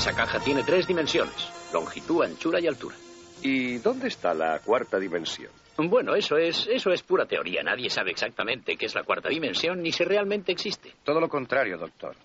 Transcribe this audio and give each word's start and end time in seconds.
Esa 0.00 0.16
caja 0.16 0.40
tiene 0.40 0.62
tres 0.62 0.86
dimensiones, 0.86 1.50
longitud, 1.74 2.24
anchura 2.24 2.58
y 2.58 2.66
altura. 2.66 2.96
¿Y 3.42 3.76
dónde 3.80 4.08
está 4.08 4.32
la 4.32 4.58
cuarta 4.60 4.98
dimensión? 4.98 5.52
Bueno, 5.76 6.14
eso 6.14 6.38
es, 6.38 6.66
eso 6.72 6.90
es 6.90 7.02
pura 7.02 7.26
teoría. 7.26 7.62
Nadie 7.62 7.90
sabe 7.90 8.10
exactamente 8.10 8.78
qué 8.78 8.86
es 8.86 8.94
la 8.94 9.02
cuarta 9.02 9.28
dimensión 9.28 9.82
ni 9.82 9.92
si 9.92 10.02
realmente 10.04 10.52
existe. 10.52 10.94
Todo 11.04 11.20
lo 11.20 11.28
contrario, 11.28 11.76
doctor. 11.76 12.16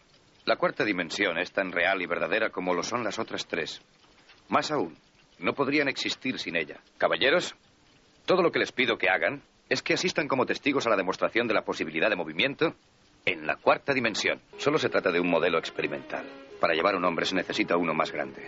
La 0.45 0.55
cuarta 0.55 0.85
dimensión 0.85 1.37
es 1.37 1.51
tan 1.51 1.73
real 1.73 2.01
y 2.01 2.05
verdadera 2.05 2.49
como 2.49 2.73
lo 2.73 2.81
son 2.81 3.03
las 3.03 3.19
otras 3.19 3.45
tres. 3.45 3.81
Más 4.47 4.71
aún, 4.71 4.95
no 5.39 5.51
podrían 5.53 5.89
existir 5.89 6.39
sin 6.39 6.55
ella. 6.55 6.79
Caballeros, 6.97 7.55
todo 8.25 8.41
lo 8.41 8.53
que 8.53 8.59
les 8.59 8.71
pido 8.71 8.97
que 8.97 9.09
hagan 9.09 9.41
es 9.67 9.81
que 9.81 9.95
asistan 9.95 10.29
como 10.29 10.45
testigos 10.45 10.87
a 10.87 10.91
la 10.91 10.95
demostración 10.95 11.45
de 11.49 11.53
la 11.53 11.65
posibilidad 11.65 12.09
de 12.09 12.15
movimiento 12.15 12.73
en 13.25 13.45
la 13.45 13.57
cuarta 13.57 13.93
dimensión. 13.93 14.39
Solo 14.59 14.77
se 14.77 14.87
trata 14.87 15.11
de 15.11 15.19
un 15.19 15.29
modelo 15.29 15.57
experimental. 15.57 16.23
Para 16.65 16.73
llevar 16.73 16.95
un 16.95 17.05
hombre 17.05 17.27
se 17.27 17.35
necesita 17.35 17.77
uno 17.77 17.93
más 17.93 18.11
grande. 18.11 18.41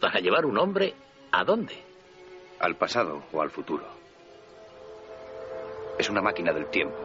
¿Para 0.00 0.20
llevar 0.20 0.46
un 0.46 0.56
hombre 0.56 0.94
a 1.30 1.44
dónde? 1.44 1.74
Al 2.60 2.76
pasado 2.76 3.24
o 3.30 3.42
al 3.42 3.50
futuro. 3.50 3.84
Es 5.98 6.08
una 6.08 6.22
máquina 6.22 6.54
del 6.54 6.64
tiempo. 6.70 6.96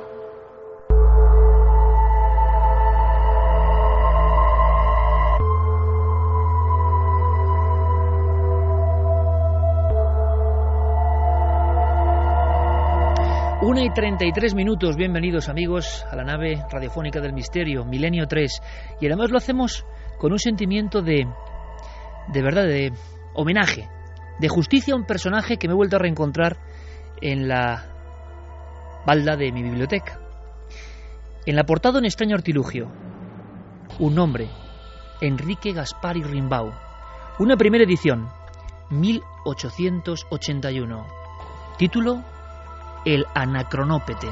Una 13.63 13.83
y 13.83 13.89
33 13.93 14.55
minutos, 14.55 14.95
bienvenidos 14.95 15.49
amigos 15.49 16.05
a 16.09 16.15
la 16.15 16.23
nave 16.23 16.63
radiofónica 16.71 17.19
del 17.19 17.33
misterio, 17.33 17.83
Milenio 17.83 18.27
3. 18.27 18.61
Y 19.01 19.07
además 19.07 19.29
lo 19.29 19.37
hacemos 19.37 19.85
con 20.21 20.31
un 20.31 20.39
sentimiento 20.39 21.01
de, 21.01 21.27
de 22.27 22.41
verdad, 22.43 22.65
de 22.65 22.93
homenaje, 23.33 23.89
de 24.37 24.49
justicia 24.49 24.93
a 24.93 24.97
un 24.97 25.07
personaje 25.07 25.57
que 25.57 25.67
me 25.67 25.73
he 25.73 25.75
vuelto 25.75 25.95
a 25.95 25.99
reencontrar 25.99 26.57
en 27.21 27.47
la 27.47 27.87
balda 29.03 29.35
de 29.35 29.51
mi 29.51 29.63
biblioteca. 29.63 30.19
En 31.47 31.55
la 31.55 31.63
portada 31.63 31.97
un 31.97 32.05
extraño 32.05 32.35
artilugio, 32.35 32.91
un 33.97 34.13
nombre, 34.13 34.47
Enrique 35.21 35.73
Gaspari 35.73 36.21
Rimbau, 36.21 36.71
una 37.39 37.57
primera 37.57 37.83
edición, 37.83 38.29
1881. 38.91 41.07
Título, 41.79 42.23
El 43.05 43.25
Anacronópete. 43.33 44.27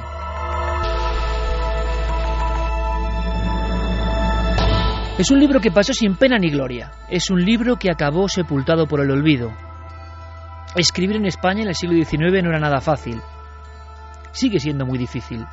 Es 5.20 5.32
un 5.32 5.40
libro 5.42 5.60
que 5.60 5.70
pasó 5.70 5.92
sin 5.92 6.16
pena 6.16 6.38
ni 6.38 6.50
gloria. 6.50 6.94
Es 7.10 7.30
un 7.30 7.44
libro 7.44 7.76
que 7.76 7.92
acabó 7.92 8.30
sepultado 8.30 8.88
por 8.88 9.02
el 9.02 9.12
olvido. 9.12 9.52
Escribir 10.78 11.18
en 11.18 11.26
España 11.26 11.64
en 11.64 11.68
el 11.68 11.76
siglo 11.76 12.02
XIX 12.02 12.42
no 12.42 12.52
era 12.52 12.60
nada 12.60 12.80
fácil. 12.80 13.20
Sigue 14.32 14.62
siendo 14.62 14.86
muy 14.86 14.98
difícil. 14.98 15.46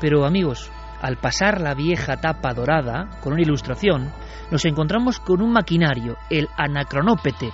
Pero 0.00 0.24
amigos, 0.24 0.70
al 1.02 1.18
pasar 1.18 1.60
la 1.60 1.74
vieja 1.74 2.16
tapa 2.16 2.54
dorada, 2.54 3.10
con 3.20 3.34
una 3.34 3.42
ilustración, 3.42 4.10
nos 4.50 4.64
encontramos 4.64 5.20
con 5.20 5.42
un 5.42 5.52
maquinario, 5.52 6.16
el 6.30 6.48
anacronópete, 6.56 7.50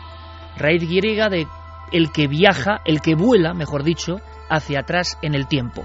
raíz 0.56 0.88
griega 0.88 1.28
de 1.28 1.48
el 1.90 2.12
que 2.12 2.28
viaja, 2.28 2.80
el 2.84 3.00
que 3.00 3.16
vuela, 3.16 3.54
mejor 3.54 3.82
dicho, 3.82 4.20
hacia 4.48 4.82
atrás 4.82 5.18
en 5.20 5.34
el 5.34 5.48
tiempo. 5.48 5.84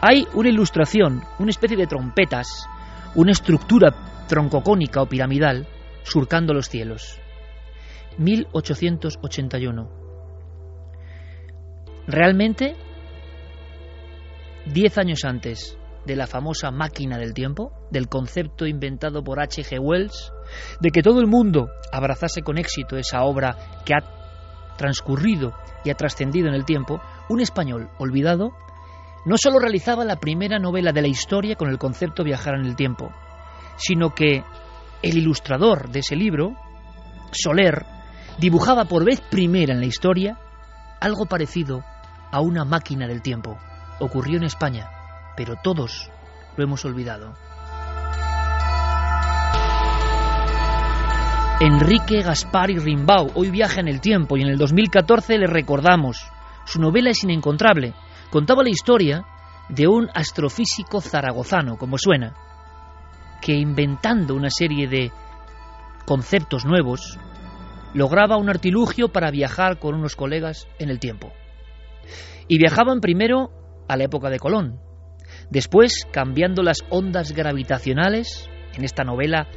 Hay 0.00 0.26
una 0.34 0.48
ilustración, 0.48 1.22
una 1.38 1.50
especie 1.50 1.76
de 1.76 1.86
trompetas, 1.86 2.66
una 3.14 3.30
estructura 3.30 3.94
troncocónica 4.28 5.02
o 5.02 5.08
piramidal 5.08 5.66
surcando 6.04 6.54
los 6.54 6.68
cielos. 6.68 7.18
1881. 8.18 9.90
Realmente, 12.06 12.76
diez 14.66 14.96
años 14.98 15.24
antes 15.24 15.76
de 16.06 16.16
la 16.16 16.26
famosa 16.26 16.70
máquina 16.70 17.18
del 17.18 17.34
tiempo, 17.34 17.72
del 17.90 18.08
concepto 18.08 18.66
inventado 18.66 19.22
por 19.22 19.40
H.G. 19.40 19.78
Wells, 19.78 20.32
de 20.80 20.90
que 20.90 21.02
todo 21.02 21.20
el 21.20 21.26
mundo 21.26 21.68
abrazase 21.92 22.42
con 22.42 22.56
éxito 22.56 22.96
esa 22.96 23.22
obra 23.24 23.82
que 23.84 23.94
ha 23.94 24.76
transcurrido 24.76 25.52
y 25.84 25.90
ha 25.90 25.94
trascendido 25.94 26.48
en 26.48 26.54
el 26.54 26.64
tiempo, 26.64 27.00
un 27.28 27.40
español 27.40 27.90
olvidado 27.98 28.52
no 29.26 29.36
solo 29.36 29.58
realizaba 29.58 30.04
la 30.04 30.16
primera 30.16 30.58
novela 30.58 30.92
de 30.92 31.02
la 31.02 31.08
historia 31.08 31.56
con 31.56 31.68
el 31.68 31.78
concepto 31.78 32.24
viajar 32.24 32.54
en 32.54 32.64
el 32.64 32.76
tiempo, 32.76 33.12
sino 33.78 34.10
que 34.14 34.44
el 35.02 35.16
ilustrador 35.16 35.88
de 35.90 36.00
ese 36.00 36.16
libro, 36.16 36.54
Soler, 37.32 37.86
dibujaba 38.38 38.84
por 38.84 39.04
vez 39.04 39.20
primera 39.20 39.72
en 39.72 39.80
la 39.80 39.86
historia 39.86 40.38
algo 41.00 41.26
parecido 41.26 41.84
a 42.30 42.40
una 42.40 42.64
máquina 42.64 43.06
del 43.06 43.22
tiempo. 43.22 43.58
Ocurrió 44.00 44.36
en 44.36 44.44
España, 44.44 44.90
pero 45.36 45.56
todos 45.62 46.10
lo 46.56 46.64
hemos 46.64 46.84
olvidado. 46.84 47.34
Enrique 51.60 52.22
Gaspari 52.22 52.78
Rimbau 52.78 53.32
hoy 53.34 53.50
viaja 53.50 53.80
en 53.80 53.88
el 53.88 54.00
tiempo 54.00 54.36
y 54.36 54.42
en 54.42 54.48
el 54.48 54.58
2014 54.58 55.38
le 55.38 55.46
recordamos. 55.48 56.30
Su 56.64 56.80
novela 56.80 57.10
es 57.10 57.24
inencontrable. 57.24 57.94
Contaba 58.30 58.62
la 58.62 58.70
historia 58.70 59.24
de 59.68 59.88
un 59.88 60.08
astrofísico 60.14 61.00
zaragozano, 61.00 61.76
como 61.76 61.98
suena, 61.98 62.34
que 63.40 63.54
inventando 63.54 64.34
una 64.34 64.50
serie 64.50 64.88
de 64.88 65.12
conceptos 66.06 66.64
nuevos, 66.64 67.18
lograba 67.94 68.36
un 68.36 68.48
artilugio 68.48 69.08
para 69.08 69.30
viajar 69.30 69.78
con 69.78 69.94
unos 69.94 70.16
colegas 70.16 70.68
en 70.78 70.90
el 70.90 70.98
tiempo. 70.98 71.32
Y 72.48 72.58
viajaban 72.58 73.00
primero 73.00 73.50
a 73.88 73.96
la 73.96 74.04
época 74.04 74.30
de 74.30 74.38
Colón, 74.38 74.80
después 75.50 76.06
cambiando 76.10 76.62
las 76.62 76.78
ondas 76.90 77.32
gravitacionales, 77.32 78.48
en 78.74 78.84
esta 78.84 79.04
novela 79.04 79.48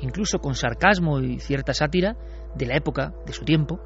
incluso 0.00 0.38
con 0.38 0.54
sarcasmo 0.54 1.20
y 1.20 1.40
cierta 1.40 1.72
sátira, 1.72 2.16
de 2.54 2.66
la 2.66 2.76
época, 2.76 3.12
de 3.26 3.32
su 3.32 3.44
tiempo, 3.44 3.80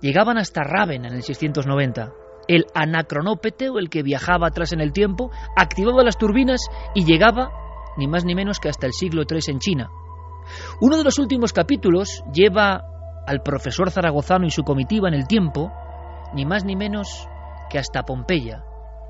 llegaban 0.00 0.38
hasta 0.38 0.62
Raven 0.62 1.04
en 1.04 1.14
el 1.14 1.22
690. 1.22 2.12
El 2.46 2.66
anacronópete, 2.74 3.68
o 3.68 3.78
el 3.78 3.90
que 3.90 4.02
viajaba 4.02 4.48
atrás 4.48 4.72
en 4.72 4.80
el 4.80 4.92
tiempo, 4.92 5.30
activaba 5.56 6.02
las 6.02 6.16
turbinas 6.16 6.60
y 6.94 7.04
llegaba, 7.04 7.50
ni 7.98 8.06
más 8.06 8.24
ni 8.24 8.34
menos 8.34 8.60
que 8.60 8.70
hasta 8.70 8.86
el 8.86 8.92
siglo 8.92 9.24
III 9.28 9.40
en 9.48 9.58
China. 9.58 9.90
Uno 10.80 10.96
de 10.96 11.04
los 11.04 11.18
últimos 11.18 11.52
capítulos 11.52 12.22
lleva 12.32 12.82
al 13.26 13.42
profesor 13.42 13.90
zaragozano 13.90 14.46
y 14.46 14.50
su 14.50 14.62
comitiva 14.62 15.08
en 15.08 15.14
el 15.14 15.26
tiempo, 15.26 15.70
ni 16.32 16.46
más 16.46 16.64
ni 16.64 16.76
menos 16.76 17.28
que 17.68 17.78
hasta 17.78 18.04
Pompeya, 18.04 18.64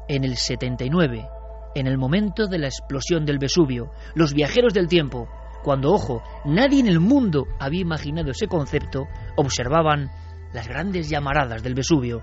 en 0.08 0.24
el 0.24 0.36
79, 0.36 1.28
en 1.74 1.86
el 1.86 1.98
momento 1.98 2.46
de 2.46 2.58
la 2.58 2.66
explosión 2.66 3.24
del 3.24 3.38
Vesubio. 3.38 3.90
Los 4.14 4.34
viajeros 4.34 4.74
del 4.74 4.88
tiempo, 4.88 5.28
cuando, 5.62 5.92
ojo, 5.92 6.22
nadie 6.44 6.80
en 6.80 6.88
el 6.88 6.98
mundo 6.98 7.46
había 7.60 7.82
imaginado 7.82 8.30
ese 8.30 8.48
concepto, 8.48 9.06
observaban 9.36 10.10
las 10.52 10.66
grandes 10.66 11.08
llamaradas 11.08 11.62
del 11.62 11.74
Vesubio. 11.74 12.22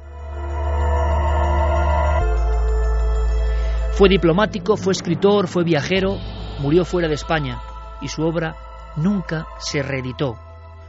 Fue 3.92 4.10
diplomático, 4.10 4.76
fue 4.76 4.92
escritor, 4.92 5.48
fue 5.48 5.64
viajero, 5.64 6.18
murió 6.60 6.86
fuera 6.86 7.08
de 7.08 7.16
España 7.16 7.62
y 8.02 8.08
su 8.08 8.24
obra 8.24 8.56
nunca 8.96 9.48
se 9.58 9.82
reeditó. 9.82 10.38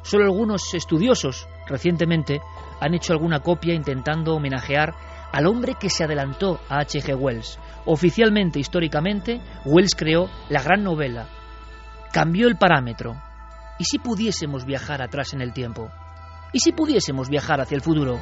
Solo 0.03 0.25
algunos 0.25 0.73
estudiosos 0.75 1.49
recientemente 1.67 2.41
han 2.81 2.95
hecho 2.95 3.13
alguna 3.13 3.41
copia 3.41 3.75
intentando 3.75 4.35
homenajear 4.35 4.95
al 5.33 5.47
hombre 5.47 5.75
que 5.79 5.91
se 5.91 6.05
adelantó 6.05 6.61
a 6.69 6.79
H.G. 6.79 7.15
Wells. 7.17 7.59
Oficialmente, 7.85 8.59
históricamente, 8.59 9.41
Wells 9.65 9.95
creó 9.95 10.31
la 10.49 10.63
gran 10.63 10.83
novela, 10.85 11.29
cambió 12.13 12.49
el 12.49 12.57
parámetro. 12.57 13.21
¿Y 13.79 13.85
si 13.85 13.99
pudiésemos 13.99 14.65
viajar 14.65 15.03
atrás 15.03 15.35
en 15.35 15.41
el 15.41 15.53
tiempo? 15.53 15.91
¿Y 16.53 16.61
si 16.61 16.73
pudiésemos 16.73 17.29
viajar 17.29 17.61
hacia 17.61 17.75
el 17.75 17.83
futuro? 17.83 18.19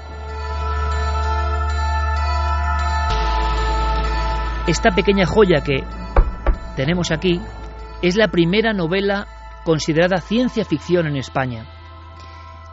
Esta 4.67 4.91
pequeña 4.95 5.27
joya 5.27 5.63
que 5.63 5.85
tenemos 6.77 7.11
aquí 7.11 7.41
es 8.03 8.17
la 8.17 8.29
primera 8.29 8.73
novela 8.73 9.27
considerada 9.65 10.21
ciencia 10.21 10.65
ficción 10.65 11.07
en 11.07 11.17
España. 11.17 11.67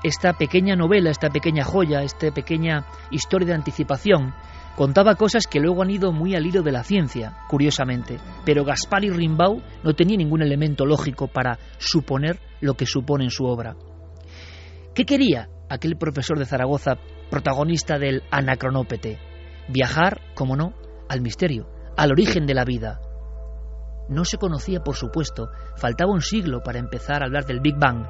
Esta 0.04 0.34
pequeña 0.34 0.76
novela, 0.76 1.12
esta 1.12 1.30
pequeña 1.30 1.64
joya, 1.64 2.02
esta 2.02 2.32
pequeña 2.32 2.86
historia 3.12 3.48
de 3.50 3.54
anticipación, 3.54 4.34
contaba 4.76 5.16
cosas 5.16 5.46
que 5.46 5.60
luego 5.60 5.84
han 5.84 5.92
ido 5.92 6.12
muy 6.12 6.36
al 6.36 6.46
hilo 6.46 6.64
de 6.64 6.72
la 6.72 6.84
ciencia, 6.84 7.38
curiosamente, 7.48 8.18
pero 8.44 8.66
Gaspar 8.66 9.04
y 9.04 9.10
Rimbaud 9.10 9.62
no 9.84 9.94
tenía 9.94 10.18
ningún 10.18 10.42
elemento 10.42 10.86
lógico 10.86 11.28
para 11.28 11.60
suponer 11.78 12.40
lo 12.62 12.74
que 12.74 12.86
supone 12.86 13.26
en 13.26 13.30
su 13.30 13.46
obra. 13.46 13.76
¿Qué 14.96 15.06
quería 15.06 15.50
aquel 15.70 15.98
profesor 15.98 16.40
de 16.40 16.46
Zaragoza, 16.46 16.98
protagonista 17.30 18.00
del 18.00 18.24
Anacronópete? 18.32 19.20
Viajar, 19.70 20.22
como 20.34 20.56
no, 20.56 20.74
al 21.08 21.22
misterio, 21.22 21.70
al 21.96 22.12
origen 22.12 22.46
de 22.46 22.56
la 22.56 22.66
vida, 22.66 23.00
no 24.12 24.26
se 24.26 24.38
conocía, 24.38 24.82
por 24.82 24.96
supuesto, 24.96 25.50
faltaba 25.76 26.12
un 26.12 26.22
siglo 26.22 26.62
para 26.62 26.80
empezar 26.80 27.24
a 27.24 27.26
hablar 27.26 27.46
del 27.46 27.62
Big 27.62 27.78
Bang, 27.78 28.06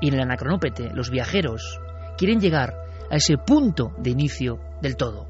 y 0.00 0.08
en 0.08 0.14
el 0.14 0.20
anacronópete 0.20 0.90
los 0.92 1.10
viajeros 1.10 1.80
quieren 2.16 2.38
llegar 2.38 2.74
a 3.10 3.16
ese 3.16 3.38
punto 3.38 3.92
de 3.98 4.10
inicio 4.10 4.60
del 4.82 4.96
todo. 4.96 5.26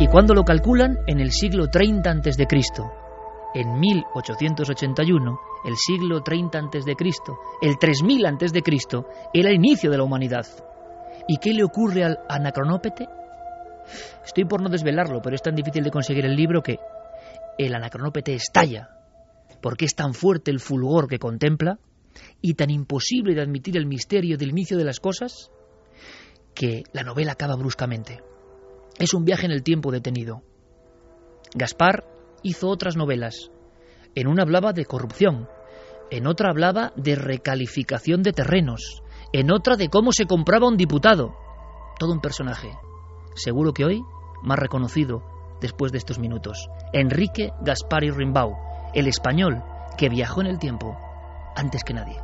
¿Y 0.00 0.06
cuando 0.08 0.34
lo 0.34 0.42
calculan? 0.42 0.98
En 1.06 1.20
el 1.20 1.30
siglo 1.30 1.68
30 1.68 2.10
a.C. 2.10 2.46
En 3.54 3.80
1881, 3.80 5.40
el 5.64 5.76
siglo 5.76 6.20
30 6.22 6.58
a.C., 6.58 6.96
el 7.62 7.78
3000 7.78 8.26
a.C., 8.26 8.62
era 9.32 9.50
el 9.50 9.56
inicio 9.56 9.90
de 9.90 9.96
la 9.96 10.04
humanidad. 10.04 10.46
¿Y 11.28 11.38
qué 11.38 11.52
le 11.52 11.64
ocurre 11.64 12.04
al 12.04 12.18
anacronópete? 12.28 13.06
Estoy 14.24 14.44
por 14.44 14.60
no 14.60 14.68
desvelarlo, 14.68 15.20
pero 15.22 15.34
es 15.34 15.42
tan 15.42 15.54
difícil 15.54 15.82
de 15.84 15.90
conseguir 15.90 16.24
el 16.26 16.36
libro 16.36 16.62
que 16.62 16.78
el 17.58 17.74
anacronópete 17.74 18.34
estalla, 18.34 18.88
porque 19.60 19.84
es 19.84 19.94
tan 19.94 20.14
fuerte 20.14 20.50
el 20.50 20.60
fulgor 20.60 21.08
que 21.08 21.18
contempla 21.18 21.78
y 22.40 22.54
tan 22.54 22.70
imposible 22.70 23.34
de 23.34 23.42
admitir 23.42 23.76
el 23.76 23.86
misterio 23.86 24.38
del 24.38 24.50
inicio 24.50 24.78
de 24.78 24.84
las 24.84 25.00
cosas, 25.00 25.50
que 26.54 26.84
la 26.92 27.02
novela 27.02 27.32
acaba 27.32 27.56
bruscamente. 27.56 28.22
Es 28.98 29.12
un 29.14 29.24
viaje 29.24 29.46
en 29.46 29.52
el 29.52 29.62
tiempo 29.62 29.92
detenido. 29.92 30.42
Gaspar 31.54 32.04
hizo 32.42 32.68
otras 32.68 32.96
novelas. 32.96 33.50
En 34.14 34.26
una 34.26 34.42
hablaba 34.42 34.72
de 34.72 34.84
corrupción, 34.84 35.48
en 36.10 36.26
otra 36.26 36.50
hablaba 36.50 36.92
de 36.96 37.14
recalificación 37.14 38.22
de 38.22 38.32
terrenos, 38.32 39.02
en 39.32 39.52
otra 39.52 39.76
de 39.76 39.88
cómo 39.88 40.12
se 40.12 40.26
compraba 40.26 40.68
un 40.68 40.76
diputado. 40.76 41.34
Todo 41.98 42.12
un 42.12 42.20
personaje. 42.20 42.70
Seguro 43.34 43.72
que 43.72 43.84
hoy 43.84 44.02
más 44.42 44.58
reconocido 44.58 45.37
después 45.60 45.92
de 45.92 45.98
estos 45.98 46.18
minutos. 46.18 46.68
Enrique 46.92 47.52
Gaspari 47.60 48.10
Rimbau, 48.10 48.56
el 48.94 49.06
español 49.06 49.62
que 49.96 50.08
viajó 50.08 50.40
en 50.40 50.46
el 50.46 50.58
tiempo 50.58 50.96
antes 51.56 51.82
que 51.84 51.94
nadie. 51.94 52.16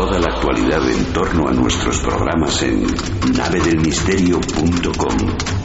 Toda 0.00 0.18
la 0.18 0.26
actualidad 0.28 0.88
en 0.88 1.12
torno 1.12 1.46
a 1.46 1.52
nuestros 1.52 1.98
programas 1.98 2.62
en 2.62 2.86
navedelmisterio.com, 3.36 5.16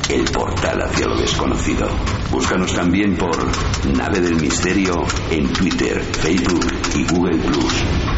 el 0.10 0.26
portal 0.26 0.82
hacia 0.82 1.08
lo 1.08 1.18
desconocido. 1.18 1.88
Búscanos 2.32 2.74
también 2.74 3.16
por 3.16 3.38
Nave 3.96 4.20
del 4.20 4.36
Misterio 4.36 5.06
en 5.32 5.54
Twitter, 5.54 6.02
Facebook 6.02 6.66
y 6.96 7.06
Google 7.06 7.38
Plus. 7.38 8.15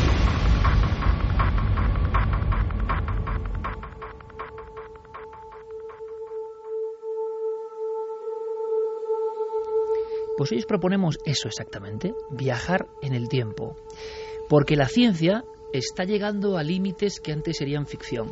Pues 10.38 10.52
hoy 10.52 10.60
os 10.60 10.66
proponemos 10.66 11.18
eso 11.26 11.48
exactamente, 11.48 12.14
viajar 12.30 12.88
en 13.02 13.14
el 13.14 13.28
tiempo. 13.28 13.76
Porque 14.48 14.76
la 14.76 14.88
ciencia 14.88 15.44
está 15.74 16.04
llegando 16.04 16.58
a 16.58 16.64
límites 16.64 17.20
que 17.20 17.34
antes 17.34 17.58
serían 17.58 17.88
ficción. 17.88 18.32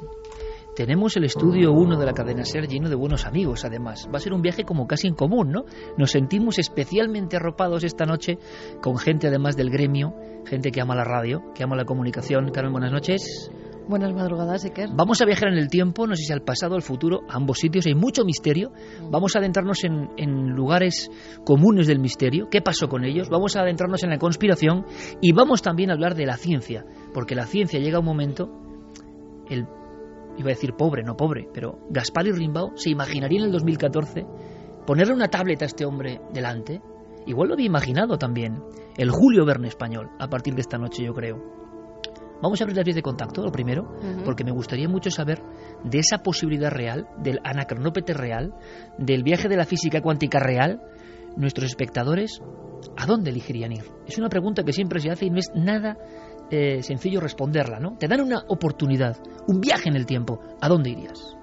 Tenemos 0.75 1.15
el 1.15 1.23
estudio 1.23 1.71
1 1.71 1.97
de 1.97 2.05
la 2.05 2.13
cadena 2.13 2.43
SER 2.43 2.67
lleno 2.67 2.89
de 2.89 2.95
buenos 2.95 3.25
amigos, 3.25 3.63
además. 3.63 4.09
Va 4.13 4.17
a 4.17 4.21
ser 4.21 4.33
un 4.33 4.41
viaje 4.41 4.65
como 4.65 4.87
casi 4.87 5.07
en 5.07 5.15
común, 5.15 5.49
¿no? 5.49 5.63
Nos 5.97 6.11
sentimos 6.11 6.59
especialmente 6.59 7.37
arropados 7.37 7.85
esta 7.85 8.05
noche 8.05 8.37
con 8.81 8.97
gente 8.97 9.27
además 9.27 9.55
del 9.55 9.69
gremio, 9.69 10.13
gente 10.45 10.71
que 10.71 10.81
ama 10.81 10.93
la 10.93 11.05
radio, 11.05 11.41
que 11.55 11.63
ama 11.63 11.77
la 11.77 11.85
comunicación. 11.85 12.51
Carmen, 12.51 12.73
buenas 12.73 12.91
noches. 12.91 13.49
Buenas 13.87 14.13
madrugadas, 14.13 14.65
Iker. 14.65 14.89
Vamos 14.95 15.21
a 15.21 15.25
viajar 15.25 15.49
en 15.49 15.59
el 15.59 15.69
tiempo, 15.69 16.07
no 16.07 16.15
sé 16.15 16.23
si 16.23 16.33
al 16.33 16.41
pasado 16.41 16.73
al 16.73 16.81
futuro, 16.81 17.21
a 17.29 17.35
ambos 17.35 17.59
sitios. 17.59 17.85
Hay 17.85 17.93
mucho 17.93 18.25
misterio. 18.25 18.71
Vamos 19.11 19.35
a 19.35 19.39
adentrarnos 19.39 19.83
en, 19.83 20.09
en, 20.17 20.55
lugares 20.55 21.11
comunes 21.45 21.85
del 21.85 21.99
misterio. 21.99 22.47
¿Qué 22.49 22.61
pasó 22.61 22.87
con 22.87 23.05
ellos? 23.05 23.29
Vamos 23.29 23.55
a 23.55 23.61
adentrarnos 23.61 24.03
en 24.03 24.09
la 24.09 24.17
conspiración 24.17 24.85
y 25.21 25.33
vamos 25.33 25.61
también 25.61 25.91
a 25.91 25.93
hablar 25.93 26.15
de 26.15 26.25
la 26.25 26.37
ciencia. 26.37 26.83
Porque 27.13 27.35
la 27.35 27.45
ciencia 27.45 27.79
llega 27.79 27.97
a 27.97 27.99
un 27.99 28.07
momento, 28.07 28.49
el, 29.49 29.67
iba 30.37 30.47
a 30.47 30.55
decir 30.55 30.73
pobre, 30.73 31.03
no 31.03 31.15
pobre, 31.15 31.47
pero 31.53 31.77
Gaspar 31.91 32.25
y 32.25 32.31
Rimbaud 32.31 32.71
se 32.75 32.89
imaginaría 32.89 33.39
en 33.39 33.45
el 33.45 33.51
2014 33.51 34.25
ponerle 34.87 35.13
una 35.13 35.27
tableta 35.27 35.65
a 35.65 35.67
este 35.67 35.85
hombre 35.85 36.21
delante. 36.33 36.81
Igual 37.27 37.49
lo 37.49 37.53
había 37.53 37.67
imaginado 37.67 38.17
también 38.17 38.63
el 38.97 39.11
Julio 39.11 39.45
Verne 39.45 39.67
español 39.67 40.09
a 40.19 40.27
partir 40.27 40.55
de 40.55 40.61
esta 40.61 40.77
noche, 40.77 41.03
yo 41.03 41.13
creo. 41.13 41.54
Vamos 42.41 42.59
a 42.59 42.63
abrir 42.63 42.75
las 42.75 42.85
vías 42.85 42.95
de 42.95 43.01
contacto, 43.01 43.43
lo 43.43 43.51
primero, 43.51 43.83
uh 43.83 44.03
-huh. 44.03 44.23
porque 44.23 44.43
me 44.43 44.51
gustaría 44.51 44.87
mucho 44.87 45.09
saber 45.09 45.41
de 45.83 45.99
esa 45.99 46.19
posibilidad 46.19 46.69
real, 46.69 47.07
del 47.17 47.39
anacronópete 47.43 48.13
real, 48.13 48.53
del 48.97 49.23
viaje 49.23 49.47
de 49.47 49.57
la 49.57 49.65
física 49.65 50.01
cuántica 50.01 50.39
real, 50.39 50.81
nuestros 51.37 51.69
espectadores, 51.69 52.41
¿a 52.97 53.05
dónde 53.05 53.31
elegirían 53.31 53.71
ir? 53.71 53.83
Es 54.07 54.17
una 54.17 54.29
pregunta 54.29 54.63
que 54.63 54.73
siempre 54.73 54.99
se 54.99 55.09
hace 55.11 55.25
y 55.25 55.29
no 55.29 55.39
es 55.39 55.51
nada 55.55 55.97
eh, 56.51 56.83
sencillo 56.83 57.19
responderla, 57.19 57.79
¿no? 57.79 57.97
Te 57.97 58.07
dan 58.07 58.21
una 58.21 58.43
oportunidad, 58.47 59.17
un 59.47 59.59
viaje 59.59 59.89
en 59.89 59.95
el 59.95 60.05
tiempo, 60.05 60.39
¿a 60.61 60.69
dónde 60.69 60.91
irías? 60.91 61.35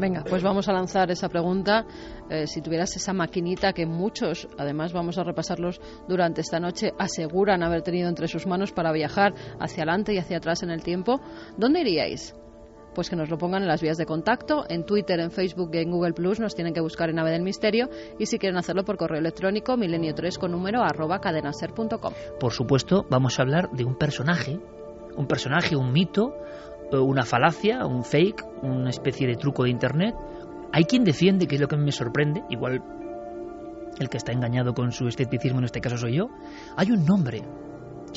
Venga, 0.00 0.24
pues 0.26 0.42
vamos 0.42 0.66
a 0.66 0.72
lanzar 0.72 1.10
esa 1.10 1.28
pregunta. 1.28 1.84
Eh, 2.30 2.46
si 2.46 2.62
tuvieras 2.62 2.96
esa 2.96 3.12
maquinita 3.12 3.74
que 3.74 3.84
muchos, 3.84 4.48
además 4.56 4.94
vamos 4.94 5.18
a 5.18 5.24
repasarlos 5.24 5.78
durante 6.08 6.40
esta 6.40 6.58
noche, 6.58 6.94
aseguran 6.98 7.62
haber 7.62 7.82
tenido 7.82 8.08
entre 8.08 8.26
sus 8.26 8.46
manos 8.46 8.72
para 8.72 8.92
viajar 8.92 9.34
hacia 9.60 9.82
adelante 9.82 10.14
y 10.14 10.18
hacia 10.18 10.38
atrás 10.38 10.62
en 10.62 10.70
el 10.70 10.82
tiempo, 10.82 11.20
¿dónde 11.58 11.82
iríais? 11.82 12.34
Pues 12.94 13.10
que 13.10 13.16
nos 13.16 13.28
lo 13.28 13.36
pongan 13.36 13.60
en 13.60 13.68
las 13.68 13.82
vías 13.82 13.98
de 13.98 14.06
contacto, 14.06 14.64
en 14.70 14.86
Twitter, 14.86 15.20
en 15.20 15.30
Facebook 15.30 15.68
y 15.74 15.78
en 15.78 15.90
Google 15.90 16.14
Plus, 16.14 16.40
nos 16.40 16.54
tienen 16.54 16.72
que 16.72 16.80
buscar 16.80 17.10
en 17.10 17.18
Ave 17.18 17.32
del 17.32 17.42
Misterio 17.42 17.90
y 18.18 18.24
si 18.24 18.38
quieren 18.38 18.56
hacerlo 18.56 18.86
por 18.86 18.96
correo 18.96 19.18
electrónico, 19.18 19.74
milenio3 19.74 20.38
con 20.38 20.52
número 20.52 20.82
arroba 20.82 21.20
cadenaser.com. 21.20 22.14
Por 22.40 22.52
supuesto, 22.52 23.04
vamos 23.10 23.38
a 23.38 23.42
hablar 23.42 23.70
de 23.72 23.84
un 23.84 23.96
personaje, 23.96 24.58
un 25.14 25.26
personaje, 25.26 25.76
un 25.76 25.92
mito, 25.92 26.32
una 26.92 27.24
falacia, 27.24 27.86
un 27.86 28.04
fake, 28.04 28.44
una 28.62 28.90
especie 28.90 29.26
de 29.26 29.36
truco 29.36 29.64
de 29.64 29.70
internet. 29.70 30.14
Hay 30.72 30.84
quien 30.84 31.04
defiende, 31.04 31.46
que 31.46 31.56
es 31.56 31.60
lo 31.60 31.68
que 31.68 31.76
me 31.76 31.92
sorprende, 31.92 32.42
igual 32.48 32.82
el 33.98 34.08
que 34.08 34.16
está 34.16 34.32
engañado 34.32 34.72
con 34.74 34.92
su 34.92 35.06
escepticismo 35.08 35.58
en 35.58 35.64
este 35.64 35.80
caso 35.80 35.96
soy 35.96 36.16
yo. 36.16 36.28
Hay 36.76 36.90
un 36.90 37.04
nombre, 37.04 37.42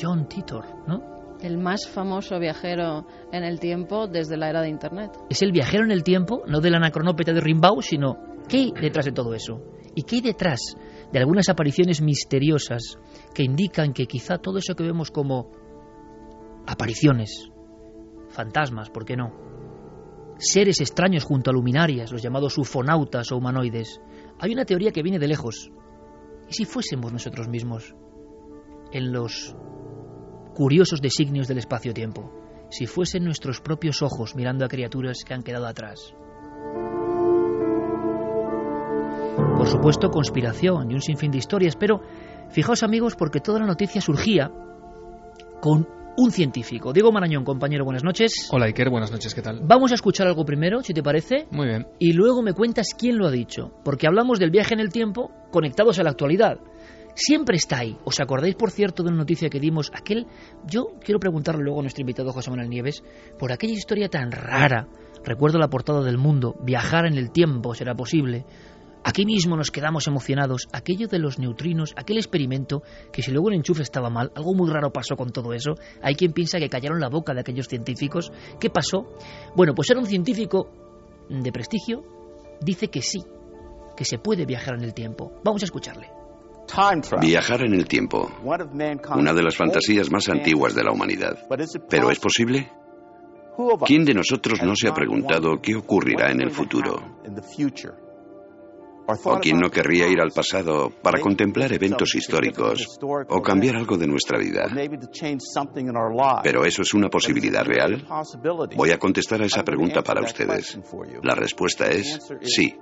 John 0.00 0.28
Titor, 0.28 0.64
¿no? 0.86 1.36
El 1.40 1.58
más 1.58 1.88
famoso 1.88 2.38
viajero 2.38 3.06
en 3.32 3.44
el 3.44 3.60
tiempo 3.60 4.06
desde 4.06 4.36
la 4.36 4.48
era 4.48 4.62
de 4.62 4.68
internet. 4.68 5.10
Es 5.28 5.42
el 5.42 5.52
viajero 5.52 5.84
en 5.84 5.90
el 5.90 6.02
tiempo, 6.02 6.42
no 6.46 6.60
del 6.60 6.74
anacronópete 6.74 7.32
de 7.32 7.40
Rimbaud, 7.40 7.82
sino 7.82 8.16
¿qué 8.48 8.58
hay 8.58 8.72
detrás 8.80 9.04
de 9.04 9.12
todo 9.12 9.34
eso? 9.34 9.60
¿Y 9.94 10.04
qué 10.04 10.16
hay 10.16 10.22
detrás 10.22 10.60
de 11.12 11.18
algunas 11.18 11.48
apariciones 11.48 12.00
misteriosas 12.00 12.98
que 13.34 13.44
indican 13.44 13.92
que 13.92 14.06
quizá 14.06 14.38
todo 14.38 14.58
eso 14.58 14.74
que 14.74 14.84
vemos 14.84 15.10
como 15.10 15.50
apariciones, 16.66 17.50
fantasmas, 18.34 18.90
¿por 18.90 19.04
qué 19.04 19.16
no? 19.16 19.32
Seres 20.38 20.80
extraños 20.80 21.24
junto 21.24 21.50
a 21.50 21.52
luminarias, 21.52 22.10
los 22.12 22.22
llamados 22.22 22.58
ufonautas 22.58 23.30
o 23.32 23.36
humanoides. 23.36 24.00
Hay 24.40 24.52
una 24.52 24.64
teoría 24.64 24.90
que 24.90 25.02
viene 25.02 25.18
de 25.18 25.28
lejos. 25.28 25.70
¿Y 26.48 26.52
si 26.52 26.64
fuésemos 26.64 27.12
nosotros 27.12 27.48
mismos 27.48 27.94
en 28.92 29.12
los 29.12 29.54
curiosos 30.54 31.00
designios 31.00 31.48
del 31.48 31.58
espacio-tiempo? 31.58 32.32
Si 32.70 32.86
fuesen 32.86 33.24
nuestros 33.24 33.60
propios 33.60 34.02
ojos 34.02 34.34
mirando 34.34 34.64
a 34.64 34.68
criaturas 34.68 35.22
que 35.24 35.34
han 35.34 35.42
quedado 35.42 35.66
atrás. 35.66 36.14
Por 39.56 39.66
supuesto, 39.68 40.10
conspiración 40.10 40.90
y 40.90 40.94
un 40.94 41.00
sinfín 41.00 41.30
de 41.30 41.38
historias, 41.38 41.76
pero 41.76 42.00
fijaos 42.50 42.82
amigos 42.82 43.14
porque 43.16 43.40
toda 43.40 43.60
la 43.60 43.66
noticia 43.66 44.00
surgía 44.00 44.50
con 45.60 45.88
un 46.16 46.30
científico. 46.30 46.92
Diego 46.92 47.12
Marañón, 47.12 47.44
compañero, 47.44 47.84
buenas 47.84 48.04
noches. 48.04 48.48
Hola 48.50 48.66
Iker, 48.66 48.90
buenas 48.90 49.10
noches, 49.10 49.34
¿qué 49.34 49.42
tal? 49.42 49.60
Vamos 49.62 49.92
a 49.92 49.94
escuchar 49.94 50.26
algo 50.26 50.44
primero, 50.44 50.82
si 50.82 50.92
te 50.92 51.02
parece. 51.02 51.46
Muy 51.50 51.66
bien. 51.66 51.86
Y 51.98 52.12
luego 52.12 52.42
me 52.42 52.52
cuentas 52.52 52.88
quién 52.96 53.18
lo 53.18 53.26
ha 53.26 53.30
dicho, 53.30 53.72
porque 53.84 54.06
hablamos 54.06 54.38
del 54.38 54.50
viaje 54.50 54.74
en 54.74 54.80
el 54.80 54.90
tiempo 54.90 55.30
conectados 55.50 55.98
a 55.98 56.02
la 56.02 56.10
actualidad. 56.10 56.58
Siempre 57.14 57.56
está 57.56 57.78
ahí. 57.78 57.96
¿Os 58.04 58.18
acordáis, 58.20 58.56
por 58.56 58.70
cierto, 58.70 59.02
de 59.02 59.10
una 59.10 59.18
noticia 59.18 59.48
que 59.48 59.60
dimos? 59.60 59.90
Aquel, 59.94 60.26
yo 60.66 60.86
quiero 61.00 61.20
preguntarle 61.20 61.62
luego 61.62 61.78
a 61.78 61.82
nuestro 61.82 62.02
invitado 62.02 62.32
José 62.32 62.50
Manuel 62.50 62.68
Nieves, 62.68 63.04
por 63.38 63.52
aquella 63.52 63.72
historia 63.72 64.08
tan 64.08 64.32
rara. 64.32 64.88
Recuerdo 65.24 65.58
la 65.58 65.68
portada 65.68 66.02
del 66.02 66.18
mundo, 66.18 66.56
viajar 66.62 67.06
en 67.06 67.14
el 67.14 67.30
tiempo 67.30 67.74
será 67.74 67.94
posible. 67.94 68.44
Aquí 69.04 69.26
mismo 69.26 69.56
nos 69.56 69.70
quedamos 69.70 70.06
emocionados. 70.06 70.66
Aquello 70.72 71.08
de 71.08 71.18
los 71.18 71.38
neutrinos, 71.38 71.92
aquel 71.94 72.16
experimento, 72.16 72.82
que 73.12 73.22
si 73.22 73.30
luego 73.30 73.50
el 73.50 73.56
enchufe 73.56 73.82
estaba 73.82 74.08
mal, 74.08 74.32
algo 74.34 74.54
muy 74.54 74.70
raro 74.70 74.90
pasó 74.92 75.14
con 75.14 75.30
todo 75.30 75.52
eso. 75.52 75.74
Hay 76.02 76.14
quien 76.14 76.32
piensa 76.32 76.58
que 76.58 76.70
callaron 76.70 77.00
la 77.00 77.10
boca 77.10 77.34
de 77.34 77.40
aquellos 77.40 77.68
científicos. 77.68 78.32
¿Qué 78.58 78.70
pasó? 78.70 79.06
Bueno, 79.54 79.74
pues 79.74 79.90
era 79.90 80.00
un 80.00 80.06
científico 80.06 80.70
de 81.28 81.52
prestigio. 81.52 82.02
Dice 82.62 82.88
que 82.88 83.02
sí, 83.02 83.22
que 83.94 84.06
se 84.06 84.18
puede 84.18 84.46
viajar 84.46 84.74
en 84.76 84.84
el 84.84 84.94
tiempo. 84.94 85.32
Vamos 85.44 85.62
a 85.62 85.66
escucharle. 85.66 86.08
Viajar 87.20 87.62
en 87.66 87.74
el 87.74 87.86
tiempo. 87.86 88.30
Una 88.42 89.34
de 89.34 89.42
las 89.42 89.54
fantasías 89.54 90.10
más 90.10 90.30
antiguas 90.30 90.74
de 90.74 90.82
la 90.82 90.92
humanidad. 90.92 91.46
¿Pero 91.90 92.10
es 92.10 92.18
posible? 92.18 92.70
¿Quién 93.84 94.04
de 94.06 94.14
nosotros 94.14 94.62
no 94.62 94.74
se 94.74 94.88
ha 94.88 94.94
preguntado 94.94 95.60
qué 95.60 95.76
ocurrirá 95.76 96.30
en 96.30 96.40
el 96.40 96.50
futuro? 96.50 97.18
¿O 99.06 99.38
quién 99.38 99.58
no 99.58 99.70
querría 99.70 100.08
ir 100.08 100.20
al 100.20 100.30
pasado 100.30 100.90
para 101.02 101.20
contemplar 101.20 101.72
eventos 101.72 102.14
históricos 102.14 102.98
o 103.28 103.42
cambiar 103.42 103.76
algo 103.76 103.98
de 103.98 104.06
nuestra 104.06 104.38
vida? 104.38 104.66
¿Pero 106.42 106.64
eso 106.64 106.82
es 106.82 106.94
una 106.94 107.08
posibilidad 107.08 107.64
real? 107.64 108.06
Voy 108.76 108.90
a 108.90 108.98
contestar 108.98 109.42
a 109.42 109.46
esa 109.46 109.62
pregunta 109.62 110.02
para 110.02 110.22
ustedes. 110.22 110.78
La 111.22 111.34
respuesta 111.34 111.86
es 111.88 112.18
sí. 112.42 112.76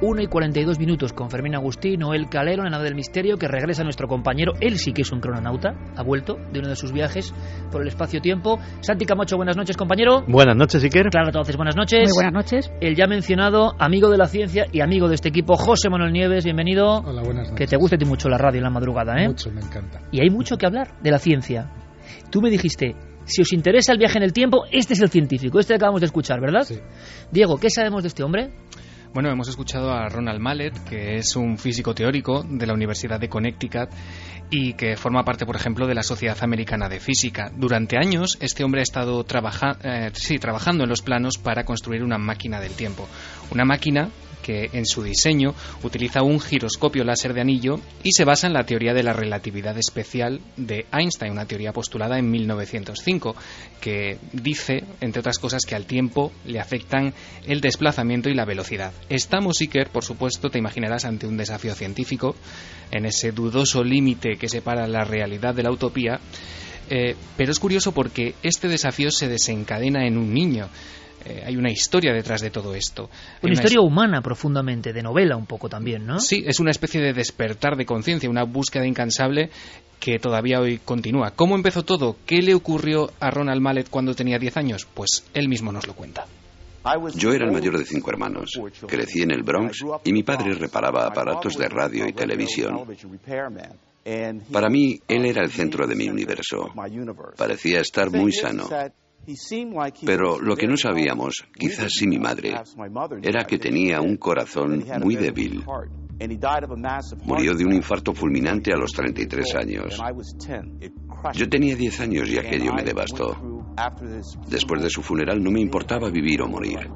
1 0.00 0.22
y 0.22 0.26
42 0.26 0.78
minutos 0.78 1.12
con 1.12 1.28
Fermín 1.28 1.56
Agustín, 1.56 2.00
Noel 2.00 2.28
Calero, 2.28 2.58
en 2.58 2.66
la 2.66 2.70
nave 2.70 2.84
del 2.84 2.94
misterio, 2.94 3.36
que 3.36 3.48
regresa 3.48 3.82
nuestro 3.82 4.06
compañero. 4.06 4.52
Él 4.60 4.78
sí 4.78 4.92
que 4.92 5.02
es 5.02 5.10
un 5.10 5.20
crononauta, 5.20 5.74
ha 5.96 6.02
vuelto 6.02 6.36
de 6.52 6.60
uno 6.60 6.68
de 6.68 6.76
sus 6.76 6.92
viajes 6.92 7.34
por 7.72 7.82
el 7.82 7.88
espacio-tiempo. 7.88 8.60
Santi 8.80 9.06
Camacho, 9.06 9.36
buenas 9.36 9.56
noches, 9.56 9.76
compañero. 9.76 10.22
Buenas 10.28 10.56
noches, 10.56 10.84
Iker. 10.84 11.08
Claro, 11.10 11.28
entonces, 11.28 11.56
buenas 11.56 11.74
noches. 11.74 12.00
Muy 12.04 12.24
buenas 12.24 12.32
noches. 12.32 12.70
El 12.80 12.94
ya 12.94 13.06
mencionado 13.06 13.74
amigo 13.78 14.08
de 14.08 14.18
la 14.18 14.26
ciencia 14.26 14.66
y 14.70 14.80
amigo 14.82 15.08
de 15.08 15.16
este 15.16 15.30
equipo, 15.30 15.56
José 15.56 15.90
Manuel 15.90 16.12
Nieves, 16.12 16.44
bienvenido. 16.44 17.00
Hola, 17.00 17.22
buenas 17.22 17.50
noches. 17.50 17.56
Que 17.56 17.66
te 17.66 17.76
guste 17.76 17.96
a 17.96 17.98
ti 17.98 18.04
mucho 18.04 18.28
la 18.28 18.38
radio 18.38 18.58
en 18.58 18.64
la 18.64 18.70
madrugada, 18.70 19.20
¿eh? 19.20 19.26
Mucho, 19.26 19.50
me 19.50 19.60
encanta. 19.60 20.00
Y 20.12 20.20
hay 20.20 20.30
mucho 20.30 20.56
que 20.56 20.66
hablar 20.66 21.00
de 21.02 21.10
la 21.10 21.18
ciencia. 21.18 21.72
Tú 22.30 22.40
me 22.40 22.50
dijiste, 22.50 22.94
si 23.24 23.42
os 23.42 23.52
interesa 23.52 23.92
el 23.92 23.98
viaje 23.98 24.18
en 24.18 24.24
el 24.24 24.32
tiempo, 24.32 24.64
este 24.70 24.94
es 24.94 25.00
el 25.00 25.10
científico, 25.10 25.58
este 25.58 25.72
que 25.72 25.76
acabamos 25.76 26.00
de 26.00 26.06
escuchar, 26.06 26.40
¿verdad? 26.40 26.62
Sí. 26.62 26.78
Diego, 27.30 27.58
¿qué 27.58 27.68
sabemos 27.68 28.02
de 28.02 28.08
este 28.08 28.22
hombre? 28.22 28.50
Bueno, 29.14 29.30
hemos 29.30 29.48
escuchado 29.48 29.90
a 29.90 30.08
Ronald 30.08 30.38
Mallet, 30.38 30.84
que 30.84 31.16
es 31.16 31.34
un 31.34 31.56
físico 31.56 31.94
teórico 31.94 32.44
de 32.46 32.66
la 32.66 32.74
Universidad 32.74 33.18
de 33.18 33.28
Connecticut 33.28 33.88
y 34.50 34.74
que 34.74 34.96
forma 34.96 35.24
parte, 35.24 35.46
por 35.46 35.56
ejemplo, 35.56 35.86
de 35.86 35.94
la 35.94 36.02
Sociedad 36.02 36.36
Americana 36.42 36.88
de 36.88 37.00
Física. 37.00 37.50
Durante 37.56 37.96
años, 37.96 38.36
este 38.40 38.64
hombre 38.64 38.80
ha 38.80 38.82
estado 38.82 39.24
eh, 39.82 40.10
sí, 40.12 40.38
trabajando 40.38 40.84
en 40.84 40.90
los 40.90 41.00
planos 41.00 41.38
para 41.38 41.64
construir 41.64 42.04
una 42.04 42.18
máquina 42.18 42.60
del 42.60 42.72
tiempo. 42.72 43.08
Una 43.50 43.64
máquina 43.64 44.10
que 44.42 44.70
en 44.72 44.86
su 44.86 45.02
diseño 45.02 45.54
utiliza 45.82 46.22
un 46.22 46.40
giroscopio 46.40 47.04
láser 47.04 47.34
de 47.34 47.40
anillo 47.40 47.80
y 48.02 48.12
se 48.12 48.24
basa 48.24 48.46
en 48.46 48.52
la 48.52 48.64
teoría 48.64 48.94
de 48.94 49.02
la 49.02 49.12
relatividad 49.12 49.76
especial 49.78 50.40
de 50.56 50.86
Einstein, 50.92 51.32
una 51.32 51.46
teoría 51.46 51.72
postulada 51.72 52.18
en 52.18 52.30
1905, 52.30 53.34
que 53.80 54.18
dice, 54.32 54.84
entre 55.00 55.20
otras 55.20 55.38
cosas, 55.38 55.64
que 55.64 55.74
al 55.74 55.86
tiempo 55.86 56.32
le 56.44 56.60
afectan 56.60 57.14
el 57.46 57.60
desplazamiento 57.60 58.28
y 58.28 58.34
la 58.34 58.44
velocidad. 58.44 58.92
Estamos, 59.08 59.60
Iker, 59.60 59.88
por 59.88 60.04
supuesto, 60.04 60.50
te 60.50 60.58
imaginarás 60.58 61.04
ante 61.04 61.26
un 61.26 61.36
desafío 61.36 61.74
científico, 61.74 62.34
en 62.90 63.06
ese 63.06 63.32
dudoso 63.32 63.84
límite 63.84 64.36
que 64.38 64.48
separa 64.48 64.86
la 64.86 65.04
realidad 65.04 65.54
de 65.54 65.62
la 65.62 65.70
utopía, 65.70 66.20
eh, 66.90 67.16
pero 67.36 67.52
es 67.52 67.58
curioso 67.58 67.92
porque 67.92 68.34
este 68.42 68.68
desafío 68.68 69.10
se 69.10 69.28
desencadena 69.28 70.06
en 70.06 70.16
un 70.16 70.32
niño. 70.32 70.68
Eh, 71.24 71.42
hay 71.46 71.56
una 71.56 71.70
historia 71.70 72.12
detrás 72.12 72.40
de 72.40 72.50
todo 72.50 72.74
esto. 72.74 73.04
Una, 73.42 73.52
una 73.52 73.52
historia 73.52 73.80
humana 73.80 74.20
profundamente, 74.22 74.92
de 74.92 75.02
novela 75.02 75.36
un 75.36 75.46
poco 75.46 75.68
también, 75.68 76.06
¿no? 76.06 76.20
Sí, 76.20 76.44
es 76.46 76.60
una 76.60 76.70
especie 76.70 77.00
de 77.00 77.12
despertar 77.12 77.76
de 77.76 77.86
conciencia, 77.86 78.30
una 78.30 78.44
búsqueda 78.44 78.86
incansable 78.86 79.50
que 79.98 80.18
todavía 80.18 80.60
hoy 80.60 80.78
continúa. 80.78 81.32
¿Cómo 81.32 81.56
empezó 81.56 81.84
todo? 81.84 82.16
¿Qué 82.24 82.36
le 82.36 82.54
ocurrió 82.54 83.10
a 83.20 83.30
Ronald 83.30 83.60
Mallet 83.60 83.88
cuando 83.90 84.14
tenía 84.14 84.38
10 84.38 84.56
años? 84.56 84.86
Pues 84.92 85.24
él 85.34 85.48
mismo 85.48 85.72
nos 85.72 85.86
lo 85.86 85.94
cuenta. 85.94 86.26
Yo 87.14 87.32
era 87.32 87.44
el 87.44 87.52
mayor 87.52 87.76
de 87.76 87.84
cinco 87.84 88.10
hermanos. 88.10 88.58
Crecí 88.86 89.22
en 89.22 89.32
el 89.32 89.42
Bronx 89.42 89.84
y 90.04 90.12
mi 90.12 90.22
padre 90.22 90.54
reparaba 90.54 91.06
aparatos 91.06 91.56
de 91.56 91.68
radio 91.68 92.06
y 92.08 92.12
televisión. 92.12 92.86
Para 94.50 94.68
mí, 94.70 94.98
él 95.06 95.26
era 95.26 95.42
el 95.42 95.50
centro 95.50 95.86
de 95.86 95.94
mi 95.94 96.08
universo. 96.08 96.72
Parecía 97.36 97.80
estar 97.80 98.10
muy 98.10 98.32
sano. 98.32 98.68
Pero 100.06 100.38
lo 100.40 100.56
que 100.56 100.66
no 100.66 100.76
sabíamos, 100.76 101.44
quizás 101.52 101.92
sin 101.92 102.10
mi 102.10 102.18
madre, 102.18 102.54
era 103.22 103.44
que 103.44 103.58
tenía 103.58 104.00
un 104.00 104.16
corazón 104.16 104.84
muy 105.02 105.16
débil. 105.16 105.64
Murió 107.24 107.54
de 107.54 107.64
un 107.64 107.74
infarto 107.74 108.12
fulminante 108.12 108.72
a 108.72 108.76
los 108.76 108.92
33 108.92 109.54
años. 109.54 110.02
Yo 111.34 111.48
tenía 111.48 111.76
10 111.76 112.00
años 112.00 112.28
y 112.28 112.38
aquello 112.38 112.72
me 112.72 112.82
devastó. 112.82 113.36
Después 114.48 114.82
de 114.82 114.90
su 114.90 115.02
funeral 115.02 115.42
no 115.42 115.50
me 115.50 115.60
importaba 115.60 116.10
vivir 116.10 116.42
o 116.42 116.48
morir. 116.48 116.90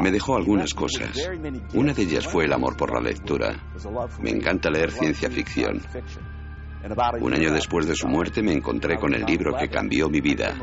Me 0.00 0.10
dejó 0.10 0.36
algunas 0.36 0.74
cosas. 0.74 1.16
Una 1.74 1.92
de 1.92 2.02
ellas 2.02 2.26
fue 2.26 2.44
el 2.46 2.52
amor 2.52 2.76
por 2.76 2.92
la 2.92 3.00
lectura. 3.00 3.62
Me 4.20 4.30
encanta 4.30 4.70
leer 4.70 4.90
ciencia 4.90 5.30
ficción. 5.30 5.80
Un 7.20 7.32
año 7.32 7.50
después 7.50 7.86
de 7.86 7.94
su 7.94 8.06
muerte 8.06 8.42
me 8.42 8.52
encontré 8.52 8.98
con 8.98 9.14
el 9.14 9.24
libro 9.24 9.56
que 9.56 9.68
cambió 9.68 10.10
mi 10.10 10.20
vida, 10.20 10.54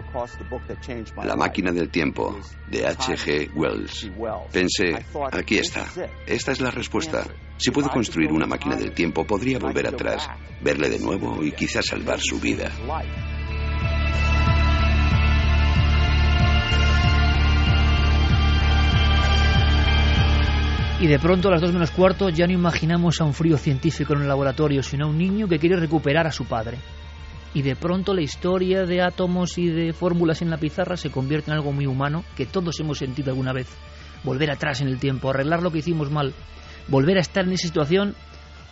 La 1.23 1.35
máquina 1.35 1.71
del 1.71 1.89
tiempo, 1.89 2.37
de 2.69 2.85
H.G. 2.85 3.51
Wells. 3.55 4.11
Pensé, 4.51 5.03
aquí 5.31 5.57
está, 5.57 5.85
esta 6.27 6.51
es 6.51 6.61
la 6.61 6.69
respuesta. 6.69 7.25
Si 7.57 7.71
puedo 7.71 7.89
construir 7.89 8.31
una 8.31 8.45
máquina 8.45 8.75
del 8.75 8.91
tiempo, 8.91 9.25
podría 9.25 9.57
volver 9.57 9.87
atrás, 9.87 10.29
verle 10.61 10.89
de 10.89 10.99
nuevo 10.99 11.43
y 11.43 11.53
quizás 11.53 11.87
salvar 11.87 12.19
su 12.19 12.39
vida. 12.39 12.69
Y 21.01 21.07
de 21.07 21.17
pronto 21.17 21.47
a 21.47 21.51
las 21.51 21.61
dos 21.61 21.73
menos 21.73 21.89
cuarto 21.89 22.29
ya 22.29 22.45
no 22.45 22.53
imaginamos 22.53 23.19
a 23.19 23.23
un 23.23 23.33
frío 23.33 23.57
científico 23.57 24.13
en 24.13 24.21
el 24.21 24.27
laboratorio, 24.27 24.83
sino 24.83 25.05
a 25.05 25.09
un 25.09 25.17
niño 25.17 25.47
que 25.47 25.57
quiere 25.57 25.75
recuperar 25.75 26.27
a 26.27 26.31
su 26.31 26.45
padre. 26.45 26.77
Y 27.55 27.63
de 27.63 27.75
pronto 27.75 28.13
la 28.13 28.21
historia 28.21 28.85
de 28.85 29.01
átomos 29.01 29.57
y 29.57 29.65
de 29.69 29.93
fórmulas 29.93 30.43
en 30.43 30.51
la 30.51 30.59
pizarra 30.59 30.97
se 30.97 31.09
convierte 31.09 31.49
en 31.49 31.57
algo 31.57 31.71
muy 31.71 31.87
humano 31.87 32.23
que 32.37 32.45
todos 32.45 32.79
hemos 32.79 32.99
sentido 32.99 33.31
alguna 33.31 33.51
vez. 33.51 33.67
Volver 34.23 34.51
atrás 34.51 34.81
en 34.81 34.89
el 34.89 34.99
tiempo, 34.99 35.31
arreglar 35.31 35.63
lo 35.63 35.71
que 35.71 35.79
hicimos 35.79 36.11
mal, 36.11 36.35
volver 36.87 37.17
a 37.17 37.21
estar 37.21 37.45
en 37.45 37.53
esa 37.53 37.65
situación 37.65 38.13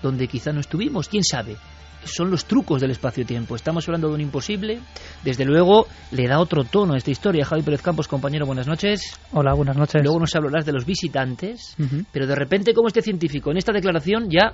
donde 0.04 0.28
quizá 0.28 0.54
no 0.54 0.60
estuvimos, 0.60 1.10
quién 1.10 1.24
sabe 1.24 1.56
son 2.04 2.32
los 2.32 2.46
trucos 2.46 2.82
del 2.82 2.92
espacio-tiempo. 2.92 3.56
Estamos 3.56 3.88
hablando 3.88 4.08
de 4.08 4.16
un 4.16 4.22
imposible. 4.22 4.80
Desde 5.24 5.46
luego, 5.46 5.88
le 6.12 6.28
da 6.28 6.40
otro 6.40 6.64
tono 6.64 6.94
a 6.94 6.98
esta 6.98 7.12
historia. 7.12 7.46
Javi 7.46 7.62
Pérez 7.62 7.82
Campos, 7.82 8.08
compañero, 8.08 8.46
buenas 8.46 8.68
noches. 8.68 9.20
Hola, 9.32 9.54
buenas 9.54 9.78
noches. 9.78 10.02
Luego 10.04 10.20
nos 10.20 10.36
hablarás 10.36 10.66
de 10.66 10.74
los 10.74 10.86
visitantes. 10.86 11.76
Pero 12.12 12.28
de 12.28 12.36
repente, 12.36 12.74
como 12.74 12.88
este 12.88 13.02
científico, 13.02 13.52
en 13.52 13.58
esta 13.58 13.72
declaración 13.72 14.30
ya 14.30 14.54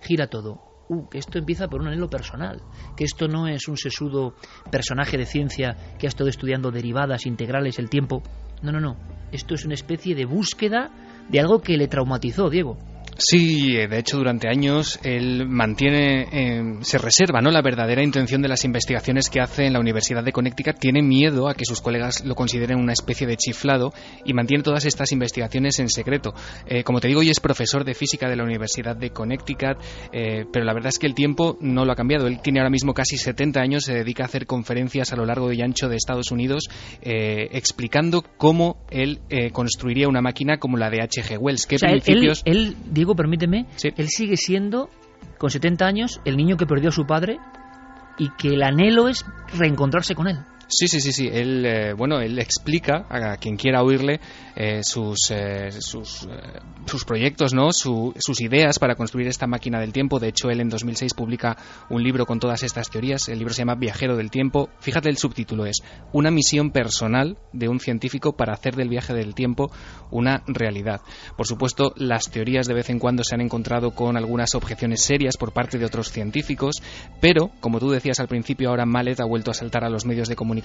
gira 0.00 0.26
todo. 0.26 0.60
Uh, 0.88 1.08
que 1.08 1.18
esto 1.18 1.38
empieza 1.38 1.68
por 1.68 1.80
un 1.80 1.88
anhelo 1.88 2.10
personal, 2.10 2.60
que 2.96 3.04
esto 3.04 3.28
no 3.28 3.46
es 3.46 3.68
un 3.68 3.76
sesudo 3.76 4.34
personaje 4.70 5.16
de 5.16 5.26
ciencia 5.26 5.76
que 5.98 6.06
ha 6.06 6.08
estado 6.08 6.28
estudiando 6.28 6.70
derivadas, 6.70 7.24
integrales, 7.24 7.78
el 7.78 7.88
tiempo. 7.88 8.22
No, 8.62 8.72
no, 8.72 8.80
no. 8.80 8.96
Esto 9.30 9.54
es 9.54 9.64
una 9.64 9.74
especie 9.74 10.14
de 10.14 10.26
búsqueda 10.26 10.90
de 11.30 11.40
algo 11.40 11.60
que 11.60 11.76
le 11.76 11.88
traumatizó, 11.88 12.50
Diego. 12.50 12.76
Sí, 13.24 13.76
de 13.76 13.98
hecho 13.98 14.16
durante 14.16 14.48
años 14.48 14.98
él 15.04 15.46
mantiene, 15.46 16.26
eh, 16.32 16.78
se 16.80 16.98
reserva 16.98 17.40
¿no? 17.40 17.52
la 17.52 17.62
verdadera 17.62 18.02
intención 18.02 18.42
de 18.42 18.48
las 18.48 18.64
investigaciones 18.64 19.30
que 19.30 19.40
hace 19.40 19.64
en 19.64 19.74
la 19.74 19.78
Universidad 19.78 20.24
de 20.24 20.32
Connecticut, 20.32 20.76
tiene 20.80 21.02
miedo 21.02 21.48
a 21.48 21.54
que 21.54 21.64
sus 21.64 21.80
colegas 21.80 22.24
lo 22.24 22.34
consideren 22.34 22.80
una 22.80 22.92
especie 22.92 23.28
de 23.28 23.36
chiflado 23.36 23.92
y 24.24 24.32
mantiene 24.32 24.64
todas 24.64 24.86
estas 24.86 25.12
investigaciones 25.12 25.78
en 25.78 25.88
secreto. 25.88 26.34
Eh, 26.66 26.82
como 26.82 26.98
te 26.98 27.06
digo, 27.06 27.20
hoy 27.20 27.30
es 27.30 27.38
profesor 27.38 27.84
de 27.84 27.94
física 27.94 28.28
de 28.28 28.34
la 28.34 28.42
Universidad 28.42 28.96
de 28.96 29.10
Connecticut, 29.10 29.78
eh, 30.12 30.44
pero 30.52 30.64
la 30.64 30.74
verdad 30.74 30.88
es 30.88 30.98
que 30.98 31.06
el 31.06 31.14
tiempo 31.14 31.56
no 31.60 31.84
lo 31.84 31.92
ha 31.92 31.96
cambiado. 31.96 32.26
Él 32.26 32.40
tiene 32.42 32.58
ahora 32.58 32.70
mismo 32.70 32.92
casi 32.92 33.18
70 33.18 33.60
años, 33.60 33.84
se 33.84 33.94
dedica 33.94 34.24
a 34.24 34.26
hacer 34.26 34.46
conferencias 34.46 35.12
a 35.12 35.16
lo 35.16 35.26
largo 35.26 35.52
y 35.52 35.62
ancho 35.62 35.88
de 35.88 35.94
Estados 35.94 36.32
Unidos 36.32 36.64
explicando 37.02 38.24
cómo 38.36 38.84
él 38.90 39.20
construiría 39.52 40.08
una 40.08 40.22
máquina 40.22 40.58
como 40.58 40.76
la 40.76 40.90
de 40.90 41.02
H.G. 41.02 41.38
Wells. 41.38 41.66
¿Qué 41.66 41.76
principios... 41.78 42.42
Permíteme, 43.14 43.66
él 43.82 44.08
sigue 44.08 44.36
siendo, 44.36 44.90
con 45.38 45.50
70 45.50 45.86
años, 45.86 46.20
el 46.24 46.36
niño 46.36 46.56
que 46.56 46.66
perdió 46.66 46.90
a 46.90 46.92
su 46.92 47.06
padre 47.06 47.38
y 48.18 48.30
que 48.30 48.48
el 48.48 48.62
anhelo 48.62 49.08
es 49.08 49.24
reencontrarse 49.56 50.14
con 50.14 50.28
él. 50.28 50.38
Sí, 50.74 50.88
sí, 50.88 51.02
sí, 51.02 51.12
sí. 51.12 51.28
Él, 51.30 51.66
eh, 51.66 51.92
bueno, 51.92 52.20
él 52.20 52.38
explica 52.38 53.04
a 53.10 53.36
quien 53.36 53.58
quiera 53.58 53.82
oírle 53.82 54.20
eh, 54.56 54.80
sus, 54.82 55.30
eh, 55.30 55.70
sus, 55.70 56.26
sus, 56.86 57.04
proyectos, 57.04 57.52
¿no? 57.52 57.72
sus 57.72 58.40
ideas 58.40 58.78
para 58.78 58.94
construir 58.94 59.26
esta 59.26 59.46
máquina 59.46 59.80
del 59.80 59.92
tiempo. 59.92 60.18
De 60.18 60.28
hecho, 60.28 60.48
él 60.48 60.60
en 60.60 60.70
2006 60.70 61.12
publica 61.12 61.58
un 61.90 62.02
libro 62.02 62.24
con 62.24 62.40
todas 62.40 62.62
estas 62.62 62.88
teorías. 62.88 63.28
El 63.28 63.38
libro 63.38 63.52
se 63.52 63.60
llama 63.60 63.74
Viajero 63.74 64.16
del 64.16 64.30
Tiempo. 64.30 64.70
Fíjate, 64.80 65.10
el 65.10 65.18
subtítulo 65.18 65.66
es 65.66 65.82
Una 66.12 66.30
misión 66.30 66.70
personal 66.70 67.36
de 67.52 67.68
un 67.68 67.78
científico 67.78 68.34
para 68.34 68.54
hacer 68.54 68.74
del 68.74 68.88
viaje 68.88 69.12
del 69.12 69.34
tiempo 69.34 69.70
una 70.10 70.42
realidad. 70.46 71.02
Por 71.36 71.46
supuesto, 71.46 71.92
las 71.96 72.30
teorías 72.30 72.66
de 72.66 72.74
vez 72.74 72.88
en 72.88 72.98
cuando 72.98 73.24
se 73.24 73.34
han 73.34 73.42
encontrado 73.42 73.90
con 73.90 74.16
algunas 74.16 74.54
objeciones 74.54 75.02
serias 75.02 75.36
por 75.36 75.52
parte 75.52 75.76
de 75.76 75.84
otros 75.84 76.10
científicos, 76.10 76.76
pero, 77.20 77.50
como 77.60 77.78
tú 77.78 77.90
decías 77.90 78.20
al 78.20 78.28
principio, 78.28 78.70
ahora 78.70 78.86
Mallet 78.86 79.20
ha 79.20 79.26
vuelto 79.26 79.50
a 79.50 79.54
saltar 79.54 79.84
a 79.84 79.90
los 79.90 80.06
medios 80.06 80.28
de 80.28 80.36
comunicación 80.36 80.61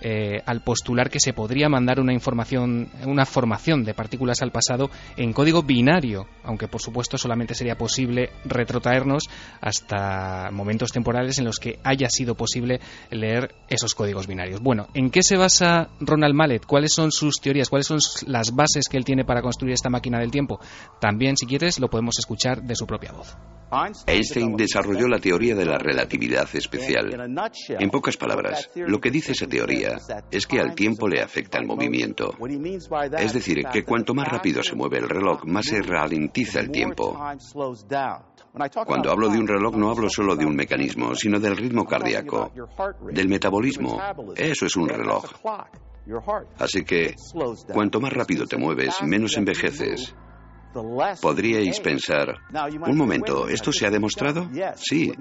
eh, 0.00 0.40
al 0.44 0.62
postular 0.62 1.10
que 1.10 1.20
se 1.20 1.32
podría 1.32 1.68
mandar 1.68 2.00
una 2.00 2.12
información, 2.12 2.88
una 3.04 3.24
formación 3.24 3.84
de 3.84 3.94
partículas 3.94 4.42
al 4.42 4.52
pasado 4.52 4.90
en 5.16 5.32
código 5.32 5.62
binario, 5.62 6.26
aunque 6.44 6.68
por 6.68 6.80
supuesto 6.80 7.18
solamente 7.18 7.54
sería 7.54 7.76
posible 7.76 8.30
retrotraernos 8.44 9.24
hasta 9.60 10.50
momentos 10.52 10.92
temporales 10.92 11.38
en 11.38 11.44
los 11.44 11.58
que 11.58 11.78
haya 11.82 12.08
sido 12.08 12.34
posible 12.34 12.80
leer 13.10 13.54
esos 13.68 13.94
códigos 13.94 14.26
binarios. 14.26 14.60
Bueno, 14.60 14.88
¿en 14.94 15.10
qué 15.10 15.22
se 15.22 15.36
basa 15.36 15.88
Ronald 16.00 16.34
Mallet? 16.34 16.66
¿Cuáles 16.66 16.92
son 16.92 17.10
sus 17.10 17.40
teorías? 17.40 17.68
¿Cuáles 17.68 17.86
son 17.86 17.98
las 18.26 18.54
bases 18.54 18.88
que 18.88 18.96
él 18.96 19.04
tiene 19.04 19.24
para 19.24 19.42
construir 19.42 19.74
esta 19.74 19.90
máquina 19.90 20.18
del 20.18 20.30
tiempo? 20.30 20.60
También, 21.00 21.36
si 21.36 21.46
quieres, 21.46 21.78
lo 21.78 21.88
podemos 21.88 22.18
escuchar 22.18 22.62
de 22.62 22.74
su 22.74 22.86
propia 22.86 23.12
voz. 23.12 23.36
Einstein 24.06 24.56
desarrolló 24.56 25.08
la 25.08 25.18
teoría 25.18 25.54
de 25.56 25.64
la 25.64 25.78
relatividad 25.78 26.48
especial. 26.54 27.10
En 27.68 27.90
pocas 27.90 28.16
palabras, 28.16 28.70
lo 28.74 28.95
que 29.00 29.10
dice 29.10 29.32
esa 29.32 29.46
teoría 29.46 29.98
es 30.30 30.46
que 30.46 30.60
al 30.60 30.74
tiempo 30.74 31.08
le 31.08 31.22
afecta 31.22 31.58
el 31.58 31.66
movimiento. 31.66 32.34
Es 33.18 33.32
decir, 33.32 33.64
que 33.72 33.84
cuanto 33.84 34.14
más 34.14 34.28
rápido 34.28 34.62
se 34.62 34.74
mueve 34.74 34.98
el 34.98 35.08
reloj, 35.08 35.44
más 35.44 35.66
se 35.66 35.82
ralentiza 35.82 36.60
el 36.60 36.70
tiempo. 36.70 37.18
Cuando 38.86 39.10
hablo 39.10 39.28
de 39.28 39.38
un 39.38 39.46
reloj 39.46 39.76
no 39.76 39.90
hablo 39.90 40.08
solo 40.08 40.34
de 40.34 40.46
un 40.46 40.56
mecanismo, 40.56 41.14
sino 41.14 41.38
del 41.38 41.56
ritmo 41.56 41.84
cardíaco, 41.84 42.50
del 43.12 43.28
metabolismo. 43.28 44.00
Eso 44.34 44.66
es 44.66 44.76
un 44.76 44.88
reloj. 44.88 45.24
Así 46.58 46.84
que, 46.84 47.14
cuanto 47.72 48.00
más 48.00 48.12
rápido 48.12 48.46
te 48.46 48.56
mueves, 48.56 49.02
menos 49.02 49.36
envejeces. 49.36 50.14
Podríais 51.20 51.80
pensar, 51.80 52.38
un 52.86 52.96
momento, 52.96 53.48
¿esto 53.48 53.72
se 53.72 53.86
ha 53.86 53.90
demostrado? 53.90 54.48
Sí. 54.76 55.12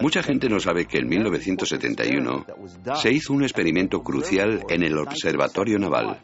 Mucha 0.00 0.22
gente 0.22 0.48
no 0.48 0.60
sabe 0.60 0.86
que 0.86 0.98
en 0.98 1.08
1971 1.08 2.46
se 2.94 3.12
hizo 3.12 3.32
un 3.32 3.42
experimento 3.42 4.02
crucial 4.02 4.64
en 4.68 4.82
el 4.82 4.96
Observatorio 4.98 5.78
Naval. 5.78 6.20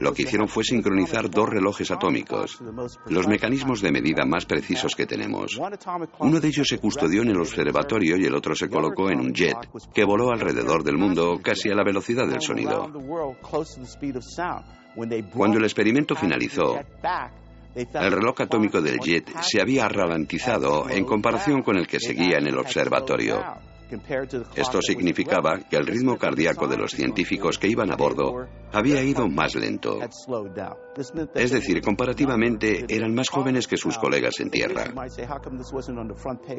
Lo 0.00 0.14
que 0.14 0.22
hicieron 0.22 0.46
fue 0.46 0.62
sincronizar 0.62 1.28
dos 1.28 1.48
relojes 1.48 1.90
atómicos, 1.90 2.58
los 3.06 3.26
mecanismos 3.26 3.80
de 3.80 3.90
medida 3.90 4.24
más 4.24 4.46
precisos 4.46 4.94
que 4.94 5.06
tenemos. 5.06 5.60
Uno 6.20 6.40
de 6.40 6.48
ellos 6.48 6.68
se 6.68 6.78
custodió 6.78 7.22
en 7.22 7.30
el 7.30 7.40
observatorio 7.40 8.16
y 8.16 8.24
el 8.24 8.34
otro 8.34 8.54
se 8.54 8.68
colocó 8.68 9.10
en 9.10 9.18
un 9.18 9.32
jet 9.32 9.56
que 9.92 10.04
voló 10.04 10.30
alrededor 10.30 10.84
del 10.84 10.98
mundo 10.98 11.40
casi 11.42 11.68
a 11.68 11.74
la 11.74 11.82
velocidad 11.82 12.28
del 12.28 12.40
sonido. 12.40 12.88
Cuando 15.34 15.58
el 15.58 15.64
experimento 15.64 16.14
finalizó, 16.14 16.78
el 17.74 18.12
reloj 18.12 18.40
atómico 18.40 18.80
del 18.80 18.98
jet 18.98 19.30
se 19.42 19.60
había 19.60 19.88
ralentizado 19.88 20.88
en 20.88 21.04
comparación 21.04 21.62
con 21.62 21.76
el 21.76 21.86
que 21.86 22.00
seguía 22.00 22.38
en 22.38 22.48
el 22.48 22.58
observatorio. 22.58 23.40
Esto 24.54 24.80
significaba 24.82 25.58
que 25.68 25.76
el 25.76 25.86
ritmo 25.86 26.16
cardíaco 26.16 26.68
de 26.68 26.76
los 26.76 26.92
científicos 26.92 27.58
que 27.58 27.68
iban 27.68 27.90
a 27.90 27.96
bordo 27.96 28.46
había 28.72 29.02
ido 29.02 29.28
más 29.28 29.54
lento. 29.56 29.98
Es 31.34 31.50
decir, 31.50 31.80
comparativamente 31.80 32.84
eran 32.88 33.14
más 33.14 33.28
jóvenes 33.28 33.66
que 33.66 33.76
sus 33.76 33.98
colegas 33.98 34.38
en 34.38 34.50
tierra. 34.50 34.84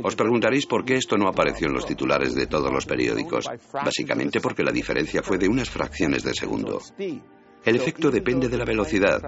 Os 0.03 0.15
preguntaréis 0.15 0.65
por 0.65 0.83
qué 0.83 0.95
esto 0.95 1.17
no 1.17 1.29
apareció 1.29 1.67
en 1.67 1.73
los 1.73 1.85
titulares 1.85 2.35
de 2.35 2.47
todos 2.47 2.71
los 2.71 2.85
periódicos. 2.85 3.45
Básicamente 3.71 4.41
porque 4.41 4.63
la 4.63 4.71
diferencia 4.71 5.21
fue 5.23 5.37
de 5.37 5.47
unas 5.47 5.69
fracciones 5.69 6.23
de 6.23 6.33
segundo. 6.33 6.81
El 7.63 7.75
efecto 7.75 8.09
depende 8.09 8.49
de 8.49 8.57
la 8.57 8.65
velocidad. 8.65 9.21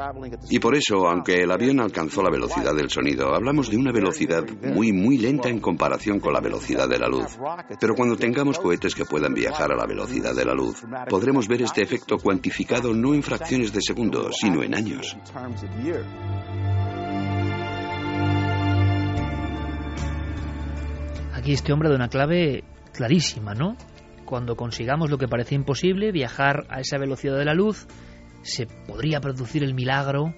Y 0.50 0.58
por 0.58 0.76
eso, 0.76 1.08
aunque 1.08 1.44
el 1.44 1.52
avión 1.52 1.80
alcanzó 1.80 2.24
la 2.24 2.32
velocidad 2.32 2.74
del 2.74 2.90
sonido, 2.90 3.34
hablamos 3.34 3.70
de 3.70 3.78
una 3.78 3.92
velocidad 3.92 4.44
muy, 4.74 4.92
muy 4.92 5.20
lenta 5.20 5.50
en 5.50 5.60
comparación 5.60 6.20
con 6.20 6.34
la 6.34 6.42
velocidad 6.42 6.90
de 6.90 6.98
la 6.98 7.08
luz. 7.08 7.38
Pero 7.80 7.94
cuando 7.94 8.18
tengamos 8.18 8.58
cohetes 8.58 8.96
que 8.96 9.06
puedan 9.06 9.36
viajar 9.36 9.72
a 9.72 9.76
la 9.76 9.86
velocidad 9.86 10.36
de 10.36 10.46
la 10.46 10.54
luz, 10.56 10.82
podremos 11.10 11.48
ver 11.48 11.62
este 11.62 11.84
efecto 11.84 12.18
cuantificado 12.18 12.92
no 12.94 13.14
en 13.14 13.22
fracciones 13.22 13.72
de 13.72 13.82
segundo, 13.82 14.32
sino 14.32 14.64
en 14.64 14.74
años. 14.74 15.16
Aquí 21.34 21.52
este 21.52 21.72
hombre 21.72 21.90
da 21.90 21.96
una 21.96 22.08
clave 22.08 22.64
clarísima, 22.94 23.54
¿no? 23.54 23.76
Cuando 24.26 24.56
consigamos 24.56 25.12
lo 25.12 25.20
que 25.20 25.28
parece 25.28 25.54
imposible, 25.54 26.12
viajar 26.12 26.66
a 26.70 26.80
esa 26.80 26.98
velocidad 26.98 27.38
de 27.38 27.46
la 27.46 27.54
luz, 27.54 27.86
se 28.44 28.68
podría 28.68 29.20
producir 29.20 29.64
el 29.64 29.74
milagro 29.74 30.34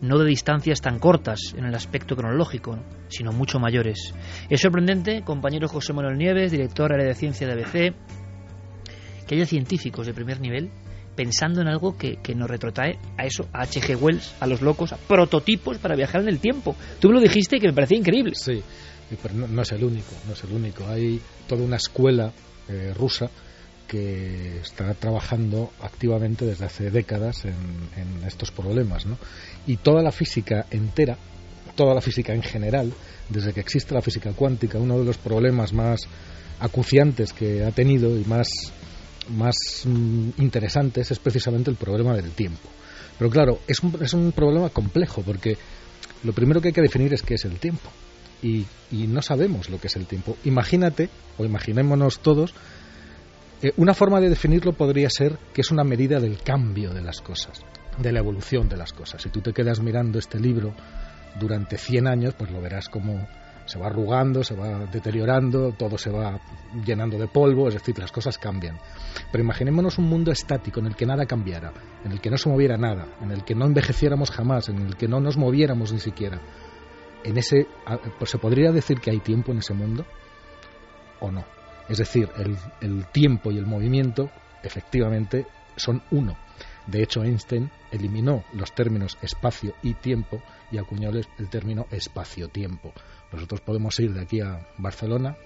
no 0.00 0.18
de 0.18 0.26
distancias 0.26 0.80
tan 0.80 0.98
cortas 0.98 1.54
en 1.56 1.66
el 1.66 1.74
aspecto 1.74 2.16
cronológico, 2.16 2.78
sino 3.08 3.32
mucho 3.32 3.58
mayores. 3.58 4.14
Es 4.48 4.60
sorprendente, 4.60 5.22
compañero 5.22 5.68
José 5.68 5.92
Manuel 5.92 6.16
Nieves, 6.16 6.52
director 6.52 6.92
área 6.92 7.06
de 7.06 7.14
ciencia 7.14 7.46
de 7.46 7.52
ABC, 7.52 7.94
que 9.26 9.34
haya 9.34 9.46
científicos 9.46 10.06
de 10.06 10.14
primer 10.14 10.40
nivel 10.40 10.70
pensando 11.14 11.60
en 11.60 11.68
algo 11.68 11.98
que, 11.98 12.18
nos 12.34 12.48
retrotrae 12.48 12.98
a 13.18 13.26
eso, 13.26 13.46
a 13.52 13.62
H.G. 13.62 14.00
Wells, 14.00 14.34
a 14.40 14.46
los 14.46 14.62
locos, 14.62 14.92
a 14.92 14.96
prototipos 14.96 15.76
para 15.76 15.94
viajar 15.94 16.22
en 16.22 16.28
el 16.28 16.38
tiempo. 16.38 16.74
Tú 16.98 17.08
me 17.08 17.14
lo 17.14 17.20
dijiste 17.20 17.58
que 17.58 17.66
me 17.66 17.74
parecía 17.74 17.98
increíble. 17.98 18.32
Sí, 18.34 18.62
pero 19.22 19.34
no, 19.34 19.60
es 19.60 19.72
el 19.72 19.84
único, 19.84 20.12
no 20.26 20.32
es 20.32 20.44
el 20.44 20.52
único. 20.52 20.86
Hay 20.86 21.20
toda 21.46 21.62
una 21.62 21.76
escuela 21.76 22.32
eh, 22.68 22.94
rusa 22.96 23.28
que 23.90 24.60
está 24.60 24.94
trabajando 24.94 25.72
activamente 25.82 26.46
desde 26.46 26.64
hace 26.64 26.90
décadas 26.92 27.44
en, 27.44 28.22
estos 28.24 28.52
problemas. 28.52 29.04
¿no? 29.04 29.18
Y 29.66 29.78
toda 29.78 30.00
la 30.00 30.12
física 30.12 30.66
entera, 30.70 31.18
toda 31.74 31.92
la 31.92 32.00
física 32.00 32.32
en 32.32 32.42
general, 32.42 32.92
desde 33.28 33.52
que 33.52 33.58
existe 33.58 33.92
la 33.92 34.00
física 34.00 34.32
cuántica, 34.32 34.78
uno 34.78 34.96
de 34.96 35.04
los 35.04 35.18
problemas 35.18 35.72
más 35.72 36.02
acuciantes 36.60 37.32
que 37.32 37.64
ha 37.64 37.72
tenido 37.72 38.16
y 38.16 38.24
más, 38.26 38.48
más 39.28 39.56
mm, 39.84 40.30
interesantes 40.38 41.10
es 41.10 41.18
precisamente 41.18 41.68
el 41.68 41.76
problema 41.76 42.14
del 42.14 42.30
tiempo. 42.30 42.68
Pero 43.18 43.28
claro, 43.28 43.58
es 43.66 43.80
un, 43.80 43.98
es 44.00 44.14
un 44.14 44.30
problema 44.30 44.68
complejo 44.68 45.22
porque 45.22 45.58
lo 46.22 46.32
primero 46.32 46.60
que 46.60 46.68
hay 46.68 46.74
que 46.74 46.82
definir 46.82 47.12
es 47.12 47.22
qué 47.22 47.34
es 47.34 47.44
el 47.44 47.58
tiempo. 47.58 47.90
Y, 48.40 48.64
y, 48.92 49.08
no 49.08 49.20
sabemos 49.20 49.68
lo 49.68 49.78
que 49.78 49.88
es 49.88 49.96
el 49.96 50.06
tiempo. 50.06 50.36
Imagínate, 50.44 51.10
o 51.36 51.44
imaginémonos 51.44 52.20
todos, 52.20 52.54
eh, 53.62 53.72
una 53.76 53.94
forma 53.94 54.20
de 54.20 54.30
definirlo 54.30 54.72
podría 54.72 55.10
ser 55.10 55.38
que 55.52 55.60
es 55.60 55.70
una 55.70 55.84
medida 55.84 56.18
del 56.20 56.42
cambio 56.42 56.94
de 56.94 57.02
las 57.02 57.20
cosas, 57.20 57.62
de 57.98 58.12
la 58.12 58.20
evolución 58.20 58.68
de 58.68 58.76
las 58.76 58.92
cosas. 58.92 59.22
Si 59.22 59.28
tú 59.28 59.40
te 59.40 59.52
quedas 59.52 59.80
mirando 59.80 60.18
este 60.18 60.38
libro 60.38 60.74
durante 61.38 61.76
100 61.76 62.06
años, 62.06 62.34
pues 62.34 62.50
lo 62.50 62.60
verás 62.60 62.88
como 62.88 63.26
se 63.66 63.78
va 63.78 63.86
arrugando, 63.86 64.42
se 64.42 64.56
va 64.56 64.86
deteriorando, 64.86 65.72
todo 65.72 65.96
se 65.96 66.10
va 66.10 66.40
llenando 66.84 67.18
de 67.18 67.28
polvo, 67.28 67.68
es 67.68 67.74
decir, 67.74 67.96
las 67.98 68.10
cosas 68.10 68.36
cambian. 68.38 68.78
Pero 69.30 69.44
imaginémonos 69.44 69.98
un 69.98 70.06
mundo 70.06 70.32
estático 70.32 70.80
en 70.80 70.86
el 70.86 70.96
que 70.96 71.06
nada 71.06 71.26
cambiara, 71.26 71.72
en 72.04 72.10
el 72.10 72.20
que 72.20 72.30
no 72.30 72.36
se 72.36 72.48
moviera 72.48 72.76
nada, 72.76 73.06
en 73.20 73.30
el 73.30 73.44
que 73.44 73.54
no 73.54 73.66
envejeciéramos 73.66 74.30
jamás, 74.30 74.68
en 74.70 74.78
el 74.78 74.96
que 74.96 75.06
no 75.06 75.20
nos 75.20 75.36
moviéramos 75.36 75.92
ni 75.92 76.00
siquiera. 76.00 76.40
En 77.22 77.36
ese, 77.36 77.66
pues 78.18 78.30
se 78.30 78.38
podría 78.38 78.72
decir 78.72 79.00
que 79.00 79.10
hay 79.10 79.20
tiempo 79.20 79.52
en 79.52 79.58
ese 79.58 79.74
mundo 79.74 80.04
o 81.20 81.30
no. 81.30 81.59
Es 81.90 81.98
decir, 81.98 82.28
el, 82.80 83.06
tiempo 83.06 83.50
y 83.50 83.58
el 83.58 83.66
movimiento 83.66 84.30
efectivamente 84.62 85.46
son 85.74 86.00
uno. 86.12 86.38
De 86.86 87.02
hecho, 87.02 87.24
Einstein 87.24 87.68
eliminó 87.90 88.44
los 88.52 88.72
términos 88.72 89.18
espacio 89.22 89.74
y 89.82 89.94
tiempo 89.94 90.40
y 90.70 90.78
acuñó 90.78 91.10
el 91.10 91.48
término 91.50 91.86
espacio-tiempo. 91.90 92.92
Nosotros 93.32 93.60
podemos 93.60 93.98
ir 93.98 94.12
de 94.12 94.20
aquí 94.20 94.40
a 94.40 94.68
Barcelona 94.78 95.36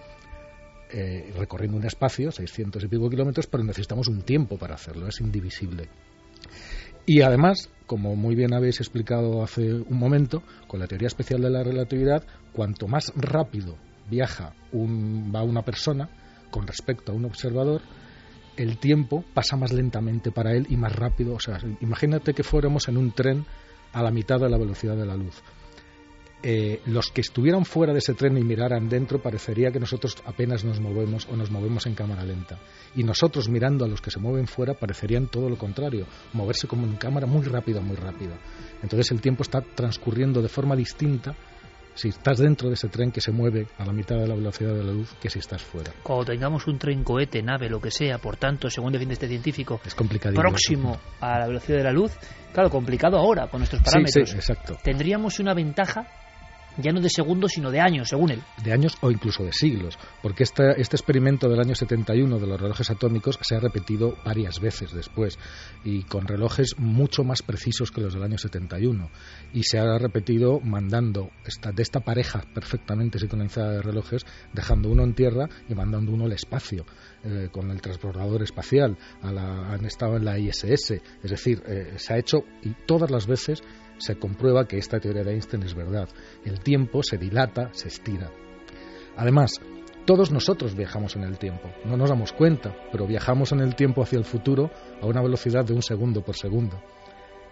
eh, 0.91 1.33
recorriendo 1.35 1.79
un 1.79 1.87
espacio, 1.87 2.31
600 2.31 2.85
y 2.85 2.89
pico 2.89 3.09
kilómetros, 3.09 3.47
pero 3.47 3.65
necesitamos 3.65 4.09
un 4.09 4.21
tiempo 4.21 4.59
para 4.59 4.75
hacerlo, 4.75 5.09
es 5.09 5.21
indivisible. 5.21 5.89
Y 7.07 7.23
además, 7.23 7.71
como 7.87 8.17
muy 8.17 8.35
bien 8.35 8.53
habéis 8.53 8.81
explicado 8.81 9.43
hace 9.43 9.73
un 9.73 9.99
momento, 9.99 10.43
con 10.69 10.79
la 10.79 10.87
teoría 10.87 11.09
especial 11.09 11.41
de 11.41 11.49
la 11.49 11.65
relatividad, 11.65 12.23
cuanto 12.53 12.87
más 12.87 13.13
rápido 13.17 13.79
viaja 14.11 14.53
va 14.75 15.43
una 15.43 15.63
persona, 15.63 16.11
con 16.55 16.69
respecto 16.69 17.11
a 17.11 17.17
un 17.17 17.25
observador, 17.25 17.83
el 18.57 18.79
tiempo 18.79 19.25
pasa 19.35 19.57
más 19.57 19.73
lentamente 19.73 20.31
para 20.31 20.53
él 20.53 20.69
y 20.71 20.77
más 20.77 20.95
rápido. 20.95 21.35
O 21.35 21.41
sea, 21.41 21.59
imagínate 21.81 22.33
que 22.33 22.45
fuéramos 22.45 22.87
en 22.87 22.97
un 22.97 23.11
tren 23.11 23.45
a 23.93 24.05
la 24.05 24.13
mitad 24.13 24.39
de 24.39 24.49
la 24.49 24.57
velocidad 24.57 24.97
de 24.97 25.05
la 25.05 25.17
luz. 25.17 25.43
Eh, 26.45 26.81
los 26.87 27.11
que 27.11 27.23
estuvieran 27.23 27.65
fuera 27.65 27.93
de 27.93 27.99
ese 27.99 28.15
tren 28.15 28.39
y 28.39 28.45
miraran 28.45 28.89
dentro, 28.89 29.21
parecería 29.21 29.73
que 29.73 29.81
nosotros 29.81 30.17
apenas 30.27 30.63
nos 30.63 30.79
movemos 30.79 31.27
o 31.29 31.35
nos 31.35 31.51
movemos 31.51 31.87
en 31.87 31.97
cámara 31.97 32.23
lenta. 32.23 32.61
Y 32.95 33.03
nosotros 33.03 33.49
mirando 33.49 33.85
a 33.85 33.89
los 33.89 34.01
que 34.01 34.13
se 34.13 34.21
mueven 34.21 34.47
fuera, 34.47 34.75
parecerían 34.75 35.27
todo 35.27 35.49
lo 35.49 35.59
contrario, 35.59 36.07
moverse 36.35 36.69
como 36.69 36.87
en 36.87 36.95
cámara 36.95 37.27
muy 37.27 37.43
rápida, 37.43 37.81
muy 37.81 37.97
rápida. 37.97 38.39
Entonces 38.81 39.11
el 39.11 39.21
tiempo 39.21 39.43
está 39.43 39.61
transcurriendo 39.61 40.41
de 40.41 40.49
forma 40.49 40.77
distinta 40.77 41.35
si 41.95 42.09
estás 42.09 42.39
dentro 42.39 42.69
de 42.69 42.75
ese 42.75 42.89
tren 42.89 43.11
que 43.11 43.21
se 43.21 43.33
mueve 43.33 43.67
a 43.79 43.85
la 43.85 43.93
mitad 43.93 44.17
de 44.17 44.27
la 44.27 44.35
velocidad 44.35 44.75
de 44.75 44.85
la 44.85 44.93
luz 44.93 45.15
que 45.21 45.31
si 45.31 45.39
estás 45.39 45.63
fuera. 45.63 45.93
Cuando 46.03 46.25
tengamos 46.25 46.67
un 46.67 46.79
tren, 46.79 47.05
cohete, 47.05 47.43
nave, 47.43 47.69
lo 47.69 47.81
que 47.81 47.91
sea, 47.91 48.19
por 48.19 48.37
tanto, 48.37 48.69
según 48.69 48.93
defiende 48.93 49.15
este 49.15 49.29
científico, 49.29 49.81
es 49.85 49.95
próximo 49.95 50.99
a 51.21 51.39
la 51.39 51.47
velocidad 51.47 51.79
de 51.79 51.85
la 51.85 51.93
luz, 51.93 52.13
claro, 52.53 52.71
complicado 52.71 53.19
ahora 53.19 53.49
con 53.49 53.61
nuestros 53.61 53.83
parámetros. 53.83 54.31
Sí, 54.31 54.37
exacto. 54.37 54.77
Tendríamos 54.83 55.39
una 55.39 55.55
ventaja 55.55 56.07
ya 56.79 56.93
no 56.93 57.01
de 57.01 57.11
segundos, 57.11 57.53
sino 57.53 57.71
de 57.71 57.81
años, 57.81 58.09
según 58.09 58.31
él. 58.31 58.43
De 58.63 58.73
años 58.73 58.97
o 59.01 59.11
incluso 59.11 59.45
de 59.45 59.53
siglos, 59.53 59.99
porque 60.23 60.45
este, 60.45 60.81
experimento 60.81 61.49
del 61.49 61.61
año 61.61 61.75
71 61.75 62.39
de 62.39 62.47
los 62.47 62.61
relojes 62.61 62.91
atómicos 62.91 63.39
se 63.43 63.57
ha 63.57 63.61
repetido 63.61 64.17
varias 64.25 64.61
veces 64.61 64.93
después 64.93 65.39
y 65.85 66.03
con 66.03 66.27
relojes 66.27 66.79
mucho 66.79 67.25
más 67.25 67.43
precisos 67.43 67.91
que 67.91 68.01
los 68.01 68.15
del 68.15 68.23
año 68.23 68.39
71 68.39 69.11
y 69.53 69.63
se 69.63 69.79
ha 69.79 69.99
repetido 69.99 70.61
mandando 70.61 71.31
esta, 71.45 71.73
de 71.73 71.83
esta 71.83 72.01
pareja 72.01 72.45
perfectamente 72.55 73.19
sincronizada 73.19 73.73
de 73.73 73.83
relojes, 73.83 74.25
dejando 74.53 74.91
uno 74.91 75.05
en 75.05 75.15
tierra 75.15 75.49
y 75.69 75.75
mandando 75.75 76.13
uno 76.13 76.25
al 76.25 76.33
espacio. 76.33 76.85
Eh, 77.27 77.49
con 77.51 77.71
el 77.71 77.81
transbordador 77.81 78.43
espacial, 78.43 78.99
han 79.23 79.87
estado 79.87 80.19
en 80.19 80.27
la 80.27 80.39
ISS, 80.39 80.91
es 81.23 81.31
decir, 81.31 81.63
eh, 81.67 81.95
se 81.97 82.13
ha 82.13 82.19
hecho 82.19 82.45
y 82.63 82.75
todas 82.87 83.11
las 83.11 83.27
veces 83.27 83.63
se 83.99 84.17
comprueba 84.17 84.67
que 84.67 84.79
esta 84.79 85.01
teoría 85.01 85.25
de 85.25 85.33
Einstein 85.33 85.63
es 85.63 85.75
verdad. 85.75 86.09
El 86.45 86.61
tiempo 86.61 87.03
se 87.03 87.19
dilata, 87.19 87.71
se 87.73 87.89
estira. 87.89 88.31
Además, 89.17 89.61
todos 90.05 90.31
nosotros 90.31 90.75
viajamos 90.75 91.17
en 91.17 91.23
el 91.23 91.39
tiempo. 91.39 91.71
No 91.85 91.97
nos 91.97 92.11
damos 92.11 92.33
cuenta, 92.33 92.75
pero 92.93 93.07
viajamos 93.07 93.53
en 93.53 93.61
el 93.61 93.75
tiempo 93.75 94.03
hacia 94.03 94.19
el 94.19 94.25
futuro 94.25 94.71
a 95.01 95.07
una 95.07 95.23
velocidad 95.23 95.65
de 95.65 95.73
un 95.73 95.83
segundo 95.83 96.23
por 96.23 96.37
segundo. 96.37 96.81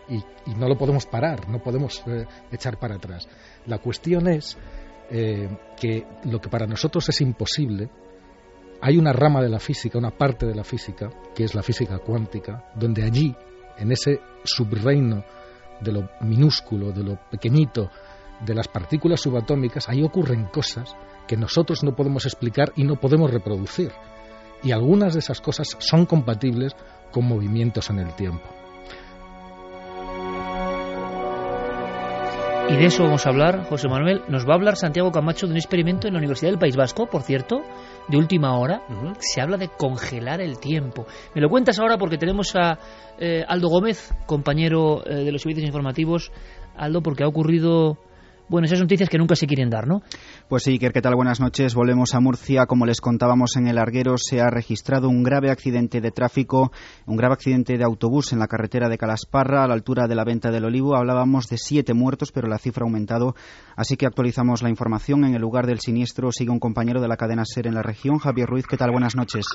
Y, 0.09 0.22
no 0.59 0.68
lo 0.68 0.76
podemos 0.76 1.07
parar, 1.07 1.48
no 1.48 1.62
podemos 1.62 2.02
eh, 2.07 2.26
echar 2.50 2.78
para 2.78 2.96
atrás. 2.96 3.26
La 3.66 3.78
cuestión 3.78 4.28
es 4.28 4.59
eh, 5.11 5.48
que 5.81 6.05
lo 6.24 6.40
que 6.40 6.50
para 6.50 6.66
nosotros 6.66 7.09
es 7.09 7.20
imposible, 7.20 7.88
hay 8.81 8.98
una 8.98 9.12
rama 9.12 9.40
de 9.40 9.48
la 9.48 9.61
física, 9.61 9.96
una 9.96 10.11
parte 10.11 10.44
de 10.44 10.57
la 10.57 10.64
física, 10.64 11.09
que 11.35 11.44
es 11.44 11.55
la 11.55 11.62
física 11.62 11.98
cuántica, 11.98 12.70
donde 12.74 13.05
allí, 13.05 13.35
en 13.78 13.92
ese 13.92 14.20
subreino 14.42 15.24
de 15.83 15.92
lo 15.92 16.09
minúsculo, 16.21 16.92
de 16.92 17.03
lo 17.03 17.18
pequeñito, 17.31 17.90
de 18.45 18.55
las 18.55 18.68
partículas 18.68 19.21
subatómicas, 19.21 19.88
ahí 19.88 20.03
ocurren 20.03 20.47
cosas 20.47 20.97
que 21.27 21.37
nosotros 21.37 21.85
no 21.85 21.95
podemos 21.95 22.27
explicar 22.27 22.73
y 22.77 22.85
no 22.85 22.97
podemos 22.97 23.31
reproducir. 23.31 23.92
Y 24.62 24.73
algunas 24.73 25.14
de 25.14 25.21
esas 25.21 25.40
cosas 25.40 25.77
son 25.79 26.07
compatibles 26.07 26.75
con 27.11 27.27
movimientos 27.27 27.90
en 27.90 27.99
el 27.99 28.14
tiempo. 28.14 28.62
Y 32.68 32.77
de 32.77 32.87
eso 32.87 33.03
vamos 33.03 33.27
a 33.27 33.31
hablar, 33.31 33.64
José 33.68 33.88
Manuel. 33.88 34.22
Nos 34.29 34.46
va 34.46 34.53
a 34.53 34.57
hablar 34.57 34.77
Santiago 34.77 35.11
Camacho 35.11 35.46
de 35.46 35.53
un 35.53 35.59
experimento 35.59 36.07
en 36.07 36.14
la 36.14 36.18
Universidad 36.18 36.51
del 36.51 36.59
País 36.59 36.77
Vasco, 36.77 37.07
por 37.07 37.22
cierto, 37.22 37.62
de 38.09 38.16
última 38.16 38.59
hora. 38.59 38.83
Se 39.18 39.40
habla 39.40 39.57
de 39.59 39.68
congelar 39.68 40.40
el 40.40 40.59
tiempo. 40.59 41.07
Me 41.35 41.40
lo 41.40 41.51
cuentas 41.51 41.79
ahora 41.79 41.98
porque 41.98 42.16
tenemos 42.16 42.55
a 42.57 42.79
eh, 43.18 43.44
Aldo 43.46 43.68
Gómez, 43.68 44.14
compañero 44.27 45.05
eh, 45.07 45.25
de 45.25 45.33
los 45.33 45.42
servicios 45.42 45.66
informativos. 45.66 46.33
Aldo, 46.77 47.03
porque 47.03 47.25
ha 47.25 47.29
ocurrido 47.29 47.98
bueno, 48.48 48.66
esas 48.66 48.81
noticias 48.81 49.09
que 49.09 49.18
nunca 49.18 49.35
se 49.35 49.46
quieren 49.46 49.70
dar, 49.70 49.87
¿no? 49.87 50.02
Pues 50.48 50.64
sí, 50.64 50.78
¿qué 50.78 50.90
tal? 50.90 51.14
Buenas 51.14 51.40
noches. 51.40 51.74
Volvemos 51.74 52.14
a 52.14 52.20
Murcia. 52.20 52.66
Como 52.66 52.87
les 52.87 53.00
contábamos 53.00 53.57
en 53.57 53.68
el 53.68 53.78
Arguero, 53.78 54.18
se 54.18 54.40
ha 54.40 54.50
registrado 54.50 55.09
un 55.09 55.22
grave 55.22 55.50
accidente 55.50 56.00
de 56.00 56.11
tráfico, 56.11 56.72
un 57.07 57.16
grave 57.16 57.35
accidente 57.35 57.78
de 57.78 57.85
autobús 57.85 58.33
en 58.33 58.38
la 58.38 58.48
carretera 58.48 58.88
de 58.88 58.98
Calasparra, 58.98 59.64
a 59.64 59.68
la 59.68 59.74
altura 59.74 60.07
de 60.07 60.14
la 60.14 60.24
venta 60.24 60.50
del 60.50 60.64
Olivo. 60.64 60.96
Hablábamos 60.96 61.48
de 61.48 61.57
siete 61.59 61.94
muertos, 61.94 62.33
pero 62.33 62.48
la 62.48 62.59
cifra 62.59 62.85
ha 62.85 62.87
aumentado. 62.87 63.35
Así 63.76 63.96
que 63.96 64.07
actualizamos 64.07 64.62
la 64.62 64.70
información. 64.70 65.24
En 65.24 65.35
el 65.35 65.40
lugar 65.40 65.66
del 65.66 65.81
siniestro 65.81 66.33
sigue 66.33 66.50
un 66.50 66.61
compañero 66.61 67.00
de 67.00 67.09
la 67.09 67.16
cadena 67.16 67.44
SER 67.44 67.68
en 67.68 67.74
la 67.74 67.83
región, 67.83 68.18
Javier 68.18 68.48
Ruiz. 68.48 68.66
¿Qué 68.66 68.76
tal? 68.76 68.90
Buenas 68.90 69.16
noches. 69.16 69.46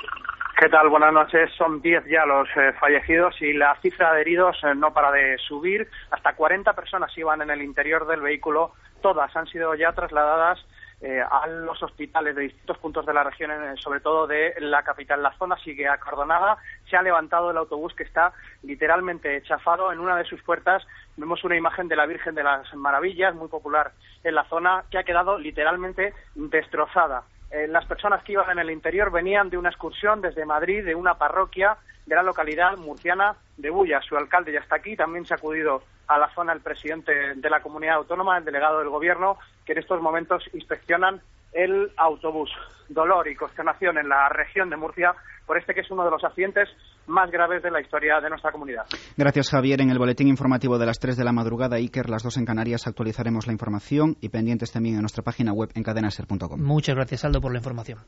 ¿Qué 0.60 0.70
tal? 0.70 0.90
Buenas 0.90 1.14
noches. 1.14 1.52
Son 1.56 1.84
10 1.84 2.06
ya 2.08 2.26
los 2.26 2.50
eh, 2.56 2.74
fallecidos 2.80 3.40
y 3.44 3.54
la 3.54 3.76
cifra 3.80 4.12
de 4.14 4.22
heridos 4.22 4.58
eh, 4.64 4.74
no 4.74 4.92
para 4.92 5.12
de 5.12 5.38
subir. 5.38 5.88
Hasta 6.10 6.34
40 6.34 6.74
personas 6.74 7.16
iban 7.16 7.44
en 7.44 7.52
el 7.52 7.62
interior 7.62 8.08
del 8.08 8.22
vehículo. 8.22 8.72
Todas 9.00 9.36
han 9.36 9.46
sido 9.46 9.76
ya 9.76 9.92
trasladadas 9.92 10.58
eh, 11.00 11.22
a 11.22 11.46
los 11.46 11.84
hospitales 11.84 12.36
de 12.36 12.42
distintos 12.42 12.80
puntos 12.80 13.06
de 13.06 13.14
la 13.14 13.24
región, 13.24 13.52
sobre 13.78 14.00
todo 14.00 14.26
de 14.26 14.56
la 14.60 14.82
capital. 14.82 15.22
La 15.22 15.38
zona 15.38 15.58
sigue 15.58 15.88
acordonada. 15.88 16.58
Se 16.90 16.98
ha 16.98 17.04
levantado 17.04 17.52
el 17.52 17.58
autobús 17.58 17.94
que 17.94 18.02
está 18.02 18.34
literalmente 18.64 19.40
chafado. 19.44 19.92
En 19.92 20.00
una 20.00 20.18
de 20.18 20.26
sus 20.26 20.42
puertas 20.42 20.84
vemos 21.18 21.44
una 21.44 21.56
imagen 21.56 21.88
de 21.88 21.98
la 21.98 22.08
Virgen 22.08 22.34
de 22.34 22.42
las 22.42 22.74
Maravillas, 22.74 23.36
muy 23.36 23.48
popular 23.48 23.92
en 24.24 24.34
la 24.34 24.46
zona, 24.46 24.86
que 24.90 24.98
ha 24.98 25.04
quedado 25.04 25.38
literalmente 25.38 26.16
destrozada. 26.34 27.26
Eh, 27.50 27.68
las 27.68 27.86
personas 27.86 28.24
que 28.24 28.34
iban 28.34 28.50
en 28.52 28.60
el 28.60 28.72
interior 28.72 29.12
venían 29.12 29.50
de 29.50 29.58
una 29.58 29.70
excursión 29.70 30.22
desde 30.22 30.46
Madrid, 30.46 30.84
de 30.84 30.96
una 30.96 31.18
parroquia 31.18 31.78
de 32.06 32.16
la 32.16 32.24
localidad 32.24 32.78
murciana 32.78 33.36
de 33.58 33.70
Bulla. 33.70 34.02
Su 34.02 34.18
alcalde 34.18 34.52
ya 34.52 34.60
está 34.60 34.76
aquí. 34.78 34.96
También 34.96 35.26
se 35.26 35.34
ha 35.34 35.38
acudido 35.38 35.84
a 36.08 36.18
la 36.18 36.30
zona 36.34 36.54
el 36.54 36.62
presidente 36.62 37.36
de 37.36 37.50
la 37.50 37.62
comunidad 37.62 37.96
autónoma, 37.96 38.38
el 38.38 38.46
delegado 38.46 38.80
del 38.80 38.90
gobierno, 38.90 39.38
que 39.66 39.74
en 39.74 39.80
estos 39.80 40.02
momentos 40.02 40.44
inspeccionan 40.54 41.22
el 41.54 41.92
autobús. 41.98 42.50
Dolor 42.90 43.28
y 43.28 43.36
consternación 43.36 43.98
en 43.98 44.08
la 44.08 44.30
región 44.30 44.70
de 44.70 44.78
Murcia 44.78 45.14
por 45.46 45.58
este 45.58 45.74
que 45.74 45.82
es 45.82 45.92
uno 45.92 46.06
de 46.06 46.12
los 46.12 46.24
accidentes 46.24 46.70
más 47.08 47.32
graves 47.32 47.64
de 47.64 47.72
la 47.72 47.82
historia 47.82 48.20
de 48.22 48.30
nuestra 48.30 48.52
comunidad. 48.52 48.86
Gracias, 49.18 49.50
Javier. 49.50 49.82
En 49.82 49.90
el 49.90 49.98
boletín 49.98 50.28
informativo 50.28 50.78
de 50.78 50.86
las 50.86 51.00
3 51.00 51.18
de 51.18 51.24
la 51.24 51.32
madrugada, 51.32 51.78
Iker, 51.78 52.10
las 52.10 52.24
dos 52.24 52.38
en 52.38 52.46
Canarias, 52.46 52.88
actualizaremos 52.88 53.48
la 53.48 53.54
información 53.54 54.18
y 54.22 54.30
pendientes 54.30 54.72
también 54.72 54.96
en 54.96 55.02
nuestra 55.02 55.24
página 55.24 55.54
web 55.54 55.70
en 55.76 55.84
cadenaser.com. 55.84 56.62
Muchas 56.62 56.96
gracias, 56.96 57.26
Aldo, 57.26 57.42
por 57.42 57.52
la 57.52 57.60
información. 57.60 58.00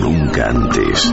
Nunca 0.00 0.50
antes 0.50 1.12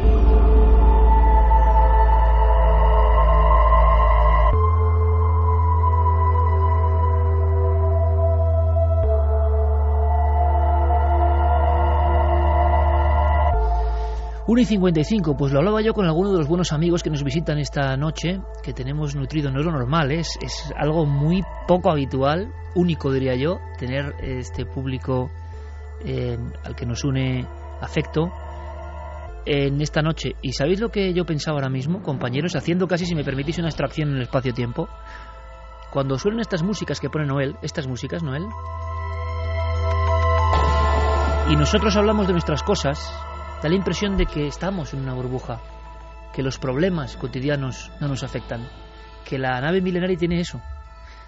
Uno 14.51 14.59
y 14.59 14.65
55, 14.65 15.37
pues 15.37 15.53
lo 15.53 15.59
hablaba 15.59 15.81
yo 15.81 15.93
con 15.93 16.05
algunos 16.05 16.33
de 16.33 16.39
los 16.39 16.49
buenos 16.49 16.73
amigos 16.73 17.03
que 17.03 17.09
nos 17.09 17.23
visitan 17.23 17.57
esta 17.57 17.95
noche, 17.95 18.41
que 18.61 18.73
tenemos 18.73 19.15
nutrido, 19.15 19.49
no 19.49 19.61
es 19.61 19.65
lo 19.65 19.71
normal, 19.71 20.11
es, 20.11 20.37
es 20.41 20.73
algo 20.75 21.05
muy 21.05 21.41
poco 21.69 21.89
habitual, 21.89 22.51
único 22.75 23.13
diría 23.13 23.33
yo, 23.35 23.61
tener 23.79 24.13
este 24.21 24.65
público 24.65 25.31
eh, 26.03 26.37
al 26.65 26.75
que 26.75 26.85
nos 26.85 27.05
une 27.05 27.47
afecto 27.79 28.29
en 29.45 29.81
esta 29.81 30.01
noche. 30.01 30.35
¿Y 30.41 30.51
sabéis 30.51 30.81
lo 30.81 30.89
que 30.89 31.13
yo 31.13 31.25
pensaba 31.25 31.55
ahora 31.55 31.69
mismo, 31.69 32.01
compañeros? 32.01 32.57
Haciendo 32.57 32.87
casi, 32.87 33.05
si 33.05 33.15
me 33.15 33.23
permitís, 33.23 33.57
una 33.59 33.69
extracción 33.69 34.09
en 34.09 34.15
el 34.17 34.23
espacio-tiempo. 34.23 34.89
Cuando 35.93 36.17
suenan 36.17 36.41
estas 36.41 36.61
músicas 36.61 36.99
que 36.99 37.09
pone 37.09 37.25
Noel, 37.25 37.55
estas 37.61 37.87
músicas, 37.87 38.21
Noel, 38.21 38.43
y 41.49 41.55
nosotros 41.55 41.95
hablamos 41.95 42.27
de 42.27 42.33
nuestras 42.33 42.63
cosas, 42.63 43.30
Da 43.61 43.69
la 43.69 43.75
impresión 43.75 44.17
de 44.17 44.25
que 44.25 44.47
estamos 44.47 44.91
en 44.95 45.01
una 45.01 45.13
burbuja, 45.13 45.61
que 46.33 46.41
los 46.41 46.57
problemas 46.57 47.15
cotidianos 47.15 47.91
no 47.99 48.07
nos 48.07 48.23
afectan, 48.23 48.67
que 49.23 49.37
la 49.37 49.61
nave 49.61 49.81
milenaria 49.81 50.17
tiene 50.17 50.39
eso. 50.39 50.59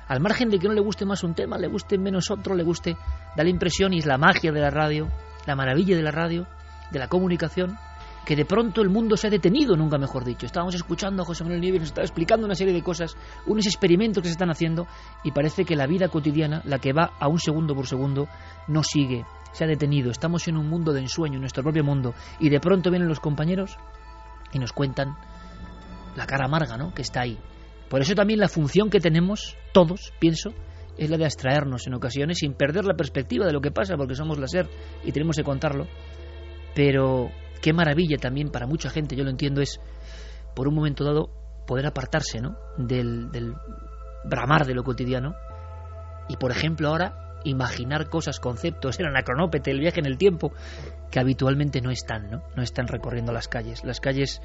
Al 0.07 0.19
margen 0.19 0.49
de 0.49 0.57
que 0.57 0.67
no 0.67 0.73
le 0.73 0.81
guste 0.81 1.05
más 1.05 1.23
un 1.23 1.35
tema, 1.35 1.59
le 1.59 1.67
guste 1.67 1.99
menos 1.99 2.31
otro, 2.31 2.55
le 2.55 2.63
guste, 2.63 2.97
da 3.37 3.43
la 3.43 3.49
impresión, 3.51 3.93
y 3.93 3.99
es 3.99 4.07
la 4.07 4.17
magia 4.17 4.51
de 4.51 4.59
la 4.59 4.71
radio, 4.71 5.09
la 5.45 5.55
maravilla 5.55 5.95
de 5.95 6.01
la 6.01 6.09
radio, 6.09 6.47
de 6.89 6.97
la 6.97 7.07
comunicación, 7.07 7.77
que 8.25 8.35
de 8.35 8.45
pronto 8.45 8.81
el 8.81 8.89
mundo 8.89 9.15
se 9.15 9.27
ha 9.27 9.29
detenido, 9.29 9.75
nunca 9.75 9.99
mejor 9.99 10.25
dicho. 10.25 10.47
Estábamos 10.47 10.73
escuchando 10.73 11.21
a 11.21 11.25
José 11.27 11.43
Manuel 11.43 11.61
Nieves, 11.61 11.81
nos 11.81 11.89
estaba 11.89 12.05
explicando 12.05 12.47
una 12.47 12.55
serie 12.55 12.73
de 12.73 12.81
cosas, 12.81 13.15
unos 13.45 13.67
experimentos 13.67 14.23
que 14.23 14.29
se 14.29 14.33
están 14.33 14.49
haciendo, 14.49 14.87
y 15.23 15.29
parece 15.29 15.65
que 15.65 15.75
la 15.75 15.85
vida 15.85 16.07
cotidiana, 16.07 16.63
la 16.65 16.79
que 16.79 16.93
va 16.93 17.11
a 17.19 17.27
un 17.27 17.39
segundo 17.39 17.75
por 17.75 17.85
segundo, 17.85 18.27
no 18.67 18.81
sigue 18.81 19.23
se 19.53 19.63
ha 19.63 19.67
detenido, 19.67 20.11
estamos 20.11 20.47
en 20.47 20.57
un 20.57 20.67
mundo 20.67 20.91
de 20.91 20.99
ensueño, 20.99 21.35
en 21.35 21.41
nuestro 21.41 21.63
propio 21.63 21.83
mundo, 21.83 22.13
y 22.39 22.49
de 22.49 22.59
pronto 22.59 22.89
vienen 22.89 23.07
los 23.07 23.19
compañeros 23.19 23.77
y 24.51 24.59
nos 24.59 24.73
cuentan 24.73 25.15
la 26.15 26.25
cara 26.25 26.45
amarga, 26.45 26.77
¿no? 26.77 26.93
Que 26.93 27.01
está 27.01 27.21
ahí. 27.21 27.39
Por 27.89 28.01
eso 28.01 28.15
también 28.15 28.39
la 28.39 28.47
función 28.47 28.89
que 28.89 28.99
tenemos, 28.99 29.55
todos, 29.71 30.13
pienso, 30.19 30.53
es 30.97 31.09
la 31.09 31.17
de 31.17 31.25
abstraernos 31.25 31.87
en 31.87 31.93
ocasiones 31.93 32.39
sin 32.39 32.53
perder 32.53 32.85
la 32.85 32.95
perspectiva 32.95 33.45
de 33.45 33.53
lo 33.53 33.61
que 33.61 33.71
pasa, 33.71 33.95
porque 33.95 34.15
somos 34.15 34.37
la 34.37 34.47
SER 34.47 34.67
y 35.03 35.11
tenemos 35.11 35.35
que 35.35 35.43
contarlo. 35.43 35.87
Pero 36.75 37.29
qué 37.61 37.73
maravilla 37.73 38.17
también 38.17 38.49
para 38.49 38.67
mucha 38.67 38.89
gente, 38.89 39.15
yo 39.15 39.23
lo 39.23 39.29
entiendo, 39.29 39.61
es 39.61 39.79
por 40.55 40.67
un 40.67 40.75
momento 40.75 41.03
dado 41.03 41.29
poder 41.67 41.85
apartarse, 41.85 42.41
¿no? 42.41 42.57
Del, 42.77 43.31
del 43.31 43.53
bramar 44.25 44.65
de 44.65 44.73
lo 44.73 44.83
cotidiano. 44.83 45.35
Y 46.29 46.37
por 46.37 46.51
ejemplo 46.51 46.89
ahora 46.89 47.22
imaginar 47.43 48.09
cosas, 48.09 48.39
conceptos, 48.39 48.99
el 48.99 49.07
anacronópete, 49.07 49.71
el 49.71 49.79
viaje 49.79 49.99
en 49.99 50.05
el 50.05 50.17
tiempo, 50.17 50.51
que 51.11 51.19
habitualmente 51.19 51.81
no 51.81 51.91
están, 51.91 52.29
¿no? 52.29 52.43
No 52.55 52.63
están 52.63 52.87
recorriendo 52.87 53.31
las 53.31 53.47
calles. 53.47 53.83
Las 53.83 53.99
calles 53.99 54.41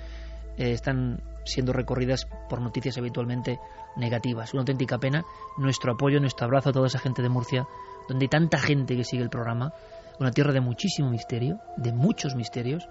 eh, 0.56 0.72
están 0.72 1.22
siendo 1.44 1.72
recorridas 1.72 2.26
por 2.48 2.61
noticias 2.61 2.98
habitualmente 2.98 3.58
negativas. 3.96 4.52
Una 4.52 4.62
auténtica 4.62 4.98
pena. 4.98 5.24
Nuestro 5.56 5.92
apoyo, 5.92 6.20
nuestro 6.20 6.46
abrazo 6.46 6.70
a 6.70 6.72
toda 6.72 6.87
esa 6.87 6.98
gente 6.98 7.22
de 7.22 7.28
Murcia, 7.28 7.66
donde 8.08 8.24
hay 8.24 8.28
tanta 8.28 8.58
gente 8.58 8.96
que 8.96 9.04
sigue 9.04 9.22
el 9.22 9.30
programa. 9.30 9.72
Una 10.20 10.30
tierra 10.30 10.52
de 10.52 10.61
muchísimo 10.61 11.11
misterio, 11.11 11.61
de 11.76 11.92
muchos 11.92 12.34
misterios, 12.34 12.88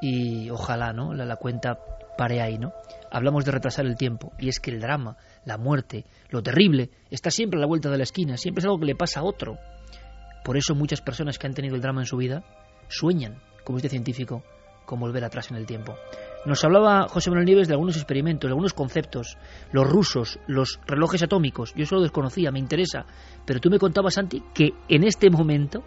y 0.00 0.50
ojalá, 0.50 0.92
¿no? 0.92 1.14
La, 1.14 1.36
cuenta 1.36 1.78
pare 2.18 2.42
ahí, 2.42 2.58
¿no? 2.58 2.72
Hablamos 3.10 3.44
de 3.44 3.52
retrasar 3.52 3.86
el 3.86 3.96
tiempo, 3.96 4.32
y 4.38 4.48
es 4.48 4.60
que 4.60 4.70
el 4.70 4.80
drama, 4.80 5.16
la 5.44 5.58
muerte, 5.58 6.06
lo 6.30 6.42
terrible, 6.42 6.90
está 7.10 7.30
siempre 7.30 7.58
a 7.58 7.60
la 7.60 7.66
vuelta 7.66 7.90
de 7.90 7.98
la 7.98 8.04
esquina, 8.04 8.36
siempre 8.36 8.60
es 8.60 8.64
algo 8.64 8.78
que 8.78 8.86
le 8.86 8.94
pasa 8.94 9.20
a 9.20 9.24
otro. 9.24 9.56
Por 10.44 10.56
eso 10.56 10.74
muchas 10.74 11.00
personas 11.00 11.38
que 11.38 11.46
han 11.46 11.54
tenido 11.54 11.74
el 11.74 11.80
drama 11.80 12.02
en 12.02 12.06
su 12.06 12.16
vida 12.16 12.44
sueñan, 12.88 13.40
como 13.64 13.78
este 13.78 13.88
científico, 13.88 14.42
con 14.84 15.00
volver 15.00 15.24
atrás 15.24 15.50
en 15.50 15.56
el 15.56 15.66
tiempo. 15.66 15.96
Nos 16.44 16.62
hablaba 16.62 17.08
José 17.08 17.30
Manuel 17.30 17.46
Nieves 17.46 17.68
de 17.68 17.74
algunos 17.74 17.96
experimentos, 17.96 18.48
de 18.48 18.52
algunos 18.52 18.74
conceptos, 18.74 19.38
los 19.72 19.88
rusos, 19.88 20.38
los 20.46 20.78
relojes 20.86 21.22
atómicos. 21.22 21.72
Yo 21.74 21.84
eso 21.84 21.96
lo 21.96 22.02
desconocía, 22.02 22.50
me 22.50 22.58
interesa. 22.58 23.06
Pero 23.46 23.60
tú 23.60 23.70
me 23.70 23.78
contabas, 23.78 24.14
Santi, 24.14 24.42
que 24.52 24.74
en 24.88 25.04
este 25.04 25.30
momento 25.30 25.82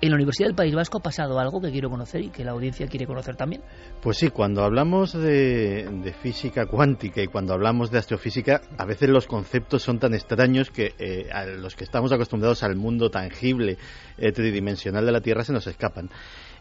en 0.00 0.10
la 0.10 0.16
Universidad 0.16 0.48
del 0.48 0.56
País 0.56 0.74
Vasco 0.74 0.98
ha 0.98 1.02
pasado 1.02 1.38
algo 1.38 1.60
que 1.60 1.70
quiero 1.70 1.88
conocer 1.88 2.22
y 2.22 2.30
que 2.30 2.44
la 2.44 2.52
audiencia 2.52 2.86
quiere 2.86 3.06
conocer 3.06 3.36
también. 3.36 3.62
Pues 4.02 4.18
sí, 4.18 4.28
cuando 4.28 4.62
hablamos 4.62 5.12
de, 5.12 6.14
física 6.20 6.66
cuántica 6.66 7.22
y 7.22 7.26
cuando 7.26 7.54
hablamos 7.54 7.90
de 7.90 7.98
astrofísica, 7.98 8.60
a 8.76 8.84
veces 8.84 9.08
los 9.08 9.26
conceptos 9.26 9.82
son 9.82 9.98
tan 9.98 10.14
extraños 10.14 10.70
que 10.70 10.94
eh, 10.98 11.28
a 11.32 11.46
los 11.46 11.74
que 11.74 11.84
estamos 11.84 12.12
acostumbrados 12.12 12.62
al 12.62 12.76
mundo 12.76 13.10
tangible, 13.10 13.78
eh, 14.18 14.32
tridimensional 14.32 15.06
de 15.06 15.12
la 15.12 15.20
Tierra, 15.20 15.44
se 15.44 15.52
nos 15.52 15.66
escapan. 15.66 16.10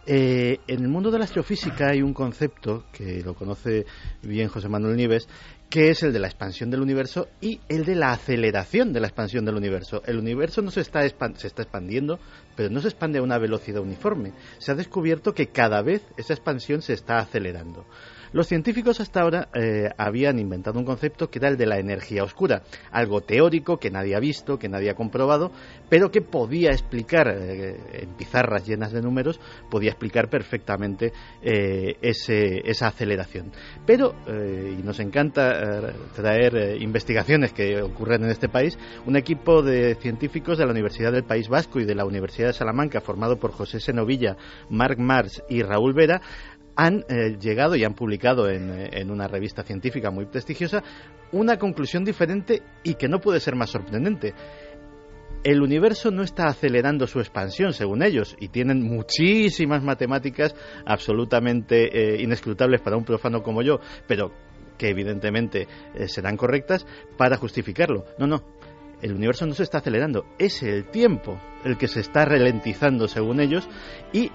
Eh, 0.05 0.59
en 0.67 0.81
el 0.81 0.89
mundo 0.89 1.11
de 1.11 1.17
la 1.17 1.23
astrofísica 1.23 1.89
hay 1.91 2.01
un 2.01 2.13
concepto 2.13 2.85
que 2.91 3.21
lo 3.23 3.35
conoce 3.35 3.85
bien 4.21 4.49
José 4.49 4.67
Manuel 4.67 4.97
Nieves, 4.97 5.29
que 5.73 5.89
es 5.89 6.03
el 6.03 6.13
de 6.13 6.19
la 6.19 6.27
expansión 6.27 6.69
del 6.69 6.81
universo 6.81 7.29
y 7.41 7.59
el 7.67 7.83
de 7.83 7.95
la 7.95 8.11
aceleración 8.11 8.93
de 8.93 8.99
la 8.99 9.07
expansión 9.07 9.43
del 9.43 9.55
universo. 9.55 10.03
El 10.05 10.19
universo 10.19 10.61
no 10.61 10.69
se 10.69 10.81
está, 10.81 11.01
se 11.01 11.47
está 11.47 11.63
expandiendo, 11.63 12.19
pero 12.55 12.69
no 12.69 12.79
se 12.79 12.89
expande 12.89 13.17
a 13.17 13.23
una 13.23 13.39
velocidad 13.39 13.81
uniforme. 13.81 14.33
Se 14.59 14.71
ha 14.71 14.75
descubierto 14.75 15.33
que 15.33 15.47
cada 15.47 15.81
vez 15.81 16.03
esa 16.15 16.33
expansión 16.33 16.83
se 16.83 16.93
está 16.93 17.17
acelerando. 17.17 17.87
Los 18.33 18.47
científicos 18.47 18.99
hasta 18.99 19.21
ahora 19.21 19.47
eh, 19.53 19.89
habían 19.95 20.39
inventado 20.39 20.79
un 20.79 20.85
concepto 20.85 21.29
que 21.29 21.37
era 21.37 21.49
el 21.49 21.57
de 21.57 21.67
la 21.67 21.77
energía 21.77 22.23
oscura, 22.23 22.63
algo 22.91 23.21
teórico 23.21 23.77
que 23.77 23.91
nadie 23.91 24.15
ha 24.15 24.19
visto, 24.19 24.57
que 24.57 24.67
nadie 24.67 24.89
ha 24.89 24.95
comprobado, 24.95 25.51
pero 25.87 26.09
que 26.09 26.21
podía 26.21 26.71
explicar, 26.71 27.27
eh, 27.27 27.77
en 27.93 28.09
pizarras 28.15 28.65
llenas 28.65 28.91
de 28.91 29.03
números, 29.03 29.39
podía 29.69 29.91
explicar 29.91 30.29
perfectamente 30.29 31.13
eh, 31.43 31.95
esa 32.01 32.87
aceleración. 32.87 33.51
Pero, 33.85 34.15
y 34.27 34.81
nos 34.81 34.99
encanta 34.99 35.93
traer 36.15 36.81
investigaciones 36.81 37.53
que 37.53 37.81
ocurren 37.81 38.23
en 38.23 38.31
este 38.31 38.49
país, 38.49 38.77
un 39.05 39.15
equipo 39.15 39.61
de 39.61 39.95
científicos 39.95 40.57
de 40.57 40.65
la 40.65 40.71
Universidad 40.71 41.11
del 41.11 41.23
País 41.23 41.49
Vasco 41.49 41.79
y 41.79 41.85
de 41.85 41.93
la 41.93 42.05
Universidad 42.05 42.47
de 42.47 42.53
Salamanca, 42.53 43.01
formado 43.01 43.37
por 43.37 43.51
José 43.51 43.79
Senovilla, 43.79 44.37
Marc 44.69 44.97
Mars 44.97 45.43
y 45.49 45.61
Raúl 45.61 45.93
Vera, 45.93 46.21
han 46.75 47.05
eh, 47.07 47.37
llegado 47.39 47.75
y 47.75 47.83
han 47.83 47.93
publicado 47.93 48.49
en, 48.49 48.69
eh, 48.71 48.89
en, 48.93 49.11
una 49.11 49.27
revista 49.27 49.63
científica 49.63 50.11
muy 50.11 50.25
prestigiosa 50.25 50.83
una 51.31 51.57
conclusión 51.57 52.03
diferente 52.03 52.61
y 52.83 52.95
que 52.95 53.07
no 53.07 53.19
puede 53.19 53.39
ser 53.39 53.55
más 53.55 53.69
sorprendente. 53.69 54.33
El 55.43 55.61
universo 55.61 56.09
no 56.09 56.23
está 56.23 56.47
acelerando 56.47 57.05
su 57.05 57.19
expansión, 57.19 57.73
según 57.73 58.01
ellos, 58.01 58.35
y 58.39 58.47
tienen 58.47 58.81
muchísimas 58.81 59.83
matemáticas 59.83 60.55
absolutamente 60.85 61.89
eh, 61.91 62.21
inescrutables 62.21 62.81
para 62.81 62.95
un 62.95 63.03
profano 63.03 63.43
como 63.43 63.61
yo, 63.61 63.79
pero 64.07 64.31
que 64.77 64.89
evidentemente 64.89 65.67
serán 66.07 66.35
correctas, 66.35 66.85
para 67.15 67.37
justificarlo. 67.37 68.05
No, 68.17 68.25
no. 68.25 68.43
El 69.01 69.13
universo 69.13 69.45
no 69.45 69.53
se 69.53 69.63
está 69.63 69.79
acelerando, 69.79 70.25
es 70.39 70.63
el 70.63 70.85
tiempo 70.85 71.39
el 71.65 71.77
que 71.77 71.87
se 71.87 71.99
está 71.99 72.25
ralentizando 72.25 73.07
según 73.07 73.41
ellos 73.41 73.67
y 74.13 74.31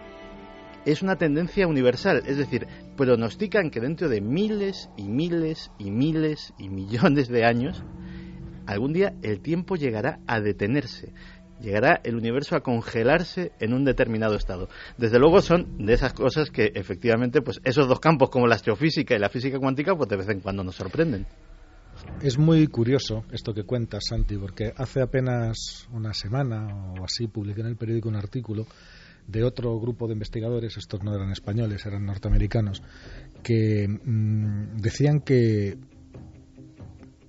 es 0.92 1.02
una 1.02 1.16
tendencia 1.16 1.66
universal, 1.66 2.22
es 2.26 2.38
decir, 2.38 2.66
pronostican 2.96 3.70
que 3.70 3.80
dentro 3.80 4.08
de 4.08 4.22
miles 4.22 4.88
y 4.96 5.04
miles 5.04 5.70
y 5.78 5.90
miles 5.90 6.54
y 6.58 6.70
millones 6.70 7.28
de 7.28 7.44
años, 7.44 7.82
algún 8.66 8.94
día 8.94 9.14
el 9.22 9.40
tiempo 9.40 9.76
llegará 9.76 10.20
a 10.26 10.40
detenerse 10.40 11.12
llegará 11.60 12.00
el 12.04 12.14
universo 12.14 12.54
a 12.54 12.60
congelarse 12.60 13.50
en 13.58 13.74
un 13.74 13.84
determinado 13.84 14.36
estado. 14.36 14.68
Desde 14.96 15.18
luego 15.18 15.42
son 15.42 15.84
de 15.84 15.92
esas 15.92 16.12
cosas 16.12 16.50
que 16.50 16.70
efectivamente, 16.72 17.42
pues 17.42 17.60
esos 17.64 17.88
dos 17.88 17.98
campos 17.98 18.30
como 18.30 18.46
la 18.46 18.54
astrofísica 18.54 19.16
y 19.16 19.18
la 19.18 19.28
física 19.28 19.58
cuántica, 19.58 19.96
pues 19.96 20.08
de 20.08 20.16
vez 20.18 20.28
en 20.28 20.38
cuando 20.38 20.62
nos 20.62 20.76
sorprenden. 20.76 21.26
Es 22.22 22.38
muy 22.38 22.68
curioso 22.68 23.24
esto 23.32 23.52
que 23.52 23.64
cuentas, 23.64 24.04
Santi, 24.08 24.36
porque 24.36 24.72
hace 24.76 25.02
apenas 25.02 25.88
una 25.90 26.14
semana 26.14 26.92
o 26.92 27.04
así 27.04 27.26
publiqué 27.26 27.62
en 27.62 27.66
el 27.66 27.76
periódico 27.76 28.08
un 28.08 28.14
artículo 28.14 28.64
de 29.28 29.44
otro 29.44 29.78
grupo 29.78 30.06
de 30.06 30.14
investigadores, 30.14 30.76
estos 30.76 31.04
no 31.04 31.14
eran 31.14 31.30
españoles, 31.30 31.84
eran 31.86 32.06
norteamericanos, 32.06 32.82
que 33.42 33.86
mm, 33.86 34.78
decían 34.78 35.20
que 35.20 35.76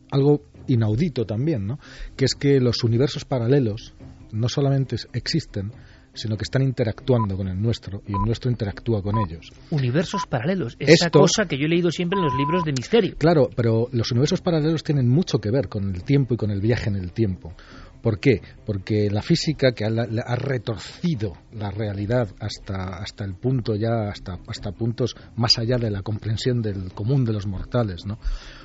algo 0.10 0.42
inaudito 0.68 1.26
también, 1.26 1.68
¿no? 1.68 1.80
que 2.16 2.26
es 2.26 2.36
que 2.36 2.60
los 2.60 2.84
universos 2.84 3.26
paralelos 3.26 3.94
no 4.32 4.48
solamente 4.48 4.96
existen, 5.14 5.72
sino 6.14 6.38
que 6.38 6.44
están 6.44 6.64
interactuando 6.64 7.36
con 7.36 7.48
el 7.48 7.62
nuestro 7.62 8.02
y 8.08 8.14
el 8.14 8.22
nuestro 8.26 8.50
interactúa 8.50 9.02
con 9.02 9.18
ellos. 9.18 9.52
Universos 9.70 10.26
paralelos, 10.28 10.76
esa 10.80 11.10
cosa 11.10 11.46
que 11.46 11.58
yo 11.58 11.66
he 11.66 11.70
leído 11.70 11.92
siempre 11.92 12.18
en 12.18 12.26
los 12.26 12.34
libros 12.36 12.64
de 12.64 12.72
misterio. 12.72 13.16
Claro, 13.18 13.50
pero 13.56 13.90
los 13.92 14.12
universos 14.12 14.42
paralelos 14.42 14.84
tienen 14.84 15.08
mucho 15.08 15.40
que 15.40 15.52
ver 15.52 15.68
con 15.68 15.94
el 15.94 16.04
tiempo 16.04 16.34
y 16.34 16.38
con 16.38 16.52
el 16.52 16.62
viaje 16.62 16.90
en 16.90 16.96
el 16.96 17.12
tiempo. 17.12 17.54
¿Por 18.02 18.20
qué? 18.20 18.42
Porque 18.66 19.10
la 19.10 19.22
física 19.22 19.74
que 19.74 19.86
ha, 19.86 20.36
retorcido 20.36 21.34
la 21.52 21.70
realidad 21.70 22.30
hasta, 22.40 22.98
hasta 22.98 23.26
el 23.26 23.36
punto 23.36 23.76
ya, 23.76 24.10
hasta, 24.10 24.40
hasta 24.48 24.72
puntos 24.72 25.16
más 25.36 25.58
allá 25.60 25.78
de 25.78 25.92
la 25.92 26.02
comprensión 26.02 26.62
del 26.62 26.94
común 26.94 27.26
de 27.26 27.34
los 27.34 27.46
mortales, 27.46 28.06
¿no? 28.06 28.20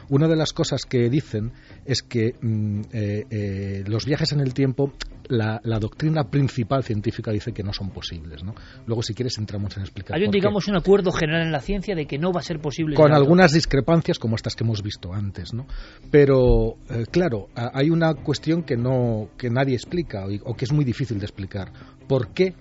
Una 0.09 0.29
de 0.29 0.37
las 0.37 0.53
cosas 0.53 0.85
que 0.85 1.09
dicen 1.09 1.53
es 1.85 2.03
que 2.03 2.35
mm, 2.41 2.81
eh, 2.93 3.27
eh, 3.31 3.85
los 3.87 4.05
viajes 4.07 4.33
en 4.33 4.41
el 4.41 4.55
tiempo, 4.55 4.93
la, 5.29 5.61
doctrina 5.79 6.25
principal 6.25 6.83
científica 6.85 7.31
dice 7.31 7.53
que 7.53 7.63
no 7.63 7.73
son 7.73 7.91
posibles. 7.91 8.43
¿no? 8.43 8.55
Luego, 8.87 9.03
si 9.03 9.15
quieres, 9.15 9.39
entramos 9.39 9.77
en 9.77 9.83
explicar. 9.83 10.17
Hay 10.17 10.25
un, 10.25 10.31
digamos, 10.31 10.69
un 10.69 10.77
acuerdo 10.77 11.13
general 11.13 11.43
en 11.43 11.53
la 11.53 11.61
ciencia 11.61 11.95
de 11.95 12.07
que 12.07 12.19
no 12.19 12.33
va 12.33 12.41
a 12.41 12.45
ser 12.45 12.61
posible. 12.61 12.97
Con 12.97 13.13
algunas 13.13 13.53
discrepancias 13.53 14.19
como 14.19 14.37
estas 14.37 14.55
que 14.55 14.65
hemos 14.65 14.83
visto 14.83 15.13
antes. 15.13 15.53
¿no? 15.55 15.67
Pero, 16.11 16.77
eh, 16.91 17.05
claro, 17.11 17.49
hay 17.55 17.91
una 17.91 18.15
cuestión 18.15 18.63
que, 18.63 18.77
no, 18.77 19.31
que 19.39 19.51
nadie 19.51 19.75
explica 19.75 20.27
o 20.45 20.55
que 20.55 20.65
es 20.65 20.73
muy 20.73 20.85
difícil 20.85 21.19
de 21.19 21.27
explicar. 21.27 21.73
¿Por 22.07 22.33
qué 22.33 22.55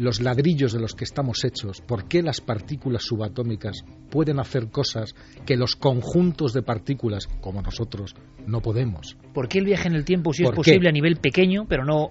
los 0.00 0.22
ladrillos 0.22 0.72
de 0.72 0.80
los 0.80 0.94
que 0.94 1.04
estamos 1.04 1.44
hechos, 1.44 1.82
por 1.82 2.08
qué 2.08 2.22
las 2.22 2.40
partículas 2.40 3.02
subatómicas 3.02 3.84
pueden 4.10 4.40
hacer 4.40 4.70
cosas 4.70 5.14
que 5.44 5.58
los 5.58 5.76
conjuntos 5.76 6.54
de 6.54 6.62
partículas, 6.62 7.26
como 7.42 7.60
nosotros, 7.60 8.14
no 8.46 8.62
podemos. 8.62 9.18
¿Por 9.34 9.46
qué 9.46 9.58
el 9.58 9.66
viaje 9.66 9.88
en 9.88 9.94
el 9.94 10.06
tiempo 10.06 10.32
sí 10.32 10.42
es 10.44 10.52
posible 10.52 10.88
a 10.88 10.92
nivel 10.92 11.16
pequeño, 11.16 11.66
pero 11.68 11.84
no 11.84 12.10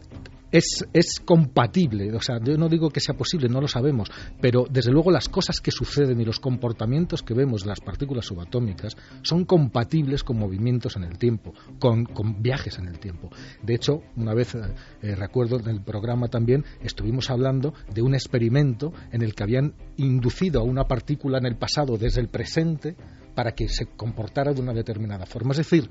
es, 0.51 0.85
es 0.93 1.19
compatible. 1.19 2.13
O 2.15 2.21
sea, 2.21 2.39
yo 2.43 2.57
no 2.57 2.69
digo 2.69 2.89
que 2.89 2.99
sea 2.99 3.15
posible, 3.15 3.49
no 3.49 3.62
lo 3.62 3.67
sabemos, 3.67 4.09
pero 4.41 4.65
desde 4.69 4.91
luego 4.91 5.12
las 5.12 5.29
cosas 5.29 5.59
que 5.59 5.71
suceden 5.71 6.19
y 6.19 6.25
los 6.25 6.39
comportamientos 6.39 7.23
que 7.23 7.33
vemos 7.33 7.63
de 7.63 7.69
las 7.69 7.79
partículas 7.79 8.25
subatómicas 8.25 8.97
son 9.21 9.45
compatibles 9.45 10.23
con 10.23 10.38
movimientos 10.38 10.95
en 10.95 11.03
el 11.03 11.17
tiempo, 11.17 11.53
con, 11.79 12.07
viajes 12.41 12.77
en 12.79 12.88
el 12.88 12.99
tiempo. 12.99 13.29
De 13.62 13.75
hecho, 13.75 14.01
una 14.15 14.33
vez, 14.33 14.55
eh, 14.55 15.15
recuerdo 15.15 15.59
en 15.59 15.67
el 15.67 15.81
programa 15.81 16.27
también, 16.27 16.65
estuvimos 16.81 17.29
hablando 17.29 17.73
de 17.93 18.01
un 18.01 18.13
experimento 18.13 18.93
en 19.12 19.21
el 19.21 19.35
que 19.35 19.43
habían 19.43 19.73
inducido 19.97 20.62
a 20.62 20.63
una 20.63 20.85
partícula 20.85 21.38
en 21.38 21.45
el 21.45 21.57
pasado 21.57 21.97
desde 21.97 22.21
el 22.21 22.29
presente 22.29 22.95
para 23.36 23.52
que 23.54 23.68
se 23.68 23.86
comportara 23.86 24.54
de 24.54 24.62
una 24.62 24.74
determinada 24.74 25.26
forma. 25.26 25.52
Es 25.52 25.58
decir, 25.58 25.89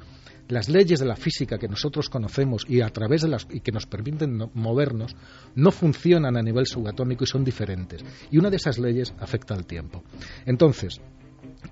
las 0.48 0.68
leyes 0.68 1.00
de 1.00 1.06
la 1.06 1.16
física 1.16 1.58
que 1.58 1.68
nosotros 1.68 2.08
conocemos 2.08 2.64
y 2.68 2.80
a 2.80 2.88
través 2.88 3.22
de 3.22 3.28
las 3.28 3.46
y 3.50 3.60
que 3.60 3.72
nos 3.72 3.86
permiten 3.86 4.50
movernos 4.54 5.14
no 5.54 5.70
funcionan 5.70 6.36
a 6.36 6.42
nivel 6.42 6.66
subatómico 6.66 7.24
y 7.24 7.26
son 7.26 7.44
diferentes. 7.44 8.04
Y 8.30 8.38
una 8.38 8.50
de 8.50 8.56
esas 8.56 8.78
leyes 8.78 9.14
afecta 9.18 9.54
al 9.54 9.66
tiempo. 9.66 10.02
Entonces, 10.46 11.00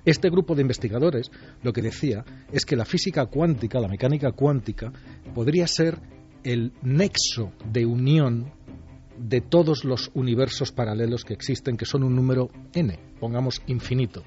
este 0.05 0.31
grupo 0.31 0.55
de 0.55 0.63
investigadores 0.63 1.31
lo 1.63 1.73
que 1.73 1.83
decía 1.83 2.25
es 2.53 2.65
que 2.65 2.77
la 2.77 2.85
física 2.85 3.27
cuántica, 3.27 3.81
la 3.81 3.89
mecánica 3.89 4.33
cuántica, 4.33 4.93
podría 5.35 5.67
ser 5.67 5.99
el 6.45 6.73
nexo 6.83 7.53
de 7.73 7.87
unión 7.87 8.53
de 9.19 9.41
todos 9.41 9.85
los 9.85 10.11
universos 10.15 10.73
paralelos 10.73 11.25
que 11.25 11.35
existen, 11.35 11.77
que 11.77 11.87
son 11.87 12.05
un 12.05 12.15
número 12.15 12.51
n, 12.75 12.99
pongamos 13.19 13.63
infinito, 13.67 14.23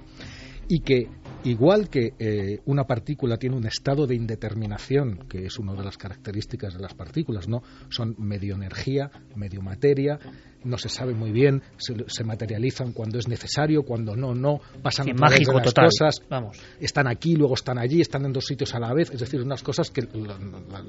y 0.67 0.79
que 0.79 1.07
Igual 1.43 1.89
que 1.89 2.13
eh, 2.19 2.59
una 2.65 2.85
partícula 2.85 3.37
tiene 3.37 3.55
un 3.55 3.65
estado 3.65 4.05
de 4.05 4.15
indeterminación, 4.15 5.19
que 5.29 5.45
es 5.45 5.57
una 5.57 5.73
de 5.73 5.83
las 5.85 5.97
características 5.97 6.73
de 6.73 6.81
las 6.81 6.93
partículas, 6.93 7.47
¿no? 7.47 7.63
Son 7.89 8.13
medio 8.17 8.55
energía, 8.55 9.09
medio 9.35 9.61
materia, 9.61 10.19
no 10.63 10.77
se 10.77 10.89
sabe 10.89 11.13
muy 11.13 11.31
bien, 11.31 11.61
se, 11.77 12.23
materializan 12.23 12.91
cuando 12.91 13.17
es 13.17 13.27
necesario, 13.27 13.83
cuando 13.83 14.15
no, 14.15 14.33
no, 14.35 14.59
pasan 14.81 15.05
sí, 15.05 15.13
mágico 15.13 15.53
las 15.53 15.63
total. 15.63 15.85
cosas, 15.85 16.21
Vamos. 16.29 16.57
están 16.79 17.07
aquí, 17.07 17.35
luego 17.35 17.53
están 17.53 17.77
allí, 17.77 18.01
están 18.01 18.25
en 18.25 18.33
dos 18.33 18.45
sitios 18.45 18.73
a 18.75 18.79
la 18.79 18.93
vez, 18.93 19.09
es 19.11 19.19
decir, 19.19 19.41
unas 19.41 19.63
cosas 19.63 19.89
que 19.89 20.07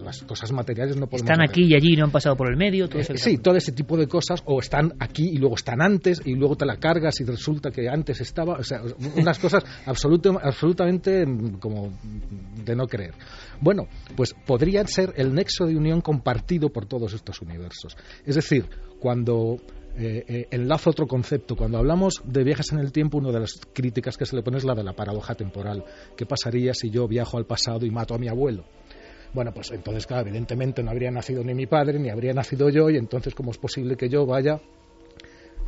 las 0.02 0.22
cosas 0.22 0.52
materiales 0.52 0.96
no 0.96 1.06
podemos 1.06 1.30
Están 1.30 1.42
aquí 1.42 1.64
y 1.64 1.74
allí, 1.74 1.96
no 1.96 2.04
han 2.04 2.10
pasado 2.10 2.36
por 2.36 2.50
el 2.50 2.56
medio, 2.56 2.88
todo 2.88 3.00
eh, 3.00 3.16
Sí, 3.16 3.38
todo 3.38 3.56
ese 3.56 3.72
tipo 3.72 3.96
de 3.96 4.08
cosas, 4.08 4.42
o 4.46 4.60
están 4.60 4.94
aquí 4.98 5.28
y 5.28 5.38
luego 5.38 5.54
están 5.54 5.80
antes, 5.80 6.20
y 6.24 6.34
luego 6.34 6.56
te 6.56 6.66
la 6.66 6.76
cargas 6.76 7.20
y 7.20 7.24
resulta 7.24 7.70
que 7.70 7.88
antes 7.88 8.20
estaba, 8.20 8.54
o 8.54 8.64
sea, 8.64 8.82
unas 9.16 9.38
cosas 9.38 9.64
absolutamente 9.86 11.26
mm, 11.26 11.58
como 11.58 11.90
de 12.64 12.74
no 12.74 12.86
creer. 12.86 13.14
Bueno, 13.60 13.86
pues 14.16 14.34
podrían 14.46 14.88
ser 14.88 15.12
el 15.16 15.34
nexo 15.34 15.66
de 15.66 15.76
unión 15.76 16.00
compartido 16.00 16.70
por 16.70 16.86
todos 16.86 17.12
estos 17.12 17.40
universos. 17.42 17.96
Es 18.24 18.34
decir, 18.34 18.68
cuando 19.00 19.56
eh, 19.96 20.24
eh, 20.28 20.46
enlazo 20.50 20.90
otro 20.90 21.06
concepto. 21.06 21.56
Cuando 21.56 21.78
hablamos 21.78 22.22
de 22.24 22.44
viajes 22.44 22.72
en 22.72 22.78
el 22.78 22.92
tiempo, 22.92 23.18
una 23.18 23.32
de 23.32 23.40
las 23.40 23.60
críticas 23.72 24.16
que 24.16 24.24
se 24.24 24.36
le 24.36 24.42
pone 24.42 24.58
es 24.58 24.64
la 24.64 24.74
de 24.74 24.84
la 24.84 24.92
paradoja 24.92 25.34
temporal. 25.34 25.84
¿Qué 26.16 26.26
pasaría 26.26 26.74
si 26.74 26.90
yo 26.90 27.08
viajo 27.08 27.38
al 27.38 27.46
pasado 27.46 27.84
y 27.84 27.90
mato 27.90 28.14
a 28.14 28.18
mi 28.18 28.28
abuelo? 28.28 28.64
Bueno, 29.32 29.52
pues 29.52 29.70
entonces, 29.72 30.06
claro, 30.06 30.28
evidentemente 30.28 30.82
no 30.82 30.90
habría 30.90 31.10
nacido 31.10 31.42
ni 31.42 31.54
mi 31.54 31.66
padre, 31.66 31.98
ni 31.98 32.10
habría 32.10 32.32
nacido 32.32 32.68
yo, 32.68 32.90
y 32.90 32.96
entonces, 32.96 33.34
¿cómo 33.34 33.50
es 33.52 33.58
posible 33.58 33.96
que 33.96 34.08
yo 34.08 34.26
vaya 34.26 34.60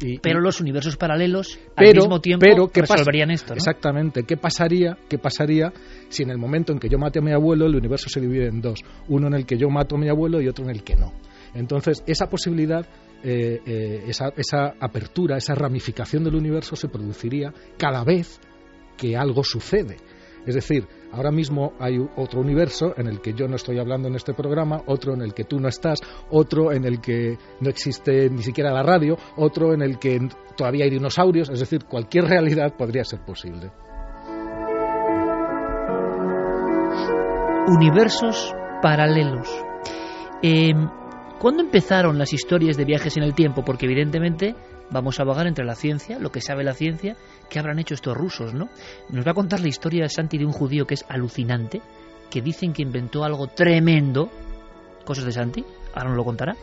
y, 0.00 0.18
pero 0.18 0.40
los 0.40 0.60
universos 0.60 0.96
paralelos 0.96 1.58
al 1.76 1.94
mismo 1.94 2.20
tiempo 2.20 2.46
resolverían 2.74 3.30
esto, 3.30 3.54
¿no? 3.54 3.58
Exactamente. 3.58 4.24
¿Qué 4.24 4.36
pasaría, 4.36 4.98
¿Qué 5.08 5.18
pasaría 5.18 5.72
si 6.08 6.24
en 6.24 6.30
el 6.30 6.38
momento 6.38 6.72
en 6.72 6.78
que 6.78 6.88
yo 6.88 6.98
mate 6.98 7.20
a 7.20 7.22
mi 7.22 7.32
abuelo 7.32 7.66
el 7.66 7.76
universo 7.76 8.08
se 8.08 8.20
divide 8.20 8.48
en 8.48 8.60
dos? 8.60 8.80
Uno 9.08 9.28
en 9.28 9.34
el 9.34 9.46
que 9.46 9.56
yo 9.56 9.68
mato 9.68 9.96
a 9.96 9.98
mi 9.98 10.08
abuelo 10.08 10.40
y 10.40 10.48
otro 10.48 10.64
en 10.64 10.70
el 10.70 10.82
que 10.82 10.96
no. 10.96 11.12
Entonces, 11.54 12.02
esa 12.06 12.28
posibilidad 12.28 12.86
eh, 13.24 13.62
eh, 13.64 14.04
esa, 14.08 14.74
apertura, 14.80 15.36
esa 15.36 15.54
ramificación 15.54 16.24
del 16.24 16.34
universo 16.34 16.74
se 16.74 16.88
produciría 16.88 17.52
cada 17.78 18.02
vez 18.02 18.40
que 18.96 19.16
algo 19.16 19.44
sucede. 19.44 19.96
Es 20.44 20.56
decir, 20.56 20.88
ahora 21.12 21.30
mismo 21.30 21.74
hay 21.78 21.98
otro 22.16 22.40
universo 22.40 22.94
en 22.96 23.06
el 23.06 23.20
que 23.20 23.32
yo 23.32 23.46
no 23.46 23.54
estoy 23.54 23.78
hablando 23.78 24.08
en 24.08 24.16
este 24.16 24.34
programa, 24.34 24.82
otro 24.86 25.14
en 25.14 25.22
el 25.22 25.34
que 25.34 25.44
tú 25.44 25.60
no 25.60 25.68
estás, 25.68 26.00
otro 26.30 26.72
en 26.72 26.84
el 26.84 27.00
que 27.00 27.38
no 27.60 27.70
existe 27.70 28.28
ni 28.28 28.42
siquiera 28.42 28.72
la 28.72 28.82
radio, 28.82 29.16
otro 29.36 29.72
en 29.72 29.82
el 29.82 30.00
que 30.00 30.18
todavía 30.56 30.84
hay 30.84 30.90
dinosaurios, 30.90 31.48
es 31.48 31.60
decir, 31.60 31.84
cualquier 31.84 32.24
realidad 32.24 32.74
podría 32.76 33.04
ser 33.04 33.20
posible. 33.20 33.70
Universos 37.68 38.52
paralelos. 38.82 39.48
Eh, 40.42 40.72
¿Cuándo 41.42 41.64
empezaron 41.64 42.18
las 42.18 42.32
historias 42.32 42.76
de 42.76 42.84
viajes 42.84 43.16
en 43.16 43.24
el 43.24 43.34
tiempo? 43.34 43.64
Porque 43.64 43.86
evidentemente 43.86 44.54
vamos 44.92 45.18
a 45.18 45.24
vagar 45.24 45.48
entre 45.48 45.64
la 45.64 45.74
ciencia, 45.74 46.20
lo 46.20 46.30
que 46.30 46.40
sabe 46.40 46.62
la 46.62 46.72
ciencia, 46.72 47.16
qué 47.50 47.58
habrán 47.58 47.80
hecho 47.80 47.94
estos 47.94 48.16
rusos, 48.16 48.54
¿no? 48.54 48.68
Nos 49.08 49.26
va 49.26 49.32
a 49.32 49.34
contar 49.34 49.58
la 49.58 49.66
historia 49.66 50.04
de 50.04 50.08
Santi 50.08 50.38
de 50.38 50.46
un 50.46 50.52
judío 50.52 50.86
que 50.86 50.94
es 50.94 51.04
alucinante, 51.08 51.82
que 52.30 52.42
dicen 52.42 52.72
que 52.72 52.82
inventó 52.82 53.24
algo 53.24 53.48
tremendo, 53.48 54.30
cosas 55.04 55.24
de 55.24 55.32
Santi, 55.32 55.64
ahora 55.92 56.10
nos 56.10 56.16
lo 56.18 56.24
contará. 56.24 56.54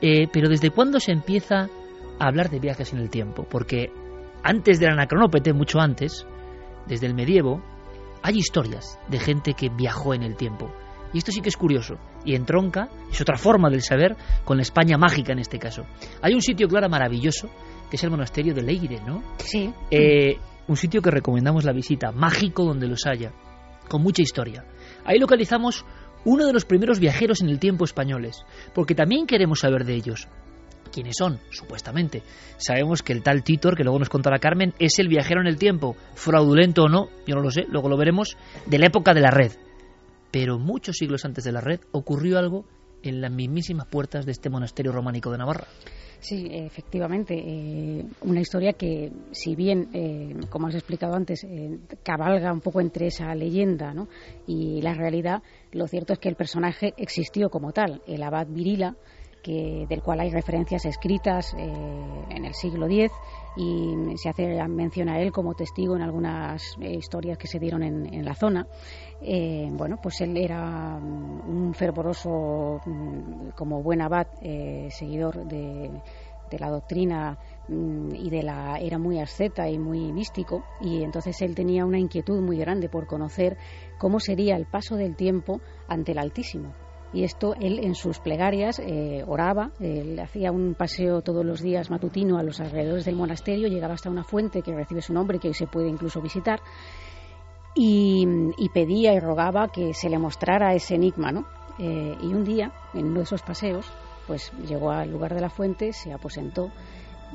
Eh, 0.00 0.28
pero 0.32 0.48
¿desde 0.48 0.70
cuándo 0.70 1.00
se 1.00 1.10
empieza 1.10 1.68
a 2.20 2.28
hablar 2.28 2.48
de 2.48 2.60
viajes 2.60 2.92
en 2.92 3.00
el 3.00 3.10
tiempo? 3.10 3.44
Porque 3.50 3.90
antes 4.44 4.78
del 4.78 4.90
anacronópete, 4.90 5.52
mucho 5.52 5.80
antes, 5.80 6.28
desde 6.86 7.08
el 7.08 7.14
medievo, 7.14 7.60
hay 8.22 8.38
historias 8.38 9.00
de 9.08 9.18
gente 9.18 9.54
que 9.54 9.68
viajó 9.68 10.14
en 10.14 10.22
el 10.22 10.36
tiempo. 10.36 10.70
Y 11.12 11.18
esto 11.18 11.32
sí 11.32 11.40
que 11.40 11.48
es 11.48 11.56
curioso. 11.56 11.96
Y 12.24 12.34
entronca, 12.34 12.88
es 13.10 13.20
otra 13.20 13.36
forma 13.36 13.70
del 13.70 13.82
saber, 13.82 14.16
con 14.44 14.56
la 14.56 14.62
España 14.62 14.98
mágica 14.98 15.32
en 15.32 15.38
este 15.38 15.58
caso. 15.58 15.86
Hay 16.22 16.34
un 16.34 16.42
sitio, 16.42 16.68
Clara, 16.68 16.88
maravilloso, 16.88 17.48
que 17.90 17.96
es 17.96 18.04
el 18.04 18.10
monasterio 18.10 18.54
de 18.54 18.62
Leire, 18.62 19.00
¿no? 19.06 19.22
Sí. 19.38 19.72
Eh, 19.90 20.38
un 20.68 20.76
sitio 20.76 21.00
que 21.00 21.10
recomendamos 21.10 21.64
la 21.64 21.72
visita, 21.72 22.12
mágico 22.12 22.64
donde 22.64 22.88
los 22.88 23.06
haya, 23.06 23.32
con 23.88 24.02
mucha 24.02 24.22
historia. 24.22 24.64
Ahí 25.04 25.18
localizamos 25.18 25.84
uno 26.24 26.46
de 26.46 26.52
los 26.52 26.64
primeros 26.64 26.98
viajeros 26.98 27.40
en 27.40 27.48
el 27.48 27.60
tiempo 27.60 27.84
españoles, 27.84 28.44
porque 28.74 28.94
también 28.94 29.26
queremos 29.26 29.60
saber 29.60 29.84
de 29.84 29.94
ellos. 29.94 30.28
¿Quiénes 30.92 31.16
son? 31.16 31.38
Supuestamente. 31.50 32.22
Sabemos 32.56 33.02
que 33.02 33.12
el 33.12 33.22
tal 33.22 33.42
Titor, 33.42 33.76
que 33.76 33.84
luego 33.84 33.98
nos 33.98 34.08
contará 34.08 34.38
Carmen, 34.38 34.74
es 34.78 34.98
el 34.98 35.08
viajero 35.08 35.40
en 35.40 35.46
el 35.46 35.58
tiempo, 35.58 35.96
fraudulento 36.14 36.84
o 36.84 36.88
no, 36.88 37.08
yo 37.26 37.34
no 37.36 37.42
lo 37.42 37.50
sé, 37.50 37.66
luego 37.68 37.88
lo 37.88 37.96
veremos, 37.96 38.36
de 38.66 38.78
la 38.78 38.86
época 38.86 39.14
de 39.14 39.20
la 39.20 39.30
red. 39.30 39.52
Pero 40.38 40.58
muchos 40.58 40.98
siglos 40.98 41.24
antes 41.24 41.44
de 41.44 41.52
la 41.52 41.62
red 41.62 41.80
ocurrió 41.92 42.38
algo 42.38 42.66
en 43.02 43.22
las 43.22 43.32
mismísimas 43.32 43.86
puertas 43.86 44.26
de 44.26 44.32
este 44.32 44.50
monasterio 44.50 44.92
románico 44.92 45.32
de 45.32 45.38
Navarra. 45.38 45.66
Sí, 46.20 46.46
efectivamente. 46.50 47.34
Eh, 47.38 48.04
una 48.20 48.40
historia 48.40 48.74
que, 48.74 49.10
si 49.32 49.56
bien, 49.56 49.88
eh, 49.94 50.36
como 50.50 50.66
has 50.66 50.74
explicado 50.74 51.14
antes, 51.14 51.42
eh, 51.42 51.78
cabalga 52.02 52.52
un 52.52 52.60
poco 52.60 52.82
entre 52.82 53.06
esa 53.06 53.34
leyenda 53.34 53.94
y 54.46 54.82
la 54.82 54.92
realidad, 54.92 55.42
lo 55.72 55.88
cierto 55.88 56.12
es 56.12 56.18
que 56.18 56.28
el 56.28 56.36
personaje 56.36 56.92
existió 56.98 57.48
como 57.48 57.72
tal. 57.72 58.02
El 58.06 58.22
abad 58.22 58.46
Virila, 58.46 58.94
que, 59.42 59.86
del 59.88 60.02
cual 60.02 60.20
hay 60.20 60.28
referencias 60.28 60.84
escritas 60.84 61.54
en 61.54 62.44
el 62.44 62.52
siglo 62.52 62.84
X 62.90 63.10
y 63.56 64.16
se 64.16 64.28
hace 64.28 64.62
mención 64.68 65.08
a 65.08 65.20
él 65.20 65.32
como 65.32 65.54
testigo 65.54 65.96
en 65.96 66.02
algunas 66.02 66.62
historias 66.78 67.38
que 67.38 67.46
se 67.46 67.58
dieron 67.58 67.82
en 67.82 68.24
la 68.24 68.34
zona. 68.34 68.66
Eh, 69.20 69.68
bueno, 69.72 69.98
pues 70.02 70.20
él 70.20 70.36
era 70.36 70.98
mm, 70.98 71.48
un 71.48 71.74
fervoroso, 71.74 72.80
mm, 72.84 73.50
como 73.56 73.82
buen 73.82 74.02
abad, 74.02 74.26
eh, 74.42 74.88
seguidor 74.90 75.46
de, 75.46 75.90
la 76.58 76.70
doctrina 76.70 77.38
mm, 77.68 78.14
y 78.14 78.30
de 78.30 78.42
la 78.42 78.78
era 78.78 78.98
muy 78.98 79.18
asceta 79.18 79.68
y 79.68 79.78
muy 79.78 80.12
místico 80.12 80.64
y 80.80 81.02
entonces 81.02 81.42
él 81.42 81.54
tenía 81.54 81.84
una 81.84 81.98
inquietud 81.98 82.40
muy 82.40 82.56
grande 82.56 82.88
por 82.88 83.06
conocer 83.06 83.58
cómo 83.98 84.20
sería 84.20 84.56
el 84.56 84.66
paso 84.66 84.96
del 84.96 85.16
tiempo 85.16 85.60
ante 85.88 86.12
el 86.12 86.18
Altísimo 86.18 86.85
y 87.12 87.24
esto 87.24 87.54
él 87.60 87.78
en 87.82 87.94
sus 87.94 88.18
plegarias 88.18 88.78
eh, 88.78 89.24
oraba, 89.26 89.70
él 89.80 90.18
hacía 90.18 90.52
un 90.52 90.74
paseo 90.74 91.22
todos 91.22 91.44
los 91.44 91.60
días 91.60 91.90
matutino 91.90 92.38
a 92.38 92.42
los 92.42 92.60
alrededores 92.60 93.04
del 93.04 93.16
monasterio, 93.16 93.68
llegaba 93.68 93.94
hasta 93.94 94.10
una 94.10 94.24
fuente 94.24 94.62
que 94.62 94.74
recibe 94.74 95.02
su 95.02 95.12
nombre 95.12 95.38
que 95.38 95.48
hoy 95.48 95.54
se 95.54 95.66
puede 95.66 95.88
incluso 95.88 96.20
visitar 96.20 96.60
y, 97.76 98.68
pedía 98.72 99.12
y 99.12 99.20
rogaba 99.20 99.68
que 99.68 99.92
se 99.94 100.08
le 100.08 100.18
mostrara 100.18 100.74
ese 100.74 100.94
enigma, 100.94 101.30
¿no? 101.30 101.46
Eh, 101.78 102.16
y 102.22 102.26
un 102.26 102.44
día, 102.44 102.72
en 102.94 103.06
uno 103.06 103.18
de 103.18 103.24
esos 103.24 103.42
paseos, 103.42 103.86
pues 104.26 104.50
llegó 104.66 104.90
al 104.90 105.10
lugar 105.10 105.34
de 105.34 105.42
la 105.42 105.50
fuente, 105.50 105.92
se 105.92 106.12
aposentó 106.12 106.70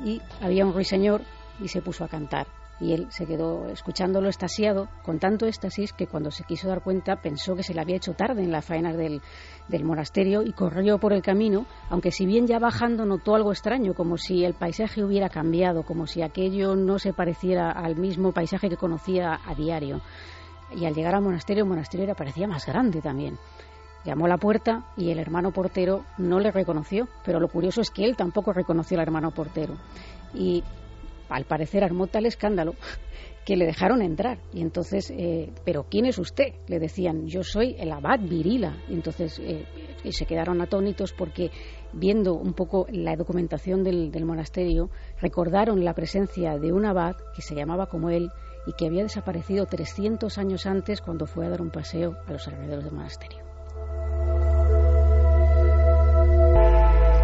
y 0.04 0.20
había 0.40 0.66
un 0.66 0.74
ruiseñor 0.74 1.22
y 1.60 1.68
se 1.68 1.80
puso 1.80 2.04
a 2.04 2.08
cantar. 2.08 2.46
Y 2.82 2.92
él 2.92 3.06
se 3.10 3.26
quedó 3.26 3.68
escuchándolo 3.68 4.28
estasiado, 4.28 4.88
con 5.04 5.20
tanto 5.20 5.46
éxtasis 5.46 5.92
que 5.92 6.08
cuando 6.08 6.32
se 6.32 6.42
quiso 6.42 6.68
dar 6.68 6.82
cuenta 6.82 7.16
pensó 7.16 7.54
que 7.54 7.62
se 7.62 7.74
le 7.74 7.80
había 7.80 7.96
hecho 7.96 8.14
tarde 8.14 8.42
en 8.42 8.50
las 8.50 8.64
faenas 8.64 8.96
del, 8.96 9.22
del 9.68 9.84
monasterio 9.84 10.42
y 10.42 10.52
corrió 10.52 10.98
por 10.98 11.12
el 11.12 11.22
camino, 11.22 11.66
aunque 11.90 12.10
si 12.10 12.26
bien 12.26 12.46
ya 12.46 12.58
bajando 12.58 13.06
notó 13.06 13.36
algo 13.36 13.52
extraño, 13.52 13.94
como 13.94 14.18
si 14.18 14.44
el 14.44 14.54
paisaje 14.54 15.04
hubiera 15.04 15.28
cambiado, 15.28 15.84
como 15.84 16.06
si 16.06 16.22
aquello 16.22 16.74
no 16.74 16.98
se 16.98 17.12
pareciera 17.12 17.70
al 17.70 17.96
mismo 17.96 18.32
paisaje 18.32 18.68
que 18.68 18.76
conocía 18.76 19.38
a 19.46 19.54
diario 19.54 20.02
y 20.74 20.86
al 20.86 20.94
llegar 20.94 21.14
al 21.14 21.22
monasterio, 21.22 21.64
el 21.64 21.68
monasterio 21.68 22.04
era, 22.04 22.14
parecía 22.14 22.46
más 22.46 22.66
grande 22.66 23.00
también. 23.00 23.38
Llamó 24.04 24.26
a 24.26 24.28
la 24.28 24.38
puerta 24.38 24.84
y 24.96 25.10
el 25.10 25.18
hermano 25.18 25.52
portero 25.52 26.04
no 26.18 26.40
le 26.40 26.50
reconoció, 26.50 27.06
pero 27.24 27.38
lo 27.38 27.48
curioso 27.48 27.80
es 27.80 27.90
que 27.90 28.04
él 28.04 28.16
tampoco 28.16 28.52
reconoció 28.52 28.96
al 28.96 29.02
hermano 29.02 29.30
portero. 29.30 29.74
Y 30.34 30.64
al 31.32 31.44
parecer 31.44 31.84
armó 31.84 32.06
tal 32.06 32.26
escándalo 32.26 32.74
que 33.44 33.56
le 33.56 33.66
dejaron 33.66 34.02
entrar. 34.02 34.38
Y 34.52 34.60
entonces, 34.60 35.10
eh, 35.10 35.50
¿pero 35.64 35.86
quién 35.90 36.06
es 36.06 36.18
usted? 36.18 36.54
Le 36.68 36.78
decían, 36.78 37.26
yo 37.26 37.42
soy 37.42 37.74
el 37.78 37.90
abad 37.90 38.20
Virila. 38.20 38.76
Y 38.88 38.94
entonces 38.94 39.40
eh, 39.40 39.66
se 40.10 40.26
quedaron 40.26 40.60
atónitos 40.60 41.12
porque, 41.12 41.50
viendo 41.92 42.34
un 42.34 42.52
poco 42.52 42.86
la 42.90 43.16
documentación 43.16 43.82
del, 43.82 44.12
del 44.12 44.24
monasterio, 44.24 44.90
recordaron 45.20 45.84
la 45.84 45.94
presencia 45.94 46.58
de 46.58 46.72
un 46.72 46.86
abad 46.86 47.16
que 47.34 47.42
se 47.42 47.54
llamaba 47.54 47.86
como 47.86 48.10
él 48.10 48.30
y 48.66 48.72
que 48.74 48.86
había 48.86 49.02
desaparecido 49.02 49.66
300 49.66 50.38
años 50.38 50.66
antes 50.66 51.00
cuando 51.00 51.26
fue 51.26 51.46
a 51.46 51.50
dar 51.50 51.62
un 51.62 51.70
paseo 51.70 52.16
a 52.26 52.32
los 52.32 52.46
alrededores 52.46 52.84
del 52.84 52.94
monasterio. 52.94 53.42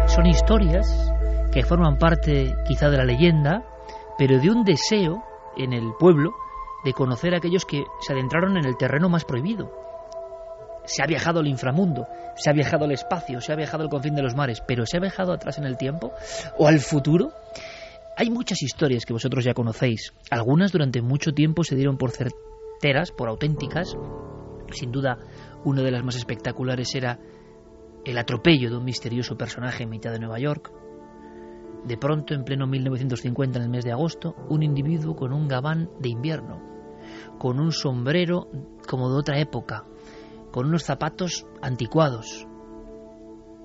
Son 0.07 0.25
historias 0.25 1.11
que 1.53 1.63
forman 1.63 1.97
parte 1.97 2.53
quizá 2.67 2.89
de 2.89 2.97
la 2.97 3.05
leyenda, 3.05 3.63
pero 4.19 4.37
de 4.37 4.51
un 4.51 4.65
deseo 4.65 5.23
en 5.55 5.71
el 5.71 5.93
pueblo 5.97 6.33
de 6.83 6.91
conocer 6.91 7.33
a 7.33 7.37
aquellos 7.37 7.63
que 7.63 7.85
se 8.01 8.11
adentraron 8.11 8.57
en 8.57 8.65
el 8.65 8.75
terreno 8.75 9.07
más 9.07 9.23
prohibido. 9.23 9.71
Se 10.83 11.01
ha 11.01 11.07
viajado 11.07 11.39
al 11.39 11.47
inframundo, 11.47 12.05
se 12.35 12.49
ha 12.49 12.53
viajado 12.53 12.83
al 12.83 12.91
espacio, 12.91 13.39
se 13.39 13.53
ha 13.53 13.55
viajado 13.55 13.83
al 13.83 13.89
confín 13.89 14.15
de 14.15 14.21
los 14.21 14.35
mares, 14.35 14.61
pero 14.67 14.85
se 14.85 14.97
ha 14.97 14.99
viajado 14.99 15.31
atrás 15.31 15.57
en 15.57 15.63
el 15.63 15.77
tiempo 15.77 16.11
o 16.57 16.67
al 16.67 16.79
futuro. 16.79 17.31
Hay 18.17 18.29
muchas 18.29 18.61
historias 18.61 19.05
que 19.05 19.13
vosotros 19.13 19.45
ya 19.45 19.53
conocéis. 19.53 20.13
Algunas 20.29 20.73
durante 20.73 21.01
mucho 21.01 21.31
tiempo 21.31 21.63
se 21.63 21.77
dieron 21.77 21.97
por 21.97 22.11
certeras, 22.11 23.11
por 23.11 23.29
auténticas. 23.29 23.95
Sin 24.71 24.91
duda, 24.91 25.17
una 25.63 25.81
de 25.81 25.91
las 25.91 26.03
más 26.03 26.17
espectaculares 26.17 26.93
era 26.93 27.19
el 28.03 28.17
atropello 28.17 28.69
de 28.69 28.75
un 28.75 28.83
misterioso 28.83 29.37
personaje 29.37 29.83
en 29.83 29.89
mitad 29.89 30.11
de 30.11 30.19
Nueva 30.19 30.39
York. 30.39 30.73
De 31.85 31.97
pronto, 31.97 32.33
en 32.33 32.43
pleno 32.43 32.67
1950, 32.67 33.57
en 33.57 33.63
el 33.63 33.69
mes 33.69 33.85
de 33.85 33.91
agosto, 33.91 34.35
un 34.49 34.63
individuo 34.63 35.15
con 35.15 35.33
un 35.33 35.47
gabán 35.47 35.89
de 35.99 36.09
invierno, 36.09 36.61
con 37.37 37.59
un 37.59 37.71
sombrero 37.71 38.49
como 38.87 39.09
de 39.09 39.17
otra 39.17 39.39
época, 39.39 39.85
con 40.51 40.67
unos 40.67 40.83
zapatos 40.83 41.45
anticuados, 41.61 42.47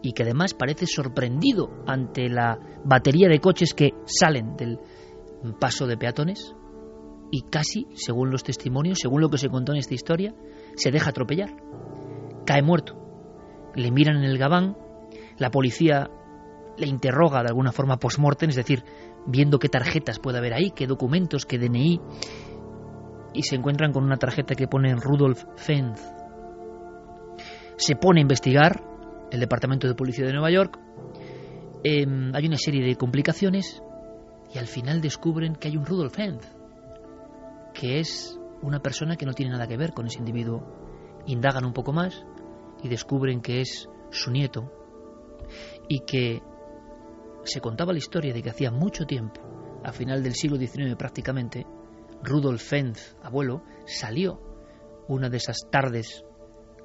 y 0.03 0.13
que 0.13 0.23
además 0.23 0.55
parece 0.55 0.87
sorprendido 0.87 1.83
ante 1.87 2.29
la 2.29 2.59
batería 2.85 3.29
de 3.29 3.41
coches 3.41 3.73
que 3.75 3.95
salen 4.05 4.57
del 4.57 4.79
paso 5.59 5.87
de 5.87 5.97
peatones 5.97 6.55
y 7.31 7.43
casi, 7.43 7.87
según 7.95 8.31
los 8.31 8.45
testimonios, 8.45 8.99
según 9.01 9.21
lo 9.21 9.31
que 9.31 9.39
se 9.39 9.49
contó 9.49 9.73
en 9.73 9.79
esta 9.79 9.95
historia, 9.95 10.35
se 10.77 10.91
deja 10.91 11.11
atropellar. 11.11 11.57
Cae 12.45 12.63
muerto. 12.63 13.01
Le 13.75 13.91
miran 13.91 14.19
en 14.19 14.25
el 14.25 14.39
gabán, 14.39 14.77
la 15.39 15.51
policía 15.51 16.11
le 16.77 16.87
interroga 16.87 17.43
de 17.43 17.49
alguna 17.49 17.73
forma 17.73 17.99
post-mortem, 17.99 18.51
es 18.51 18.57
decir, 18.57 18.85
viendo 19.27 19.59
qué 19.59 19.69
tarjetas 19.69 20.19
puede 20.19 20.39
haber 20.39 20.55
ahí, 20.55 20.71
qué 20.71 20.87
documentos, 20.87 21.47
qué 21.47 21.59
DNI, 21.59 22.01
y 23.33 23.43
se 23.43 23.57
encuentran 23.57 23.93
con 23.93 24.05
una 24.05 24.17
tarjeta 24.17 24.55
que 24.55 24.69
pone 24.69 24.95
Rudolf 24.95 25.45
Fenz. 25.57 26.01
Se 27.77 27.97
pone 27.97 28.21
a 28.21 28.23
investigar 28.23 28.83
el 29.31 29.41
Departamento 29.41 29.89
de 29.89 29.95
Policía 29.95 30.27
de 30.27 30.33
Nueva 30.33 30.51
York, 30.51 30.79
em, 31.83 32.35
hay 32.35 32.47
una 32.47 32.57
serie 32.57 32.85
de 32.85 32.97
complicaciones 32.97 33.83
y 34.53 34.59
al 34.59 34.67
final 34.67 35.01
descubren 35.01 35.57
que 35.57 35.69
hay 35.69 35.77
un 35.77 35.85
Rudolf 35.85 36.19
Henz, 36.19 36.47
que 37.73 37.99
es 37.99 38.39
una 38.63 38.81
persona 38.81 39.17
que 39.17 39.27
no 39.27 39.33
tiene 39.33 39.53
nada 39.53 39.67
que 39.67 39.77
ver 39.77 39.93
con 39.93 40.07
ese 40.07 40.19
individuo. 40.19 40.65
Indagan 41.27 41.65
un 41.65 41.73
poco 41.73 41.93
más 41.93 42.25
y 42.83 42.89
descubren 42.89 43.41
que 43.41 43.61
es 43.61 43.89
su 44.11 44.31
nieto 44.31 44.71
y 45.89 46.01
que 46.01 46.41
se 47.45 47.61
contaba 47.61 47.93
la 47.93 47.99
historia 47.99 48.33
de 48.33 48.43
que 48.43 48.51
hacía 48.51 48.71
mucho 48.71 49.05
tiempo, 49.05 49.41
a 49.85 49.93
final 49.93 50.23
del 50.23 50.35
siglo 50.35 50.57
XIX 50.57 50.97
prácticamente, 50.97 51.67
Rudolf 52.23 52.63
Fenz, 52.63 53.17
abuelo, 53.23 53.63
salió 53.87 54.41
una 55.09 55.29
de 55.29 55.37
esas 55.37 55.69
tardes 55.71 56.25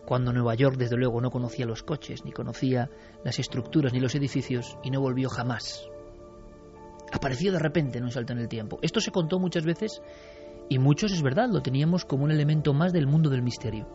cuando 0.06 0.34
Nueva 0.34 0.56
York 0.56 0.76
desde 0.78 0.98
luego 0.98 1.22
no 1.22 1.30
conocía 1.30 1.66
los 1.66 1.84
coches, 1.84 2.26
ni 2.26 2.32
conocía 2.32 2.90
las 3.24 3.40
estructuras, 3.40 3.94
ni 3.94 4.00
los 4.00 4.16
edificios, 4.16 4.78
y 4.84 4.90
no 4.90 5.02
volvió 5.02 5.30
jamás. 5.30 5.88
Apareció 7.12 7.52
de 7.52 7.60
repente 7.60 8.00
en 8.00 8.06
un 8.06 8.12
salto 8.12 8.34
en 8.34 8.40
el 8.40 8.48
tiempo. 8.48 8.80
Esto 8.82 9.02
se 9.02 9.12
contó 9.12 9.40
muchas 9.40 9.66
veces 9.66 10.02
y 10.68 10.78
muchos, 10.78 11.12
es 11.12 11.22
verdad, 11.22 11.50
lo 11.50 11.62
teníamos 11.62 12.06
como 12.06 12.24
un 12.24 12.32
elemento 12.32 12.74
más 12.74 12.94
del 12.94 13.08
mundo 13.08 13.30
del 13.30 13.42
misterio. 13.42 13.88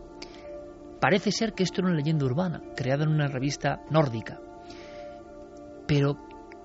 Parece 1.01 1.31
ser 1.33 1.53
que 1.53 1.63
esto 1.63 1.81
era 1.81 1.89
una 1.89 1.97
leyenda 1.97 2.25
urbana, 2.25 2.63
creada 2.77 3.05
en 3.05 3.11
una 3.11 3.29
revista 3.29 3.83
nórdica. 3.91 4.41
Pero, 5.87 6.17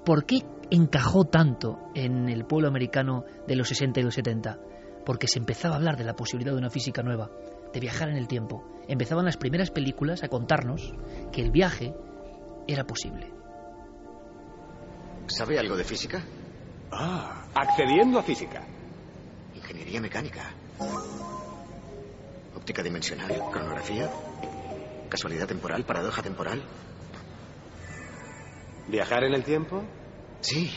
¿por 0.06 0.26
qué 0.26 0.44
encajó 0.72 1.26
tanto 1.26 1.80
en 1.96 2.30
el 2.30 2.46
pueblo 2.46 2.68
americano 2.68 3.26
de 3.48 3.56
los 3.56 3.68
60 3.70 4.00
y 4.00 4.04
los 4.04 4.16
70? 4.16 4.60
Porque 5.06 5.28
se 5.28 5.40
empezaba 5.40 5.76
a 5.76 5.78
hablar 5.78 5.98
de 5.98 6.04
la 6.04 6.16
posibilidad 6.16 6.54
de 6.54 6.60
una 6.60 6.70
física 6.70 7.02
nueva, 7.02 7.30
de 7.74 7.80
viajar 7.80 8.10
en 8.10 8.18
el 8.18 8.28
tiempo. 8.28 8.64
Empezaban 8.88 9.26
las 9.26 9.38
primeras 9.38 9.72
películas 9.72 10.24
a 10.24 10.28
contarnos 10.28 10.94
que 11.32 11.42
el 11.42 11.52
viaje 11.52 11.94
era 12.68 12.86
posible. 12.86 13.32
¿Sabe 15.28 15.60
algo 15.60 15.76
de 15.76 15.84
física? 15.84 16.24
Ah, 16.92 17.46
accediendo 17.54 18.20
a 18.20 18.24
física. 18.24 18.64
Ingeniería 19.56 20.02
mecánica. 20.02 20.52
Óptica 22.56 22.82
dimensional, 22.82 23.32
cronografía, 23.52 24.10
casualidad 25.08 25.48
temporal, 25.48 25.84
paradoja 25.84 26.22
temporal. 26.22 26.62
¿Viajar 28.90 29.24
en 29.24 29.34
el 29.34 29.44
tiempo? 29.44 29.84
Sí. 30.42 30.72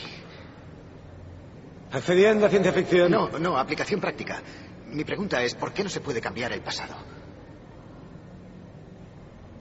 Accediendo 1.91 2.45
a 2.45 2.49
ciencia 2.49 2.71
ficción. 2.71 3.11
No, 3.11 3.29
no, 3.39 3.57
aplicación 3.57 3.99
práctica. 3.99 4.41
Mi 4.89 5.03
pregunta 5.03 5.41
es, 5.41 5.55
¿por 5.55 5.73
qué 5.73 5.83
no 5.83 5.89
se 5.89 5.99
puede 5.99 6.21
cambiar 6.21 6.51
el 6.53 6.61
pasado? 6.61 6.93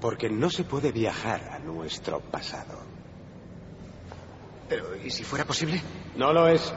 Porque 0.00 0.28
no 0.28 0.50
se 0.50 0.64
puede 0.64 0.92
viajar 0.92 1.48
a 1.50 1.58
nuestro 1.60 2.20
pasado. 2.20 2.78
Pero, 4.68 4.96
¿y 4.96 5.10
si 5.10 5.24
fuera 5.24 5.44
posible? 5.44 5.80
No 6.16 6.32
lo 6.32 6.48
es. 6.48 6.72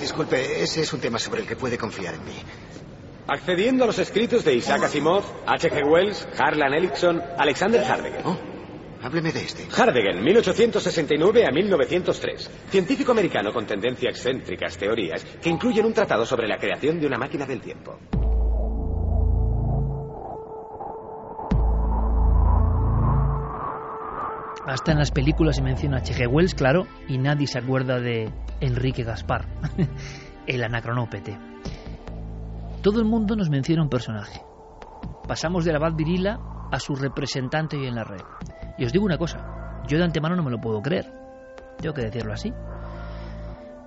Disculpe, 0.00 0.62
ese 0.62 0.82
es 0.82 0.92
un 0.92 1.00
tema 1.00 1.18
sobre 1.18 1.42
el 1.42 1.46
que 1.46 1.56
puede 1.56 1.76
confiar 1.76 2.14
en 2.14 2.24
mí. 2.24 2.36
Accediendo 3.28 3.84
a 3.84 3.86
los 3.88 3.98
escritos 3.98 4.44
de 4.44 4.54
Isaac 4.54 4.84
Asimov, 4.84 5.24
H.G. 5.46 5.82
Wells, 5.84 6.28
Harlan 6.38 6.72
Ellison, 6.74 7.22
Alexander. 7.36 7.82
Oh, 8.24 8.36
hábleme 9.06 9.32
de 9.32 9.40
este. 9.40 9.66
Hardegen, 9.70 10.22
1869 10.22 11.46
a 11.46 11.52
1903. 11.52 12.50
Científico 12.68 13.12
americano 13.12 13.52
con 13.52 13.66
tendencia 13.66 14.08
a 14.08 14.12
excéntricas 14.12 14.76
teorías 14.76 15.24
que 15.24 15.48
incluyen 15.48 15.86
un 15.86 15.94
tratado 15.94 16.26
sobre 16.26 16.48
la 16.48 16.58
creación 16.58 17.00
de 17.00 17.06
una 17.06 17.16
máquina 17.16 17.46
del 17.46 17.60
tiempo. 17.60 17.98
Hasta 24.66 24.90
en 24.90 24.98
las 24.98 25.12
películas 25.12 25.54
se 25.54 25.62
menciona 25.62 25.98
a 25.98 26.00
H.G. 26.00 26.26
Wells, 26.26 26.54
claro, 26.56 26.88
y 27.06 27.18
nadie 27.18 27.46
se 27.46 27.60
acuerda 27.60 28.00
de 28.00 28.28
Enrique 28.60 29.04
Gaspar, 29.04 29.46
el 30.48 30.64
anacronópete. 30.64 31.38
Todo 32.82 32.98
el 32.98 33.06
mundo 33.06 33.36
nos 33.36 33.48
menciona 33.48 33.82
un 33.82 33.88
personaje. 33.88 34.40
Pasamos 35.28 35.64
de 35.64 35.70
la 35.70 35.78
abad 35.78 35.94
Virila 35.94 36.40
a 36.72 36.80
su 36.80 36.96
representante 36.96 37.76
hoy 37.76 37.86
en 37.86 37.94
la 37.94 38.04
red. 38.04 38.22
Y 38.78 38.84
os 38.84 38.92
digo 38.92 39.04
una 39.04 39.18
cosa, 39.18 39.82
yo 39.88 39.98
de 39.98 40.04
antemano 40.04 40.36
no 40.36 40.42
me 40.42 40.50
lo 40.50 40.60
puedo 40.60 40.80
creer. 40.82 41.12
Tengo 41.78 41.94
que 41.94 42.02
decirlo 42.02 42.32
así. 42.32 42.52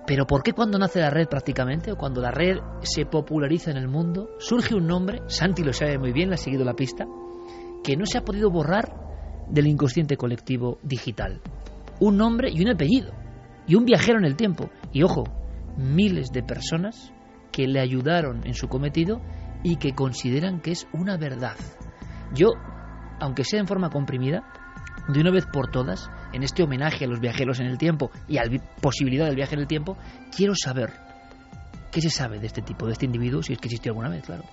Pero 0.06 0.26
¿por 0.26 0.42
qué 0.42 0.52
cuando 0.52 0.78
nace 0.78 1.00
la 1.00 1.10
red 1.10 1.28
prácticamente, 1.28 1.92
o 1.92 1.96
cuando 1.96 2.20
la 2.20 2.30
red 2.30 2.58
se 2.82 3.06
populariza 3.06 3.70
en 3.70 3.76
el 3.76 3.88
mundo, 3.88 4.30
surge 4.38 4.74
un 4.74 4.86
nombre, 4.86 5.22
Santi 5.26 5.62
lo 5.62 5.72
sabe 5.72 5.98
muy 5.98 6.12
bien, 6.12 6.30
le 6.30 6.34
ha 6.34 6.38
seguido 6.38 6.64
la 6.64 6.74
pista, 6.74 7.06
que 7.84 7.96
no 7.96 8.06
se 8.06 8.18
ha 8.18 8.24
podido 8.24 8.50
borrar 8.50 8.92
del 9.48 9.68
inconsciente 9.68 10.16
colectivo 10.16 10.78
digital? 10.82 11.40
Un 12.00 12.16
nombre 12.16 12.50
y 12.50 12.60
un 12.60 12.70
apellido, 12.70 13.12
y 13.66 13.76
un 13.76 13.84
viajero 13.84 14.18
en 14.18 14.24
el 14.24 14.36
tiempo. 14.36 14.70
Y 14.92 15.04
ojo, 15.04 15.24
miles 15.76 16.32
de 16.32 16.42
personas 16.42 17.12
que 17.52 17.68
le 17.68 17.80
ayudaron 17.80 18.46
en 18.46 18.54
su 18.54 18.68
cometido 18.68 19.20
y 19.62 19.76
que 19.76 19.94
consideran 19.94 20.60
que 20.60 20.72
es 20.72 20.88
una 20.92 21.16
verdad. 21.16 21.56
Yo, 22.34 22.48
aunque 23.20 23.44
sea 23.44 23.60
en 23.60 23.66
forma 23.66 23.90
comprimida, 23.90 24.42
de 25.12 25.20
una 25.20 25.30
vez 25.30 25.46
por 25.46 25.70
todas, 25.70 26.10
en 26.32 26.42
este 26.42 26.62
homenaje 26.62 27.04
a 27.04 27.08
los 27.08 27.20
viajeros 27.20 27.60
en 27.60 27.66
el 27.66 27.78
tiempo 27.78 28.10
y 28.28 28.38
a 28.38 28.44
la 28.44 28.58
posibilidad 28.80 29.26
del 29.26 29.36
viaje 29.36 29.54
en 29.54 29.60
el 29.60 29.66
tiempo, 29.66 29.96
quiero 30.34 30.54
saber 30.54 30.92
qué 31.90 32.00
se 32.00 32.10
sabe 32.10 32.38
de 32.38 32.46
este 32.46 32.62
tipo, 32.62 32.86
de 32.86 32.92
este 32.92 33.06
individuo, 33.06 33.42
si 33.42 33.52
es 33.52 33.58
que 33.58 33.68
existió 33.68 33.92
alguna 33.92 34.08
vez, 34.08 34.24
claro. 34.24 34.44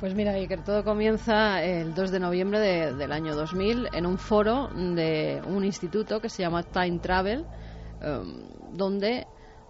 Pues 0.00 0.14
mira, 0.14 0.32
Iker, 0.32 0.64
todo 0.64 0.82
comienza 0.82 1.62
el 1.62 1.94
2 1.94 2.10
de 2.10 2.18
noviembre 2.18 2.58
de, 2.58 2.92
del 2.94 3.12
año 3.12 3.36
2000 3.36 3.88
en 3.92 4.04
un 4.04 4.18
foro 4.18 4.68
de 4.74 5.40
un 5.46 5.64
instituto 5.64 6.20
que 6.20 6.28
se 6.28 6.42
llama 6.42 6.64
Time 6.64 6.98
Travel, 6.98 7.46
um, 8.04 8.76
donde 8.76 9.26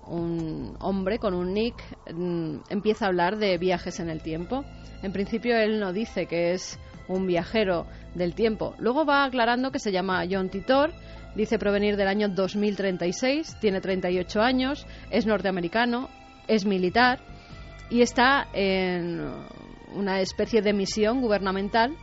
un 0.07 0.75
hombre 0.81 1.19
con 1.19 1.35
un 1.35 1.53
nick 1.53 1.77
um, 2.11 2.63
empieza 2.71 3.05
a 3.05 3.09
hablar 3.09 3.37
de 3.37 3.59
viajes 3.59 4.01
en 4.01 4.09
el 4.09 4.23
tiempo. 4.23 4.65
En 5.03 5.13
principio 5.13 5.55
él 5.55 5.79
no 5.79 5.93
dice 5.93 6.25
que 6.25 6.55
es 6.55 6.79
un 7.09 7.27
viajero 7.27 7.87
del 8.15 8.35
tiempo. 8.35 8.75
Luego 8.79 9.05
va 9.05 9.25
aclarando 9.25 9.71
que 9.71 9.79
se 9.79 9.93
llama 9.93 10.25
John 10.31 10.49
Titor, 10.49 10.93
dice 11.35 11.59
provenir 11.59 11.97
del 11.97 12.09
año 12.09 12.29
2036, 12.29 13.57
tiene 13.61 13.81
38 13.81 14.41
años, 14.41 14.87
es 15.11 15.27
norteamericano, 15.27 16.09
es 16.49 16.67
militar 16.67 17.21
y 17.91 18.03
está 18.03 18.49
en 18.53 19.21
una 19.95 20.21
especie 20.21 20.63
de 20.63 20.73
misión 20.73 21.21
gubernamental 21.21 21.95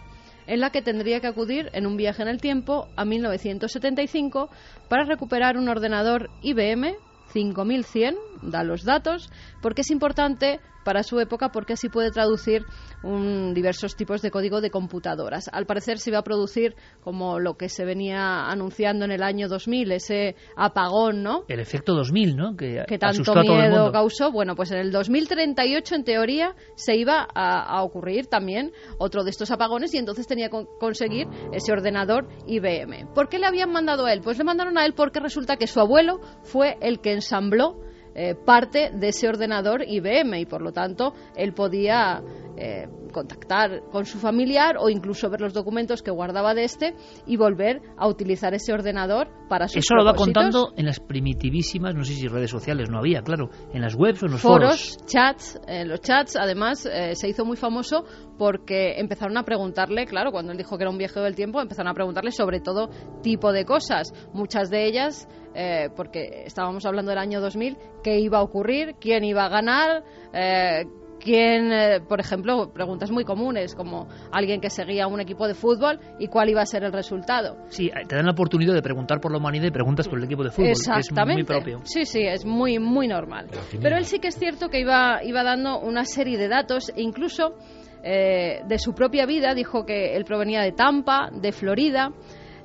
en 0.48 0.60
la 0.60 0.72
que 0.72 0.82
tendría 0.82 1.20
que 1.20 1.28
acudir 1.28 1.70
en 1.74 1.86
un 1.86 1.96
viaje 1.96 2.24
en 2.24 2.28
el 2.28 2.42
tiempo 2.42 2.88
a 2.96 3.06
1975 3.06 4.50
para 4.88 5.06
recuperar 5.06 5.58
un 5.58 5.70
ordenador 5.70 6.30
IBM 6.42 6.96
5100, 7.32 8.16
da 8.42 8.64
los 8.64 8.84
datos, 8.84 9.30
porque 9.62 9.82
es 9.82 9.92
importante 9.92 10.60
para 10.90 11.04
su 11.04 11.20
época 11.20 11.50
porque 11.52 11.74
así 11.74 11.88
puede 11.88 12.10
traducir 12.10 12.66
un, 13.04 13.54
diversos 13.54 13.96
tipos 13.96 14.24
de 14.24 14.32
código 14.32 14.60
de 14.60 14.72
computadoras. 14.72 15.48
Al 15.54 15.68
parecer 15.68 16.00
se 16.00 16.10
iba 16.10 16.18
a 16.18 16.24
producir 16.24 16.74
como 17.02 17.38
lo 17.38 17.58
que 17.58 17.70
se 17.70 17.86
venía 17.86 18.48
anunciando 18.48 19.06
en 19.06 19.12
el 19.12 19.22
año 19.22 19.48
2000, 19.48 19.92
ese 19.92 20.36
apagón, 20.56 21.22
¿no? 21.22 21.44
El 21.48 21.60
efecto 21.60 21.94
2000, 21.94 22.36
¿no? 22.36 22.58
Que, 22.58 22.86
que 22.88 22.98
tanto 22.98 23.36
miedo 23.36 23.92
causó. 23.92 24.32
Bueno, 24.32 24.56
pues 24.56 24.72
en 24.72 24.80
el 24.80 24.92
2038 24.92 25.94
en 25.94 26.04
teoría 26.04 26.56
se 26.74 26.96
iba 26.96 27.28
a, 27.36 27.62
a, 27.62 27.84
ocurrir 27.84 28.26
también 28.26 28.72
otro 28.98 29.24
de 29.24 29.30
estos 29.30 29.52
apagones 29.52 29.94
y 29.94 30.00
entonces 30.00 30.26
tenía 30.26 30.50
que 30.50 30.66
conseguir 30.80 31.28
ese 31.54 31.72
ordenador 31.72 32.28
IBM. 32.48 33.14
¿Por 33.14 33.30
qué 33.30 33.38
le 33.38 33.46
habían 33.46 33.72
mandado 33.72 34.08
a 34.08 34.12
él? 34.12 34.22
Pues 34.24 34.40
le 34.40 34.44
mandaron 34.44 34.76
a 34.80 34.88
él 34.88 34.96
porque 34.96 35.20
resulta 35.20 35.56
que 35.58 35.68
su 35.68 35.80
abuelo 35.80 36.20
fue 36.42 36.78
el 36.82 37.00
que 37.00 37.14
ensambló 37.14 37.78
eh, 38.22 38.36
parte 38.36 38.92
de 38.94 39.08
ese 39.08 39.30
ordenador 39.30 39.82
IBM 39.88 40.42
y 40.42 40.46
por 40.46 40.62
lo 40.62 40.74
tanto 40.74 41.14
él 41.38 41.54
podía 41.54 42.22
eh, 42.60 42.88
contactar 43.14 43.84
con 43.92 44.06
su 44.06 44.20
familiar 44.20 44.76
o 44.78 44.90
incluso 44.90 45.30
ver 45.30 45.42
los 45.42 45.54
documentos 45.54 46.02
que 46.02 46.12
guardaba 46.12 46.54
de 46.54 46.66
este 46.66 46.94
y 47.26 47.38
volver 47.38 47.82
a 47.98 48.08
utilizar 48.08 48.54
ese 48.54 48.74
ordenador 48.74 49.30
para 49.48 49.68
sus 49.68 49.78
Eso 49.78 49.96
lo 49.96 50.04
va 50.04 50.14
contando 50.14 50.74
en 50.76 50.86
las 50.86 51.00
primitivísimas, 51.00 51.96
no 51.96 52.04
sé 52.04 52.14
si 52.14 52.28
redes 52.28 52.52
sociales 52.52 52.90
no 52.90 53.00
había, 53.00 53.22
claro, 53.22 53.50
en 53.74 53.82
las 53.82 53.96
webs 53.96 54.24
o 54.24 54.26
en 54.26 54.34
los 54.34 54.42
foros. 54.42 54.98
foros. 54.98 55.06
chats, 55.06 55.60
en 55.68 55.88
los 55.88 56.02
chats 56.02 56.36
además 56.36 56.86
eh, 56.86 57.16
se 57.16 57.30
hizo 57.30 57.46
muy 57.46 57.56
famoso 57.58 58.04
porque 58.38 59.00
empezaron 59.00 59.38
a 59.38 59.44
preguntarle, 59.44 60.06
claro, 60.06 60.32
cuando 60.32 60.52
él 60.52 60.58
dijo 60.58 60.78
que 60.78 60.84
era 60.84 60.92
un 60.92 60.98
viajero 60.98 61.24
del 61.24 61.36
tiempo, 61.36 61.62
empezaron 61.62 61.90
a 61.90 61.94
preguntarle 61.94 62.32
sobre 62.32 62.60
todo 62.60 62.90
tipo 63.22 63.52
de 63.52 63.66
cosas, 63.66 64.14
muchas 64.34 64.70
de 64.70 64.86
ellas 64.86 65.28
eh, 65.56 65.90
porque 65.96 66.44
estábamos 66.46 66.86
hablando 66.86 67.10
del 67.10 67.20
año 67.20 67.42
2000, 67.42 67.78
qué 68.04 68.20
iba 68.20 68.38
a 68.38 68.44
ocurrir, 68.44 68.96
quién 69.00 69.24
iba 69.24 69.46
a 69.46 69.50
ganar, 69.50 70.04
eh, 70.32 70.86
quién, 71.20 71.72
eh, 71.72 72.02
por 72.08 72.20
ejemplo, 72.20 72.72
preguntas 72.74 73.12
muy 73.12 73.24
comunes, 73.24 73.76
como 73.76 74.08
alguien 74.32 74.62
que 74.62 74.70
seguía 74.70 75.08
un 75.08 75.20
equipo 75.20 75.48
de 75.48 75.54
fútbol 75.54 76.00
y 76.18 76.28
cuál 76.28 76.50
iba 76.50 76.62
a 76.62 76.66
ser 76.66 76.84
el 76.84 76.94
resultado. 76.94 77.58
Sí, 77.70 77.92
te 78.08 78.16
dan 78.16 78.26
la 78.26 78.32
oportunidad 78.32 78.74
de 78.74 78.82
preguntar 78.82 79.20
por 79.20 79.32
la 79.32 79.38
humanidad 79.38 79.68
y 79.68 79.72
preguntas 79.72 80.08
por 80.08 80.18
el 80.18 80.26
equipo 80.26 80.44
de 80.44 80.52
fútbol, 80.52 80.70
Exactamente. 80.70 81.42
es 81.42 81.48
muy 81.50 81.62
propio. 81.62 81.82
Sí, 81.84 82.06
sí, 82.06 82.22
es 82.22 82.46
muy, 82.46 82.80
muy 82.80 83.08
normal. 83.08 83.48
Pero 83.82 83.98
él 83.98 84.06
sí 84.06 84.20
que 84.20 84.30
es 84.30 84.36
cierto 84.36 84.70
que 84.70 84.80
iba, 84.80 85.24
iba 85.24 85.44
dando 85.44 85.80
una 85.80 86.06
serie 86.06 86.38
de 86.38 86.48
datos 86.48 86.90
e 86.96 87.02
incluso 87.02 87.56
eh, 88.04 88.62
de 88.66 88.80
su 88.80 88.94
propia 88.94 89.26
vida 89.26 89.54
dijo 89.54 89.86
que 89.86 90.16
él 90.16 90.24
provenía 90.24 90.62
de 90.62 90.72
Tampa, 90.72 91.30
de 91.34 91.52
Florida, 91.52 92.12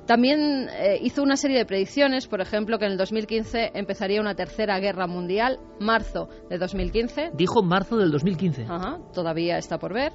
también 0.05 0.69
eh, 0.69 0.99
hizo 1.01 1.23
una 1.23 1.35
serie 1.35 1.57
de 1.57 1.65
predicciones, 1.65 2.27
por 2.27 2.41
ejemplo, 2.41 2.77
que 2.77 2.85
en 2.85 2.91
el 2.91 2.97
2015 2.97 3.71
empezaría 3.73 4.21
una 4.21 4.35
tercera 4.35 4.79
guerra 4.79 5.07
mundial, 5.07 5.59
marzo 5.79 6.29
de 6.49 6.57
2015. 6.57 7.31
Dijo 7.33 7.63
marzo 7.63 7.97
del 7.97 8.11
2015. 8.11 8.65
Ajá, 8.69 8.99
todavía 9.13 9.57
está 9.57 9.77
por 9.79 9.93
ver. 9.93 10.11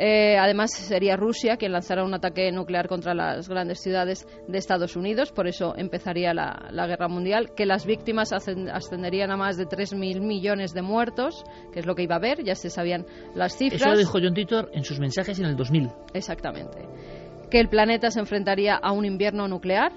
Eh, 0.00 0.36
además, 0.38 0.72
sería 0.72 1.16
Rusia 1.16 1.56
quien 1.56 1.72
lanzara 1.72 2.04
un 2.04 2.14
ataque 2.14 2.52
nuclear 2.52 2.86
contra 2.86 3.14
las 3.14 3.48
grandes 3.48 3.80
ciudades 3.80 4.26
de 4.46 4.56
Estados 4.56 4.94
Unidos, 4.94 5.32
por 5.32 5.48
eso 5.48 5.74
empezaría 5.76 6.32
la, 6.32 6.68
la 6.70 6.86
guerra 6.86 7.08
mundial, 7.08 7.52
que 7.56 7.66
las 7.66 7.84
víctimas 7.84 8.32
ascenderían 8.32 9.32
a 9.32 9.36
más 9.36 9.56
de 9.56 9.66
3.000 9.66 10.20
millones 10.20 10.72
de 10.72 10.82
muertos, 10.82 11.42
que 11.72 11.80
es 11.80 11.86
lo 11.86 11.96
que 11.96 12.04
iba 12.04 12.14
a 12.14 12.18
haber, 12.18 12.44
ya 12.44 12.54
se 12.54 12.70
sabían 12.70 13.06
las 13.34 13.56
cifras. 13.56 13.80
Eso 13.80 13.90
lo 13.90 13.98
dijo 13.98 14.18
John 14.22 14.34
Titor 14.34 14.70
en 14.72 14.84
sus 14.84 15.00
mensajes 15.00 15.36
en 15.40 15.46
el 15.46 15.56
2000. 15.56 15.90
Exactamente 16.14 16.78
que 17.50 17.60
el 17.60 17.68
planeta 17.68 18.10
se 18.10 18.20
enfrentaría 18.20 18.74
a 18.74 18.92
un 18.92 19.04
invierno 19.04 19.48
nuclear 19.48 19.92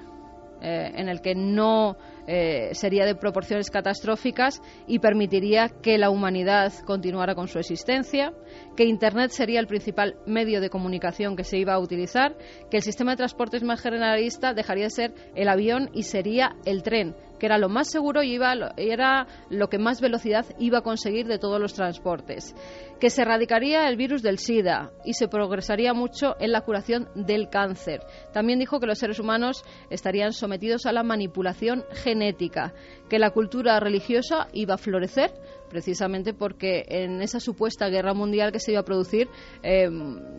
eh, 0.63 0.91
en 0.93 1.09
el 1.09 1.21
que 1.21 1.33
no 1.33 1.97
eh, 2.27 2.69
sería 2.73 3.03
de 3.05 3.15
proporciones 3.15 3.71
catastróficas 3.71 4.61
y 4.85 4.99
permitiría 4.99 5.69
que 5.69 5.97
la 5.97 6.11
humanidad 6.11 6.71
continuara 6.85 7.33
con 7.33 7.47
su 7.47 7.57
existencia, 7.57 8.31
que 8.75 8.85
Internet 8.85 9.31
sería 9.31 9.59
el 9.59 9.65
principal 9.65 10.17
medio 10.27 10.61
de 10.61 10.69
comunicación 10.69 11.35
que 11.35 11.43
se 11.43 11.57
iba 11.57 11.73
a 11.73 11.79
utilizar, 11.79 12.37
que 12.69 12.77
el 12.77 12.83
sistema 12.83 13.11
de 13.11 13.17
transportes 13.17 13.63
más 13.63 13.81
generalista 13.81 14.53
dejaría 14.53 14.83
de 14.83 14.91
ser 14.91 15.13
el 15.33 15.49
avión 15.49 15.89
y 15.93 16.03
sería 16.03 16.55
el 16.65 16.83
tren, 16.83 17.15
que 17.39 17.47
era 17.47 17.57
lo 17.57 17.67
más 17.67 17.89
seguro 17.89 18.21
y 18.21 18.33
iba, 18.33 18.53
era 18.77 19.25
lo 19.49 19.67
que 19.67 19.79
más 19.79 19.99
velocidad 19.99 20.45
iba 20.59 20.77
a 20.77 20.83
conseguir 20.83 21.25
de 21.25 21.39
todos 21.39 21.59
los 21.59 21.73
transportes, 21.73 22.53
que 23.01 23.09
se 23.09 23.23
erradicaría 23.23 23.89
el 23.89 23.97
virus 23.97 24.21
del 24.21 24.37
SIDA 24.37 24.91
y 25.03 25.13
se 25.13 25.27
progresaría 25.27 25.91
mucho 25.91 26.35
en 26.39 26.51
la 26.51 26.61
curación 26.61 27.09
del 27.15 27.49
cáncer. 27.49 28.01
También 28.31 28.59
dijo 28.59 28.79
que 28.79 28.85
los 28.85 28.99
seres 28.99 29.19
humanos 29.19 29.65
estarían 29.89 30.33
sometidos 30.33 30.85
a 30.85 30.91
la 30.91 31.01
manipulación 31.01 31.83
genética 31.91 32.75
que 33.09 33.17
la 33.17 33.31
cultura 33.31 33.79
religiosa 33.79 34.49
iba 34.53 34.75
a 34.75 34.77
florecer 34.77 35.33
precisamente 35.67 36.33
porque 36.33 36.83
en 36.89 37.21
esa 37.21 37.39
supuesta 37.39 37.87
guerra 37.87 38.13
mundial 38.13 38.51
que 38.51 38.59
se 38.59 38.73
iba 38.73 38.81
a 38.81 38.85
producir, 38.85 39.29
eh, 39.63 39.89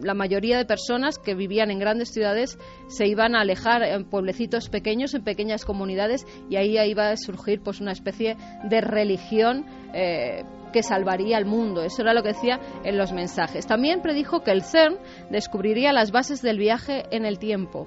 la 0.03 0.15
mayoría 0.15 0.59
de 0.59 0.67
personas 0.67 1.19
que 1.19 1.35
vivían 1.35 1.71
en 1.71 1.81
grandes 1.81 2.11
ciudades 2.11 2.59
se 2.89 3.07
iban 3.09 3.35
a 3.35 3.41
alejar 3.41 3.83
en 3.83 4.05
pueblecitos 4.05 4.69
pequeños, 4.69 5.15
en 5.15 5.25
pequeñas 5.25 5.65
comunidades, 5.65 6.27
y 6.49 6.57
ahí 6.57 6.79
iba 6.79 7.09
a 7.09 7.17
surgir 7.17 7.61
pues 7.63 7.81
una 7.81 7.93
especie 7.93 8.37
de 8.69 8.81
religión. 8.83 9.65
Eh, 9.95 10.45
que 10.73 10.83
salvaría 10.83 11.37
al 11.37 11.45
mundo. 11.45 11.83
Eso 11.83 12.03
era 12.03 12.15
lo 12.15 12.23
que 12.23 12.31
decía 12.31 12.61
en 12.85 12.99
los 12.99 13.13
mensajes. 13.13 13.67
También 13.67 14.03
predijo 14.03 14.41
que 14.41 14.51
el 14.51 14.63
CERN 14.63 14.99
descubriría 15.31 15.93
las 15.93 16.11
bases 16.11 16.43
del 16.43 16.59
viaje 16.59 17.05
en 17.11 17.25
el 17.25 17.39
tiempo. 17.39 17.87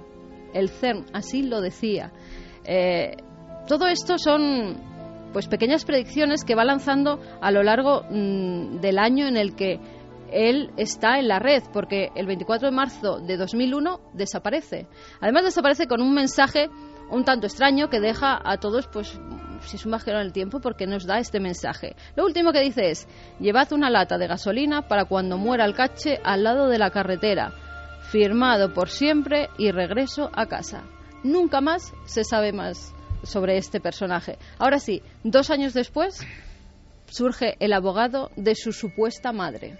El 0.54 0.70
CERN 0.70 1.06
así 1.14 1.44
lo 1.44 1.62
decía. 1.62 2.12
Eh, 2.64 3.18
todo 3.68 3.88
esto 3.88 4.18
son 4.18 4.78
pues 5.34 5.48
pequeñas 5.48 5.84
predicciones 5.84 6.46
que 6.46 6.56
va 6.56 6.64
lanzando 6.64 7.20
a 7.42 7.52
lo 7.52 7.62
largo 7.62 8.04
mm, 8.10 8.80
del 8.80 8.98
año 8.98 9.28
en 9.28 9.36
el 9.36 9.56
que 9.56 9.82
él 10.32 10.72
está 10.78 11.20
en 11.20 11.28
la 11.28 11.40
red, 11.40 11.64
porque 11.74 12.10
el 12.16 12.26
24 12.26 12.70
de 12.70 12.76
marzo 12.76 13.20
de 13.20 13.38
2001 13.38 14.00
desaparece. 14.14 14.88
Además 15.20 15.44
desaparece 15.44 15.88
con 15.88 16.02
un 16.02 16.14
mensaje 16.14 16.70
un 17.10 17.24
tanto 17.24 17.48
extraño 17.48 17.90
que 17.90 18.00
deja 18.00 18.40
a 18.44 18.58
todos, 18.58 18.88
pues, 18.88 19.20
es 19.74 19.86
un 19.86 19.92
viajero 19.92 20.20
en 20.20 20.28
el 20.28 20.34
tiempo, 20.34 20.60
porque 20.60 20.88
nos 20.88 21.06
da 21.06 21.20
este 21.20 21.40
mensaje. 21.40 21.96
Lo 22.16 22.26
último 22.26 22.52
que 22.52 22.62
dice 22.62 22.92
es, 22.92 23.08
llevad 23.40 23.74
una 23.74 23.90
lata 23.90 24.18
de 24.18 24.28
gasolina 24.28 24.88
para 24.88 25.06
cuando 25.06 25.38
muera 25.38 25.66
el 25.66 25.74
cache 25.74 26.20
al 26.24 26.44
lado 26.44 26.70
de 26.70 26.78
la 26.78 26.92
carretera, 26.92 27.52
firmado 28.12 28.74
por 28.74 28.90
siempre 28.90 29.50
y 29.58 29.72
regreso 29.72 30.30
a 30.34 30.46
casa. 30.46 30.84
Nunca 31.24 31.62
más 31.62 31.94
se 32.06 32.24
sabe 32.24 32.54
más 32.54 32.94
sobre 33.24 33.58
este 33.58 33.80
personaje. 33.80 34.38
Ahora 34.60 34.80
sí, 34.80 35.02
dos 35.24 35.50
años 35.50 35.74
después 35.74 36.20
surge 37.08 37.56
el 37.60 37.74
abogado 37.74 38.30
de 38.36 38.56
su 38.56 38.72
supuesta 38.72 39.32
madre, 39.32 39.78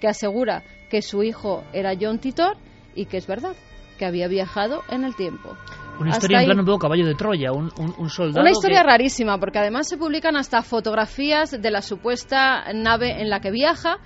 que 0.00 0.08
asegura 0.08 0.62
que 0.90 1.02
su 1.02 1.22
hijo 1.22 1.64
era 1.72 1.94
John 2.00 2.18
Titor 2.18 2.56
y 2.94 3.06
que 3.06 3.16
es 3.16 3.26
verdad, 3.26 3.54
que 3.98 4.06
había 4.06 4.28
viajado 4.28 4.82
en 4.90 5.04
el 5.04 5.16
tiempo. 5.16 5.56
Una 5.98 6.10
historia 6.10 6.40
en 6.40 6.46
plan 6.46 6.60
un 6.60 6.66
poco 6.66 6.78
caballo 6.78 7.06
de 7.06 7.14
Troya, 7.14 7.52
un, 7.52 7.70
soldado. 8.10 8.40
Una 8.40 8.50
historia 8.50 8.82
rarísima, 8.82 9.38
porque 9.38 9.58
además 9.58 9.88
se 9.88 9.96
publican 9.96 10.36
hasta 10.36 10.62
fotografías 10.62 11.50
de 11.50 11.70
la 11.70 11.82
supuesta 11.82 12.72
nave 12.72 13.20
en 13.20 13.30
la 13.30 13.40
que 13.40 13.50
viaja 13.50 13.98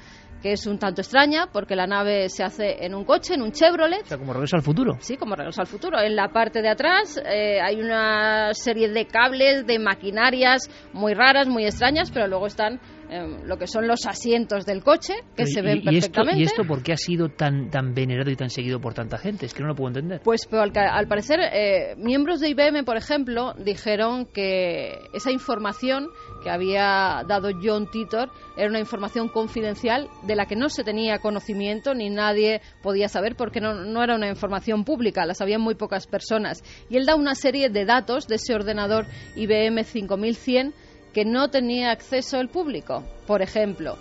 que 0.43 0.53
es 0.53 0.67
un 0.67 0.79
tanto 0.79 1.01
extraña 1.01 1.47
porque 1.53 1.77
la 1.77 1.87
nave 1.87 2.29
se 2.29 2.43
hace 2.43 2.85
en 2.85 2.95
un 2.95 3.05
coche, 3.05 3.35
en 3.35 3.43
un 3.43 3.53
Chevrolet. 3.53 4.03
O 4.03 4.07
sea, 4.07 4.19
como 4.19 4.33
regreso 4.33 4.57
al 4.57 4.63
futuro. 4.63 4.97
Sí, 4.99 5.17
como 5.17 5.37
regreso 5.37 5.61
al 5.61 5.69
futuro. 5.69 6.01
En 6.01 6.17
la 6.17 6.29
parte 6.29 6.61
de 6.61 6.69
atrás 6.69 7.19
eh, 7.25 7.61
hay 7.61 7.81
una 7.81 8.53
serie 8.53 8.89
de 8.89 9.07
cables, 9.07 9.65
de 9.67 9.79
maquinarias 9.79 10.69
muy 10.93 11.15
raras, 11.15 11.49
muy 11.49 11.65
extrañas, 11.65 12.11
pero 12.11 12.27
luego 12.27 12.49
están 12.49 12.81
Em, 13.13 13.45
lo 13.45 13.59
que 13.59 13.67
son 13.67 13.87
los 13.87 14.07
asientos 14.07 14.65
del 14.65 14.83
coche, 14.83 15.13
que 15.37 15.45
se 15.45 15.61
ven 15.61 15.83
perfectamente. 15.83 16.41
¿Y 16.41 16.45
esto 16.45 16.65
por 16.65 16.83
qué 16.83 16.95
ha 16.95 16.97
sido 16.97 17.29
tan, 17.29 17.69
tan 17.69 17.93
venerado 17.93 18.31
y 18.31 18.37
tan 18.37 18.49
seguido 18.49 18.81
por 18.81 18.95
tanta 18.95 19.19
gente? 19.19 19.45
Es 19.45 19.53
que 19.53 19.61
no 19.61 19.69
lo 19.69 19.75
puedo 19.75 19.89
entender. 19.89 20.23
Pues 20.25 20.47
pero 20.47 20.63
al, 20.63 21.09
parecer, 21.09 21.39
eh, 21.41 21.95
miembros 21.99 22.41
de 22.41 22.49
IBM, 22.49 22.85
por 22.87 22.97
ejemplo, 22.97 23.53
dijeron 23.59 24.25
que 24.25 24.95
esa 25.13 25.31
información 25.31 26.09
que 26.43 26.49
había 26.49 27.23
dado 27.29 27.51
John 27.63 27.91
Titor 27.91 28.31
era 28.57 28.71
una 28.71 28.81
información 28.81 29.29
confidencial 29.29 30.09
de 30.27 30.35
la 30.35 30.47
que 30.47 30.57
no 30.57 30.71
se 30.71 30.83
tenía 30.83 31.19
conocimiento 31.19 31.93
ni 31.93 32.09
nadie 32.09 32.63
podía 32.83 33.09
saber 33.09 33.37
porque 33.37 33.61
no, 33.61 33.75
no 33.75 34.03
era 34.03 34.15
una 34.15 34.31
información 34.31 34.85
pública, 34.85 35.27
la 35.27 35.35
sabían 35.35 35.61
muy 35.61 35.75
pocas 35.75 36.07
personas. 36.07 36.63
Y 36.89 36.97
él 36.97 37.05
da 37.05 37.15
una 37.15 37.35
serie 37.35 37.69
de 37.69 37.85
datos 37.85 38.27
de 38.27 38.37
ese 38.37 38.55
ordenador 38.55 39.05
IBM 39.37 39.85
5100 39.85 40.73
que 41.13 41.25
no 41.25 41.49
tenía 41.49 41.91
acceso 41.91 42.41
el 42.41 42.49
público, 42.49 43.05
por 43.27 43.43
ejemplo. 43.43 43.97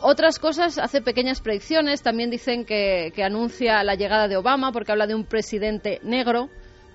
Otras 0.00 0.38
cosas, 0.38 0.78
hace 0.78 1.00
pequeñas 1.00 1.40
predicciones, 1.40 2.02
también 2.02 2.30
dicen 2.30 2.64
que, 2.64 3.12
anuncia 3.24 3.82
la 3.82 3.94
llegada 3.94 4.28
de 4.28 4.36
Obama 4.36 4.70
porque 4.72 4.92
habla 4.92 5.06
de 5.06 5.14
un 5.14 5.24
presidente 5.24 6.00
negro 6.02 6.48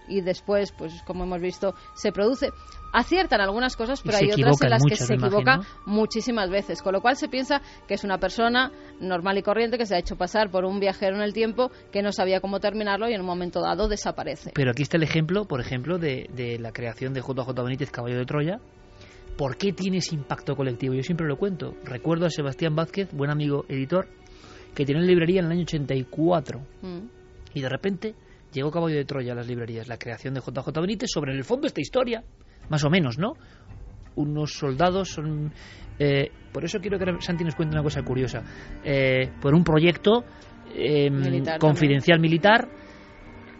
y 0.08 0.22
después, 0.22 0.72
pues 0.72 1.02
como 1.06 1.24
hemos 1.24 1.42
visto, 1.42 1.74
se 1.96 2.12
produce. 2.12 2.50
Aciertan 2.94 3.40
algunas 3.40 3.78
cosas, 3.78 4.02
pero 4.02 4.18
hay 4.18 4.32
otras 4.32 4.62
en 4.62 4.70
las 4.70 4.84
que 4.84 4.98
se 4.98 5.14
equivoca 5.14 5.62
muchísimas 5.86 6.50
veces, 6.50 6.82
con 6.82 6.94
lo 6.94 7.02
cual 7.02 7.16
se 7.16 7.30
piensa 7.30 7.62
que 7.88 7.94
es 7.94 8.04
una 8.04 8.18
persona 8.18 8.72
normal 9.00 9.38
y 9.38 9.44
corriente 9.44 9.78
que 9.78 9.86
se 9.86 9.96
ha 9.96 10.00
hecho 10.00 10.18
pasar 10.18 10.52
por 10.52 10.66
un 10.66 10.80
viajero 10.80 11.16
en 11.16 11.22
el 11.22 11.34
tiempo 11.34 11.72
que 11.92 12.02
no 12.02 12.12
sabía 12.12 12.42
cómo 12.42 12.60
terminarlo 12.60 13.10
y 13.10 13.14
en 13.14 13.22
un 13.22 13.28
momento 13.28 13.62
dado 13.62 13.88
desaparece. 13.88 14.52
Pero 14.54 14.72
aquí 14.72 14.84
está 14.84 14.98
el 14.98 15.04
ejemplo, 15.04 15.46
por 15.46 15.62
ejemplo, 15.62 15.98
de, 15.98 16.30
de 16.34 16.60
la 16.60 16.74
creación 16.74 17.14
de 17.14 17.22
JJ 17.22 17.54
Benítez, 17.64 17.92
Caballo 17.92 18.18
de 18.18 18.26
Troya, 18.26 18.60
¿Por 19.38 19.58
qué 19.58 19.74
tiene 19.74 19.98
ese 19.98 20.16
impacto 20.16 20.56
colectivo? 20.56 20.94
Yo 20.94 21.04
siempre 21.04 21.28
lo 21.28 21.38
cuento. 21.38 21.76
Recuerdo 21.84 22.26
a 22.26 22.30
Sebastián 22.30 22.76
Vázquez, 22.76 23.12
buen 23.14 23.32
amigo 23.32 23.66
editor, 23.70 24.08
que 24.76 24.86
tenía 24.86 25.02
una 25.02 25.10
librería 25.10 25.40
en 25.40 25.46
el 25.48 25.52
año 25.52 25.64
84. 25.64 26.60
Mm. 26.82 27.00
Y 27.54 27.62
de 27.62 27.70
repente 27.70 28.16
llegó 28.54 28.72
Caballo 28.72 28.96
de 28.96 29.06
Troya 29.06 29.34
a 29.34 29.36
las 29.36 29.48
librerías, 29.48 29.88
la 29.88 29.98
creación 29.98 30.34
de 30.34 30.42
JJ 30.42 30.80
Benítez 30.80 31.10
sobre 31.12 31.32
en 31.32 31.38
el 31.38 31.44
fondo 31.44 31.68
esta 31.68 31.82
historia, 31.82 32.24
más 32.70 32.84
o 32.84 32.90
menos, 32.90 33.18
¿no? 33.18 33.34
Unos 34.16 34.54
soldados 34.54 35.10
son... 35.10 35.54
Eh, 35.98 36.32
por 36.52 36.66
eso 36.66 36.80
quiero 36.80 37.00
que 37.00 37.06
Santi 37.20 37.44
nos 37.44 37.56
cuente 37.56 37.76
una 37.76 37.84
cosa 37.84 38.02
curiosa. 38.04 38.44
Eh, 38.84 39.32
por 39.42 39.54
un 39.54 39.64
proyecto 39.64 40.26
em, 40.74 41.44
confidencial 41.60 42.20
militar 42.20 42.68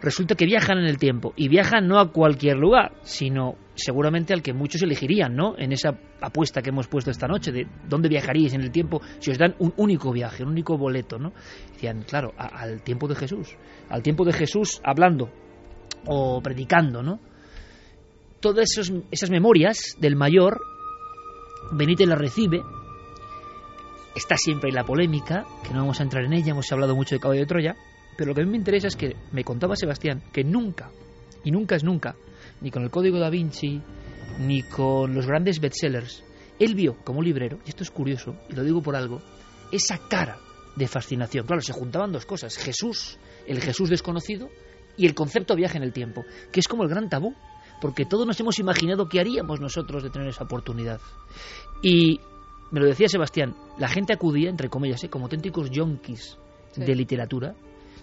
resulta 0.02 0.34
que 0.34 0.44
viajan 0.44 0.78
en 0.78 0.86
el 0.86 0.98
tiempo 0.98 1.32
y 1.36 1.48
viajan 1.48 1.86
no 1.86 1.98
a 2.00 2.10
cualquier 2.10 2.56
lugar, 2.56 2.92
sino 3.02 3.56
seguramente 3.74 4.34
al 4.34 4.42
que 4.42 4.52
muchos 4.52 4.82
elegirían, 4.82 5.34
¿no? 5.34 5.56
En 5.58 5.72
esa 5.72 5.98
apuesta 6.20 6.60
que 6.62 6.70
hemos 6.70 6.88
puesto 6.88 7.10
esta 7.10 7.26
noche 7.26 7.52
de 7.52 7.66
dónde 7.88 8.08
viajaríais 8.08 8.54
en 8.54 8.60
el 8.60 8.70
tiempo 8.70 9.00
si 9.18 9.30
os 9.30 9.38
dan 9.38 9.54
un 9.58 9.72
único 9.76 10.12
viaje, 10.12 10.42
un 10.42 10.50
único 10.50 10.76
boleto, 10.76 11.18
¿no? 11.18 11.32
Decían, 11.72 12.02
claro, 12.02 12.32
al 12.36 12.82
tiempo 12.82 13.08
de 13.08 13.14
Jesús, 13.14 13.56
al 13.88 14.02
tiempo 14.02 14.24
de 14.24 14.32
Jesús 14.32 14.80
hablando 14.84 15.30
o 16.06 16.40
predicando, 16.42 17.02
¿no? 17.02 17.20
Todas 18.40 18.76
esas 19.10 19.30
memorias 19.30 19.96
del 19.98 20.16
mayor, 20.16 20.60
Benítez 21.72 22.08
las 22.08 22.18
recibe, 22.18 22.60
está 24.16 24.36
siempre 24.36 24.70
en 24.70 24.74
la 24.74 24.84
polémica, 24.84 25.46
que 25.62 25.72
no 25.72 25.80
vamos 25.80 26.00
a 26.00 26.02
entrar 26.02 26.24
en 26.24 26.32
ella, 26.32 26.50
hemos 26.50 26.70
hablado 26.72 26.96
mucho 26.96 27.14
de 27.14 27.20
Caballo 27.20 27.40
de 27.40 27.46
Troya, 27.46 27.76
pero 28.16 28.30
lo 28.30 28.34
que 28.34 28.42
a 28.42 28.44
mí 28.44 28.50
me 28.50 28.56
interesa 28.56 28.88
es 28.88 28.96
que 28.96 29.16
me 29.30 29.44
contaba 29.44 29.76
Sebastián 29.76 30.22
que 30.32 30.44
nunca, 30.44 30.90
y 31.44 31.50
nunca 31.50 31.76
es 31.76 31.84
nunca, 31.84 32.16
ni 32.62 32.70
con 32.70 32.82
el 32.82 32.90
Código 32.90 33.18
da 33.18 33.30
Vinci, 33.30 33.80
ni 34.40 34.62
con 34.62 35.14
los 35.14 35.26
grandes 35.26 35.60
bestsellers, 35.60 36.24
él 36.58 36.74
vio 36.74 36.96
como 37.04 37.22
librero, 37.22 37.58
y 37.66 37.70
esto 37.70 37.82
es 37.82 37.90
curioso, 37.90 38.36
y 38.48 38.54
lo 38.54 38.62
digo 38.62 38.82
por 38.82 38.96
algo, 38.96 39.20
esa 39.72 39.98
cara 40.08 40.38
de 40.76 40.86
fascinación. 40.86 41.46
Claro, 41.46 41.60
se 41.60 41.72
juntaban 41.72 42.12
dos 42.12 42.24
cosas, 42.24 42.56
Jesús, 42.56 43.18
el 43.46 43.60
Jesús 43.60 43.90
desconocido, 43.90 44.48
y 44.96 45.06
el 45.06 45.14
concepto 45.14 45.56
viaje 45.56 45.78
en 45.78 45.84
el 45.84 45.92
tiempo, 45.92 46.24
que 46.52 46.60
es 46.60 46.68
como 46.68 46.84
el 46.84 46.88
gran 46.88 47.08
tabú, 47.08 47.34
porque 47.80 48.04
todos 48.04 48.26
nos 48.26 48.38
hemos 48.38 48.58
imaginado 48.58 49.08
qué 49.08 49.20
haríamos 49.20 49.60
nosotros 49.60 50.02
de 50.02 50.10
tener 50.10 50.28
esa 50.28 50.44
oportunidad. 50.44 51.00
Y 51.82 52.20
me 52.70 52.80
lo 52.80 52.86
decía 52.86 53.08
Sebastián, 53.08 53.56
la 53.78 53.88
gente 53.88 54.12
acudía, 54.12 54.50
entre 54.50 54.68
comillas, 54.68 55.02
¿eh? 55.02 55.08
como 55.08 55.24
auténticos 55.24 55.70
yonkis 55.70 56.38
de 56.76 56.94
literatura, 56.94 57.54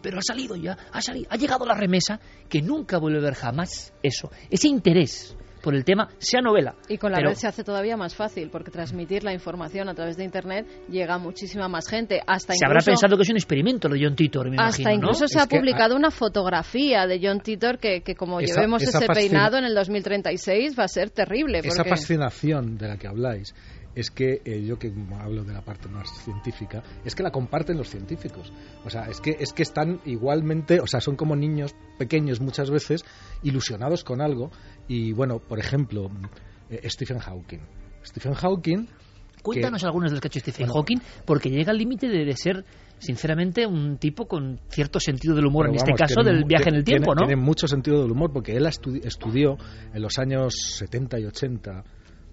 pero 0.02 0.20
ha 0.20 0.22
salido 0.22 0.56
ya, 0.56 0.78
ha 0.92 1.02
salido, 1.02 1.28
ha 1.30 1.38
llegado 1.38 1.66
la 1.66 1.76
remesa 1.76 2.20
que 2.48 2.62
nunca 2.62 2.98
vuelve 2.98 3.20
a 3.20 3.24
ver 3.24 3.36
jamás 3.36 3.94
eso, 4.02 4.32
ese 4.50 4.68
interés 4.68 5.36
por 5.62 5.76
el 5.76 5.84
tema, 5.84 6.10
sea 6.18 6.42
novela. 6.42 6.76
Y 6.88 6.98
con 6.98 7.12
la 7.12 7.20
red 7.20 7.34
se 7.34 7.48
hace 7.48 7.64
todavía 7.64 7.98
más 7.98 8.16
fácil, 8.16 8.50
porque 8.50 8.72
transmitir 8.72 9.24
la 9.24 9.34
información 9.34 9.90
a 9.90 9.94
través 9.94 10.18
de 10.18 10.24
Internet 10.24 10.66
llega 10.90 11.16
a 11.16 11.18
muchísima 11.18 11.68
más 11.68 11.88
gente. 11.88 12.22
Hasta 12.26 12.54
se 12.54 12.66
habrá 12.66 12.80
pensado 12.80 13.18
que 13.18 13.24
es 13.24 13.30
un 13.30 13.38
experimento 13.38 13.90
de 13.90 14.00
John 14.02 14.16
Titor, 14.16 14.50
me 14.50 14.58
Hasta 14.58 14.94
incluso 14.94 15.28
se 15.28 15.40
ha 15.40 15.46
publicado 15.46 15.96
una 15.96 16.12
fotografía 16.12 17.06
de 17.08 17.20
John 17.22 17.42
Titor 17.42 17.78
que, 17.78 18.02
que 18.02 18.16
como 18.16 18.40
llevemos 18.40 18.82
ese 18.84 19.06
peinado 19.08 19.58
en 19.58 19.66
el 19.66 19.76
2036 19.76 20.78
va 20.78 20.86
a 20.86 20.88
ser 20.88 21.10
terrible. 21.10 21.60
Esa 21.60 21.84
fascinación 21.84 22.78
de 22.78 22.88
la 22.88 22.98
que 22.98 23.08
habláis 23.08 23.54
es 23.96 24.12
que 24.12 24.42
eh, 24.46 24.64
yo 24.64 24.78
que 24.78 24.94
hablo 25.20 25.44
de 25.44 25.54
la 25.54 25.62
parte 25.62 25.88
más 25.90 26.10
científica, 26.24 26.84
es 27.04 27.16
que 27.16 27.24
la 27.24 27.32
comparten 27.32 27.78
los 27.78 27.90
científicos. 27.90 28.52
O 28.86 28.90
sea, 28.90 29.06
es 29.06 29.20
que, 29.20 29.38
es 29.40 29.54
que 29.54 29.64
están 29.64 30.02
igualmente, 30.06 30.80
o 30.80 30.88
sea, 30.88 31.02
son 31.02 31.16
como 31.16 31.36
niños 31.36 31.76
pequeños 31.98 32.40
muchas 32.40 32.70
veces, 32.70 33.04
ilusionados 33.44 34.04
con 34.04 34.22
algo. 34.22 34.52
Y 34.88 35.14
bueno, 35.14 35.40
por 35.40 35.60
ejemplo, 35.60 36.10
eh, 36.70 36.90
Stephen 36.90 37.20
Hawking. 37.20 37.60
Stephen 38.06 38.34
Hawking. 38.34 38.88
Cuéntanos 39.42 39.84
algunos 39.86 40.12
de 40.12 40.16
los 40.16 40.22
que 40.22 40.28
ha 40.28 40.30
hecho 40.30 40.40
Stephen 40.42 40.68
Hawking, 40.68 40.98
porque 41.26 41.50
llega 41.50 41.72
al 41.72 41.78
límite 41.78 42.10
de, 42.10 42.36
ser 42.36 42.66
sinceramente, 42.98 43.66
un 43.66 43.98
tipo 43.98 44.28
con 44.28 44.60
cierto 44.68 45.00
sentido 45.00 45.34
del 45.34 45.46
humor, 45.46 45.70
en 45.70 45.76
este 45.76 45.94
caso 45.94 46.24
del 46.24 46.44
viaje 46.44 46.68
en 46.68 46.76
el 46.76 46.84
tiempo, 46.84 47.16
¿no? 47.16 47.26
Tiene 47.26 47.42
mucho 47.42 47.66
sentido 47.66 48.02
del 48.02 48.12
humor 48.12 48.34
porque 48.34 48.58
él 48.58 48.66
estudió 48.66 49.58
en 49.94 50.02
los 50.02 50.20
años 50.20 50.54
70 50.78 51.20
y 51.22 51.26
80 51.26 51.84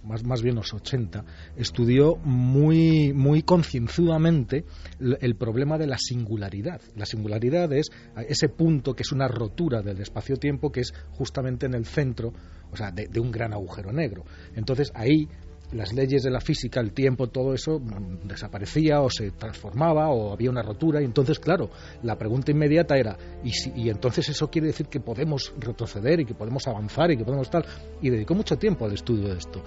más, 0.07 0.25
más 0.25 0.43
bien 0.43 0.55
los 0.55 0.73
80, 0.73 1.25
estudió 1.57 2.17
muy, 2.17 3.13
muy 3.13 3.43
concienzudamente 3.43 4.65
el, 4.99 5.37
problema 5.37 5.77
de 5.79 5.87
la 5.87 5.99
singularidad. 5.99 6.81
La 6.95 7.07
singularidad 7.07 7.73
es 7.73 7.91
ese 8.29 8.49
punto 8.49 8.95
que 8.95 9.03
es 9.03 9.13
una 9.13 9.29
rotura 9.29 9.83
del 9.83 10.01
espacio-tiempo 10.01 10.71
que 10.71 10.81
es 10.81 10.95
justamente 11.11 11.67
en 11.67 11.75
el 11.75 11.85
centro, 11.87 12.33
o 12.71 12.77
sea, 12.77 12.91
de, 12.91 13.21
un 13.21 13.31
gran 13.31 13.53
agujero 13.53 13.93
negro. 13.93 14.25
Entonces 14.55 14.93
ahí 14.95 15.29
las 15.73 15.93
leyes 15.93 16.23
de 16.23 16.31
la 16.31 16.41
física, 16.41 16.81
el 16.81 16.93
tiempo, 16.93 17.29
todo 17.29 17.53
eso 17.53 17.81
mm, 17.81 18.29
desaparecía 18.29 19.01
o 19.01 19.11
se 19.11 19.33
transformaba 19.33 20.11
o 20.11 20.33
había 20.33 20.51
una 20.51 20.63
rotura. 20.63 21.01
Y 21.01 21.05
entonces, 21.05 21.39
claro, 21.39 21.71
la 22.03 22.17
pregunta 22.17 22.53
inmediata 22.53 22.97
era, 22.97 23.17
¿y, 23.43 23.51
si, 23.51 23.73
y 23.75 23.91
entonces 23.91 24.29
eso 24.29 24.49
quiere 24.49 24.69
decir 24.69 24.87
que 24.87 25.01
podemos 25.01 25.53
retroceder 25.59 26.21
y 26.21 26.25
que 26.25 26.35
podemos 26.35 26.67
avanzar 26.67 27.11
y 27.11 27.17
que 27.17 27.25
podemos 27.25 27.51
tal? 27.51 27.65
Y 28.01 28.11
dedicó 28.11 28.35
mucho 28.35 28.57
tiempo 28.57 28.85
al 28.85 28.93
estudio 28.93 29.29
de 29.29 29.39
esto. 29.39 29.63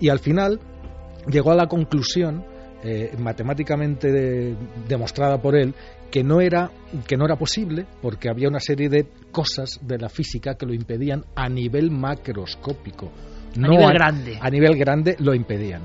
Y 0.00 0.08
al 0.08 0.18
final 0.18 0.58
llegó 1.30 1.52
a 1.52 1.54
la 1.54 1.66
conclusión, 1.66 2.44
eh, 2.82 3.14
matemáticamente 3.18 4.56
demostrada 4.88 5.40
por 5.40 5.54
él, 5.54 5.74
que 6.10 6.24
no 6.24 6.40
era 6.40 6.70
que 7.06 7.16
no 7.16 7.24
era 7.24 7.36
posible 7.36 7.86
porque 8.02 8.28
había 8.28 8.48
una 8.48 8.58
serie 8.58 8.88
de 8.88 9.06
cosas 9.30 9.78
de 9.82 9.98
la 9.98 10.08
física 10.08 10.54
que 10.54 10.66
lo 10.66 10.74
impedían 10.74 11.24
a 11.36 11.48
nivel 11.48 11.90
macroscópico 11.90 13.12
a 13.56 13.68
nivel 13.68 13.92
grande. 13.92 14.38
A 14.40 14.50
nivel 14.50 14.76
grande 14.76 15.16
lo 15.18 15.34
impedían. 15.34 15.82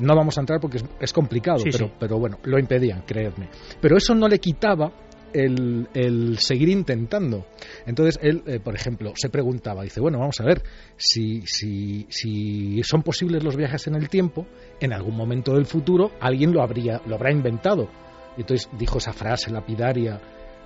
No 0.00 0.16
vamos 0.16 0.36
a 0.36 0.40
entrar 0.40 0.60
porque 0.60 0.78
es, 0.98 1.12
complicado, 1.12 1.62
pero, 1.70 1.92
pero 1.98 2.18
bueno, 2.18 2.38
lo 2.42 2.58
impedían, 2.58 3.02
creedme. 3.06 3.48
Pero 3.80 3.96
eso 3.96 4.14
no 4.14 4.26
le 4.26 4.40
quitaba 4.40 4.90
el, 5.34 6.38
seguir 6.38 6.68
intentando. 6.68 7.46
Entonces 7.86 8.18
él, 8.22 8.42
eh, 8.46 8.60
por 8.60 8.74
ejemplo, 8.74 9.12
se 9.16 9.28
preguntaba, 9.28 9.82
dice, 9.82 10.00
bueno, 10.00 10.18
vamos 10.18 10.40
a 10.40 10.44
ver, 10.44 10.62
si, 10.96 11.42
si, 11.46 12.06
si 12.08 12.82
son 12.82 13.02
posibles 13.02 13.42
los 13.42 13.56
viajes 13.56 13.86
en 13.86 13.96
el 13.96 14.08
tiempo, 14.08 14.46
en 14.80 14.92
algún 14.92 15.16
momento 15.16 15.54
del 15.54 15.66
futuro 15.66 16.12
alguien 16.20 16.52
lo, 16.52 16.62
habría, 16.62 17.00
lo 17.06 17.16
habrá 17.16 17.32
inventado. 17.32 17.88
Y 18.36 18.42
entonces 18.42 18.68
dijo 18.78 18.98
esa 18.98 19.12
frase 19.12 19.50
lapidaria 19.50 20.20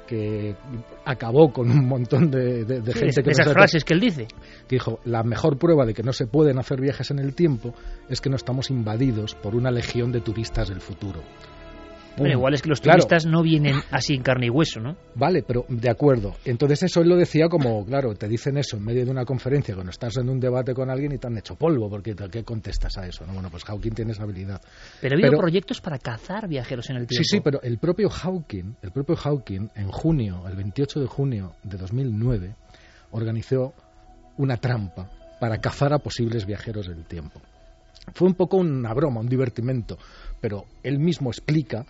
que 0.06 0.56
acabó 1.04 1.52
con 1.52 1.70
un 1.70 1.86
montón 1.86 2.30
de, 2.30 2.64
gente 2.94 3.22
que 3.22 3.30
esas 3.30 3.52
frases 3.52 3.84
que 3.84 3.92
él 3.92 4.00
dice 4.00 4.26
que 4.66 4.76
dijo 4.76 5.00
la 5.04 5.22
mejor 5.22 5.58
prueba 5.58 5.84
de 5.84 5.92
que 5.92 6.02
no 6.02 6.14
se 6.14 6.26
pueden 6.26 6.58
hacer 6.58 6.80
viajes 6.80 7.10
en 7.10 7.18
el 7.18 7.34
tiempo 7.34 7.74
es 8.08 8.22
que 8.22 8.30
no 8.30 8.36
estamos 8.36 8.70
invadidos 8.70 9.34
por 9.34 9.54
una 9.54 9.70
legión 9.70 10.10
de 10.10 10.22
turistas 10.22 10.70
del 10.70 10.80
futuro 10.80 11.20
bueno, 12.18 12.34
igual 12.34 12.54
es 12.54 12.62
que 12.62 12.68
los 12.68 12.80
turistas 12.80 13.26
no 13.26 13.42
vienen 13.42 13.76
así 13.90 14.14
en 14.14 14.22
carne 14.22 14.46
y 14.46 14.50
hueso, 14.50 14.80
¿no? 14.80 14.96
Vale, 15.14 15.42
pero 15.46 15.64
de 15.68 15.90
acuerdo. 15.90 16.34
Entonces 16.44 16.84
eso 16.84 17.00
él 17.00 17.08
lo 17.08 17.16
decía 17.16 17.48
como, 17.48 17.84
claro, 17.84 18.14
te 18.14 18.28
dicen 18.28 18.56
eso 18.58 18.76
en 18.76 18.84
medio 18.84 19.04
de 19.04 19.10
una 19.10 19.24
conferencia 19.24 19.74
cuando 19.74 19.90
estás 19.90 20.16
en 20.16 20.28
un 20.28 20.40
debate 20.40 20.74
con 20.74 20.90
alguien 20.90 21.12
y 21.12 21.18
te 21.18 21.26
han 21.26 21.36
hecho 21.38 21.56
polvo, 21.56 21.88
porque 21.88 22.14
¿qué 22.30 22.44
contestas 22.44 22.98
a 22.98 23.06
eso? 23.06 23.26
¿no? 23.26 23.34
Bueno, 23.34 23.50
pues 23.50 23.64
Hawking 23.64 23.92
tiene 23.92 24.12
esa 24.12 24.24
habilidad. 24.24 24.60
Pero 25.00 25.14
ha 25.14 25.18
habido 25.18 25.38
proyectos 25.38 25.80
para 25.80 25.98
cazar 25.98 26.48
viajeros 26.48 26.90
en 26.90 26.96
el 26.96 27.06
tiempo. 27.06 27.24
Sí, 27.24 27.36
sí, 27.36 27.40
pero 27.40 27.60
el 27.62 27.78
propio 27.78 28.08
Hawking, 28.08 28.74
el 28.82 28.90
propio 28.90 29.16
Hawking, 29.16 29.68
en 29.74 29.88
junio, 29.88 30.44
el 30.48 30.56
28 30.56 31.00
de 31.00 31.06
junio 31.06 31.52
de 31.62 31.76
2009, 31.76 32.54
organizó 33.10 33.74
una 34.36 34.56
trampa 34.56 35.10
para 35.40 35.58
cazar 35.58 35.92
a 35.92 35.98
posibles 35.98 36.46
viajeros 36.46 36.88
del 36.88 37.04
tiempo. 37.04 37.40
Fue 38.14 38.26
un 38.26 38.34
poco 38.34 38.56
una 38.56 38.94
broma, 38.94 39.20
un 39.20 39.28
divertimento, 39.28 39.98
pero 40.40 40.64
él 40.82 40.98
mismo 40.98 41.30
explica 41.30 41.84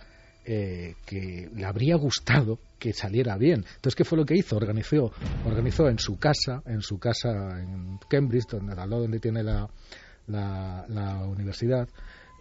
eh, 0.51 0.95
que 1.05 1.47
le 1.53 1.63
habría 1.63 1.95
gustado 1.95 2.57
que 2.79 2.91
saliera 2.91 3.37
bien. 3.37 3.63
Entonces, 3.67 3.93
¿qué 3.93 4.03
fue 4.03 4.17
lo 4.17 4.25
que 4.25 4.33
hizo? 4.33 4.57
Organizó, 4.57 5.11
organizó 5.45 5.87
en 5.87 5.99
su 5.99 6.17
casa, 6.17 6.63
en 6.65 6.81
su 6.81 6.97
casa 6.97 7.29
en 7.59 7.99
Cambridge, 8.09 8.47
donde, 8.49 8.71
al 8.71 8.89
lado 8.89 9.03
donde 9.03 9.19
tiene 9.19 9.43
la, 9.43 9.69
universidad, 11.27 11.87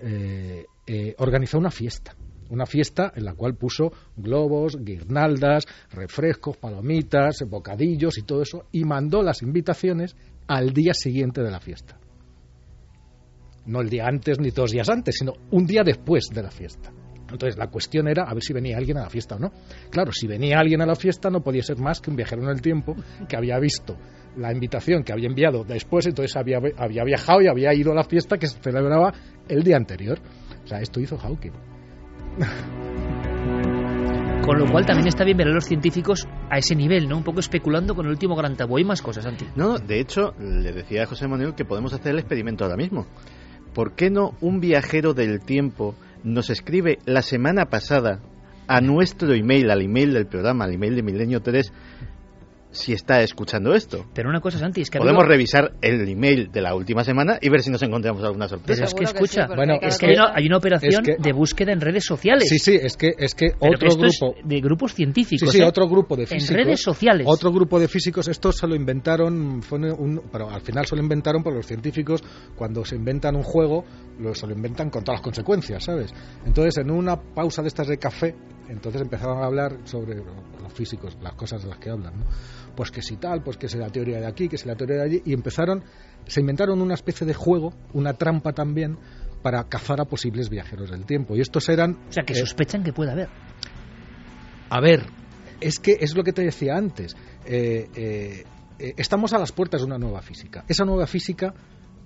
eh, 0.00 0.64
eh, 0.86 1.14
organizó 1.18 1.58
una 1.58 1.70
fiesta. 1.70 2.14
Una 2.48 2.64
fiesta 2.64 3.12
en 3.14 3.26
la 3.26 3.34
cual 3.34 3.56
puso 3.56 3.92
globos, 4.16 4.82
guirnaldas, 4.82 5.66
refrescos, 5.90 6.56
palomitas, 6.56 7.44
bocadillos 7.46 8.16
y 8.16 8.22
todo 8.22 8.40
eso, 8.40 8.64
y 8.72 8.84
mandó 8.84 9.20
las 9.20 9.42
invitaciones 9.42 10.16
al 10.46 10.72
día 10.72 10.94
siguiente 10.94 11.42
de 11.42 11.50
la 11.50 11.60
fiesta. 11.60 12.00
No 13.66 13.82
el 13.82 13.90
día 13.90 14.06
antes 14.06 14.40
ni 14.40 14.48
dos 14.48 14.70
días 14.70 14.88
antes, 14.88 15.16
sino 15.18 15.34
un 15.50 15.66
día 15.66 15.82
después 15.84 16.30
de 16.32 16.42
la 16.42 16.50
fiesta. 16.50 16.90
Entonces 17.30 17.56
la 17.58 17.68
cuestión 17.68 18.08
era 18.08 18.24
a 18.24 18.34
ver 18.34 18.42
si 18.42 18.52
venía 18.52 18.76
alguien 18.78 18.98
a 18.98 19.02
la 19.02 19.10
fiesta 19.10 19.36
o 19.36 19.38
no. 19.38 19.52
Claro, 19.90 20.12
si 20.12 20.26
venía 20.26 20.58
alguien 20.58 20.80
a 20.80 20.86
la 20.86 20.94
fiesta 20.94 21.30
no 21.30 21.42
podía 21.42 21.62
ser 21.62 21.78
más 21.78 22.00
que 22.00 22.10
un 22.10 22.16
viajero 22.16 22.42
en 22.42 22.48
el 22.48 22.62
tiempo 22.62 22.96
que 23.28 23.36
había 23.36 23.58
visto 23.58 23.96
la 24.36 24.52
invitación 24.52 25.02
que 25.02 25.12
había 25.12 25.26
enviado 25.26 25.64
después, 25.64 26.06
entonces 26.06 26.36
había, 26.36 26.58
había 26.76 27.04
viajado 27.04 27.42
y 27.42 27.48
había 27.48 27.74
ido 27.74 27.92
a 27.92 27.94
la 27.94 28.04
fiesta 28.04 28.38
que 28.38 28.46
se 28.46 28.58
celebraba 28.60 29.12
el 29.48 29.62
día 29.62 29.76
anterior. 29.76 30.18
O 30.64 30.66
sea, 30.66 30.80
esto 30.80 31.00
hizo 31.00 31.18
Hawking. 31.18 31.52
Con 34.48 34.58
lo 34.58 34.70
cual 34.70 34.86
también 34.86 35.08
está 35.08 35.24
bien 35.24 35.36
ver 35.36 35.48
a 35.48 35.52
los 35.52 35.66
científicos 35.66 36.26
a 36.48 36.56
ese 36.56 36.74
nivel, 36.74 37.06
¿no? 37.06 37.18
Un 37.18 37.22
poco 37.22 37.40
especulando 37.40 37.94
con 37.94 38.06
el 38.06 38.12
último 38.12 38.34
gran 38.34 38.56
tabú. 38.56 38.78
Hay 38.78 38.84
más 38.84 39.02
cosas, 39.02 39.24
Santi. 39.24 39.44
No, 39.56 39.78
de 39.78 40.00
hecho, 40.00 40.32
le 40.38 40.72
decía 40.72 41.02
a 41.02 41.06
José 41.06 41.28
Manuel 41.28 41.54
que 41.54 41.66
podemos 41.66 41.92
hacer 41.92 42.12
el 42.12 42.20
experimento 42.20 42.64
ahora 42.64 42.78
mismo. 42.78 43.06
¿Por 43.74 43.94
qué 43.94 44.08
no 44.08 44.32
un 44.40 44.58
viajero 44.58 45.12
del 45.12 45.40
tiempo 45.40 45.94
nos 46.24 46.50
escribe 46.50 46.98
la 47.06 47.22
semana 47.22 47.66
pasada 47.66 48.20
a 48.66 48.80
nuestro 48.80 49.32
email, 49.34 49.70
al 49.70 49.82
email 49.82 50.12
del 50.12 50.26
programa, 50.26 50.64
al 50.64 50.74
email 50.74 50.94
de 50.94 51.02
Milenio 51.02 51.40
3, 51.40 51.72
si 52.70 52.92
está 52.92 53.22
escuchando 53.22 53.74
esto. 53.74 54.06
Pero 54.14 54.28
una 54.28 54.40
cosa, 54.40 54.58
Santi, 54.58 54.82
es 54.82 54.90
que... 54.90 54.98
Podemos 54.98 55.26
revisar 55.26 55.72
el 55.80 56.08
email 56.08 56.50
de 56.52 56.60
la 56.60 56.74
última 56.74 57.04
semana 57.04 57.38
y 57.40 57.48
ver 57.48 57.62
si 57.62 57.70
nos 57.70 57.82
encontramos 57.82 58.22
alguna 58.22 58.48
sorpresa. 58.48 58.84
Pero 58.84 58.86
es 58.86 58.94
que 58.94 59.04
escucha, 59.04 59.46
bueno, 59.54 59.78
es 59.80 59.98
que 59.98 60.06
hay 60.06 60.46
una, 60.46 60.56
operación 60.56 61.02
de 61.18 61.32
búsqueda 61.32 61.72
en 61.72 61.80
redes 61.80 62.04
sociales. 62.04 62.48
Sí, 62.48 62.58
sí, 62.58 62.78
es 62.80 62.96
que, 62.96 63.14
es 63.18 63.34
que 63.34 63.52
otro 63.58 63.90
grupo... 63.96 64.34
de 64.44 64.60
grupos 64.60 64.94
científicos. 64.94 65.50
Sí, 65.50 65.58
sí, 65.58 65.62
¿eh? 65.62 65.66
otro 65.66 65.88
grupo 65.88 66.16
de 66.16 66.26
físicos. 66.26 66.50
En 66.50 66.56
redes 66.64 66.82
sociales. 66.82 67.26
Otro 67.28 67.52
grupo 67.52 67.78
de 67.80 67.88
físicos, 67.88 68.28
esto 68.28 68.52
se 68.52 68.66
lo 68.66 68.74
inventaron, 68.74 69.62
fue 69.62 69.78
un, 69.92 70.22
pero 70.30 70.50
al 70.50 70.60
final 70.60 70.86
se 70.86 70.96
lo 70.96 71.02
inventaron 71.02 71.42
por 71.42 71.54
los 71.54 71.66
científicos, 71.66 72.22
cuando 72.56 72.84
se 72.84 72.96
inventan 72.96 73.36
un 73.36 73.42
juego, 73.42 73.84
lo, 74.18 74.34
se 74.34 74.46
lo 74.46 74.52
inventan 74.52 74.90
con 74.90 75.04
todas 75.04 75.18
las 75.18 75.24
consecuencias, 75.24 75.84
¿sabes? 75.84 76.12
Entonces, 76.44 76.78
en 76.78 76.90
una 76.90 77.16
pausa 77.16 77.62
de 77.62 77.68
estas 77.68 77.88
de 77.88 77.98
café, 77.98 78.34
entonces 78.68 79.02
empezaron 79.02 79.42
a 79.42 79.46
hablar 79.46 79.78
sobre 79.84 80.16
los 80.16 80.72
físicos, 80.72 81.16
las 81.22 81.34
cosas 81.34 81.62
de 81.62 81.68
las 81.68 81.78
que 81.78 81.90
hablan, 81.90 82.18
¿no? 82.20 82.24
Pues 82.76 82.90
que 82.90 83.02
si 83.02 83.16
tal, 83.16 83.42
pues 83.42 83.56
que 83.56 83.68
si 83.68 83.78
la 83.78 83.90
teoría 83.90 84.20
de 84.20 84.26
aquí, 84.26 84.48
que 84.48 84.58
si 84.58 84.68
la 84.68 84.76
teoría 84.76 84.96
de 84.96 85.02
allí, 85.02 85.22
y 85.24 85.32
empezaron, 85.32 85.82
se 86.26 86.40
inventaron 86.40 86.80
una 86.80 86.94
especie 86.94 87.26
de 87.26 87.34
juego, 87.34 87.72
una 87.92 88.14
trampa 88.14 88.52
también, 88.52 88.98
para 89.42 89.64
cazar 89.64 90.00
a 90.00 90.04
posibles 90.04 90.48
viajeros 90.48 90.90
del 90.90 91.04
tiempo. 91.04 91.36
Y 91.36 91.40
estos 91.40 91.68
eran... 91.68 91.98
O 92.08 92.12
sea, 92.12 92.24
que 92.24 92.34
eh, 92.34 92.36
sospechan 92.36 92.82
que 92.82 92.92
puede 92.92 93.10
haber. 93.10 93.28
A 94.70 94.80
ver, 94.80 95.06
es 95.60 95.78
que 95.78 95.96
es 96.00 96.14
lo 96.14 96.22
que 96.22 96.32
te 96.32 96.42
decía 96.42 96.76
antes. 96.76 97.16
Eh, 97.44 97.88
eh, 97.94 98.44
estamos 98.96 99.32
a 99.32 99.38
las 99.38 99.52
puertas 99.52 99.80
de 99.80 99.86
una 99.86 99.98
nueva 99.98 100.22
física. 100.22 100.64
Esa 100.68 100.84
nueva 100.84 101.06
física 101.06 101.54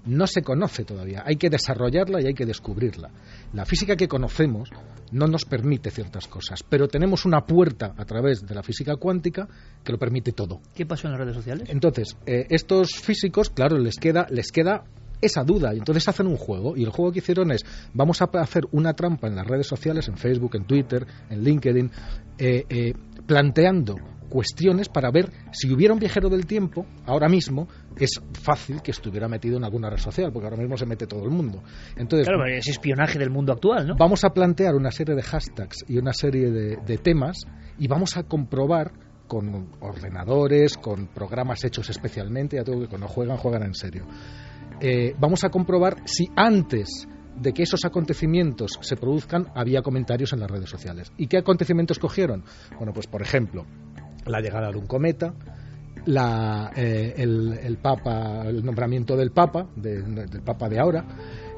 no 0.04 0.26
se 0.26 0.42
conoce 0.42 0.84
todavía, 0.84 1.22
hay 1.24 1.36
que 1.36 1.50
desarrollarla 1.50 2.20
y 2.20 2.26
hay 2.26 2.34
que 2.34 2.46
descubrirla. 2.46 3.10
La 3.52 3.64
física 3.64 3.96
que 3.96 4.08
conocemos 4.08 4.70
no 5.12 5.26
nos 5.26 5.44
permite 5.44 5.90
ciertas 5.90 6.26
cosas, 6.26 6.62
pero 6.68 6.88
tenemos 6.88 7.24
una 7.24 7.42
puerta 7.42 7.94
a 7.96 8.04
través 8.04 8.42
de 8.46 8.54
la 8.54 8.62
física 8.62 8.96
cuántica 8.96 9.48
que 9.84 9.92
lo 9.92 9.98
permite 9.98 10.32
todo. 10.32 10.60
¿Qué 10.74 10.86
pasó 10.86 11.06
en 11.06 11.12
las 11.12 11.20
redes 11.20 11.36
sociales? 11.36 11.68
Entonces, 11.70 12.16
eh, 12.26 12.46
estos 12.48 12.94
físicos, 12.94 13.50
claro, 13.50 13.78
les 13.78 13.96
queda, 13.96 14.26
les 14.30 14.50
queda 14.50 14.84
esa 15.20 15.44
duda 15.44 15.72
y 15.72 15.78
entonces 15.78 16.06
hacen 16.08 16.26
un 16.26 16.36
juego 16.36 16.76
y 16.76 16.82
el 16.82 16.90
juego 16.90 17.12
que 17.12 17.20
hicieron 17.20 17.52
es 17.52 17.64
vamos 17.94 18.20
a 18.20 18.24
hacer 18.40 18.64
una 18.72 18.92
trampa 18.94 19.28
en 19.28 19.36
las 19.36 19.46
redes 19.46 19.68
sociales, 19.68 20.08
en 20.08 20.16
Facebook, 20.16 20.56
en 20.56 20.64
Twitter, 20.66 21.06
en 21.30 21.44
LinkedIn, 21.44 21.90
eh, 22.38 22.64
eh, 22.68 22.94
planteando 23.24 23.94
cuestiones 24.32 24.88
para 24.88 25.10
ver 25.10 25.30
si 25.50 25.70
hubiera 25.70 25.92
un 25.92 26.00
viajero 26.00 26.30
del 26.30 26.46
tiempo, 26.46 26.86
ahora 27.04 27.28
mismo 27.28 27.68
es 27.98 28.18
fácil 28.32 28.80
que 28.80 28.90
estuviera 28.90 29.28
metido 29.28 29.58
en 29.58 29.64
alguna 29.64 29.90
red 29.90 29.98
social, 29.98 30.32
porque 30.32 30.46
ahora 30.46 30.56
mismo 30.56 30.78
se 30.78 30.86
mete 30.86 31.06
todo 31.06 31.24
el 31.24 31.30
mundo. 31.30 31.62
Entonces, 31.96 32.26
claro, 32.26 32.46
es 32.46 32.66
espionaje 32.66 33.18
del 33.18 33.28
mundo 33.28 33.52
actual, 33.52 33.86
¿no? 33.86 33.94
Vamos 33.98 34.24
a 34.24 34.30
plantear 34.30 34.74
una 34.74 34.90
serie 34.90 35.14
de 35.14 35.22
hashtags 35.22 35.84
y 35.86 35.98
una 35.98 36.14
serie 36.14 36.50
de, 36.50 36.98
temas 37.02 37.44
y 37.78 37.88
vamos 37.88 38.16
a 38.16 38.22
comprobar 38.22 38.92
con 39.26 39.68
ordenadores, 39.80 40.78
con 40.78 41.08
programas 41.08 41.62
hechos 41.64 41.90
especialmente, 41.90 42.56
ya 42.56 42.64
tengo 42.64 42.80
que 42.80 42.88
cuando 42.88 43.08
juegan, 43.08 43.36
juegan 43.36 43.64
en 43.64 43.74
serio. 43.74 44.06
Eh, 44.80 45.14
vamos 45.18 45.44
a 45.44 45.50
comprobar 45.50 45.96
si 46.06 46.28
antes 46.36 47.06
de 47.36 47.52
que 47.52 47.62
esos 47.62 47.84
acontecimientos 47.84 48.78
se 48.80 48.96
produzcan 48.96 49.48
había 49.54 49.82
comentarios 49.82 50.32
en 50.32 50.40
las 50.40 50.50
redes 50.50 50.70
sociales. 50.70 51.12
¿Y 51.16 51.26
qué 51.26 51.38
acontecimientos 51.38 51.98
cogieron? 51.98 52.44
Bueno, 52.76 52.92
pues 52.92 53.06
por 53.06 53.22
ejemplo, 53.22 53.66
la 54.26 54.40
llegada 54.40 54.70
de 54.70 54.78
un 54.78 54.86
cometa, 54.86 55.34
la, 56.06 56.72
eh, 56.76 57.14
el, 57.16 57.78
papa, 57.80 58.42
el 58.46 58.64
nombramiento 58.64 59.16
del 59.16 59.30
papa, 59.30 59.68
del 59.76 60.42
papa 60.44 60.68
de 60.68 60.80
ahora, 60.80 61.04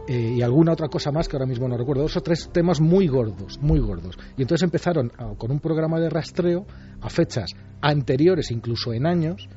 eh, 0.07 0.35
y 0.37 0.43
alguna 0.43 0.73
otra 0.73 0.89
cosa 0.89 1.11
más 1.11 1.29
que 1.29 1.37
ahora 1.37 1.47
mismo 1.47 1.67
no 1.67 1.77
recuerdo. 1.77 2.05
Esos 2.05 2.23
tres 2.23 2.51
temas 2.53 2.81
muy 2.81 3.07
gordos, 3.07 3.59
muy 3.61 3.81
gordos. 3.81 4.19
Y 4.37 4.43
entonces 4.43 4.65
empezaron 4.65 5.11
con 5.39 5.51
un 5.51 5.61
programa 5.61 5.99
de 5.99 6.11
rastreo 6.11 6.67
a 7.01 7.09
fechas 7.09 7.51
anteriores, 7.81 8.51
incluso 8.51 8.93
en 8.93 9.07
años, 9.07 9.49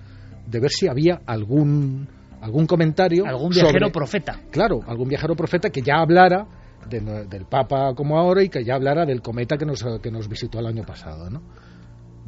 de 0.45 0.59
ver 0.59 0.71
si 0.71 0.87
había 0.87 1.21
algún 1.25 2.07
algún 2.41 2.65
comentario. 2.65 3.25
Algún 3.25 3.49
viajero 3.49 3.91
profeta. 3.91 4.39
Claro, 4.51 4.79
algún 4.87 5.09
viajero 5.09 5.35
profeta 5.35 5.69
que 5.69 5.81
ya 5.81 5.95
hablara 5.97 6.47
del 6.89 7.45
Papa 7.45 7.93
como 7.95 8.17
ahora 8.17 8.43
y 8.43 8.49
que 8.49 8.63
ya 8.63 8.75
hablara 8.75 9.05
del 9.05 9.21
cometa 9.21 9.57
que 9.57 9.65
nos, 9.65 9.83
que 10.01 10.09
nos 10.09 10.29
visitó 10.29 10.59
el 10.59 10.67
año 10.67 10.83
pasado, 10.83 11.29
¿no? 11.29 11.41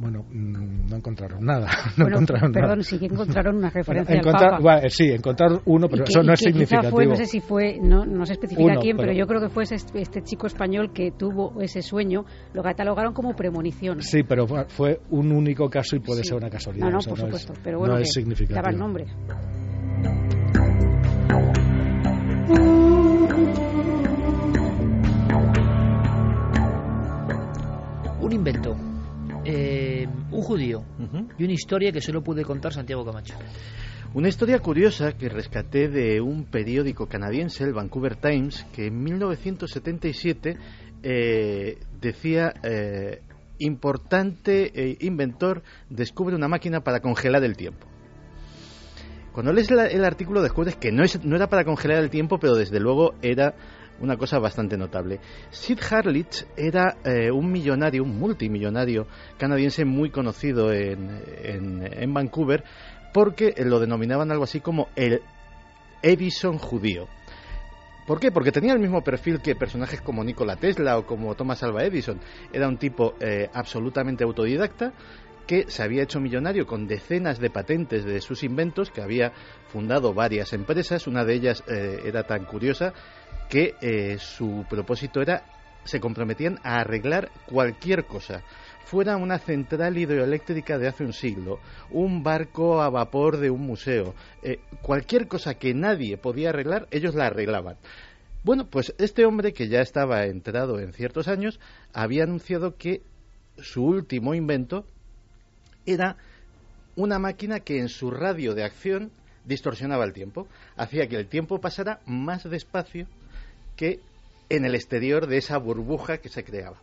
Bueno, 0.00 0.24
no 0.30 0.96
encontraron 0.96 1.44
nada. 1.44 1.68
No 1.98 2.08
encontraron 2.08 2.52
perdón, 2.52 2.82
sí 2.82 2.98
que 2.98 3.04
encontraron 3.04 3.56
una 3.56 3.68
referencia 3.74 4.16
al 4.16 4.24
Papa. 4.24 4.58
Bueno, 4.60 4.88
sí, 4.88 5.04
encontraron 5.04 5.60
uno, 5.66 5.88
pero 5.88 6.04
eso 6.04 6.22
no 6.22 6.32
es 6.32 6.40
significativo. 6.40 6.90
Fue, 6.90 7.06
no 7.06 7.16
sé 7.16 7.26
si 7.26 7.40
fue, 7.40 7.78
no, 7.78 8.06
no 8.06 8.24
se 8.24 8.32
especifica 8.32 8.76
quién, 8.80 8.96
pero, 8.96 9.12
yo 9.12 9.26
creo 9.26 9.42
que 9.42 9.50
fue 9.50 9.64
este, 9.64 10.00
este, 10.00 10.22
chico 10.22 10.46
español 10.46 10.92
que 10.94 11.10
tuvo 11.10 11.60
ese 11.60 11.82
sueño, 11.82 12.24
lo 12.54 12.62
catalogaron 12.62 13.12
como 13.12 13.36
premonición. 13.36 14.00
Sí, 14.00 14.22
pero 14.22 14.46
fue 14.68 15.00
un 15.10 15.32
único 15.32 15.68
caso 15.68 15.96
y 15.96 16.00
puede 16.00 16.24
ser 16.24 16.38
una 16.38 16.48
casualidad. 16.48 16.86
No, 16.86 16.92
no, 16.92 16.98
por 17.00 17.18
supuesto, 17.18 17.52
pero 17.62 17.78
bueno, 17.78 17.94
no 17.94 18.00
es 18.00 18.10
significativo. 18.10 18.56
daban 18.56 18.78
nombres. 18.78 19.10
Un 28.22 28.32
invento 28.32 28.89
eh, 30.50 30.74
judío 30.74 30.84
y 31.38 31.44
una 31.44 31.52
historia 31.52 31.92
que 31.92 32.00
solo 32.00 32.22
puede 32.22 32.44
contar 32.44 32.72
Santiago 32.72 33.04
Camacho. 33.04 33.34
Una 34.12 34.28
historia 34.28 34.58
curiosa 34.58 35.12
que 35.12 35.28
rescaté 35.28 35.88
de 35.88 36.20
un 36.20 36.44
periódico 36.44 37.06
canadiense, 37.06 37.62
el 37.62 37.72
Vancouver 37.72 38.16
Times, 38.16 38.66
que 38.72 38.86
en 38.86 39.02
1977 39.02 40.56
eh, 41.02 41.78
decía 42.00 42.52
eh, 42.64 43.22
importante 43.58 44.96
inventor 45.00 45.62
descubre 45.88 46.34
una 46.34 46.48
máquina 46.48 46.80
para 46.80 47.00
congelar 47.00 47.44
el 47.44 47.56
tiempo. 47.56 47.86
Cuando 49.32 49.52
lees 49.52 49.70
el 49.70 50.04
artículo 50.04 50.42
descubres 50.42 50.74
que 50.74 50.90
no, 50.90 51.04
es, 51.04 51.24
no 51.24 51.36
era 51.36 51.48
para 51.48 51.64
congelar 51.64 51.98
el 51.98 52.10
tiempo, 52.10 52.38
pero 52.40 52.56
desde 52.56 52.80
luego 52.80 53.14
era 53.22 53.54
una 54.00 54.16
cosa 54.16 54.38
bastante 54.38 54.76
notable. 54.76 55.20
Sid 55.50 55.78
Harlich 55.90 56.46
era 56.56 56.96
eh, 57.04 57.30
un 57.30 57.50
millonario, 57.50 58.02
un 58.02 58.18
multimillonario 58.18 59.06
canadiense 59.38 59.84
muy 59.84 60.10
conocido 60.10 60.72
en, 60.72 61.22
en, 61.42 62.14
Vancouver 62.14 62.64
porque 63.12 63.54
lo 63.64 63.78
denominaban 63.78 64.30
algo 64.30 64.44
así 64.44 64.60
como 64.60 64.88
el 64.96 65.22
Edison 66.02 66.58
judío. 66.58 67.08
¿Por 68.06 68.18
qué? 68.18 68.32
Porque 68.32 68.50
tenía 68.50 68.72
el 68.72 68.80
mismo 68.80 69.02
perfil 69.02 69.40
que 69.40 69.54
personajes 69.54 70.00
como 70.00 70.24
Nikola 70.24 70.56
Tesla 70.56 70.98
o 70.98 71.06
como 71.06 71.34
Thomas 71.36 71.62
Alva 71.62 71.84
Edison. 71.84 72.18
Era 72.52 72.66
un 72.66 72.76
tipo 72.76 73.14
eh, 73.20 73.48
absolutamente 73.52 74.24
autodidacta 74.24 74.92
que 75.46 75.64
se 75.68 75.82
había 75.82 76.04
hecho 76.04 76.20
millonario 76.20 76.64
con 76.66 76.86
decenas 76.86 77.40
de 77.40 77.50
patentes 77.50 78.04
de 78.04 78.20
sus 78.20 78.44
inventos, 78.44 78.90
que 78.90 79.02
había 79.02 79.32
fundado 79.72 80.14
varias 80.14 80.52
empresas. 80.52 81.06
Una 81.08 81.24
de 81.24 81.34
ellas 81.34 81.64
eh, 81.66 82.02
era 82.04 82.22
tan 82.22 82.44
curiosa 82.44 82.92
que 83.50 83.74
eh, 83.80 84.16
su 84.18 84.64
propósito 84.70 85.20
era, 85.20 85.42
se 85.84 86.00
comprometían 86.00 86.60
a 86.62 86.76
arreglar 86.76 87.30
cualquier 87.46 88.06
cosa, 88.06 88.42
fuera 88.84 89.16
una 89.16 89.38
central 89.38 89.98
hidroeléctrica 89.98 90.78
de 90.78 90.86
hace 90.86 91.04
un 91.04 91.12
siglo, 91.12 91.58
un 91.90 92.22
barco 92.22 92.80
a 92.80 92.88
vapor 92.90 93.38
de 93.38 93.50
un 93.50 93.62
museo, 93.62 94.14
eh, 94.42 94.60
cualquier 94.82 95.26
cosa 95.26 95.54
que 95.54 95.74
nadie 95.74 96.16
podía 96.16 96.50
arreglar, 96.50 96.86
ellos 96.92 97.14
la 97.16 97.26
arreglaban. 97.26 97.76
Bueno, 98.44 98.68
pues 98.68 98.94
este 98.98 99.26
hombre 99.26 99.52
que 99.52 99.68
ya 99.68 99.80
estaba 99.80 100.24
entrado 100.24 100.78
en 100.78 100.92
ciertos 100.92 101.28
años 101.28 101.60
había 101.92 102.22
anunciado 102.22 102.76
que 102.76 103.02
su 103.58 103.84
último 103.84 104.32
invento 104.32 104.86
era 105.86 106.16
una 106.94 107.18
máquina 107.18 107.60
que 107.60 107.80
en 107.80 107.88
su 107.88 108.10
radio 108.10 108.54
de 108.54 108.64
acción 108.64 109.10
distorsionaba 109.44 110.04
el 110.04 110.12
tiempo, 110.12 110.46
hacía 110.76 111.08
que 111.08 111.16
el 111.16 111.26
tiempo 111.26 111.60
pasara 111.60 112.00
más 112.06 112.48
despacio 112.48 113.06
que 113.80 113.98
en 114.50 114.66
el 114.66 114.74
exterior 114.74 115.26
de 115.26 115.38
esa 115.38 115.56
burbuja 115.56 116.18
que 116.18 116.28
se 116.28 116.44
creaba. 116.44 116.76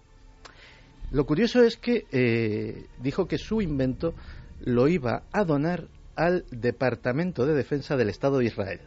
Lo 1.11 1.27
curioso 1.27 1.61
es 1.61 1.77
que 1.77 2.05
eh, 2.11 2.87
dijo 3.03 3.27
que 3.27 3.37
su 3.37 3.61
invento 3.61 4.15
lo 4.61 4.87
iba 4.87 5.21
a 5.31 5.43
donar 5.43 5.89
al 6.15 6.45
Departamento 6.49 7.45
de 7.45 7.53
Defensa 7.53 7.97
del 7.97 8.09
Estado 8.09 8.39
de 8.39 8.45
Israel. 8.45 8.79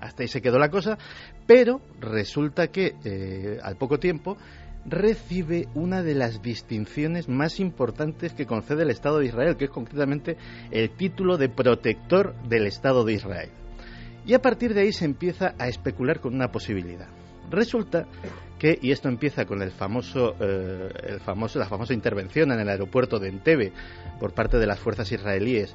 Hasta 0.00 0.24
ahí 0.24 0.28
se 0.28 0.42
quedó 0.42 0.58
la 0.58 0.70
cosa, 0.70 0.98
pero 1.46 1.80
resulta 2.00 2.66
que 2.72 2.96
eh, 3.04 3.60
al 3.62 3.76
poco 3.76 4.00
tiempo 4.00 4.36
recibe 4.84 5.68
una 5.76 6.02
de 6.02 6.16
las 6.16 6.42
distinciones 6.42 7.28
más 7.28 7.60
importantes 7.60 8.34
que 8.34 8.46
concede 8.46 8.82
el 8.82 8.90
Estado 8.90 9.20
de 9.20 9.26
Israel, 9.26 9.56
que 9.56 9.66
es 9.66 9.70
concretamente 9.70 10.36
el 10.72 10.90
título 10.90 11.38
de 11.38 11.48
protector 11.48 12.34
del 12.48 12.66
Estado 12.66 13.04
de 13.04 13.12
Israel. 13.12 13.50
Y 14.24 14.34
a 14.34 14.40
partir 14.40 14.74
de 14.74 14.82
ahí 14.82 14.92
se 14.92 15.04
empieza 15.04 15.54
a 15.58 15.68
especular 15.68 16.20
con 16.20 16.34
una 16.34 16.52
posibilidad. 16.52 17.08
Resulta 17.50 18.06
que, 18.58 18.78
y 18.80 18.92
esto 18.92 19.08
empieza 19.08 19.44
con 19.44 19.62
el 19.62 19.72
famoso, 19.72 20.36
eh, 20.40 20.88
el 21.08 21.20
famoso, 21.20 21.58
la 21.58 21.66
famosa 21.66 21.92
intervención 21.92 22.52
en 22.52 22.60
el 22.60 22.68
aeropuerto 22.68 23.18
de 23.18 23.28
Entebbe 23.28 23.72
por 24.20 24.32
parte 24.32 24.58
de 24.58 24.66
las 24.66 24.78
fuerzas 24.78 25.10
israelíes 25.10 25.74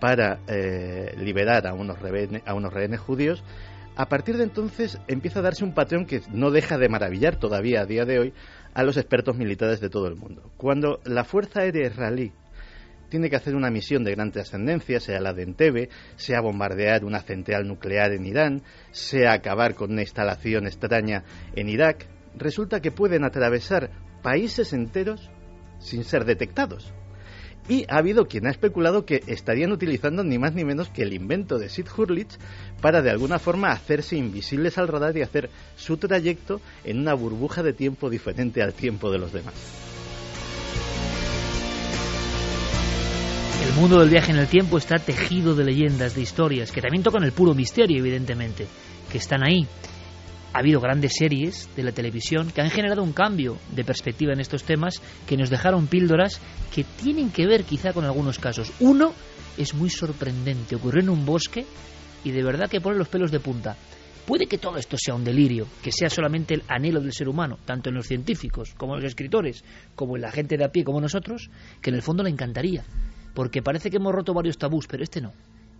para 0.00 0.40
eh, 0.48 1.14
liberar 1.18 1.66
a 1.66 1.74
unos, 1.74 2.00
rehenes, 2.00 2.42
a 2.46 2.54
unos 2.54 2.72
rehenes 2.72 3.00
judíos, 3.00 3.44
a 3.94 4.08
partir 4.08 4.36
de 4.38 4.44
entonces 4.44 4.98
empieza 5.06 5.40
a 5.40 5.42
darse 5.42 5.64
un 5.64 5.74
patrón 5.74 6.06
que 6.06 6.22
no 6.32 6.50
deja 6.50 6.78
de 6.78 6.88
maravillar 6.88 7.36
todavía 7.36 7.82
a 7.82 7.86
día 7.86 8.04
de 8.04 8.18
hoy 8.18 8.34
a 8.74 8.82
los 8.82 8.96
expertos 8.96 9.36
militares 9.36 9.80
de 9.80 9.90
todo 9.90 10.08
el 10.08 10.16
mundo. 10.16 10.50
Cuando 10.56 11.00
la 11.04 11.24
Fuerza 11.24 11.60
Aérea 11.60 11.88
Israelí 11.88 12.32
tiene 13.12 13.28
que 13.28 13.36
hacer 13.36 13.54
una 13.54 13.70
misión 13.70 14.04
de 14.04 14.12
gran 14.12 14.32
trascendencia, 14.32 14.98
sea 14.98 15.20
la 15.20 15.34
de 15.34 15.42
Entebbe, 15.42 15.90
sea 16.16 16.40
bombardear 16.40 17.04
una 17.04 17.20
central 17.20 17.68
nuclear 17.68 18.10
en 18.12 18.24
Irán, 18.24 18.62
sea 18.90 19.34
acabar 19.34 19.74
con 19.74 19.92
una 19.92 20.00
instalación 20.00 20.66
extraña 20.66 21.22
en 21.54 21.68
Irak, 21.68 22.06
resulta 22.38 22.80
que 22.80 22.90
pueden 22.90 23.24
atravesar 23.24 23.90
países 24.22 24.72
enteros 24.72 25.28
sin 25.78 26.04
ser 26.04 26.24
detectados. 26.24 26.94
Y 27.68 27.84
ha 27.90 27.98
habido 27.98 28.28
quien 28.28 28.46
ha 28.46 28.50
especulado 28.50 29.04
que 29.04 29.22
estarían 29.26 29.72
utilizando 29.72 30.24
ni 30.24 30.38
más 30.38 30.54
ni 30.54 30.64
menos 30.64 30.88
que 30.88 31.02
el 31.02 31.12
invento 31.12 31.58
de 31.58 31.68
Sid 31.68 31.88
Hurlitz 31.94 32.38
para 32.80 33.02
de 33.02 33.10
alguna 33.10 33.38
forma 33.38 33.72
hacerse 33.72 34.16
invisibles 34.16 34.78
al 34.78 34.88
radar 34.88 35.14
y 35.18 35.20
hacer 35.20 35.50
su 35.76 35.98
trayecto 35.98 36.62
en 36.82 36.98
una 36.98 37.12
burbuja 37.12 37.62
de 37.62 37.74
tiempo 37.74 38.08
diferente 38.08 38.62
al 38.62 38.72
tiempo 38.72 39.10
de 39.10 39.18
los 39.18 39.34
demás. 39.34 39.91
El 43.62 43.74
mundo 43.74 44.00
del 44.00 44.10
viaje 44.10 44.32
en 44.32 44.38
el 44.38 44.48
tiempo 44.48 44.76
está 44.76 44.98
tejido 44.98 45.54
de 45.54 45.62
leyendas, 45.62 46.16
de 46.16 46.20
historias, 46.20 46.72
que 46.72 46.82
también 46.82 47.04
tocan 47.04 47.22
el 47.22 47.30
puro 47.30 47.54
misterio, 47.54 47.96
evidentemente, 47.96 48.66
que 49.08 49.18
están 49.18 49.44
ahí. 49.44 49.68
Ha 50.52 50.58
habido 50.58 50.80
grandes 50.80 51.12
series 51.16 51.70
de 51.76 51.84
la 51.84 51.92
televisión 51.92 52.50
que 52.50 52.60
han 52.60 52.70
generado 52.70 53.04
un 53.04 53.12
cambio 53.12 53.58
de 53.70 53.84
perspectiva 53.84 54.32
en 54.32 54.40
estos 54.40 54.64
temas, 54.64 55.00
que 55.28 55.36
nos 55.36 55.48
dejaron 55.48 55.86
píldoras 55.86 56.40
que 56.74 56.82
tienen 56.82 57.30
que 57.30 57.46
ver 57.46 57.62
quizá 57.62 57.92
con 57.92 58.04
algunos 58.04 58.40
casos. 58.40 58.72
Uno 58.80 59.14
es 59.56 59.74
muy 59.74 59.90
sorprendente, 59.90 60.74
ocurrió 60.74 61.00
en 61.00 61.10
un 61.10 61.24
bosque 61.24 61.64
y 62.24 62.32
de 62.32 62.42
verdad 62.42 62.68
que 62.68 62.80
pone 62.80 62.98
los 62.98 63.08
pelos 63.08 63.30
de 63.30 63.38
punta. 63.38 63.76
Puede 64.26 64.46
que 64.46 64.58
todo 64.58 64.76
esto 64.76 64.96
sea 64.98 65.14
un 65.14 65.22
delirio, 65.22 65.68
que 65.80 65.92
sea 65.92 66.10
solamente 66.10 66.54
el 66.54 66.64
anhelo 66.66 67.00
del 67.00 67.12
ser 67.12 67.28
humano, 67.28 67.58
tanto 67.64 67.90
en 67.90 67.94
los 67.94 68.08
científicos 68.08 68.74
como 68.76 68.94
en 68.94 69.02
los 69.02 69.10
escritores, 69.10 69.64
como 69.94 70.16
en 70.16 70.22
la 70.22 70.32
gente 70.32 70.56
de 70.56 70.64
a 70.64 70.72
pie 70.72 70.82
como 70.82 71.00
nosotros, 71.00 71.48
que 71.80 71.90
en 71.90 71.96
el 71.96 72.02
fondo 72.02 72.24
le 72.24 72.30
encantaría 72.30 72.84
porque 73.34 73.62
parece 73.62 73.90
que 73.90 73.96
hemos 73.96 74.14
roto 74.14 74.34
varios 74.34 74.58
tabús, 74.58 74.86
pero 74.86 75.02
este 75.02 75.20
no. 75.20 75.32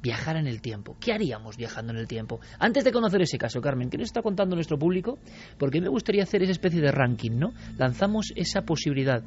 Viajar 0.03 0.36
en 0.36 0.48
el 0.48 0.61
tiempo. 0.61 0.96
¿Qué 0.98 1.12
haríamos 1.12 1.57
viajando 1.57 1.92
en 1.92 1.98
el 1.98 2.09
tiempo? 2.09 2.40
Antes 2.59 2.82
de 2.82 2.90
conocer 2.90 3.22
ese 3.22 3.38
caso, 3.38 3.61
Carmen, 3.61 3.88
¿qué 3.88 3.98
nos 3.98 4.07
está 4.07 4.20
contando 4.20 4.57
nuestro 4.57 4.76
público? 4.76 5.18
Porque 5.59 5.80
me 5.80 5.88
gustaría 5.88 6.24
hacer 6.24 6.42
esa 6.42 6.53
especie 6.53 6.80
de 6.80 6.90
ranking, 6.90 7.38
¿no? 7.38 7.53
Lanzamos 7.78 8.32
esa 8.34 8.62
posibilidad. 8.62 9.22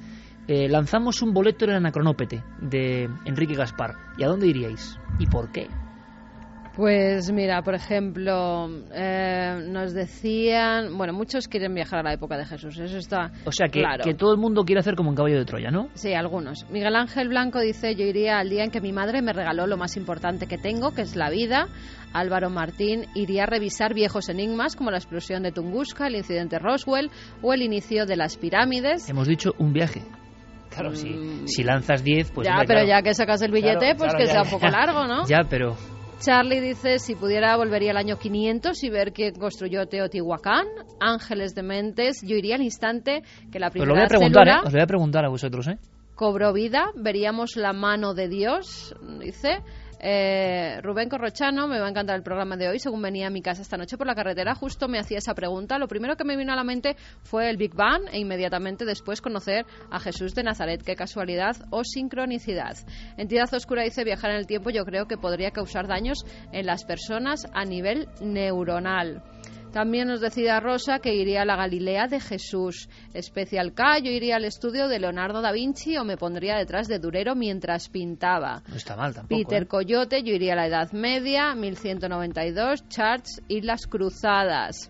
Eh, 0.47 0.67
lanzamos 0.67 1.21
un 1.21 1.33
boleto 1.33 1.63
en 1.63 1.71
el 1.71 1.77
anacronópete 1.77 2.43
de 2.61 3.09
Enrique 3.25 3.55
Gaspar. 3.55 3.95
¿Y 4.17 4.23
a 4.23 4.27
dónde 4.27 4.47
iríais? 4.47 4.99
¿Y 5.17 5.27
por 5.27 5.49
qué? 5.51 5.69
Pues 6.75 7.31
mira, 7.31 7.61
por 7.61 7.73
ejemplo, 7.73 8.67
eh, 8.93 9.65
nos 9.69 9.93
decían, 9.93 10.97
bueno, 10.97 11.13
muchos 11.13 11.47
quieren 11.47 11.73
viajar 11.73 11.99
a 11.99 12.03
la 12.03 12.13
época 12.13 12.37
de 12.37 12.45
Jesús, 12.45 12.77
eso 12.77 12.97
está 12.97 13.31
O 13.45 13.51
sea, 13.51 13.67
que, 13.69 13.79
claro. 13.79 14.03
que 14.03 14.13
todo 14.13 14.33
el 14.33 14.39
mundo 14.39 14.65
quiere 14.65 14.79
hacer 14.81 14.95
como 14.95 15.09
un 15.09 15.15
caballo 15.15 15.37
de 15.37 15.45
Troya, 15.45 15.71
¿no? 15.71 15.87
Sí, 15.93 16.13
algunos. 16.13 16.69
Miguel 16.69 16.95
Ángel 16.97 17.29
Blanco 17.29 17.61
dice, 17.61 17.95
yo 17.95 18.03
iría 18.03 18.39
al 18.39 18.49
día 18.49 18.65
en 18.65 18.71
que 18.71 18.81
mi 18.81 18.91
madre 18.91 19.21
me 19.21 19.31
regaló 19.31 19.67
lo 19.67 19.77
más 19.77 19.95
importante 19.95 20.47
que 20.47 20.57
tengo, 20.57 20.91
que 20.91 21.03
es 21.03 21.15
la 21.15 21.29
vida. 21.29 21.67
Álvaro 22.11 22.49
Martín 22.49 23.05
iría 23.15 23.43
a 23.43 23.45
revisar 23.45 23.93
viejos 23.93 24.27
enigmas 24.27 24.75
como 24.75 24.91
la 24.91 24.97
explosión 24.97 25.43
de 25.43 25.53
Tunguska, 25.53 26.07
el 26.07 26.15
incidente 26.15 26.59
Roswell 26.59 27.09
o 27.41 27.53
el 27.53 27.61
inicio 27.61 28.05
de 28.05 28.17
las 28.17 28.35
pirámides. 28.35 29.09
Hemos 29.09 29.27
dicho 29.29 29.51
un 29.59 29.71
viaje. 29.71 30.01
Claro, 30.69 30.93
si, 30.93 31.09
Mm. 31.09 31.47
si 31.47 31.63
lanzas 31.63 32.03
10, 32.03 32.31
pues... 32.31 32.45
ya, 32.47 32.55
hombre, 32.55 32.67
pero 32.67 32.79
claro. 32.81 32.99
ya 32.99 33.01
que 33.01 33.13
sacas 33.13 33.41
el 33.41 33.51
billete, 33.51 33.77
Claro, 33.79 33.97
pues 33.97 34.09
claro, 34.13 34.17
que 34.17 34.25
ya, 34.25 34.31
sea 34.33 34.41
un 34.43 34.49
poco 34.49 34.67
largo, 34.67 35.07
¿no? 35.07 35.25
Ya, 35.29 35.43
pero... 35.49 35.77
Charlie 36.19 36.61
dice, 36.61 36.99
si 36.99 37.15
pudiera 37.15 37.55
volvería 37.57 37.91
al 37.91 37.97
año 37.97 38.17
500 38.17 38.83
y 38.83 38.89
ver 38.89 39.11
quién 39.13 39.35
construyó 39.35 39.85
Teotihuacán. 39.87 40.65
Ángeles 40.99 41.53
de 41.53 41.63
Mentes, 41.63 42.21
yo 42.23 42.35
iría 42.35 42.55
al 42.55 42.61
instante 42.61 43.23
que 43.51 43.59
la 43.59 43.67
Os 43.67 43.75
lo 43.75 43.81
primera 43.81 43.95
voy 43.95 44.05
a 44.05 44.07
preguntar, 44.07 44.47
¿eh? 44.47 44.57
Os 44.59 44.65
lo 44.65 44.71
voy 44.71 44.81
a 44.81 44.87
preguntar 44.87 45.25
a 45.25 45.29
vosotros, 45.29 45.67
¿eh? 45.67 45.77
cobró 46.15 46.53
vida, 46.53 46.91
veríamos 46.95 47.57
la 47.57 47.73
mano 47.73 48.13
de 48.13 48.29
Dios, 48.29 48.95
dice. 49.19 49.61
Eh, 50.07 50.81
Rubén 50.83 51.09
Corrochano, 51.09 51.67
me 51.67 51.79
va 51.79 51.87
a 51.87 51.89
encantar 51.89 52.15
el 52.15 52.21
programa 52.21 52.55
de 52.57 52.69
hoy. 52.69 52.77
Según 52.77 53.01
venía 53.01 53.25
a 53.25 53.31
mi 53.31 53.41
casa 53.41 53.63
esta 53.63 53.75
noche 53.75 53.97
por 53.97 54.05
la 54.05 54.13
carretera, 54.13 54.53
justo 54.53 54.87
me 54.87 54.99
hacía 54.99 55.17
esa 55.17 55.33
pregunta. 55.33 55.79
Lo 55.79 55.87
primero 55.87 56.15
que 56.15 56.23
me 56.23 56.37
vino 56.37 56.53
a 56.53 56.55
la 56.55 56.63
mente 56.63 56.95
fue 57.23 57.49
el 57.49 57.57
Big 57.57 57.73
Bang 57.73 58.03
e 58.11 58.19
inmediatamente 58.19 58.85
después 58.85 59.19
conocer 59.19 59.65
a 59.89 59.99
Jesús 59.99 60.35
de 60.35 60.43
Nazaret. 60.43 60.83
Qué 60.83 60.95
casualidad 60.95 61.55
o 61.71 61.83
sincronicidad. 61.83 62.77
Entidad 63.17 63.51
Oscura 63.51 63.81
dice 63.81 64.03
viajar 64.03 64.29
en 64.29 64.37
el 64.37 64.45
tiempo 64.45 64.69
yo 64.69 64.85
creo 64.85 65.07
que 65.07 65.17
podría 65.17 65.49
causar 65.49 65.87
daños 65.87 66.23
en 66.51 66.67
las 66.67 66.85
personas 66.85 67.47
a 67.51 67.65
nivel 67.65 68.07
neuronal. 68.21 69.23
También 69.75 70.07
nos 70.07 70.21
decía 70.21 70.61
Rosa 70.61 70.99
que 70.99 71.13
iría 71.13 71.41
a 71.41 71.45
la 71.45 71.57
Galilea 71.57 72.07
de 72.07 72.21
Jesús. 72.21 72.87
Especial 73.13 73.73
K, 73.73 73.99
yo 73.99 74.09
iría 74.09 74.37
al 74.37 74.45
estudio 74.45 74.87
de 74.87 74.99
Leonardo 74.99 75.41
da 75.41 75.51
Vinci 75.51 75.97
o 75.97 76.05
me 76.05 76.15
pondría 76.15 76.55
detrás 76.55 76.87
de 76.87 76.97
Durero 76.97 77.35
mientras 77.35 77.89
pintaba. 77.89 78.63
No 78.69 78.77
está 78.77 78.95
mal 78.95 79.13
tampoco. 79.13 79.37
Peter 79.37 79.63
¿eh? 79.63 79.67
Coyote, 79.67 80.23
yo 80.23 80.33
iría 80.33 80.53
a 80.53 80.55
la 80.55 80.67
Edad 80.67 80.93
Media, 80.93 81.53
1192, 81.55 82.87
Charts 82.87 83.41
y 83.49 83.63
las 83.63 83.85
Cruzadas. 83.85 84.89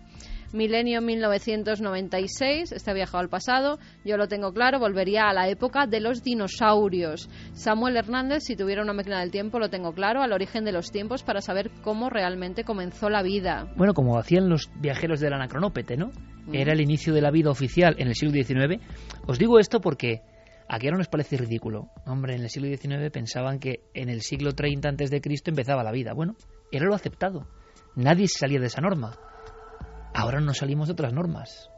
Milenio 0.56 1.02
1996, 1.02 2.72
este 2.72 2.90
ha 2.90 2.94
viajado 2.94 3.18
al 3.18 3.28
pasado, 3.28 3.78
yo 4.06 4.16
lo 4.16 4.26
tengo 4.26 4.54
claro, 4.54 4.78
volvería 4.78 5.28
a 5.28 5.34
la 5.34 5.50
época 5.50 5.86
de 5.86 6.00
los 6.00 6.22
dinosaurios. 6.22 7.28
Samuel 7.52 7.98
Hernández, 7.98 8.44
si 8.44 8.56
tuviera 8.56 8.82
una 8.82 8.94
máquina 8.94 9.20
del 9.20 9.30
tiempo, 9.30 9.58
lo 9.58 9.68
tengo 9.68 9.92
claro, 9.92 10.22
al 10.22 10.32
origen 10.32 10.64
de 10.64 10.72
los 10.72 10.90
tiempos 10.90 11.22
para 11.22 11.42
saber 11.42 11.70
cómo 11.82 12.08
realmente 12.08 12.64
comenzó 12.64 13.10
la 13.10 13.22
vida. 13.22 13.70
Bueno, 13.76 13.92
como 13.92 14.18
hacían 14.18 14.48
los 14.48 14.70
viajeros 14.80 15.20
del 15.20 15.34
anacronópete, 15.34 15.98
¿no? 15.98 16.10
Era 16.50 16.72
el 16.72 16.80
inicio 16.80 17.12
de 17.12 17.20
la 17.20 17.30
vida 17.30 17.50
oficial 17.50 17.94
en 17.98 18.08
el 18.08 18.14
siglo 18.14 18.32
XIX. 18.32 18.82
Os 19.26 19.38
digo 19.38 19.58
esto 19.58 19.82
porque 19.82 20.22
aquí 20.68 20.86
ahora 20.86 20.96
nos 20.96 21.08
parece 21.08 21.36
ridículo. 21.36 21.90
Hombre, 22.06 22.34
en 22.34 22.42
el 22.42 22.48
siglo 22.48 22.68
XIX 22.68 23.10
pensaban 23.10 23.58
que 23.58 23.80
en 23.92 24.08
el 24.08 24.22
siglo 24.22 24.52
30 24.52 24.88
antes 24.88 25.10
de 25.10 25.20
Cristo 25.20 25.50
empezaba 25.50 25.84
la 25.84 25.92
vida. 25.92 26.14
Bueno, 26.14 26.34
era 26.72 26.86
lo 26.86 26.94
aceptado. 26.94 27.46
Nadie 27.94 28.26
salía 28.28 28.60
de 28.60 28.66
esa 28.66 28.80
norma. 28.80 29.18
Ahora 30.16 30.40
no 30.40 30.54
salimos 30.54 30.88
de 30.88 30.94
otras 30.94 31.12
normas. 31.12 31.70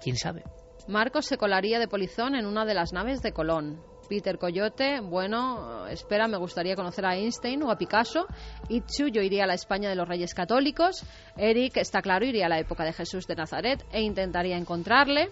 ¿Quién 0.00 0.16
sabe? 0.16 0.44
Marcos 0.86 1.26
se 1.26 1.38
colaría 1.38 1.80
de 1.80 1.88
polizón 1.88 2.36
en 2.36 2.46
una 2.46 2.64
de 2.64 2.74
las 2.74 2.92
naves 2.92 3.20
de 3.20 3.32
Colón. 3.32 3.82
Peter 4.08 4.38
Coyote, 4.38 5.00
bueno, 5.00 5.88
espera, 5.88 6.28
me 6.28 6.36
gustaría 6.36 6.76
conocer 6.76 7.04
a 7.04 7.16
Einstein 7.16 7.62
o 7.64 7.72
a 7.72 7.76
Picasso. 7.76 8.26
Itzu, 8.68 9.08
yo 9.08 9.22
iría 9.22 9.42
a 9.42 9.46
la 9.48 9.54
España 9.54 9.88
de 9.88 9.96
los 9.96 10.06
Reyes 10.06 10.34
Católicos. 10.34 11.04
Eric, 11.36 11.78
está 11.78 12.00
claro, 12.00 12.24
iría 12.24 12.46
a 12.46 12.50
la 12.50 12.60
época 12.60 12.84
de 12.84 12.92
Jesús 12.92 13.26
de 13.26 13.34
Nazaret 13.34 13.84
e 13.90 14.02
intentaría 14.02 14.56
encontrarle. 14.56 15.30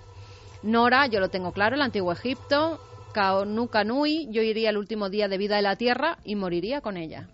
Nora, 0.64 1.06
yo 1.06 1.20
lo 1.20 1.28
tengo 1.28 1.52
claro, 1.52 1.76
el 1.76 1.82
antiguo 1.82 2.10
Egipto. 2.10 2.80
Kaonu 3.14 3.68
Kanui, 3.68 4.26
yo 4.32 4.42
iría 4.42 4.70
al 4.70 4.78
último 4.78 5.10
día 5.10 5.28
de 5.28 5.38
vida 5.38 5.56
de 5.56 5.62
la 5.62 5.76
Tierra 5.76 6.18
y 6.24 6.34
moriría 6.34 6.80
con 6.80 6.96
ella. 6.96 7.28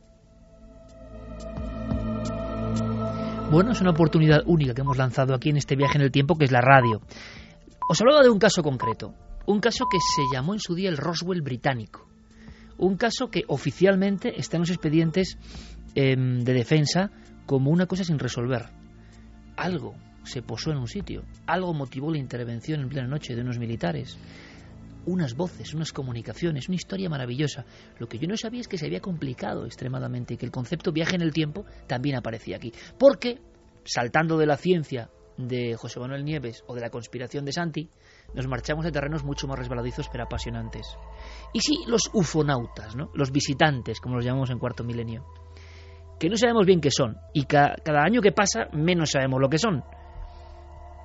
Bueno, 3.50 3.72
es 3.72 3.80
una 3.80 3.92
oportunidad 3.92 4.42
única 4.44 4.74
que 4.74 4.82
hemos 4.82 4.98
lanzado 4.98 5.34
aquí 5.34 5.48
en 5.48 5.56
este 5.56 5.74
viaje 5.74 5.96
en 5.96 6.02
el 6.02 6.10
tiempo, 6.10 6.36
que 6.36 6.44
es 6.44 6.52
la 6.52 6.60
radio. 6.60 7.00
Os 7.88 7.98
hablaba 7.98 8.22
de 8.22 8.28
un 8.28 8.38
caso 8.38 8.62
concreto, 8.62 9.14
un 9.46 9.58
caso 9.60 9.86
que 9.90 9.96
se 9.98 10.22
llamó 10.30 10.52
en 10.52 10.60
su 10.60 10.74
día 10.74 10.90
el 10.90 10.98
Roswell 10.98 11.40
británico, 11.40 12.06
un 12.76 12.98
caso 12.98 13.30
que 13.30 13.44
oficialmente 13.48 14.38
está 14.38 14.58
en 14.58 14.62
los 14.62 14.70
expedientes 14.70 15.38
eh, 15.94 16.14
de 16.14 16.52
defensa 16.52 17.10
como 17.46 17.70
una 17.70 17.86
cosa 17.86 18.04
sin 18.04 18.18
resolver. 18.18 18.66
Algo 19.56 19.94
se 20.24 20.42
posó 20.42 20.70
en 20.70 20.76
un 20.76 20.86
sitio, 20.86 21.24
algo 21.46 21.72
motivó 21.72 22.12
la 22.12 22.18
intervención 22.18 22.82
en 22.82 22.90
plena 22.90 23.08
noche 23.08 23.34
de 23.34 23.40
unos 23.40 23.58
militares, 23.58 24.18
unas 25.08 25.34
voces, 25.34 25.74
unas 25.74 25.92
comunicaciones, 25.92 26.68
una 26.68 26.76
historia 26.76 27.08
maravillosa. 27.08 27.64
Lo 27.98 28.06
que 28.06 28.18
yo 28.18 28.28
no 28.28 28.36
sabía 28.36 28.60
es 28.60 28.68
que 28.68 28.78
se 28.78 28.86
había 28.86 29.00
complicado 29.00 29.64
extremadamente 29.64 30.34
y 30.34 30.36
que 30.36 30.46
el 30.46 30.52
concepto 30.52 30.92
viaje 30.92 31.16
en 31.16 31.22
el 31.22 31.32
tiempo 31.32 31.64
también 31.86 32.16
aparecía 32.16 32.56
aquí. 32.56 32.72
Porque, 32.98 33.40
saltando 33.84 34.36
de 34.36 34.46
la 34.46 34.56
ciencia 34.56 35.10
de 35.38 35.76
José 35.76 36.00
Manuel 36.00 36.24
Nieves 36.24 36.62
o 36.66 36.74
de 36.74 36.80
la 36.80 36.90
conspiración 36.90 37.44
de 37.44 37.52
Santi, 37.52 37.88
nos 38.34 38.46
marchamos 38.46 38.84
a 38.84 38.90
terrenos 38.90 39.24
mucho 39.24 39.46
más 39.46 39.58
resbaladizos 39.58 40.08
pero 40.10 40.24
apasionantes. 40.24 40.86
Y 41.52 41.60
sí, 41.60 41.78
los 41.86 42.10
ufonautas, 42.12 42.94
¿no? 42.94 43.10
los 43.14 43.30
visitantes, 43.30 44.00
como 44.00 44.16
los 44.16 44.24
llamamos 44.24 44.50
en 44.50 44.58
cuarto 44.58 44.84
milenio, 44.84 45.24
que 46.18 46.28
no 46.28 46.36
sabemos 46.36 46.66
bien 46.66 46.80
qué 46.80 46.90
son, 46.90 47.16
y 47.32 47.44
ca 47.44 47.76
cada 47.84 48.02
año 48.02 48.20
que 48.20 48.32
pasa 48.32 48.68
menos 48.72 49.10
sabemos 49.12 49.40
lo 49.40 49.48
que 49.48 49.58
son. 49.58 49.84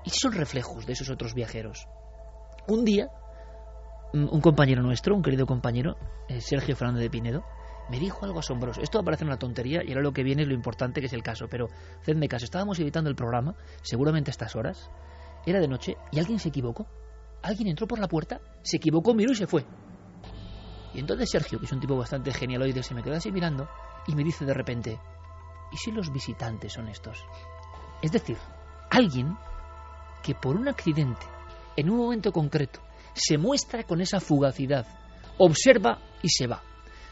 Y 0.04 0.10
son 0.10 0.34
reflejos 0.34 0.86
de 0.86 0.94
esos 0.94 1.10
otros 1.10 1.34
viajeros. 1.34 1.88
Un 2.68 2.84
día 2.84 3.08
un 4.14 4.42
compañero 4.42 4.84
nuestro, 4.84 5.16
un 5.16 5.24
querido 5.24 5.46
compañero, 5.46 5.98
eh, 6.30 6.40
Sergio 6.40 6.76
Fernández 6.76 7.02
de 7.02 7.10
Pinedo, 7.10 7.44
me 7.90 8.00
dijo 8.00 8.26
algo 8.26 8.40
asombroso. 8.40 8.82
Esto 8.82 9.00
va 9.00 9.02
a 9.02 9.06
parecer 9.06 9.28
una 9.28 9.38
tontería 9.38 9.84
y 9.84 9.90
ahora 9.90 10.02
lo 10.02 10.14
que 10.14 10.24
viene 10.24 10.44
es 10.44 10.48
lo 10.48 10.54
importante 10.54 11.02
que 11.02 11.08
es 11.08 11.14
el 11.14 11.24
caso, 11.24 11.48
pero 11.50 11.68
hacedme 12.02 12.28
caso. 12.28 12.46
Estábamos 12.46 12.80
editando 12.80 13.10
el 13.10 13.16
programa, 13.16 13.56
seguramente 13.82 14.30
a 14.30 14.34
estas 14.34 14.56
horas, 14.56 14.90
era 15.46 15.60
de 15.60 15.68
noche 15.68 15.98
y 16.12 16.20
alguien 16.20 16.40
se 16.40 16.50
equivocó. 16.50 16.88
Alguien 17.42 17.70
entró 17.70 17.88
por 17.88 18.00
la 18.00 18.08
puerta, 18.08 18.40
se 18.62 18.78
equivocó, 18.78 19.14
miró 19.14 19.32
y 19.32 19.36
se 19.36 19.48
fue. 19.48 19.66
Y 20.94 21.00
entonces 21.00 21.30
Sergio, 21.30 21.60
que 21.60 21.66
es 21.66 21.72
un 21.72 21.80
tipo 21.80 21.98
bastante 21.98 22.32
genialoide, 22.32 22.84
se 22.84 22.94
me 22.94 23.04
quedó 23.04 23.16
así 23.16 23.32
mirando 23.32 23.68
y 24.08 24.16
me 24.16 24.24
dice 24.24 24.46
de 24.46 24.54
repente, 24.54 25.00
¿y 25.72 25.78
si 25.78 25.92
los 25.92 26.14
visitantes 26.14 26.72
son 26.72 26.88
estos? 26.88 27.18
Es 28.02 28.12
decir, 28.12 28.38
alguien 28.92 29.36
que 30.22 30.36
por 30.36 30.56
un 30.56 30.68
accidente, 30.70 31.26
en 31.76 31.90
un 31.90 31.98
momento 31.98 32.32
concreto, 32.32 32.80
se 33.14 33.38
muestra 33.38 33.84
con 33.84 34.02
esa 34.02 34.20
fugacidad, 34.20 34.86
observa 35.38 36.00
y 36.22 36.30
se 36.30 36.48
va. 36.48 36.62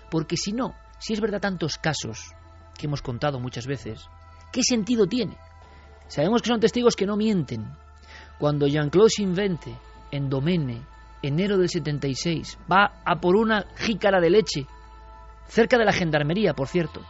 Porque 0.10 0.38
si 0.38 0.52
no, 0.52 0.76
si 1.00 1.14
es 1.14 1.22
verdad 1.22 1.40
tantos 1.40 1.78
casos 1.78 2.34
que 2.78 2.88
hemos 2.88 3.02
contado 3.02 3.40
muchas 3.40 3.68
veces, 3.68 4.06
¿qué 4.52 4.64
sentido 4.64 5.08
tiene? 5.08 5.38
Sabemos 6.08 6.42
que 6.42 6.50
son 6.50 6.60
testigos 6.60 6.96
que 6.96 7.06
no 7.06 7.16
mienten. 7.16 7.66
Cuando 8.38 8.68
Jean-Claude 8.68 9.12
Invente, 9.20 9.78
en 10.12 10.30
Domene, 10.30 10.86
enero 11.22 11.58
del 11.58 11.70
76, 11.70 12.58
va 12.72 13.02
a 13.06 13.20
por 13.20 13.36
una 13.36 13.66
jícara 13.78 14.20
de 14.20 14.30
leche, 14.30 14.68
cerca 15.48 15.78
de 15.78 15.86
la 15.86 15.94
gendarmería, 15.94 16.54
por 16.54 16.68
cierto, 16.68 17.02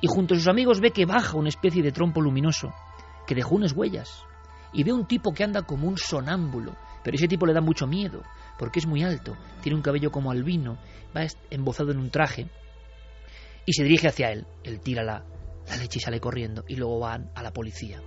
y 0.00 0.08
junto 0.08 0.34
a 0.34 0.38
sus 0.38 0.48
amigos 0.48 0.80
ve 0.80 0.90
que 0.90 1.06
baja 1.06 1.36
una 1.36 1.50
especie 1.50 1.82
de 1.82 1.92
trompo 1.92 2.20
luminoso, 2.20 2.72
que 3.26 3.34
dejó 3.34 3.54
unas 3.54 3.72
huellas, 3.72 4.24
y 4.72 4.82
ve 4.82 4.92
un 4.92 5.06
tipo 5.06 5.32
que 5.32 5.44
anda 5.44 5.62
como 5.62 5.86
un 5.86 5.98
sonámbulo, 5.98 6.74
pero 7.02 7.16
ese 7.16 7.28
tipo 7.28 7.46
le 7.46 7.52
da 7.52 7.60
mucho 7.60 7.86
miedo, 7.86 8.22
porque 8.58 8.78
es 8.78 8.86
muy 8.86 9.02
alto, 9.02 9.36
tiene 9.62 9.76
un 9.76 9.82
cabello 9.82 10.10
como 10.10 10.30
albino, 10.30 10.78
va 11.16 11.26
embozado 11.50 11.90
en 11.90 11.98
un 11.98 12.10
traje, 12.10 12.48
y 13.64 13.72
se 13.72 13.84
dirige 13.84 14.08
hacia 14.08 14.32
él. 14.32 14.46
Él 14.64 14.80
tira 14.80 15.02
la, 15.02 15.24
la 15.68 15.76
leche 15.76 15.98
y 15.98 16.02
sale 16.02 16.20
corriendo, 16.20 16.64
y 16.68 16.76
luego 16.76 16.98
van 16.98 17.30
a 17.34 17.42
la 17.42 17.52
policía. 17.52 18.00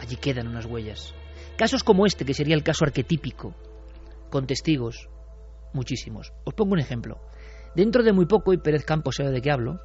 Allí 0.00 0.16
quedan 0.16 0.48
unas 0.48 0.66
huellas. 0.66 1.14
Casos 1.56 1.84
como 1.84 2.06
este, 2.06 2.24
que 2.24 2.34
sería 2.34 2.54
el 2.54 2.62
caso 2.62 2.84
arquetípico, 2.84 3.54
con 4.30 4.46
testigos, 4.46 5.08
muchísimos. 5.72 6.32
Os 6.44 6.54
pongo 6.54 6.72
un 6.72 6.80
ejemplo. 6.80 7.20
Dentro 7.74 8.02
de 8.02 8.12
muy 8.12 8.26
poco, 8.26 8.52
y 8.52 8.58
Pérez 8.58 8.84
Campos 8.84 9.16
sabe 9.16 9.30
de 9.30 9.40
qué 9.40 9.50
hablo, 9.50 9.80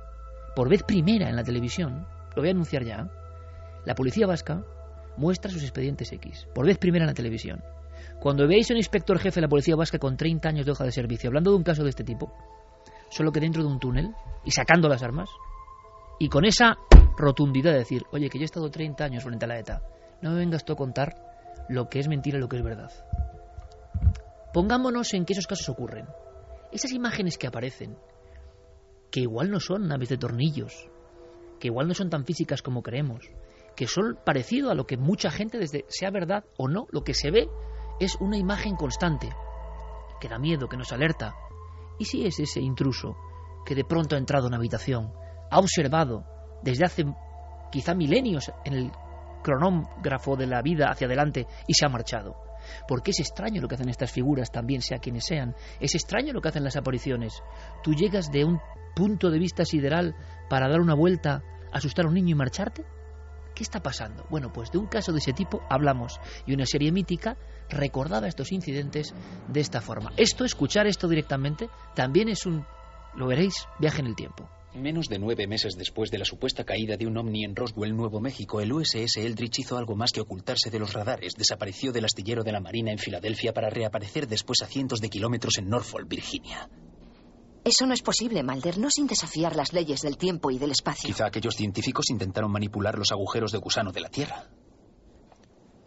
por 0.56 0.70
vez 0.70 0.84
primera 0.84 1.30
en 1.30 1.36
la 1.36 1.44
televisión, 1.44 2.08
lo 2.36 2.42
voy 2.42 2.50
a 2.50 2.52
anunciar 2.52 2.84
ya, 2.84 3.10
la 3.86 3.96
policía 3.96 4.28
vasca 4.28 4.66
muestra 5.18 5.52
sus 5.52 5.64
expedientes 5.64 6.12
X, 6.12 6.48
por 6.54 6.66
vez 6.66 6.78
primera 6.78 7.06
en 7.06 7.10
la 7.10 7.14
televisión. 7.14 7.64
Cuando 8.20 8.48
veáis 8.48 8.70
a 8.70 8.74
un 8.74 8.78
inspector 8.78 9.20
jefe 9.20 9.36
de 9.36 9.42
la 9.42 9.50
policía 9.50 9.76
vasca 9.76 10.00
con 10.00 10.18
30 10.18 10.50
años 10.50 10.66
de 10.66 10.72
hoja 10.72 10.84
de 10.84 10.92
servicio 10.92 11.30
hablando 11.30 11.52
de 11.52 11.58
un 11.58 11.64
caso 11.64 11.84
de 11.84 11.90
este 11.90 12.04
tipo, 12.04 12.34
solo 13.10 13.32
que 13.32 13.40
dentro 13.40 13.64
de 13.64 13.70
un 13.70 13.80
túnel 13.80 14.14
y 14.44 14.52
sacando 14.52 14.90
las 14.90 15.04
armas, 15.04 15.30
y 16.20 16.30
con 16.30 16.46
esa 16.46 16.78
rotundidad 17.18 17.72
de 17.74 17.80
decir, 17.80 18.04
oye, 18.12 18.30
que 18.30 18.38
yo 18.38 18.44
he 18.44 18.46
estado 18.46 18.72
30 18.72 19.04
años 19.04 19.24
frente 19.24 19.46
a 19.46 19.48
la 19.48 19.60
ETA, 19.60 19.82
no 20.22 20.32
me 20.32 20.38
vengas 20.38 20.66
tú 20.66 20.74
a 20.74 20.78
contar 20.78 21.16
lo 21.70 21.90
que 21.90 22.00
es 22.00 22.08
mentira 22.08 22.38
y 22.38 22.42
lo 22.42 22.48
que 22.48 22.58
es 22.58 22.64
verdad. 22.64 22.92
Pongámonos 24.54 25.14
en 25.14 25.26
que 25.26 25.34
esos 25.34 25.48
casos 25.48 25.70
ocurren. 25.70 26.08
Esas 26.72 26.92
imágenes 26.92 27.38
que 27.38 27.48
aparecen, 27.48 27.98
que 29.12 29.22
igual 29.22 29.52
no 29.52 29.60
son 29.60 29.88
naves 29.88 30.10
de 30.10 30.18
tornillos, 30.18 30.90
que 31.60 31.68
igual 31.68 31.88
no 31.88 31.94
son 31.94 32.10
tan 32.10 32.26
físicas 32.26 32.62
como 32.62 32.82
creemos, 32.82 33.30
que 33.76 33.88
son 33.88 34.18
parecido 34.26 34.72
a 34.72 34.76
lo 34.76 34.86
que 34.86 34.98
mucha 34.98 35.30
gente, 35.30 35.58
desde 35.60 35.86
sea 35.88 36.10
verdad 36.12 36.46
o 36.58 36.68
no, 36.68 36.88
lo 36.92 37.04
que 37.04 37.14
se 37.14 37.32
ve 37.32 37.48
es 38.00 38.16
una 38.20 38.38
imagen 38.38 38.76
constante, 38.76 39.30
que 40.20 40.28
da 40.28 40.38
miedo, 40.38 40.68
que 40.68 40.78
nos 40.78 40.92
alerta. 40.92 41.36
¿Y 42.00 42.06
si 42.06 42.26
es 42.26 42.40
ese 42.40 42.60
intruso 42.60 43.16
que 43.66 43.76
de 43.76 43.84
pronto 43.84 44.16
ha 44.16 44.20
entrado 44.20 44.46
en 44.46 44.52
una 44.52 44.58
habitación, 44.58 45.12
ha 45.50 45.60
observado 45.60 46.26
desde 46.64 46.86
hace 46.86 47.06
quizá 47.72 47.94
milenios 47.94 48.52
en 48.66 48.74
el 48.74 48.92
cronógrafo 49.44 50.36
de 50.36 50.48
la 50.48 50.62
vida 50.62 50.90
hacia 50.90 51.08
adelante 51.08 51.48
y 51.68 51.74
se 51.74 51.86
ha 51.86 51.90
marchado? 51.90 52.36
Porque 52.88 53.12
es 53.12 53.20
extraño 53.20 53.62
lo 53.62 53.68
que 53.68 53.76
hacen 53.76 53.90
estas 53.90 54.12
figuras, 54.12 54.52
también 54.52 54.82
sea 54.82 55.00
quienes 55.00 55.26
sean. 55.26 55.56
Es 55.80 55.96
extraño 55.96 56.34
lo 56.34 56.42
que 56.42 56.50
hacen 56.50 56.64
las 56.64 56.76
apariciones. 56.76 57.42
Tú 57.84 57.94
llegas 57.94 58.32
de 58.32 58.44
un 58.44 58.60
punto 58.96 59.30
de 59.30 59.40
vista 59.40 59.64
sideral 59.64 60.16
para 60.50 60.68
dar 60.68 60.82
una 60.82 60.96
vuelta, 60.96 61.44
asustar 61.72 62.06
a 62.06 62.10
un 62.10 62.16
niño 62.16 62.32
y 62.32 62.36
marcharte. 62.36 62.84
¿Qué 63.56 63.64
está 63.64 63.82
pasando? 63.82 64.26
Bueno, 64.30 64.52
pues 64.52 64.72
de 64.72 64.78
un 64.78 64.88
caso 64.88 65.12
de 65.12 65.20
ese 65.20 65.34
tipo 65.34 65.62
hablamos 65.70 66.20
y 66.46 66.54
una 66.54 66.66
serie 66.66 66.92
mítica 66.92 67.38
recordaba 67.70 68.28
estos 68.28 68.52
incidentes 68.52 69.14
de 69.48 69.60
esta 69.60 69.82
forma. 69.82 70.12
Esto, 70.18 70.46
escuchar 70.46 70.88
esto 70.88 71.08
directamente, 71.08 71.70
también 71.96 72.30
es 72.30 72.46
un, 72.46 72.66
lo 73.16 73.28
veréis, 73.28 73.54
viaje 73.80 74.02
en 74.02 74.08
el 74.08 74.16
tiempo. 74.16 74.50
Menos 74.76 75.08
de 75.08 75.18
nueve 75.18 75.48
meses 75.48 75.76
después 75.76 76.12
de 76.12 76.20
la 76.20 76.26
supuesta 76.26 76.64
caída 76.64 76.98
de 76.98 77.08
un 77.08 77.18
ovni 77.18 77.44
en 77.44 77.56
Roswell, 77.56 77.96
Nuevo 77.96 78.20
México, 78.20 78.62
el 78.62 78.72
USS 78.72 79.18
Eldridge 79.18 79.60
hizo 79.60 79.78
algo 79.78 79.96
más 79.96 80.12
que 80.12 80.22
ocultarse 80.22 80.70
de 80.70 80.78
los 80.78 80.94
radares. 80.94 81.34
Desapareció 81.36 81.92
del 81.92 82.06
astillero 82.06 82.44
de 82.44 82.52
la 82.52 82.60
Marina 82.60 82.92
en 82.92 83.00
Filadelfia 83.00 83.54
para 83.54 83.72
reaparecer 83.72 84.28
después 84.28 84.62
a 84.62 84.68
cientos 84.68 85.02
de 85.02 85.10
kilómetros 85.10 85.58
en 85.58 85.70
Norfolk, 85.70 86.08
Virginia. 86.08 86.70
Eso 87.64 87.88
no 87.88 87.94
es 87.94 88.02
posible, 88.02 88.44
Malder, 88.44 88.78
no 88.78 88.90
sin 88.90 89.08
desafiar 89.08 89.56
las 89.56 89.74
leyes 89.74 90.02
del 90.02 90.18
tiempo 90.18 90.52
y 90.52 90.60
del 90.60 90.72
espacio. 90.72 91.08
Quizá 91.08 91.26
aquellos 91.26 91.56
científicos 91.56 92.10
intentaron 92.10 92.52
manipular 92.52 92.98
los 92.98 93.12
agujeros 93.12 93.52
de 93.52 93.58
gusano 93.58 93.92
de 93.92 94.02
la 94.02 94.10
Tierra. 94.10 94.48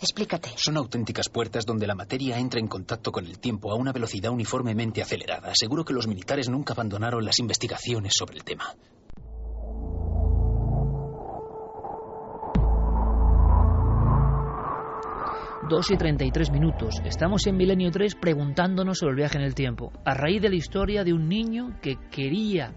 Explícate. 0.02 0.48
Son 0.56 0.78
auténticas 0.78 1.28
puertas 1.28 1.66
donde 1.66 1.86
la 1.86 1.94
materia 1.94 2.38
entra 2.38 2.58
en 2.58 2.68
contacto 2.68 3.12
con 3.12 3.26
el 3.26 3.38
tiempo 3.38 3.70
a 3.70 3.74
una 3.74 3.92
velocidad 3.92 4.32
uniformemente 4.32 5.02
acelerada. 5.02 5.52
Seguro 5.54 5.84
que 5.84 5.92
los 5.92 6.06
militares 6.06 6.48
nunca 6.48 6.72
abandonaron 6.72 7.22
las 7.22 7.38
investigaciones 7.38 8.14
sobre 8.16 8.38
el 8.38 8.44
tema. 8.44 8.74
Dos 15.68 15.90
y 15.90 15.96
33 15.98 16.50
minutos. 16.50 17.02
Estamos 17.04 17.46
en 17.46 17.58
Milenio 17.58 17.90
3 17.90 18.14
preguntándonos 18.14 18.98
sobre 18.98 19.10
el 19.10 19.16
viaje 19.16 19.36
en 19.36 19.44
el 19.44 19.54
tiempo. 19.54 19.92
A 20.06 20.14
raíz 20.14 20.40
de 20.40 20.48
la 20.48 20.56
historia 20.56 21.04
de 21.04 21.12
un 21.12 21.28
niño 21.28 21.78
que 21.82 21.98
quería 22.10 22.72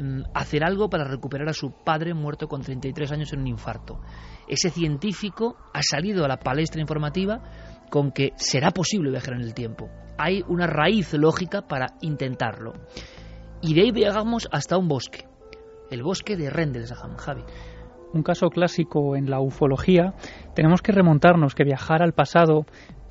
mm, 0.00 0.22
hacer 0.32 0.62
algo 0.64 0.88
para 0.88 1.04
recuperar 1.04 1.48
a 1.48 1.52
su 1.52 1.72
padre 1.72 2.14
muerto 2.14 2.46
con 2.46 2.62
33 2.62 3.10
años 3.10 3.32
en 3.32 3.40
un 3.40 3.48
infarto 3.48 4.00
ese 4.48 4.70
científico 4.70 5.56
ha 5.72 5.82
salido 5.82 6.24
a 6.24 6.28
la 6.28 6.38
palestra 6.38 6.80
informativa 6.80 7.42
con 7.90 8.12
que 8.12 8.32
será 8.36 8.70
posible 8.70 9.10
viajar 9.10 9.34
en 9.34 9.42
el 9.42 9.54
tiempo. 9.54 9.88
Hay 10.18 10.42
una 10.48 10.66
raíz 10.66 11.12
lógica 11.14 11.62
para 11.62 11.94
intentarlo. 12.00 12.72
Y 13.62 13.74
de 13.74 13.82
ahí 13.82 13.92
viajamos 13.92 14.48
hasta 14.52 14.76
un 14.76 14.88
bosque, 14.88 15.26
el 15.90 16.02
bosque 16.02 16.36
de 16.36 16.50
Rendlesham, 16.50 17.16
Javi. 17.16 17.42
Un 18.12 18.22
caso 18.22 18.48
clásico 18.48 19.16
en 19.16 19.28
la 19.28 19.40
ufología, 19.40 20.14
tenemos 20.54 20.82
que 20.82 20.92
remontarnos 20.92 21.54
que 21.54 21.64
viajar 21.64 22.02
al 22.02 22.12
pasado 22.12 22.64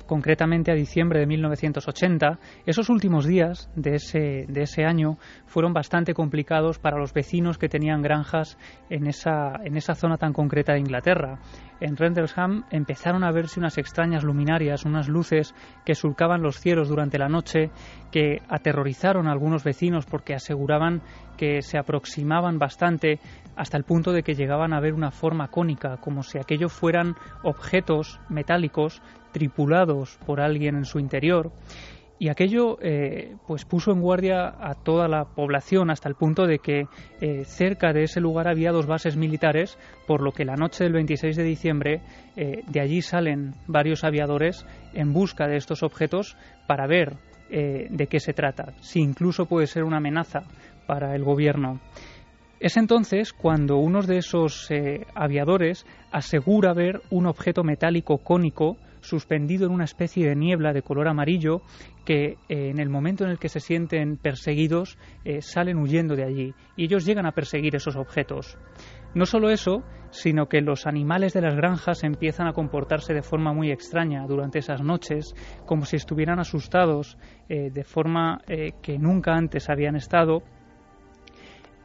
concretamente 0.06 0.70
a 0.70 0.74
diciembre 0.74 1.20
de 1.20 1.26
1980, 1.26 2.38
esos 2.66 2.88
últimos 2.88 3.26
días 3.26 3.70
de 3.74 3.96
ese, 3.96 4.46
de 4.48 4.62
ese 4.62 4.84
año 4.84 5.18
fueron 5.46 5.72
bastante 5.72 6.14
complicados 6.14 6.78
para 6.78 6.98
los 6.98 7.12
vecinos 7.12 7.58
que 7.58 7.68
tenían 7.68 8.02
granjas 8.02 8.58
en 8.90 9.06
esa, 9.06 9.60
en 9.64 9.76
esa 9.76 9.94
zona 9.94 10.16
tan 10.16 10.32
concreta 10.32 10.72
de 10.72 10.80
Inglaterra. 10.80 11.38
En 11.80 11.96
Rendlesham 11.96 12.64
empezaron 12.70 13.24
a 13.24 13.32
verse 13.32 13.60
unas 13.60 13.78
extrañas 13.78 14.24
luminarias, 14.24 14.84
unas 14.84 15.08
luces 15.08 15.54
que 15.84 15.94
surcaban 15.94 16.42
los 16.42 16.60
cielos 16.60 16.88
durante 16.88 17.18
la 17.18 17.28
noche, 17.28 17.70
que 18.10 18.38
aterrorizaron 18.48 19.26
a 19.26 19.32
algunos 19.32 19.64
vecinos 19.64 20.06
porque 20.06 20.34
aseguraban 20.34 21.02
que 21.36 21.62
se 21.62 21.78
aproximaban 21.78 22.58
bastante 22.58 23.18
hasta 23.56 23.76
el 23.76 23.84
punto 23.84 24.12
de 24.12 24.22
que 24.22 24.34
llegaban 24.34 24.72
a 24.72 24.80
ver 24.80 24.94
una 24.94 25.10
forma 25.10 25.48
cónica, 25.48 25.96
como 25.98 26.22
si 26.22 26.38
aquello 26.38 26.68
fueran 26.68 27.14
objetos 27.42 28.20
metálicos 28.28 29.02
tripulados 29.32 30.18
por 30.26 30.40
alguien 30.40 30.76
en 30.76 30.84
su 30.84 30.98
interior. 30.98 31.52
Y 32.18 32.28
aquello 32.28 32.78
eh, 32.80 33.36
pues 33.46 33.64
puso 33.64 33.90
en 33.90 34.00
guardia 34.00 34.54
a 34.60 34.74
toda 34.74 35.08
la 35.08 35.24
población 35.24 35.90
hasta 35.90 36.08
el 36.08 36.14
punto 36.14 36.46
de 36.46 36.60
que 36.60 36.86
eh, 37.20 37.44
cerca 37.44 37.92
de 37.92 38.04
ese 38.04 38.20
lugar 38.20 38.46
había 38.46 38.70
dos 38.70 38.86
bases 38.86 39.16
militares, 39.16 39.78
por 40.06 40.22
lo 40.22 40.30
que 40.30 40.44
la 40.44 40.54
noche 40.54 40.84
del 40.84 40.92
26 40.92 41.36
de 41.36 41.42
diciembre 41.42 42.00
eh, 42.36 42.62
de 42.68 42.80
allí 42.80 43.02
salen 43.02 43.54
varios 43.66 44.04
aviadores 44.04 44.64
en 44.94 45.12
busca 45.12 45.48
de 45.48 45.56
estos 45.56 45.82
objetos 45.82 46.36
para 46.66 46.86
ver 46.86 47.16
de 47.50 48.08
qué 48.08 48.18
se 48.18 48.32
trata, 48.32 48.72
si 48.80 49.00
incluso 49.00 49.46
puede 49.46 49.68
ser 49.68 49.84
una 49.84 49.98
amenaza 49.98 50.42
para 50.88 51.14
el 51.14 51.22
gobierno. 51.22 51.78
Es 52.64 52.78
entonces 52.78 53.34
cuando 53.34 53.76
uno 53.76 54.00
de 54.00 54.16
esos 54.16 54.70
aviadores 55.14 55.84
asegura 56.10 56.72
ver 56.72 57.02
un 57.10 57.26
objeto 57.26 57.62
metálico 57.62 58.16
cónico 58.24 58.78
suspendido 59.02 59.66
en 59.66 59.72
una 59.72 59.84
especie 59.84 60.26
de 60.26 60.34
niebla 60.34 60.72
de 60.72 60.80
color 60.80 61.08
amarillo 61.08 61.60
que 62.06 62.38
eh, 62.48 62.70
en 62.70 62.80
el 62.80 62.88
momento 62.88 63.24
en 63.24 63.32
el 63.32 63.38
que 63.38 63.50
se 63.50 63.60
sienten 63.60 64.16
perseguidos 64.16 64.96
eh, 65.26 65.42
salen 65.42 65.76
huyendo 65.76 66.16
de 66.16 66.24
allí 66.24 66.54
y 66.74 66.84
ellos 66.84 67.04
llegan 67.04 67.26
a 67.26 67.32
perseguir 67.32 67.76
esos 67.76 67.96
objetos. 67.96 68.56
No 69.14 69.26
solo 69.26 69.50
eso, 69.50 69.82
sino 70.08 70.46
que 70.46 70.62
los 70.62 70.86
animales 70.86 71.34
de 71.34 71.42
las 71.42 71.56
granjas 71.56 72.02
empiezan 72.02 72.46
a 72.46 72.54
comportarse 72.54 73.12
de 73.12 73.20
forma 73.20 73.52
muy 73.52 73.72
extraña 73.72 74.26
durante 74.26 74.60
esas 74.60 74.80
noches, 74.80 75.34
como 75.66 75.84
si 75.84 75.96
estuvieran 75.96 76.40
asustados 76.40 77.18
eh, 77.50 77.68
de 77.70 77.84
forma 77.84 78.40
que 78.46 78.98
nunca 78.98 79.34
antes 79.34 79.68
habían 79.68 79.96
estado. 79.96 80.42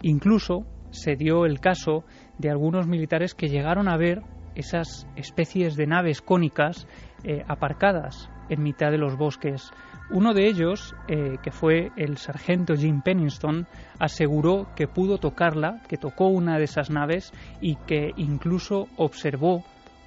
Incluso 0.02 0.66
se 0.92 1.16
dio 1.16 1.46
el 1.46 1.60
caso 1.60 2.04
de 2.38 2.50
algunos 2.50 2.88
militares 2.88 3.36
que 3.36 3.50
llegaron 3.50 3.88
a 3.88 3.98
ver 3.98 4.22
esas 4.56 5.08
especies 5.16 5.76
de 5.76 5.88
naves 5.88 6.22
cónicas 6.22 6.88
eh, 7.24 7.44
aparcadas 7.48 8.30
en 8.50 8.64
mitad 8.64 8.92
de 8.92 8.98
los 8.98 9.16
bosques. 9.18 9.72
Uno 10.10 10.34
de 10.34 10.48
ellos, 10.48 10.96
eh, 11.08 11.38
que 11.44 11.52
fue 11.52 11.92
el 11.96 12.18
sargento 12.18 12.76
Jim 12.76 13.02
Pennington, 13.02 13.68
aseguró 14.00 14.68
que 14.76 14.88
pudo 14.88 15.18
tocarla, 15.18 15.82
que 15.88 15.98
tocó 15.98 16.28
una 16.28 16.58
de 16.58 16.64
esas 16.64 16.90
naves 16.90 17.32
y 17.62 17.76
que 17.76 18.12
incluso 18.18 18.88
observó 18.98 19.64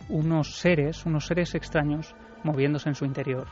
unos 0.09 0.57
seres, 0.57 1.07
unos 1.07 1.27
seres 1.27 1.55
extraños 1.55 2.15
moviéndose 2.43 2.89
en 2.89 2.97
su 2.97 3.05
interior. 3.05 3.47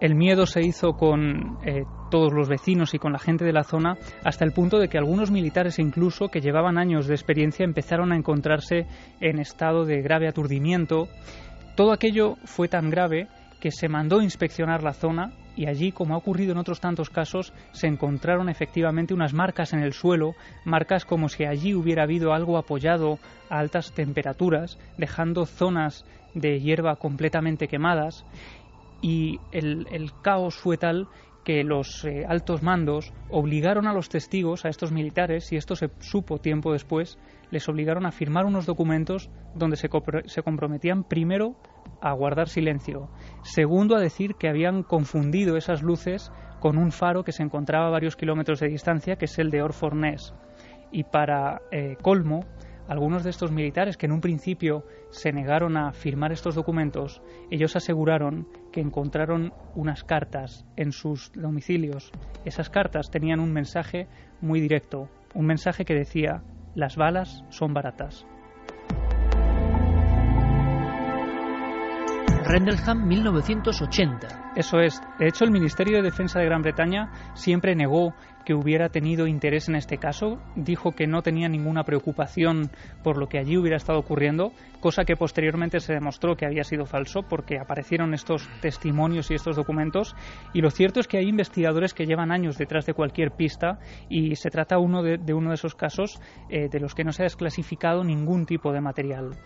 El 0.00 0.14
miedo 0.14 0.46
se 0.46 0.60
hizo 0.60 0.92
con 0.92 1.58
eh, 1.64 1.82
todos 2.08 2.32
los 2.32 2.48
vecinos 2.48 2.94
y 2.94 2.98
con 2.98 3.12
la 3.12 3.18
gente 3.18 3.44
de 3.44 3.52
la 3.52 3.64
zona 3.64 3.96
hasta 4.24 4.44
el 4.44 4.52
punto 4.52 4.78
de 4.78 4.88
que 4.88 4.96
algunos 4.96 5.32
militares 5.32 5.80
incluso 5.80 6.28
que 6.28 6.40
llevaban 6.40 6.78
años 6.78 7.08
de 7.08 7.14
experiencia 7.14 7.64
empezaron 7.64 8.12
a 8.12 8.16
encontrarse 8.16 8.86
en 9.20 9.40
estado 9.40 9.84
de 9.84 10.00
grave 10.00 10.28
aturdimiento. 10.28 11.08
Todo 11.74 11.92
aquello 11.92 12.36
fue 12.44 12.68
tan 12.68 12.90
grave 12.90 13.26
que 13.60 13.72
se 13.72 13.88
mandó 13.88 14.22
inspeccionar 14.22 14.84
la 14.84 14.92
zona 14.92 15.32
y 15.56 15.66
allí, 15.66 15.90
como 15.90 16.14
ha 16.14 16.18
ocurrido 16.18 16.52
en 16.52 16.58
otros 16.58 16.80
tantos 16.80 17.10
casos, 17.10 17.52
se 17.72 17.88
encontraron 17.88 18.48
efectivamente 18.48 19.12
unas 19.12 19.34
marcas 19.34 19.72
en 19.72 19.80
el 19.80 19.92
suelo, 19.92 20.34
marcas 20.64 21.04
como 21.04 21.28
si 21.28 21.44
allí 21.44 21.74
hubiera 21.74 22.04
habido 22.04 22.32
algo 22.32 22.56
apoyado 22.56 23.18
a 23.50 23.58
altas 23.58 23.90
temperaturas, 23.92 24.78
dejando 24.96 25.46
zonas 25.46 26.04
de 26.34 26.60
hierba 26.60 26.94
completamente 26.94 27.66
quemadas 27.66 28.24
y 29.00 29.38
el, 29.52 30.10
caos 30.22 30.56
fue 30.56 30.76
tal 30.76 31.08
que 31.44 31.64
los 31.64 32.04
eh, 32.04 32.24
altos 32.28 32.62
mandos 32.62 33.12
obligaron 33.30 33.86
a 33.86 33.94
los 33.94 34.08
testigos, 34.08 34.64
a 34.64 34.68
estos 34.68 34.92
militares, 34.92 35.50
y 35.52 35.56
esto 35.56 35.76
se 35.76 35.90
supo 36.00 36.38
tiempo 36.38 36.72
después, 36.72 37.18
les 37.50 37.68
obligaron 37.68 38.04
a 38.04 38.12
firmar 38.12 38.44
unos 38.44 38.66
documentos 38.66 39.30
donde 39.54 39.76
se, 39.76 39.88
se, 40.26 40.42
comprometían 40.42 41.04
primero 41.04 41.56
a 42.02 42.12
guardar 42.12 42.48
silencio, 42.48 43.08
segundo 43.42 43.96
a 43.96 44.00
decir 44.00 44.34
que 44.34 44.48
habían 44.48 44.82
confundido 44.82 45.56
esas 45.56 45.82
luces 45.82 46.30
con 46.60 46.76
un 46.76 46.92
faro 46.92 47.24
que 47.24 47.32
se 47.32 47.42
encontraba 47.42 47.86
a 47.86 47.90
varios 47.90 48.16
kilómetros 48.16 48.60
de 48.60 48.68
distancia, 48.68 49.16
que 49.16 49.24
es 49.24 49.38
el 49.38 49.50
de 49.50 49.62
Orfornés. 49.62 50.34
Y 50.90 51.04
para 51.04 51.62
eh, 51.70 51.96
colmo, 52.02 52.44
algunos 52.88 53.22
de 53.22 53.30
estos 53.30 53.52
militares 53.52 53.96
que 53.96 54.06
en 54.06 54.12
un 54.12 54.20
principio 54.20 54.84
se 55.10 55.32
negaron 55.32 55.76
a 55.76 55.92
firmar 55.92 56.32
estos 56.32 56.54
documentos, 56.54 57.22
ellos 57.50 57.76
aseguraron 57.76 58.48
que 58.72 58.80
encontraron 58.80 59.52
unas 59.74 60.02
cartas 60.04 60.66
en 60.76 60.92
sus 60.92 61.30
domicilios. 61.34 62.10
Esas 62.44 62.70
cartas 62.70 63.10
tenían 63.10 63.40
un 63.40 63.52
mensaje 63.52 64.08
muy 64.40 64.60
directo, 64.60 65.08
un 65.34 65.46
mensaje 65.46 65.84
que 65.84 65.94
decía, 65.94 66.42
las 66.74 66.96
balas 66.96 67.44
son 67.50 67.74
baratas. 67.74 68.26
Rendlesham 72.48 73.06
1980. 73.06 74.52
Eso 74.56 74.80
es. 74.80 75.02
De 75.18 75.28
hecho, 75.28 75.44
el 75.44 75.50
Ministerio 75.50 75.98
de 75.98 76.04
Defensa 76.04 76.38
de 76.38 76.46
Gran 76.46 76.62
Bretaña 76.62 77.12
siempre 77.34 77.76
negó 77.76 78.14
que 78.46 78.54
hubiera 78.54 78.88
tenido 78.88 79.26
interés 79.26 79.68
en 79.68 79.74
este 79.74 79.98
caso. 79.98 80.38
Dijo 80.56 80.92
que 80.92 81.06
no 81.06 81.20
tenía 81.20 81.50
ninguna 81.50 81.84
preocupación 81.84 82.70
por 83.04 83.18
lo 83.18 83.28
que 83.28 83.38
allí 83.38 83.58
hubiera 83.58 83.76
estado 83.76 83.98
ocurriendo, 83.98 84.52
cosa 84.80 85.04
que 85.04 85.14
posteriormente 85.14 85.78
se 85.80 85.92
demostró 85.92 86.36
que 86.36 86.46
había 86.46 86.64
sido 86.64 86.86
falso 86.86 87.20
porque 87.28 87.58
aparecieron 87.58 88.14
estos 88.14 88.48
testimonios 88.62 89.30
y 89.30 89.34
estos 89.34 89.54
documentos. 89.54 90.16
Y 90.54 90.62
lo 90.62 90.70
cierto 90.70 91.00
es 91.00 91.06
que 91.06 91.18
hay 91.18 91.28
investigadores 91.28 91.92
que 91.92 92.06
llevan 92.06 92.32
años 92.32 92.56
detrás 92.56 92.86
de 92.86 92.94
cualquier 92.94 93.32
pista 93.32 93.78
y 94.08 94.36
se 94.36 94.48
trata 94.48 94.78
uno 94.78 95.02
de, 95.02 95.34
uno 95.34 95.50
de 95.50 95.56
esos 95.56 95.74
casos 95.74 96.18
eh, 96.48 96.70
de 96.70 96.80
los 96.80 96.94
que 96.94 97.04
no 97.04 97.12
se 97.12 97.24
ha 97.24 97.24
desclasificado 97.24 98.02
ningún 98.04 98.46
tipo 98.46 98.72
de 98.72 98.80
material. 98.80 99.36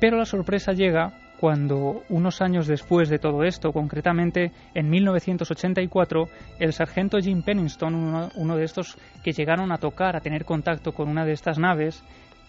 Pero 0.00 0.16
la 0.16 0.24
sorpresa 0.24 0.72
llega 0.72 1.12
cuando 1.38 2.02
unos 2.08 2.42
años 2.42 2.66
después 2.66 3.08
de 3.08 3.18
todo 3.18 3.44
esto, 3.44 3.72
concretamente 3.72 4.50
en 4.74 4.90
1984, 4.90 6.28
el 6.58 6.72
sargento 6.72 7.18
Jim 7.18 7.42
Pennington, 7.42 7.94
uno, 8.34 8.56
de 8.56 8.64
estos 8.64 8.98
que 9.22 9.32
llegaron 9.32 9.70
a 9.70 9.78
tocar, 9.78 10.16
a 10.16 10.20
tener 10.20 10.44
contacto 10.44 10.92
con 10.92 11.08
una 11.08 11.24
de 11.24 11.32
estas 11.32 11.58
naves, 11.58 12.02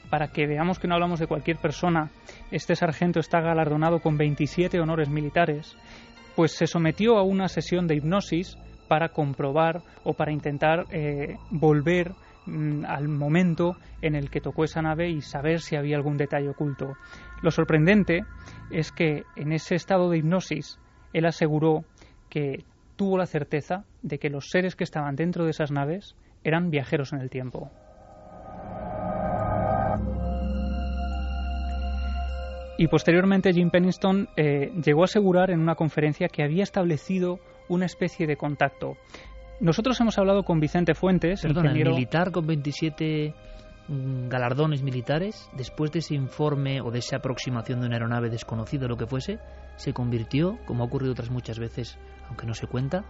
para 0.09 0.29
que 0.29 0.47
veamos 0.47 0.79
que 0.79 0.87
no 0.87 0.95
hablamos 0.95 1.19
de 1.19 1.27
cualquier 1.27 1.57
persona, 1.57 2.09
este 2.49 2.75
sargento 2.75 3.19
está 3.19 3.41
galardonado 3.41 3.99
con 3.99 4.17
27 4.17 4.79
honores 4.79 5.07
militares, 5.07 5.75
pues 6.35 6.53
se 6.53 6.65
sometió 6.65 7.17
a 7.17 7.23
una 7.23 7.47
sesión 7.47 7.85
de 7.85 7.95
hipnosis 7.95 8.57
para 8.87 9.09
comprobar 9.09 9.81
o 10.03 10.13
para 10.13 10.31
intentar 10.31 10.85
eh, 10.89 11.37
volver 11.51 12.13
mm, 12.47 12.85
al 12.85 13.07
momento 13.07 13.75
en 14.01 14.15
el 14.15 14.29
que 14.29 14.41
tocó 14.41 14.63
esa 14.63 14.81
nave 14.81 15.09
y 15.09 15.21
saber 15.21 15.61
si 15.61 15.75
había 15.75 15.95
algún 15.95 16.17
detalle 16.17 16.49
oculto. 16.49 16.95
Lo 17.41 17.51
sorprendente 17.51 18.25
es 18.71 18.91
que 18.91 19.23
en 19.35 19.51
ese 19.51 19.75
estado 19.75 20.09
de 20.09 20.17
hipnosis 20.17 20.79
él 21.13 21.25
aseguró 21.25 21.85
que 22.29 22.65
tuvo 22.95 23.17
la 23.17 23.25
certeza 23.25 23.85
de 24.01 24.19
que 24.19 24.29
los 24.29 24.49
seres 24.49 24.75
que 24.75 24.83
estaban 24.83 25.15
dentro 25.15 25.45
de 25.45 25.51
esas 25.51 25.71
naves 25.71 26.15
eran 26.43 26.69
viajeros 26.69 27.13
en 27.13 27.19
el 27.19 27.29
tiempo. 27.29 27.71
Y 32.77 32.87
posteriormente 32.87 33.51
Jim 33.51 33.71
Penniston 33.71 34.29
eh, 34.37 34.71
llegó 34.81 35.01
a 35.01 35.05
asegurar 35.05 35.51
en 35.51 35.59
una 35.59 35.75
conferencia 35.75 36.29
que 36.29 36.43
había 36.43 36.63
establecido 36.63 37.39
una 37.67 37.85
especie 37.85 38.25
de 38.25 38.37
contacto. 38.37 38.95
Nosotros 39.59 39.99
hemos 39.99 40.17
hablado 40.17 40.43
con 40.43 40.61
Vicente 40.61 40.93
Fuentes, 40.93 41.41
Perdona, 41.41 41.71
el 41.73 41.77
militar 41.77 42.31
con 42.31 42.47
27 42.47 43.33
mm, 43.35 43.58
galardones 43.89 44.83
militares, 44.83 45.49
después 45.53 45.91
de 45.91 45.99
ese 45.99 46.13
informe 46.13 46.81
o 46.81 46.91
de 46.91 46.99
esa 46.99 47.17
aproximación 47.17 47.79
de 47.79 47.87
una 47.87 47.95
aeronave 47.95 48.29
desconocida, 48.29 48.87
lo 48.87 48.97
que 48.97 49.07
fuese, 49.07 49.39
se 49.77 49.93
convirtió, 49.93 50.59
como 50.65 50.83
ha 50.83 50.87
ocurrido 50.87 51.13
otras 51.13 51.31
muchas 51.31 51.57
veces, 51.57 51.97
aunque 52.27 52.45
no 52.45 52.53
se 52.53 52.67
cuenta, 52.67 53.03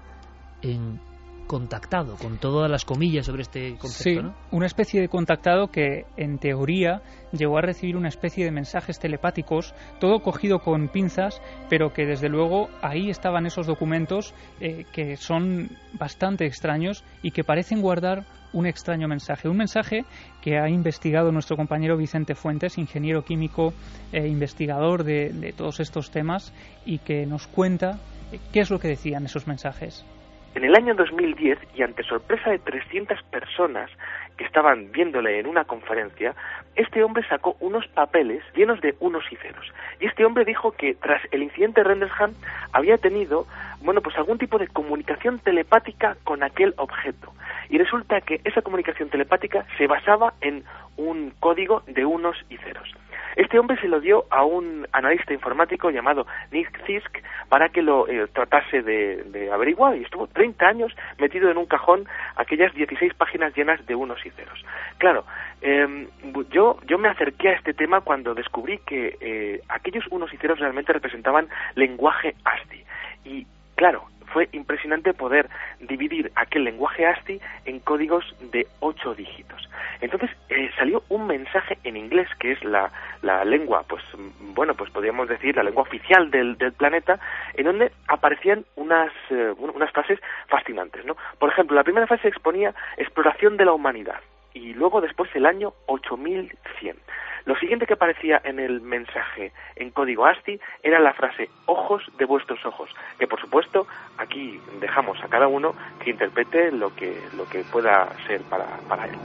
en 0.61 1.01
contactado, 1.49 2.15
con 2.15 2.37
todas 2.37 2.69
las 2.69 2.85
comillas 2.85 3.25
sobre 3.25 3.41
este 3.41 3.75
concepto, 3.77 4.29
sí, 4.29 4.35
una 4.51 4.67
especie 4.67 5.01
de 5.01 5.09
contactado 5.09 5.69
que, 5.69 6.05
en 6.15 6.37
teoría, 6.37 7.01
llegó 7.31 7.57
a 7.57 7.61
recibir 7.61 7.97
una 7.97 8.07
especie 8.07 8.45
de 8.45 8.51
mensajes 8.51 8.99
telepáticos, 8.99 9.73
todo 9.99 10.19
cogido 10.19 10.59
con 10.59 10.89
pinzas, 10.89 11.41
pero 11.67 11.91
que, 11.91 12.05
desde 12.05 12.29
luego, 12.29 12.69
ahí 12.83 13.09
estaban 13.09 13.47
esos 13.47 13.65
documentos 13.65 14.35
eh, 14.61 14.85
que 14.93 15.17
son 15.17 15.71
bastante 15.93 16.45
extraños 16.45 17.03
y 17.23 17.31
que 17.31 17.43
parecen 17.43 17.81
guardar 17.81 18.25
un 18.53 18.67
extraño 18.67 19.07
mensaje. 19.07 19.49
Un 19.49 19.57
mensaje 19.57 20.05
que 20.43 20.59
ha 20.59 20.69
investigado 20.69 21.31
nuestro 21.31 21.57
compañero 21.57 21.97
Vicente 21.97 22.35
Fuentes, 22.35 22.77
ingeniero 22.77 23.25
químico 23.25 23.73
e 24.11 24.27
investigador 24.27 25.03
de, 25.03 25.29
de 25.29 25.51
todos 25.53 25.79
estos 25.79 26.11
temas, 26.11 26.53
y 26.85 26.99
que 26.99 27.25
nos 27.25 27.47
cuenta 27.47 27.97
eh, 28.31 28.39
qué 28.53 28.59
es 28.59 28.69
lo 28.69 28.77
que 28.77 28.89
decían 28.89 29.25
esos 29.25 29.47
mensajes. 29.47 30.05
En 30.55 30.63
el 30.63 30.75
año 30.75 30.95
2010, 30.95 31.59
y 31.75 31.83
ante 31.83 32.03
sorpresa 32.03 32.49
de 32.49 32.59
300 32.59 33.21
personas 33.23 33.89
que 34.35 34.45
estaban 34.45 34.91
viéndole 34.91 35.39
en 35.39 35.47
una 35.47 35.65
conferencia, 35.65 36.33
este 36.75 37.03
hombre 37.03 37.27
sacó 37.27 37.55
unos 37.59 37.87
papeles 37.87 38.41
llenos 38.55 38.81
de 38.81 38.95
unos 38.99 39.23
y 39.31 39.35
ceros. 39.35 39.71
Y 39.99 40.07
este 40.07 40.25
hombre 40.25 40.45
dijo 40.45 40.71
que 40.71 40.95
tras 40.95 41.21
el 41.31 41.43
incidente 41.43 41.81
de 41.81 41.87
Rendersham 41.87 42.33
había 42.73 42.97
tenido, 42.97 43.45
bueno, 43.81 44.01
pues 44.01 44.17
algún 44.17 44.37
tipo 44.37 44.57
de 44.57 44.67
comunicación 44.67 45.39
telepática 45.39 46.17
con 46.23 46.41
aquel 46.41 46.73
objeto. 46.77 47.33
Y 47.69 47.77
resulta 47.77 48.21
que 48.21 48.41
esa 48.43 48.61
comunicación 48.61 49.09
telepática 49.09 49.65
se 49.77 49.87
basaba 49.87 50.33
en 50.41 50.63
un 50.97 51.31
código 51.39 51.83
de 51.85 52.05
unos 52.05 52.35
y 52.49 52.57
ceros. 52.57 52.89
Este 53.35 53.59
hombre 53.59 53.79
se 53.79 53.87
lo 53.87 53.99
dio 53.99 54.25
a 54.29 54.43
un 54.43 54.87
analista 54.91 55.33
informático 55.33 55.89
llamado 55.89 56.25
Nick 56.51 56.85
Zisk 56.85 57.19
para 57.47 57.69
que 57.69 57.81
lo 57.81 58.07
eh, 58.07 58.27
tratase 58.33 58.81
de, 58.81 59.49
averiguar 59.51 59.95
y 59.95 60.03
estuvo 60.03 60.27
30 60.27 60.65
años 60.65 60.95
metido 61.17 61.49
en 61.49 61.57
un 61.57 61.65
cajón 61.65 62.07
aquellas 62.35 62.73
16 62.73 63.13
páginas 63.15 63.55
llenas 63.55 63.85
de 63.85 63.95
unos 63.95 64.23
y 64.25 64.29
ceros. 64.31 64.63
Claro, 64.97 65.25
em, 65.61 66.07
yo, 66.51 66.77
yo 66.85 66.97
me 66.97 67.09
acerqué 67.09 67.49
a 67.49 67.53
este 67.53 67.73
tema 67.73 68.01
cuando 68.01 68.35
descubrí 68.35 68.79
que 68.79 69.17
eh, 69.19 69.61
aquellos 69.69 70.05
unos 70.11 70.33
y 70.33 70.37
ceros 70.37 70.59
realmente 70.59 70.93
representaban 70.93 71.47
lenguaje 71.75 72.35
ASCII 72.43 72.83
y 73.25 73.45
claro, 73.75 74.05
fue 74.31 74.49
impresionante 74.51 75.13
poder 75.13 75.49
dividir 75.79 76.31
aquel 76.35 76.63
lenguaje 76.63 77.05
ASCII 77.05 77.41
en 77.65 77.79
códigos 77.79 78.35
de 78.51 78.67
ocho 78.79 79.13
dígitos. 79.15 79.69
Entonces 80.01 80.29
eh, 80.49 80.69
salió 80.77 81.03
un 81.09 81.27
mensaje 81.27 81.77
en 81.83 81.97
inglés, 81.97 82.27
que 82.39 82.53
es 82.53 82.63
la, 82.63 82.91
la 83.21 83.43
lengua, 83.43 83.83
pues 83.87 84.03
bueno, 84.39 84.73
pues 84.73 84.89
podríamos 84.91 85.27
decir 85.27 85.55
la 85.55 85.63
lengua 85.63 85.83
oficial 85.83 86.31
del, 86.31 86.57
del 86.57 86.73
planeta, 86.73 87.19
en 87.55 87.65
donde 87.65 87.91
aparecían 88.07 88.65
unas, 88.75 89.11
eh, 89.29 89.53
unas 89.57 89.91
frases 89.91 90.19
fascinantes. 90.47 91.05
¿no? 91.05 91.15
Por 91.37 91.49
ejemplo, 91.49 91.75
la 91.75 91.83
primera 91.83 92.07
frase 92.07 92.27
exponía 92.27 92.73
exploración 92.97 93.57
de 93.57 93.65
la 93.65 93.73
humanidad 93.73 94.19
y 94.53 94.73
luego 94.73 95.01
después 95.01 95.29
el 95.35 95.45
año 95.45 95.73
8100. 95.87 96.97
Lo 97.45 97.55
siguiente 97.55 97.85
que 97.85 97.93
aparecía 97.93 98.41
en 98.43 98.59
el 98.59 98.81
mensaje 98.81 99.53
en 99.75 99.91
código 99.91 100.25
ASCII 100.25 100.59
era 100.83 100.99
la 100.99 101.13
frase 101.13 101.49
ojos 101.65 102.03
de 102.17 102.25
vuestros 102.25 102.63
ojos, 102.65 102.89
que 103.17 103.27
por 103.27 103.39
supuesto 103.39 103.87
aquí 104.17 104.59
dejamos 104.79 105.17
a 105.23 105.27
cada 105.29 105.47
uno 105.47 105.73
que 106.03 106.11
interprete 106.11 106.71
lo 106.71 106.93
que, 106.95 107.17
lo 107.35 107.45
que 107.45 107.63
pueda 107.71 108.09
ser 108.27 108.41
para, 108.49 108.77
para 108.87 109.05
él. 109.05 109.17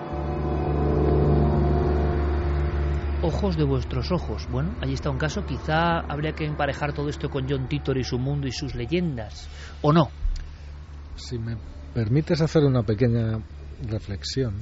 Ojos 3.23 3.57
de 3.57 3.65
vuestros 3.65 4.13
ojos. 4.13 4.47
Bueno, 4.51 4.75
ahí 4.83 4.93
está 4.93 5.09
un 5.11 5.17
caso. 5.17 5.47
Quizá 5.47 6.01
habría 6.01 6.33
que 6.33 6.45
emparejar 6.45 6.93
todo 6.93 7.09
esto 7.09 7.31
con 7.31 7.49
John 7.49 7.69
Titor 7.69 7.97
y 7.97 8.05
su 8.05 8.19
mundo 8.19 8.47
y 8.47 8.53
sus 8.53 8.75
leyendas. 8.75 9.49
¿O 9.81 9.95
no? 9.95 10.09
Si 11.17 11.39
me 11.39 11.57
permites 11.95 12.43
hacer 12.43 12.65
una 12.65 12.83
pequeña 12.83 13.39
reflexión 13.89 14.55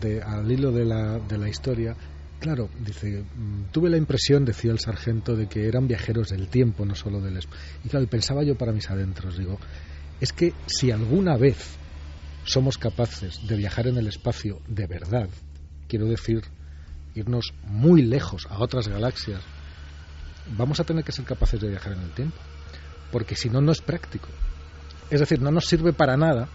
de, 0.00 0.22
al 0.22 0.50
hilo 0.50 0.72
de 0.72 0.84
la, 0.84 1.18
de 1.18 1.38
la 1.38 1.48
historia, 1.48 1.96
Claro, 2.38 2.68
dice, 2.78 3.24
mm, 3.34 3.72
tuve 3.72 3.90
la 3.90 3.96
impresión, 3.96 4.44
decía 4.44 4.70
el 4.70 4.78
sargento, 4.78 5.34
de 5.34 5.48
que 5.48 5.66
eran 5.66 5.88
viajeros 5.88 6.28
del 6.28 6.48
tiempo, 6.48 6.84
no 6.84 6.94
solo 6.94 7.20
del 7.20 7.36
espacio. 7.36 7.60
Y 7.84 7.88
claro, 7.88 8.06
pensaba 8.06 8.44
yo 8.44 8.56
para 8.56 8.72
mis 8.72 8.88
adentros, 8.90 9.36
digo, 9.36 9.58
es 10.20 10.32
que 10.32 10.52
si 10.66 10.90
alguna 10.92 11.36
vez 11.36 11.76
somos 12.44 12.78
capaces 12.78 13.46
de 13.46 13.56
viajar 13.56 13.88
en 13.88 13.98
el 13.98 14.06
espacio 14.06 14.60
de 14.68 14.86
verdad, 14.86 15.28
quiero 15.88 16.06
decir, 16.06 16.42
irnos 17.14 17.52
muy 17.64 18.02
lejos 18.02 18.46
a 18.48 18.60
otras 18.60 18.86
galaxias, 18.86 19.42
vamos 20.56 20.78
a 20.78 20.84
tener 20.84 21.02
que 21.02 21.12
ser 21.12 21.24
capaces 21.24 21.60
de 21.60 21.68
viajar 21.68 21.94
en 21.94 22.02
el 22.02 22.10
tiempo, 22.12 22.38
porque 23.10 23.34
si 23.34 23.50
no, 23.50 23.60
no 23.60 23.72
es 23.72 23.80
práctico. 23.80 24.28
Es 25.10 25.18
decir, 25.20 25.40
no 25.40 25.50
nos 25.50 25.66
sirve 25.66 25.92
para 25.92 26.16
nada. 26.16 26.48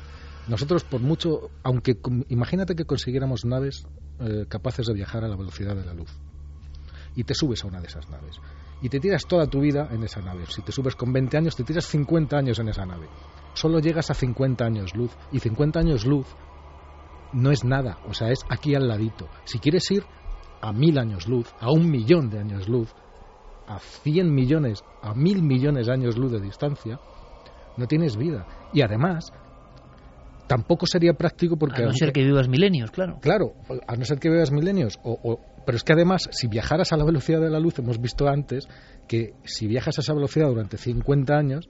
Nosotros, 0.47 0.83
por 0.83 1.01
mucho, 1.01 1.51
aunque 1.63 1.97
imagínate 2.29 2.75
que 2.75 2.85
consiguiéramos 2.85 3.45
naves 3.45 3.87
eh, 4.19 4.45
capaces 4.47 4.87
de 4.87 4.93
viajar 4.93 5.23
a 5.23 5.27
la 5.27 5.35
velocidad 5.35 5.75
de 5.75 5.85
la 5.85 5.93
luz. 5.93 6.11
Y 7.15 7.23
te 7.23 7.33
subes 7.33 7.63
a 7.63 7.67
una 7.67 7.79
de 7.79 7.87
esas 7.87 8.09
naves. 8.09 8.39
Y 8.81 8.89
te 8.89 8.99
tiras 8.99 9.25
toda 9.25 9.47
tu 9.47 9.61
vida 9.61 9.87
en 9.91 10.03
esa 10.03 10.21
nave. 10.21 10.45
Si 10.49 10.61
te 10.61 10.71
subes 10.71 10.95
con 10.95 11.13
20 11.13 11.37
años, 11.37 11.55
te 11.55 11.63
tiras 11.63 11.85
50 11.85 12.37
años 12.37 12.59
en 12.59 12.67
esa 12.67 12.85
nave. 12.85 13.07
Solo 13.53 13.79
llegas 13.79 14.09
a 14.09 14.13
50 14.13 14.65
años 14.65 14.93
luz. 14.95 15.11
Y 15.31 15.39
50 15.39 15.79
años 15.79 16.05
luz 16.05 16.27
no 17.31 17.51
es 17.51 17.63
nada. 17.63 17.99
O 18.09 18.13
sea, 18.13 18.29
es 18.29 18.45
aquí 18.49 18.75
al 18.75 18.87
ladito. 18.87 19.29
Si 19.45 19.59
quieres 19.59 19.89
ir 19.91 20.03
a 20.61 20.73
mil 20.73 20.97
años 20.97 21.27
luz, 21.27 21.53
a 21.59 21.71
un 21.71 21.89
millón 21.89 22.29
de 22.29 22.39
años 22.39 22.67
luz, 22.67 22.93
a 23.67 23.79
100 23.79 24.33
millones, 24.33 24.83
a 25.01 25.13
mil 25.13 25.41
millones 25.43 25.87
de 25.87 25.93
años 25.93 26.17
luz 26.17 26.31
de 26.31 26.41
distancia, 26.41 26.99
no 27.77 27.87
tienes 27.87 28.17
vida. 28.17 28.45
Y 28.73 28.81
además, 28.81 29.31
tampoco 30.47 30.85
sería 30.85 31.13
práctico 31.13 31.57
porque... 31.57 31.83
A 31.83 31.85
no 31.85 31.93
ser 31.93 32.11
que 32.11 32.23
vivas 32.23 32.47
milenios, 32.47 32.91
claro. 32.91 33.19
Claro, 33.21 33.53
a 33.87 33.95
no 33.95 34.05
ser 34.05 34.19
que 34.19 34.29
vivas 34.29 34.51
milenios. 34.51 34.99
O, 35.03 35.39
pero 35.65 35.77
es 35.77 35.83
que 35.83 35.93
además, 35.93 36.29
si 36.31 36.47
viajaras 36.47 36.91
a 36.91 36.97
la 36.97 37.05
velocidad 37.05 37.41
de 37.41 37.49
la 37.49 37.59
luz, 37.59 37.79
hemos 37.79 37.99
visto 37.99 38.27
antes 38.27 38.67
que 39.07 39.33
si 39.43 39.67
viajas 39.67 39.97
a 39.97 40.01
esa 40.01 40.13
velocidad 40.13 40.47
durante 40.47 40.77
50 40.77 41.33
años, 41.33 41.69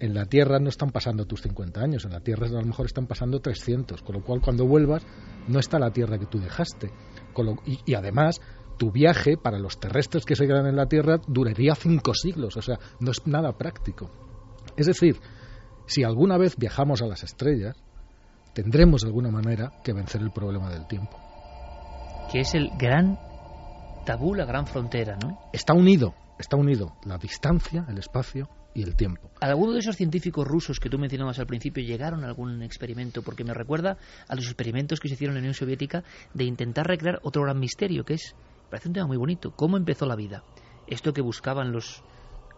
en 0.00 0.14
la 0.14 0.26
Tierra 0.26 0.58
no 0.58 0.68
están 0.68 0.90
pasando 0.90 1.26
tus 1.26 1.42
50 1.42 1.80
años, 1.80 2.04
en 2.04 2.10
la 2.10 2.20
Tierra 2.20 2.46
a 2.46 2.50
lo 2.50 2.66
mejor 2.66 2.86
están 2.86 3.06
pasando 3.06 3.40
300, 3.40 4.02
con 4.02 4.16
lo 4.16 4.24
cual 4.24 4.40
cuando 4.40 4.66
vuelvas 4.66 5.06
no 5.46 5.60
está 5.60 5.78
la 5.78 5.92
Tierra 5.92 6.18
que 6.18 6.26
tú 6.26 6.40
dejaste. 6.40 6.90
y, 7.66 7.78
y, 7.86 7.94
además, 7.94 8.40
tu 8.78 8.90
viaje 8.90 9.36
para 9.36 9.60
los 9.60 9.78
terrestres 9.78 10.24
que 10.24 10.34
se 10.34 10.46
quedan 10.46 10.66
en 10.66 10.76
la 10.76 10.86
Tierra 10.86 11.20
duraría 11.28 11.76
cinco 11.76 12.14
siglos, 12.14 12.56
o 12.56 12.62
sea, 12.62 12.78
no 12.98 13.12
es 13.12 13.26
nada 13.26 13.56
práctico. 13.56 14.10
Es 14.76 14.86
decir, 14.86 15.18
si 15.86 16.02
alguna 16.02 16.38
vez 16.38 16.56
viajamos 16.56 17.02
a 17.02 17.06
las 17.06 17.22
estrellas, 17.22 17.76
tendremos 18.52 19.02
de 19.02 19.08
alguna 19.08 19.30
manera 19.30 19.72
que 19.82 19.92
vencer 19.92 20.20
el 20.20 20.30
problema 20.30 20.70
del 20.70 20.86
tiempo. 20.86 21.18
Que 22.30 22.40
es 22.40 22.54
el 22.54 22.70
gran 22.78 23.18
tabú, 24.04 24.34
la 24.34 24.44
gran 24.44 24.66
frontera, 24.66 25.16
¿no? 25.22 25.38
Está 25.52 25.74
unido, 25.74 26.14
está 26.38 26.56
unido 26.56 26.96
la 27.04 27.18
distancia, 27.18 27.84
el 27.88 27.98
espacio 27.98 28.48
y 28.74 28.82
el 28.82 28.96
tiempo. 28.96 29.30
¿Alguno 29.40 29.72
de 29.72 29.80
esos 29.80 29.96
científicos 29.96 30.46
rusos 30.46 30.80
que 30.80 30.88
tú 30.88 30.98
mencionabas 30.98 31.38
al 31.38 31.46
principio 31.46 31.84
llegaron 31.84 32.24
a 32.24 32.28
algún 32.28 32.62
experimento? 32.62 33.22
Porque 33.22 33.44
me 33.44 33.54
recuerda 33.54 33.98
a 34.28 34.34
los 34.34 34.46
experimentos 34.46 35.00
que 35.00 35.08
se 35.08 35.14
hicieron 35.14 35.36
en 35.36 35.42
la 35.42 35.46
Unión 35.46 35.54
Soviética 35.54 36.02
de 36.34 36.44
intentar 36.44 36.86
recrear 36.86 37.20
otro 37.22 37.42
gran 37.42 37.58
misterio, 37.58 38.04
que 38.04 38.14
es, 38.14 38.34
parece 38.70 38.88
un 38.88 38.94
tema 38.94 39.06
muy 39.06 39.16
bonito, 39.16 39.52
¿cómo 39.54 39.76
empezó 39.76 40.06
la 40.06 40.16
vida? 40.16 40.42
Esto 40.86 41.12
que 41.12 41.22
buscaban 41.22 41.72
los 41.72 42.02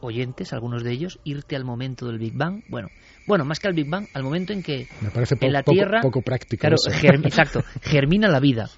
oyentes, 0.06 0.52
algunos 0.52 0.82
de 0.82 0.92
ellos, 0.92 1.18
irte 1.24 1.56
al 1.56 1.64
momento 1.64 2.06
del 2.06 2.18
Big 2.18 2.34
Bang. 2.34 2.62
Bueno, 2.68 2.88
bueno, 3.26 3.44
más 3.44 3.58
que 3.60 3.68
al 3.68 3.74
Big 3.74 3.88
Bang, 3.88 4.06
al 4.14 4.22
momento 4.22 4.52
en 4.52 4.62
que 4.62 4.86
Me 5.00 5.10
parece 5.10 5.36
en 5.40 5.52
la 5.52 5.62
Tierra, 5.62 6.00
poco, 6.00 6.22
práctico. 6.22 6.60
Claro, 6.60 6.76
exacto, 7.24 7.62
germina 7.82 8.28
la 8.28 8.40
vida. 8.40 8.68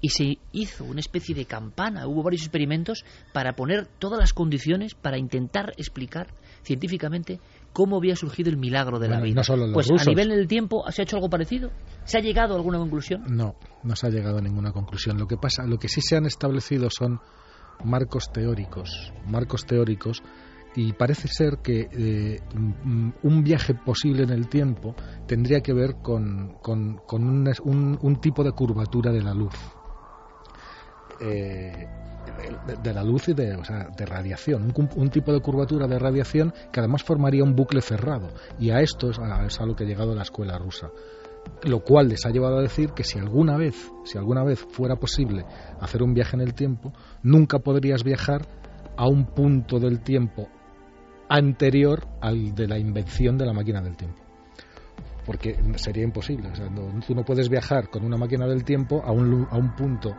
y 0.00 0.10
se 0.10 0.38
hizo 0.52 0.84
una 0.84 1.00
especie 1.00 1.34
de 1.34 1.46
campana, 1.46 2.06
hubo 2.06 2.22
varios 2.22 2.42
experimentos 2.42 3.04
para 3.32 3.54
poner 3.54 3.86
todas 3.98 4.18
las 4.20 4.32
condiciones 4.32 4.94
para 4.94 5.18
intentar 5.18 5.72
explicar 5.78 6.28
científicamente 6.62 7.40
cómo 7.72 7.96
había 7.96 8.16
surgido 8.16 8.50
el 8.50 8.56
milagro 8.56 8.98
de 8.98 9.08
la 9.08 9.20
vida. 9.20 9.42
pues 9.72 9.90
a 9.90 10.04
nivel 10.04 10.28
del 10.28 10.48
tiempo 10.48 10.84
se 10.90 11.02
ha 11.02 11.04
hecho 11.04 11.16
algo 11.16 11.28
parecido. 11.28 11.70
¿Se 12.04 12.18
ha 12.18 12.20
llegado 12.20 12.54
a 12.54 12.56
alguna 12.56 12.78
conclusión? 12.78 13.24
No, 13.28 13.56
no 13.82 13.96
se 13.96 14.06
ha 14.06 14.10
llegado 14.10 14.38
a 14.38 14.40
ninguna 14.40 14.72
conclusión. 14.72 15.18
Lo 15.18 15.26
que 15.26 15.36
pasa, 15.36 15.66
lo 15.66 15.78
que 15.78 15.88
sí 15.88 16.00
se 16.00 16.16
han 16.16 16.26
establecido 16.26 16.88
son 16.90 17.20
marcos 17.84 18.32
teóricos, 18.32 19.12
marcos 19.26 19.66
teóricos 19.66 20.22
y 20.76 20.92
parece 20.92 21.26
ser 21.26 21.58
que 21.62 21.88
eh, 21.90 22.38
un 23.22 23.42
viaje 23.42 23.74
posible 23.74 24.24
en 24.24 24.30
el 24.30 24.48
tiempo 24.48 24.94
tendría 25.26 25.60
que 25.60 25.72
ver 25.72 25.96
con, 26.02 26.58
con, 26.60 27.00
un, 27.08 28.20
tipo 28.20 28.44
de 28.44 28.52
curvatura 28.52 29.10
de 29.10 29.22
la 29.22 29.32
luz. 29.32 29.54
Eh, 31.18 31.88
de, 32.82 32.92
la 32.92 33.02
luz 33.02 33.28
y 33.28 33.34
de, 33.34 33.56
de 33.96 34.06
radiación, 34.06 34.70
un, 34.96 35.10
tipo 35.10 35.32
de 35.32 35.40
curvatura 35.40 35.86
de 35.86 35.98
radiación 35.98 36.52
que 36.70 36.80
además 36.80 37.02
formaría 37.02 37.42
un 37.42 37.56
bucle 37.56 37.80
cerrado. 37.80 38.28
Y 38.58 38.68
a 38.68 38.80
esto 38.80 39.10
es 39.10 39.18
a, 39.18 39.46
es 39.46 39.58
a 39.58 39.64
lo 39.64 39.74
que 39.74 39.84
ha 39.84 39.86
llegado 39.86 40.14
la 40.14 40.22
escuela 40.22 40.58
rusa 40.58 40.90
lo 41.62 41.78
cual 41.78 42.08
les 42.08 42.26
ha 42.26 42.30
llevado 42.30 42.58
a 42.58 42.60
decir 42.62 42.90
que 42.90 43.04
si 43.04 43.20
alguna 43.20 43.56
vez, 43.56 43.92
si 44.04 44.18
alguna 44.18 44.42
vez 44.42 44.58
fuera 44.58 44.96
posible 44.96 45.44
hacer 45.80 46.02
un 46.02 46.12
viaje 46.12 46.34
en 46.34 46.42
el 46.42 46.54
tiempo, 46.54 46.92
nunca 47.22 47.60
podrías 47.60 48.02
viajar 48.02 48.48
a 48.96 49.06
un 49.06 49.26
punto 49.26 49.78
del 49.78 50.00
tiempo 50.00 50.48
anterior 51.28 52.06
al 52.20 52.54
de 52.54 52.68
la 52.68 52.78
invención 52.78 53.38
de 53.38 53.46
la 53.46 53.52
máquina 53.52 53.80
del 53.80 53.96
tiempo. 53.96 54.22
Porque 55.24 55.58
sería 55.76 56.04
imposible. 56.04 56.48
O 56.50 56.54
sea, 56.54 56.68
tú 57.06 57.14
no 57.14 57.24
puedes 57.24 57.48
viajar 57.48 57.88
con 57.88 58.04
una 58.04 58.16
máquina 58.16 58.46
del 58.46 58.64
tiempo 58.64 59.02
a 59.04 59.10
un, 59.10 59.48
a 59.50 59.56
un 59.56 59.74
punto 59.74 60.16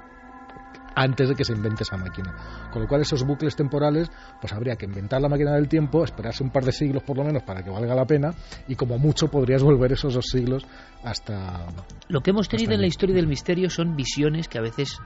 antes 0.98 1.30
de 1.30 1.36
que 1.36 1.46
se 1.46 1.54
invente 1.54 1.84
esa 1.84 1.96
máquina. 1.96 2.34
Con 2.74 2.82
lo 2.82 2.88
cual 2.88 3.02
esos 3.02 3.24
bucles 3.24 3.56
temporales, 3.56 4.10
pues 4.42 4.52
habría 4.52 4.76
que 4.76 4.86
inventar 4.86 5.22
la 5.22 5.30
máquina 5.30 5.54
del 5.54 5.68
tiempo, 5.68 6.04
esperarse 6.04 6.44
un 6.44 6.50
par 6.50 6.66
de 6.66 6.72
siglos 6.72 7.04
por 7.04 7.16
lo 7.16 7.24
menos 7.24 7.44
para 7.44 7.64
que 7.64 7.70
valga 7.70 7.94
la 7.94 8.06
pena 8.06 8.34
y 8.68 8.76
como 8.76 8.98
mucho 8.98 9.28
podrías 9.28 9.62
volver 9.62 9.92
esos 9.92 10.16
dos 10.16 10.26
siglos 10.26 10.66
hasta... 11.04 11.68
Lo 12.08 12.22
que 12.22 12.32
hemos 12.32 12.50
tenido 12.50 12.74
en 12.74 12.82
la 12.82 12.88
historia 12.88 13.16
del 13.16 13.28
misterio 13.28 13.70
son 13.70 13.96
visiones 13.96 14.48
que 14.48 14.58
a 14.58 14.62
veces 14.62 15.00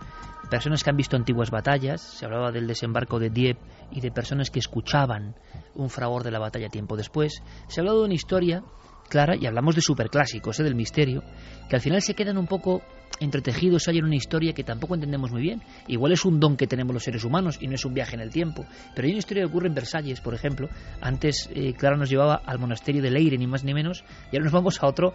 personas 0.49 0.81
que 0.81 0.89
han 0.89 0.97
visto 0.97 1.17
antiguas 1.17 1.51
batallas, 1.51 2.01
se 2.01 2.25
hablaba 2.25 2.51
del 2.51 2.67
desembarco 2.67 3.19
de 3.19 3.29
Dieppe 3.29 3.61
y 3.91 3.99
de 3.99 4.11
personas 4.11 4.49
que 4.49 4.59
escuchaban 4.59 5.35
un 5.75 5.89
fragor 5.89 6.23
de 6.23 6.31
la 6.31 6.39
batalla 6.39 6.69
tiempo 6.69 6.95
después, 6.95 7.43
se 7.67 7.79
ha 7.79 7.81
hablado 7.81 7.99
de 7.99 8.05
una 8.05 8.13
historia 8.13 8.63
clara 9.09 9.35
y 9.35 9.45
hablamos 9.45 9.75
de 9.75 9.81
superclásicos, 9.81 10.57
¿eh? 10.59 10.63
del 10.63 10.75
misterio, 10.75 11.21
que 11.69 11.75
al 11.75 11.81
final 11.81 12.01
se 12.01 12.15
quedan 12.15 12.37
un 12.37 12.47
poco 12.47 12.81
entretejidos 13.21 13.87
hay 13.87 13.99
una 13.99 14.15
historia 14.15 14.53
que 14.53 14.63
tampoco 14.63 14.95
entendemos 14.95 15.31
muy 15.31 15.41
bien. 15.41 15.61
Igual 15.87 16.11
es 16.11 16.25
un 16.25 16.39
don 16.39 16.57
que 16.57 16.67
tenemos 16.67 16.93
los 16.93 17.03
seres 17.03 17.23
humanos 17.23 17.57
y 17.61 17.67
no 17.67 17.75
es 17.75 17.85
un 17.85 17.93
viaje 17.93 18.15
en 18.15 18.21
el 18.21 18.31
tiempo. 18.31 18.65
Pero 18.93 19.05
hay 19.05 19.13
una 19.13 19.19
historia 19.19 19.43
que 19.43 19.49
ocurre 19.49 19.67
en 19.67 19.75
Versalles, 19.75 20.19
por 20.19 20.33
ejemplo. 20.33 20.67
Antes 20.99 21.49
eh, 21.53 21.73
Clara 21.73 21.95
nos 21.95 22.09
llevaba 22.09 22.41
al 22.45 22.59
monasterio 22.59 23.01
de 23.01 23.11
Leire, 23.11 23.37
ni 23.37 23.47
más 23.47 23.63
ni 23.63 23.73
menos, 23.73 24.03
y 24.31 24.35
ahora 24.35 24.45
nos 24.45 24.53
vamos 24.53 24.81
a 24.81 24.87
otro 24.87 25.13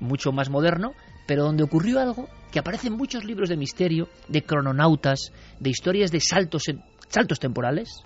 mucho 0.00 0.32
más 0.32 0.50
moderno, 0.50 0.92
pero 1.26 1.44
donde 1.44 1.62
ocurrió 1.62 2.00
algo 2.00 2.28
que 2.50 2.58
aparece 2.58 2.88
en 2.88 2.94
muchos 2.94 3.24
libros 3.24 3.48
de 3.48 3.56
misterio, 3.56 4.08
de 4.28 4.42
crononautas, 4.42 5.32
de 5.60 5.70
historias 5.70 6.10
de 6.10 6.20
saltos, 6.20 6.64
saltos 7.08 7.38
temporales, 7.38 8.02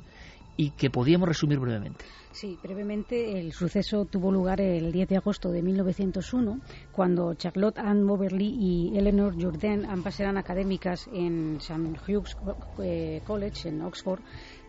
y 0.59 0.73
que 0.73 0.91
podíamos 0.91 1.29
resumir 1.29 1.61
brevemente. 1.61 2.05
Sí, 2.33 2.59
brevemente 2.61 3.39
el 3.39 3.53
suceso 3.53 4.05
tuvo 4.05 4.33
lugar 4.33 4.61
el 4.61 4.91
10 4.91 5.09
de 5.09 5.17
agosto 5.17 5.51
de 5.51 5.63
1901, 5.63 6.61
cuando 6.91 7.33
Charlotte 7.35 7.79
Ann 7.79 8.03
Moberly 8.03 8.57
y 8.59 8.99
Eleanor 8.99 9.41
Jourdain, 9.41 9.87
ambas 9.87 10.19
eran 10.19 10.37
académicas 10.37 11.09
en 11.13 11.59
St. 11.59 12.01
Hugh's 12.07 12.37
eh, 12.83 13.23
College 13.25 13.69
en 13.69 13.83
Oxford, 13.83 14.21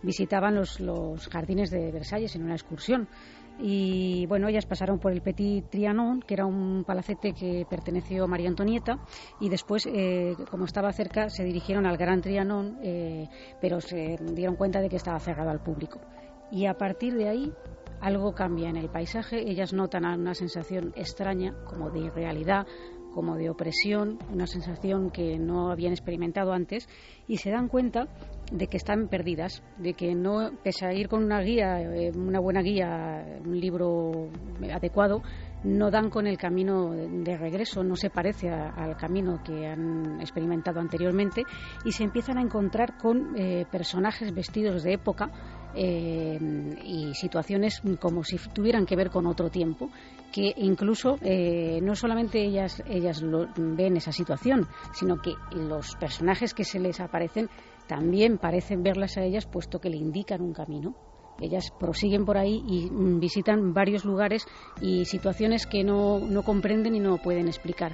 visitaban 0.04 0.56
los, 0.56 0.80
los 0.80 1.28
jardines 1.28 1.72
de 1.72 1.92
Versalles 1.92 2.36
en 2.36 2.44
una 2.44 2.54
excursión 2.54 3.08
y 3.62 4.26
bueno, 4.28 4.48
ellas 4.48 4.66
pasaron 4.66 5.00
por 5.00 5.12
el 5.12 5.22
Petit 5.22 5.70
Trianon, 5.70 6.22
que 6.22 6.34
era 6.34 6.46
un 6.46 6.84
palacete 6.86 7.34
que 7.34 7.66
perteneció 7.70 8.24
a 8.24 8.28
María 8.28 8.48
Antonieta, 8.48 9.00
y 9.40 9.50
después, 9.50 9.86
eh, 9.86 10.36
como 10.50 10.66
estaba 10.66 10.92
cerca, 10.94 11.30
se 11.30 11.44
dirigieron 11.44 11.86
al 11.86 11.98
Gran 11.98 12.22
Trianon, 12.22 12.80
eh, 12.82 13.28
pero 13.60 13.82
se 13.82 14.18
dieron 14.34 14.56
cuenta 14.56 14.80
de 14.80 14.90
que 14.90 14.96
estaba 14.96 15.20
cerrado 15.20 15.50
al 15.50 15.62
público. 15.62 16.00
Y 16.52 16.66
a 16.66 16.76
partir 16.76 17.16
de 17.16 17.28
ahí, 17.28 17.54
algo 18.00 18.34
cambia 18.34 18.70
en 18.70 18.78
el 18.78 18.90
paisaje, 18.90 19.50
ellas 19.50 19.74
notan 19.74 20.06
una 20.06 20.34
sensación 20.34 20.94
extraña, 20.96 21.54
como 21.66 21.90
de 21.90 22.00
irrealidad, 22.00 22.66
como 23.14 23.36
de 23.36 23.50
opresión, 23.50 24.20
una 24.32 24.48
sensación 24.48 25.10
que 25.10 25.38
no 25.38 25.72
habían 25.72 25.92
experimentado 25.92 26.54
antes, 26.54 26.88
y 27.28 27.38
se 27.38 27.52
dan 27.52 27.68
cuenta 27.68 28.08
de 28.52 28.68
que 28.68 28.78
están 28.78 29.08
perdidas, 29.08 29.62
de 29.78 29.94
que 29.94 30.16
no, 30.16 30.52
pese 30.64 30.86
a 30.86 30.94
ir 30.94 31.08
con 31.08 31.24
una 31.24 31.42
guía, 31.42 31.82
eh, 31.82 32.12
una 32.16 32.40
buena 32.40 32.62
guía, 32.62 33.40
un 33.46 33.60
libro 33.60 34.30
adecuado, 34.72 35.22
no 35.64 35.92
dan 35.92 36.10
con 36.10 36.26
el 36.26 36.38
camino 36.38 36.92
de 36.92 37.38
regreso, 37.38 37.84
no 37.84 37.96
se 37.96 38.10
parece 38.10 38.50
al 38.50 38.96
camino 38.96 39.42
que 39.44 39.68
han 39.68 40.22
experimentado 40.22 40.80
anteriormente 40.80 41.44
y 41.84 41.92
se 41.92 42.04
empiezan 42.04 42.38
a 42.38 42.42
encontrar 42.42 42.98
con 42.98 43.36
eh, 43.38 43.66
personajes 43.70 44.34
vestidos 44.34 44.84
de 44.84 44.94
época 44.94 45.30
eh, 45.76 46.40
y 46.86 47.14
situaciones 47.14 47.82
como 48.00 48.24
si 48.24 48.38
tuvieran 48.54 48.86
que 48.86 48.96
ver 48.96 49.10
con 49.10 49.28
otro 49.28 49.50
tiempo, 49.50 49.90
que 50.32 50.54
incluso 50.58 51.18
no 51.82 51.96
solamente 51.96 52.42
ellas, 52.42 52.82
ellas 52.88 53.22
ven 53.58 53.98
esa 53.98 54.12
situación, 54.12 54.68
sino 54.94 55.18
que 55.22 55.34
los 55.52 55.96
personajes 55.96 56.54
que 56.54 56.64
se 56.64 56.80
les 56.80 57.00
aparecen 57.00 57.50
también 57.90 58.38
parecen 58.38 58.84
verlas 58.84 59.18
a 59.18 59.24
ellas 59.24 59.48
puesto 59.48 59.82
que 59.82 59.90
le 59.90 59.98
indican 59.98 60.42
un 60.44 60.54
camino. 60.54 60.94
Ellas 61.42 61.72
prosiguen 61.72 62.24
por 62.24 62.38
ahí 62.38 62.64
y 62.68 62.88
mm, 62.92 63.20
visitan 63.20 63.74
varios 63.74 64.06
lugares 64.06 64.46
y 64.80 65.06
situaciones 65.06 65.66
que 65.66 65.84
no, 65.84 66.22
comprenden 66.46 66.94
y 66.94 67.00
no 67.00 67.18
pueden 67.18 67.48
explicar. 67.48 67.94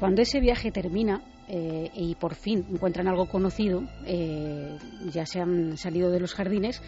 Cuando 0.00 0.22
ese 0.22 0.40
viaje 0.40 0.72
termina 0.72 1.20
eh, 1.46 1.90
y 1.94 2.14
por 2.14 2.34
fin 2.34 2.64
encuentran 2.70 3.06
algo 3.06 3.26
conocido, 3.26 3.82
eh, 4.06 4.78
ya 5.12 5.26
se 5.26 5.40
han 5.40 5.76
salido 5.76 6.10
de 6.10 6.18
los 6.18 6.32
jardines, 6.32 6.80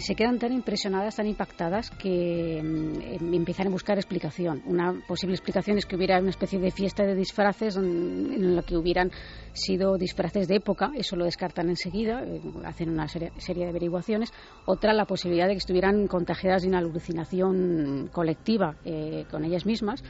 se 0.00 0.14
quedan 0.14 0.38
tan 0.38 0.52
impresionadas, 0.52 1.16
tan 1.16 1.26
impactadas, 1.26 1.90
que 1.90 2.60
mm, 2.62 3.34
empiezan 3.34 3.68
a 3.68 3.70
buscar 3.70 3.98
explicación. 3.98 4.62
Una 4.66 4.94
posible 5.06 5.34
explicación 5.34 5.78
es 5.78 5.86
que 5.86 5.96
hubiera 5.96 6.18
una 6.18 6.30
especie 6.30 6.58
de 6.58 6.70
fiesta 6.70 7.04
de 7.04 7.14
disfraces 7.14 7.76
en 7.76 8.56
la 8.56 8.62
que 8.62 8.76
hubieran 8.76 9.10
sido 9.52 9.96
disfraces 9.96 10.48
de 10.48 10.56
época, 10.56 10.92
eso 10.94 11.16
lo 11.16 11.24
descartan 11.24 11.68
enseguida, 11.68 12.22
eh, 12.24 12.40
hacen 12.64 12.90
una 12.90 13.08
serie, 13.08 13.30
de 13.46 13.68
averiguaciones. 13.68 14.32
Otra, 14.66 14.92
la 14.92 15.04
posibilidad 15.04 15.46
de 15.46 15.54
que 15.54 15.58
estuvieran 15.58 16.06
contagiadas 16.06 16.62
de 16.62 16.68
una 16.68 16.78
alucinación 16.78 18.08
colectiva 18.12 18.76
eh, 18.84 19.24
con 19.30 19.44
ellas 19.44 19.66
mismas 19.66 20.02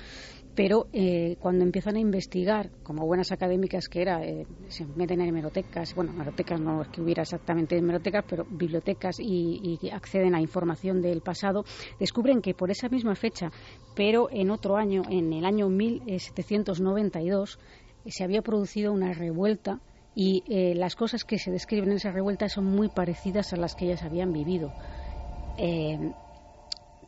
pero 0.55 0.87
eh, 0.93 1.37
cuando 1.41 1.65
empiezan 1.65 1.97
a 1.97 2.01
investigar, 2.01 2.71
como 2.83 3.07
buenas 3.07 3.33
académicas 3.33 3.89
que 3.89 4.03
era, 4.03 4.25
eh, 4.25 4.47
se 4.69 4.85
meten 4.85 5.21
en 5.21 5.29
hemerotecas, 5.29 5.95
bueno, 5.95 6.13
hemerotecas 6.13 6.61
no 6.61 6.83
es 6.83 6.89
que 6.89 7.01
hubiera 7.01 7.23
exactamente 7.23 7.77
hemerotecas, 7.77 8.25
pero 8.29 8.45
bibliotecas 8.45 9.19
y, 9.19 9.79
y, 9.81 9.91
acceden 9.91 10.35
a 10.35 10.41
información 10.41 11.01
del 11.01 11.23
pasado, 11.23 11.65
descubren 11.99 12.43
que 12.43 12.55
por 12.55 12.71
esa 12.71 12.89
misma 12.89 13.15
fecha, 13.15 13.51
pero 13.95 14.29
en 14.31 14.51
otro 14.51 14.77
año, 14.77 15.03
en 15.09 15.33
el 15.33 15.45
año 15.45 15.69
1792, 15.69 17.59
se 18.07 18.25
había 18.25 18.43
producido 18.43 18.93
una 18.93 19.13
revuelta 19.13 19.81
y 20.15 20.45
eh, 20.49 20.75
las 20.75 20.97
cosas 20.97 21.25
que 21.25 21.39
se 21.39 21.51
describen 21.51 21.91
en 21.91 21.97
esa 21.97 22.11
revuelta 22.11 22.49
son 22.49 22.67
muy 22.67 22.89
parecidas 22.89 23.53
a 23.53 23.57
las 23.57 23.75
que 23.75 23.87
ellas 23.87 24.03
habían 24.03 24.33
vivido. 24.33 24.71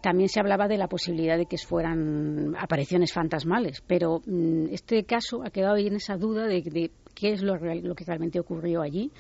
También 0.05 0.29
se 0.29 0.39
hablaba 0.39 0.69
de 0.69 0.77
la 0.77 0.87
posibilidad 0.87 1.39
de 1.39 1.47
que 1.47 1.57
fueran 1.57 2.55
apariciones 2.59 3.11
fantasmales, 3.11 3.83
pero 3.87 4.21
mm, 4.27 4.67
este 4.71 5.05
caso 5.05 5.43
ha 5.43 5.49
quedado 5.49 5.77
ahí 5.77 5.87
en 5.87 5.97
esa 5.97 6.19
duda 6.19 6.47
de, 6.47 6.91
qué 7.15 7.33
es 7.33 7.41
lo, 7.43 7.59
que 7.59 8.05
realmente 8.05 8.39
ocurrió 8.39 8.83
allí. 8.83 9.13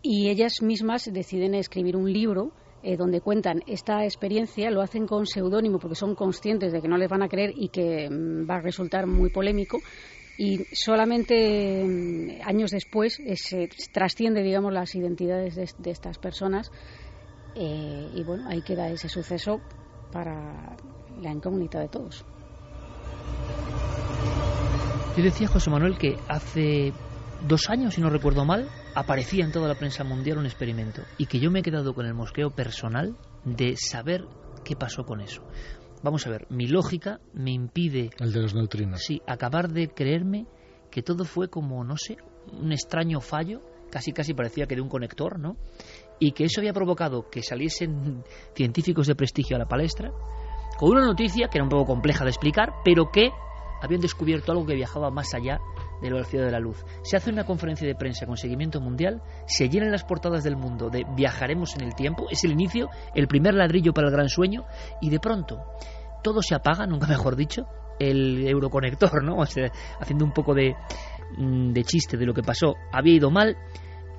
Y 0.00 0.30
ellas 0.30 0.62
mismas 0.62 1.12
deciden 1.12 1.54
escribir 1.54 1.96
un 1.98 2.10
libro 2.10 2.52
eh, 2.82 2.96
donde 2.96 3.20
cuentan 3.20 3.62
esta 3.66 4.04
experiencia, 4.04 4.70
lo 4.70 4.80
hacen 4.80 5.06
con 5.06 5.26
seudónimo 5.26 5.78
porque 5.78 5.96
son 5.96 6.14
conscientes 6.14 6.72
de 6.72 6.80
que 6.80 6.88
no 6.88 6.96
les 6.96 7.10
van 7.10 7.22
a 7.22 7.28
creer 7.28 7.52
y 7.54 7.68
que 7.68 8.08
mm, 8.08 8.48
va 8.48 8.54
a 8.54 8.60
resultar 8.62 9.06
muy 9.06 9.28
polémico. 9.28 9.80
Y 10.38 10.64
solamente 10.72 11.84
mm, 11.84 12.40
años 12.42 12.70
después 12.70 13.20
eh, 13.20 13.36
se 13.36 13.68
trasciende, 13.92 14.42
digamos, 14.42 14.72
las 14.72 14.94
identidades 14.94 15.56
de, 15.56 15.90
estas 15.90 16.16
personas. 16.16 16.72
Eh, 17.54 18.08
y 18.14 18.24
bueno, 18.24 18.48
ahí 18.48 18.62
queda 18.62 18.88
ese 18.88 19.10
suceso 19.10 19.60
para 20.16 20.74
la 21.20 21.30
incógnita 21.30 21.78
de 21.78 21.88
todos. 21.88 22.24
Yo 25.14 25.22
decía, 25.22 25.46
José 25.46 25.68
Manuel, 25.68 25.98
que 25.98 26.16
hace 26.26 26.94
dos 27.46 27.68
años, 27.68 27.94
si 27.94 28.00
no 28.00 28.08
recuerdo 28.08 28.46
mal, 28.46 28.66
aparecía 28.94 29.44
en 29.44 29.52
toda 29.52 29.68
la 29.68 29.74
prensa 29.74 30.04
mundial 30.04 30.38
un 30.38 30.46
experimento 30.46 31.02
y 31.18 31.26
que 31.26 31.38
yo 31.38 31.50
me 31.50 31.58
he 31.60 31.62
quedado 31.62 31.92
con 31.92 32.06
el 32.06 32.14
mosqueo 32.14 32.48
personal 32.48 33.14
de 33.44 33.76
saber 33.76 34.24
qué 34.64 34.74
pasó 34.74 35.04
con 35.04 35.20
eso. 35.20 35.42
Vamos 36.02 36.26
a 36.26 36.30
ver, 36.30 36.46
mi 36.48 36.66
lógica 36.66 37.20
me 37.34 37.50
impide... 37.50 38.08
El 38.18 38.32
de 38.32 38.40
los 38.40 38.54
neutrinos. 38.54 39.02
Sí, 39.02 39.20
acabar 39.26 39.68
de 39.68 39.88
creerme 39.88 40.46
que 40.90 41.02
todo 41.02 41.26
fue 41.26 41.50
como, 41.50 41.84
no 41.84 41.98
sé, 41.98 42.16
un 42.52 42.72
extraño 42.72 43.20
fallo, 43.20 43.60
casi 43.90 44.12
casi 44.12 44.32
parecía 44.32 44.66
que 44.66 44.76
de 44.76 44.80
un 44.80 44.88
conector, 44.88 45.38
¿no? 45.38 45.56
Y 46.18 46.32
que 46.32 46.44
eso 46.44 46.60
había 46.60 46.72
provocado 46.72 47.28
que 47.28 47.42
saliesen 47.42 48.24
científicos 48.54 49.06
de 49.06 49.14
prestigio 49.14 49.56
a 49.56 49.58
la 49.58 49.66
palestra 49.66 50.10
con 50.78 50.90
una 50.90 51.04
noticia 51.04 51.48
que 51.48 51.58
era 51.58 51.64
un 51.64 51.70
poco 51.70 51.86
compleja 51.86 52.24
de 52.24 52.30
explicar, 52.30 52.74
pero 52.84 53.10
que 53.10 53.30
habían 53.80 54.00
descubierto 54.00 54.52
algo 54.52 54.66
que 54.66 54.74
viajaba 54.74 55.10
más 55.10 55.34
allá 55.34 55.60
de 56.00 56.10
la 56.10 56.16
velocidad 56.16 56.44
de 56.44 56.50
la 56.50 56.60
luz. 56.60 56.84
Se 57.02 57.16
hace 57.16 57.30
una 57.30 57.44
conferencia 57.44 57.86
de 57.86 57.94
prensa 57.94 58.26
con 58.26 58.36
seguimiento 58.36 58.80
mundial, 58.80 59.22
se 59.46 59.68
llenan 59.68 59.90
las 59.90 60.04
portadas 60.04 60.44
del 60.44 60.56
mundo 60.56 60.90
de 60.90 61.04
viajaremos 61.16 61.74
en 61.76 61.82
el 61.82 61.94
tiempo, 61.94 62.26
es 62.30 62.44
el 62.44 62.52
inicio, 62.52 62.88
el 63.14 63.28
primer 63.28 63.54
ladrillo 63.54 63.92
para 63.92 64.08
el 64.08 64.12
gran 64.12 64.28
sueño, 64.28 64.64
y 65.00 65.10
de 65.10 65.20
pronto 65.20 65.64
todo 66.22 66.42
se 66.42 66.54
apaga, 66.54 66.86
nunca 66.86 67.06
mejor 67.06 67.36
dicho, 67.36 67.66
el 67.98 68.46
euroconector, 68.46 69.22
¿no? 69.22 69.42
haciendo 70.00 70.24
un 70.24 70.32
poco 70.32 70.54
de, 70.54 70.74
mm, 71.38 71.72
de 71.72 71.84
chiste 71.84 72.16
de 72.16 72.26
lo 72.26 72.34
que 72.34 72.42
pasó, 72.42 72.74
había 72.92 73.14
ido 73.14 73.30
mal, 73.30 73.56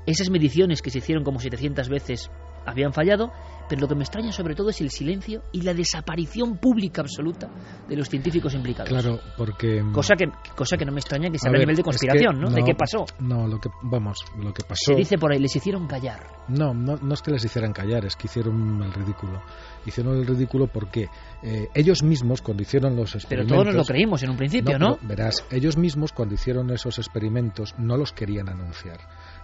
esas 0.07 0.29
mediciones 0.29 0.81
que 0.81 0.89
se 0.89 0.99
hicieron 0.99 1.23
como 1.23 1.39
700 1.39 1.89
veces 1.89 2.31
habían 2.65 2.91
fallado, 2.91 3.31
pero 3.69 3.81
lo 3.81 3.87
que 3.87 3.95
me 3.95 4.03
extraña 4.03 4.31
sobre 4.31 4.53
todo 4.55 4.69
es 4.69 4.81
el 4.81 4.89
silencio 4.89 5.41
y 5.51 5.61
la 5.61 5.73
desaparición 5.73 6.57
pública 6.57 7.01
absoluta 7.01 7.49
de 7.87 7.95
los 7.95 8.09
científicos 8.09 8.53
implicados. 8.53 8.89
Claro, 8.89 9.19
porque 9.37 9.81
mm, 9.81 9.93
cosa 9.93 10.15
que 10.15 10.25
cosa 10.55 10.77
que 10.77 10.85
no 10.85 10.91
me 10.91 10.99
extraña 10.99 11.29
que 11.29 11.39
sea 11.39 11.49
a, 11.49 11.57
nivel 11.57 11.75
de 11.75 11.83
conspiración, 11.83 12.39
¿no? 12.39 12.49
¿De 12.49 12.63
qué 12.63 12.75
pasó? 12.75 13.05
No, 13.19 13.47
lo 13.47 13.59
que 13.59 13.69
vamos, 13.83 14.17
lo 14.37 14.53
que 14.53 14.63
pasó. 14.63 14.93
Se 14.93 14.95
dice 14.95 15.17
por 15.17 15.31
ahí 15.31 15.39
les 15.39 15.55
hicieron 15.55 15.87
callar. 15.87 16.19
No, 16.49 16.73
no, 16.73 16.97
no 16.97 17.13
es 17.13 17.21
que 17.21 17.31
les 17.31 17.43
hicieran 17.43 17.71
callar, 17.73 18.05
es 18.05 18.15
que 18.15 18.27
hicieron 18.27 18.81
el 18.83 18.93
ridículo. 18.93 19.41
Hicieron 19.85 20.17
el 20.17 20.27
ridículo 20.27 20.67
porque 20.67 21.09
eh, 21.43 21.67
ellos 21.73 22.03
mismos 22.03 22.41
cuando 22.41 22.63
hicieron 22.63 22.95
los 22.95 23.15
experimentos. 23.15 23.51
Pero 23.51 23.63
todos 23.63 23.75
nos 23.75 23.87
lo 23.87 23.93
creímos 23.93 24.23
en 24.23 24.31
un 24.31 24.37
principio, 24.37 24.77
¿no? 24.77 24.97
Verás, 25.01 25.45
ellos 25.51 25.77
mismos 25.77 26.11
cuando 26.11 26.35
hicieron 26.35 26.69
esos 26.71 26.97
experimentos 26.97 27.75
no 27.77 27.95
los 27.95 28.11
querían 28.11 28.49
anunciar 28.49 28.99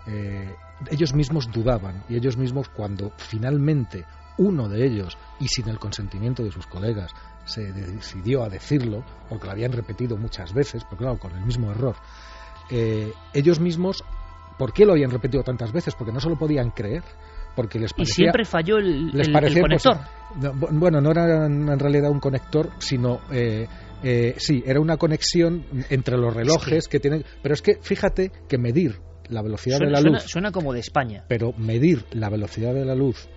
eh, 0.08 0.56
ellos 0.90 1.14
mismos 1.14 1.52
dudaban 1.52 2.04
y 2.10 2.16
ellos 2.16 2.38
mismos 2.38 2.70
cuando 2.70 3.12
finalmente 3.18 4.06
uno 4.38 4.68
de 4.68 4.86
ellos, 4.86 5.18
y 5.40 5.48
sin 5.48 5.70
el 5.70 5.80
consentimiento 5.80 6.44
de 6.44 6.52
sus 6.52 6.66
colegas, 6.68 7.12
se 7.46 7.72
decidió 7.72 8.44
a 8.44 8.50
decirlo, 8.50 9.04
porque 9.30 9.46
lo 9.46 9.52
habían 9.52 9.72
repetido 9.72 10.18
muchas 10.18 10.54
veces, 10.54 10.84
pero 10.86 10.98
claro, 10.98 11.20
con 11.20 11.32
el 11.36 11.46
mismo 11.46 11.72
error, 11.72 11.96
eh, 12.70 13.12
ellos 13.34 13.60
mismos, 13.60 14.04
¿por 14.58 14.74
qué 14.74 14.86
lo 14.86 14.94
habían 14.94 15.12
repetido 15.12 15.44
tantas 15.44 15.72
veces? 15.72 15.94
Porque 15.96 16.12
no 16.12 16.20
se 16.20 16.30
lo 16.30 16.38
podían 16.38 16.72
creer, 16.72 17.04
porque 17.56 17.80
les 17.80 17.94
parecía... 17.94 18.12
Y 18.12 18.16
siempre 18.16 18.46
falló 18.46 18.78
el, 18.78 19.12
les 19.12 19.30
pues, 19.30 19.60
conector. 19.60 19.98
bueno, 20.72 21.02
no 21.02 21.12
era 21.12 21.46
en 21.46 21.80
realidad 21.80 22.10
un 22.10 22.20
conector, 22.20 22.72
sino... 22.80 23.22
Eh, 23.32 23.68
eh, 24.06 24.36
sí, 24.38 24.62
era 24.66 24.82
una 24.82 24.98
conexión 24.98 25.66
entre 25.90 26.18
los 26.18 26.34
relojes 26.34 26.88
que 26.88 27.00
tienen... 27.00 27.24
Pero 27.42 27.54
es 27.54 27.62
que 27.62 27.78
fíjate 27.82 28.32
que 28.50 28.58
medir 28.58 29.00
la 29.30 29.42
velocidad 29.42 29.80
de 29.80 29.90
la 29.90 30.02
luz. 30.02 30.24
Suena 30.24 30.52
como 30.52 30.74
de 30.74 30.80
España. 30.80 31.26
Pero 31.28 31.54
medir 31.54 32.06
la 32.12 32.30
velocidad 32.30 32.74
de 32.74 32.86
la 32.86 32.96
luz 32.96 33.28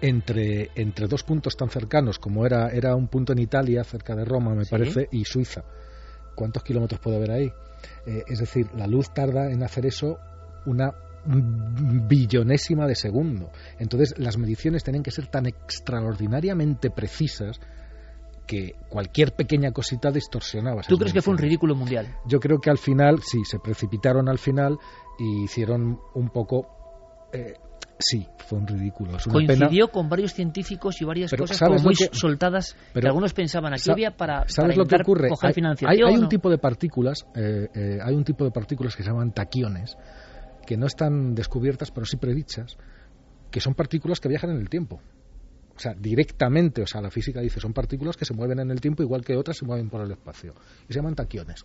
entre, 0.00 0.70
entre 0.74 1.06
dos 1.06 1.22
puntos 1.22 1.56
tan 1.56 1.68
cercanos 1.70 2.18
como 2.18 2.46
era, 2.46 2.68
era 2.68 2.94
un 2.94 3.08
punto 3.08 3.32
en 3.32 3.40
Italia, 3.40 3.84
cerca 3.84 4.14
de 4.14 4.24
Roma, 4.24 4.54
me 4.54 4.66
parece, 4.66 5.08
y 5.12 5.24
Suiza. 5.24 5.62
¿Cuántos 6.34 6.62
kilómetros 6.62 7.00
puede 7.00 7.16
haber 7.16 7.30
ahí? 7.32 7.52
Eh, 8.06 8.24
es 8.26 8.38
decir, 8.38 8.66
la 8.76 8.86
luz 8.86 9.12
tarda 9.12 9.50
en 9.50 9.62
hacer 9.62 9.86
eso 9.86 10.18
una 10.66 10.94
billonésima 11.26 12.86
de 12.86 12.94
segundo. 12.94 13.50
Entonces, 13.78 14.18
las 14.18 14.38
mediciones 14.38 14.84
tienen 14.84 15.02
que 15.02 15.10
ser 15.10 15.26
tan 15.26 15.46
extraordinariamente 15.46 16.90
precisas 16.90 17.60
que 18.50 18.74
cualquier 18.88 19.30
pequeña 19.36 19.70
cosita 19.70 20.10
distorsionaba. 20.10 20.82
¿Tú 20.82 20.98
crees 20.98 21.12
que 21.12 21.22
fue 21.22 21.34
un 21.34 21.38
ridículo 21.38 21.76
mundial? 21.76 22.16
Yo 22.26 22.40
creo 22.40 22.58
que 22.58 22.68
al 22.68 22.78
final, 22.78 23.20
sí, 23.22 23.44
se 23.44 23.60
precipitaron 23.60 24.28
al 24.28 24.38
final 24.38 24.76
y 25.20 25.44
hicieron 25.44 26.00
un 26.14 26.30
poco... 26.30 26.66
Eh, 27.32 27.54
sí, 27.96 28.26
fue 28.38 28.58
un 28.58 28.66
ridículo. 28.66 29.18
Coincidió 29.30 29.92
con 29.92 30.08
varios 30.08 30.34
científicos 30.34 31.00
y 31.00 31.04
varias 31.04 31.32
cosas 31.32 31.60
muy 31.80 31.94
soltadas 31.94 32.76
pero, 32.92 33.02
que 33.02 33.06
algunos 33.06 33.32
pensaban 33.34 33.72
aquí 33.72 33.88
había 33.88 34.16
para, 34.16 34.48
¿sabes 34.48 34.76
lo 34.76 34.84
que 34.84 34.96
ocurre? 34.96 35.28
hay, 35.86 36.00
hay, 36.04 36.16
un 36.16 36.28
tipo 36.28 36.50
de 36.50 36.58
partículas, 36.58 37.28
eh, 37.36 37.68
eh, 37.72 37.98
hay 38.02 38.14
un 38.16 38.24
tipo 38.24 38.44
de 38.44 38.50
partículas 38.50 38.96
que 38.96 39.04
se 39.04 39.10
llaman 39.10 39.30
taquiones, 39.30 39.96
que 40.66 40.76
no 40.76 40.86
están 40.86 41.36
descubiertas 41.36 41.92
pero 41.92 42.04
sí 42.04 42.16
predichas, 42.16 42.76
que 43.52 43.60
son 43.60 43.74
partículas 43.74 44.18
que 44.18 44.28
viajan 44.28 44.50
en 44.50 44.56
el 44.56 44.68
tiempo 44.68 45.00
o 45.80 45.82
sea, 45.82 45.94
directamente, 45.94 46.82
o 46.82 46.86
sea, 46.86 47.00
la 47.00 47.10
física 47.10 47.40
dice, 47.40 47.58
son 47.58 47.72
partículas 47.72 48.14
que 48.14 48.26
se 48.26 48.34
mueven 48.34 48.58
en 48.58 48.70
el 48.70 48.82
tiempo 48.82 49.02
igual 49.02 49.24
que 49.24 49.34
otras 49.34 49.56
se 49.56 49.64
mueven 49.64 49.88
por 49.88 50.02
el 50.02 50.10
espacio. 50.10 50.54
Y 50.86 50.92
se 50.92 50.98
llaman 50.98 51.14
taquiones. 51.14 51.64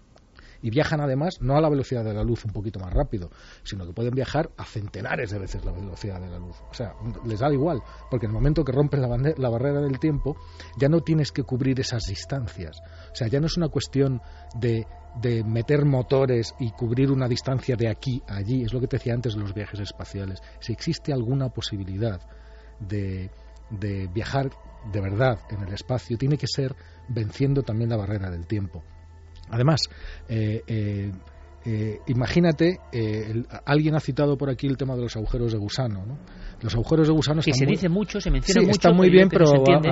Y 0.61 0.69
viajan 0.69 1.01
además 1.01 1.41
no 1.41 1.57
a 1.57 1.61
la 1.61 1.67
velocidad 1.67 2.05
de 2.05 2.13
la 2.13 2.23
luz 2.23 2.45
un 2.45 2.53
poquito 2.53 2.79
más 2.79 2.93
rápido, 2.93 3.29
sino 3.63 3.85
que 3.85 3.91
pueden 3.91 4.15
viajar 4.15 4.51
a 4.55 4.63
centenares 4.63 5.31
de 5.31 5.39
veces 5.39 5.65
la 5.65 5.73
velocidad 5.73 6.21
de 6.21 6.29
la 6.29 6.39
luz. 6.39 6.55
O 6.71 6.73
sea, 6.73 6.93
les 7.25 7.41
da 7.41 7.51
igual, 7.51 7.81
porque 8.09 8.25
en 8.25 8.29
el 8.29 8.35
momento 8.35 8.63
que 8.63 8.71
rompes 8.71 9.01
la, 9.01 9.09
la 9.35 9.49
barrera 9.49 9.81
del 9.81 9.99
tiempo, 9.99 10.37
ya 10.79 10.87
no 10.87 11.01
tienes 11.01 11.33
que 11.33 11.43
cubrir 11.43 11.77
esas 11.81 12.05
distancias. 12.05 12.79
O 13.11 13.15
sea, 13.15 13.27
ya 13.27 13.41
no 13.41 13.47
es 13.47 13.57
una 13.57 13.67
cuestión 13.67 14.21
de, 14.57 14.87
de 15.21 15.43
meter 15.43 15.83
motores 15.83 16.55
y 16.57 16.71
cubrir 16.71 17.11
una 17.11 17.27
distancia 17.27 17.75
de 17.75 17.89
aquí 17.89 18.23
a 18.29 18.37
allí. 18.37 18.63
Es 18.63 18.71
lo 18.71 18.79
que 18.79 18.87
te 18.87 18.95
decía 18.95 19.13
antes 19.13 19.35
de 19.35 19.41
los 19.41 19.53
viajes 19.53 19.81
espaciales. 19.81 20.39
Si 20.61 20.71
existe 20.71 21.11
alguna 21.11 21.49
posibilidad 21.49 22.21
de 22.79 23.29
de 23.69 24.07
viajar 24.07 24.49
de 24.91 25.01
verdad 25.01 25.39
en 25.49 25.63
el 25.63 25.73
espacio 25.73 26.17
tiene 26.17 26.37
que 26.37 26.47
ser 26.47 26.75
venciendo 27.07 27.63
también 27.63 27.89
la 27.89 27.97
barrera 27.97 28.29
del 28.29 28.45
tiempo. 28.45 28.83
Además, 29.49 29.81
eh, 30.27 30.61
eh, 30.67 31.11
eh, 31.65 31.99
imagínate, 32.07 32.79
alguien 33.65 33.95
ha 33.95 33.99
citado 33.99 34.37
por 34.37 34.49
aquí 34.49 34.67
el 34.67 34.77
tema 34.77 34.95
de 34.95 35.01
los 35.01 35.15
agujeros 35.15 35.51
de 35.51 35.57
gusano. 35.57 36.05
¿no? 36.05 36.17
Los 36.61 36.73
agujeros 36.75 37.07
de 37.07 37.13
gusano 37.13 37.41
que 37.41 37.53
se 37.53 37.65
dice 37.65 37.89
mucho, 37.89 38.19
se 38.19 38.31
menciona 38.31 38.61
sí, 38.61 38.65
mucho. 38.67 38.77
Está 38.77 38.91
muy 38.91 39.09
bien, 39.09 39.29
pero 39.29 39.45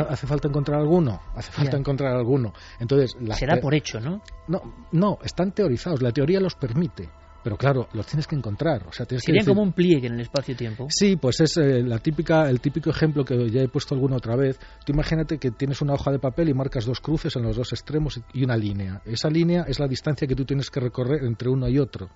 hace 0.09 0.27
falta 0.27 0.47
encontrar 0.47 0.79
alguno. 0.79 1.19
Hace 1.35 1.51
falta 1.51 1.77
encontrar 1.77 2.15
alguno. 2.15 2.53
Entonces, 2.79 3.15
será 3.37 3.57
por 3.59 3.73
hecho, 3.73 3.99
¿no? 3.99 4.21
No, 4.47 4.87
no, 4.91 5.17
están 5.23 5.51
teorizados. 5.51 6.01
La 6.01 6.11
teoría 6.11 6.39
los 6.39 6.55
permite. 6.55 7.09
Pero 7.43 7.57
claro, 7.57 7.89
los 7.93 8.05
tienes 8.05 8.25
que 8.25 8.35
encontrar. 8.35 8.87
O 8.87 8.93
sea, 8.93 9.05
tienes 9.05 9.23
Sería 9.23 9.43
como 9.43 9.61
un 9.61 9.73
pliegue 9.73 10.07
en 10.07 10.13
el 10.13 10.21
espacio-tiempo. 10.21 10.87
Sí, 10.89 11.17
pues 11.17 11.41
es 11.41 11.57
eh, 11.57 11.83
la 11.83 11.99
típica, 11.99 12.49
el 12.49 12.61
típico 12.61 12.89
ejemplo 12.89 13.25
que 13.25 13.49
ya 13.49 13.61
he 13.61 13.67
puesto 13.67 13.93
alguna 13.93 14.15
otra 14.15 14.35
vez. 14.35 14.57
Tú 14.85 14.93
imagínate 14.93 15.37
que 15.37 15.51
tienes 15.51 15.81
una 15.81 15.93
hoja 15.93 16.11
de 16.11 16.19
papel 16.19 16.49
y 16.49 16.53
marcas 16.53 16.85
dos 16.85 17.01
cruces 17.01 17.35
en 17.35 17.43
los 17.43 17.57
dos 17.57 17.73
extremos 17.73 18.21
y 18.33 18.43
una 18.43 18.55
línea. 18.55 19.01
Esa 19.05 19.29
línea 19.29 19.65
es 19.67 19.79
la 19.79 19.87
distancia 19.87 20.27
que 20.27 20.35
tú 20.35 20.45
tienes 20.45 20.69
que 20.69 20.79
recorrer 20.79 21.23
entre 21.25 21.49
uno 21.49 21.67
y 21.67 21.79
otro. 21.79 22.09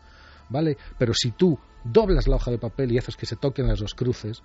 ¿Vale? 0.50 0.78
Pero 0.98 1.14
si 1.14 1.32
tú 1.32 1.60
doblas 1.84 2.28
la 2.28 2.38
hoja 2.38 2.52
de 2.52 2.58
papel 2.58 2.94
y 2.94 2.98
haces 2.98 3.18
que 3.18 3.26
se 3.26 3.36
toquen 3.36 3.68
las 3.68 3.80
dos 3.80 3.94
cruces, 3.94 4.42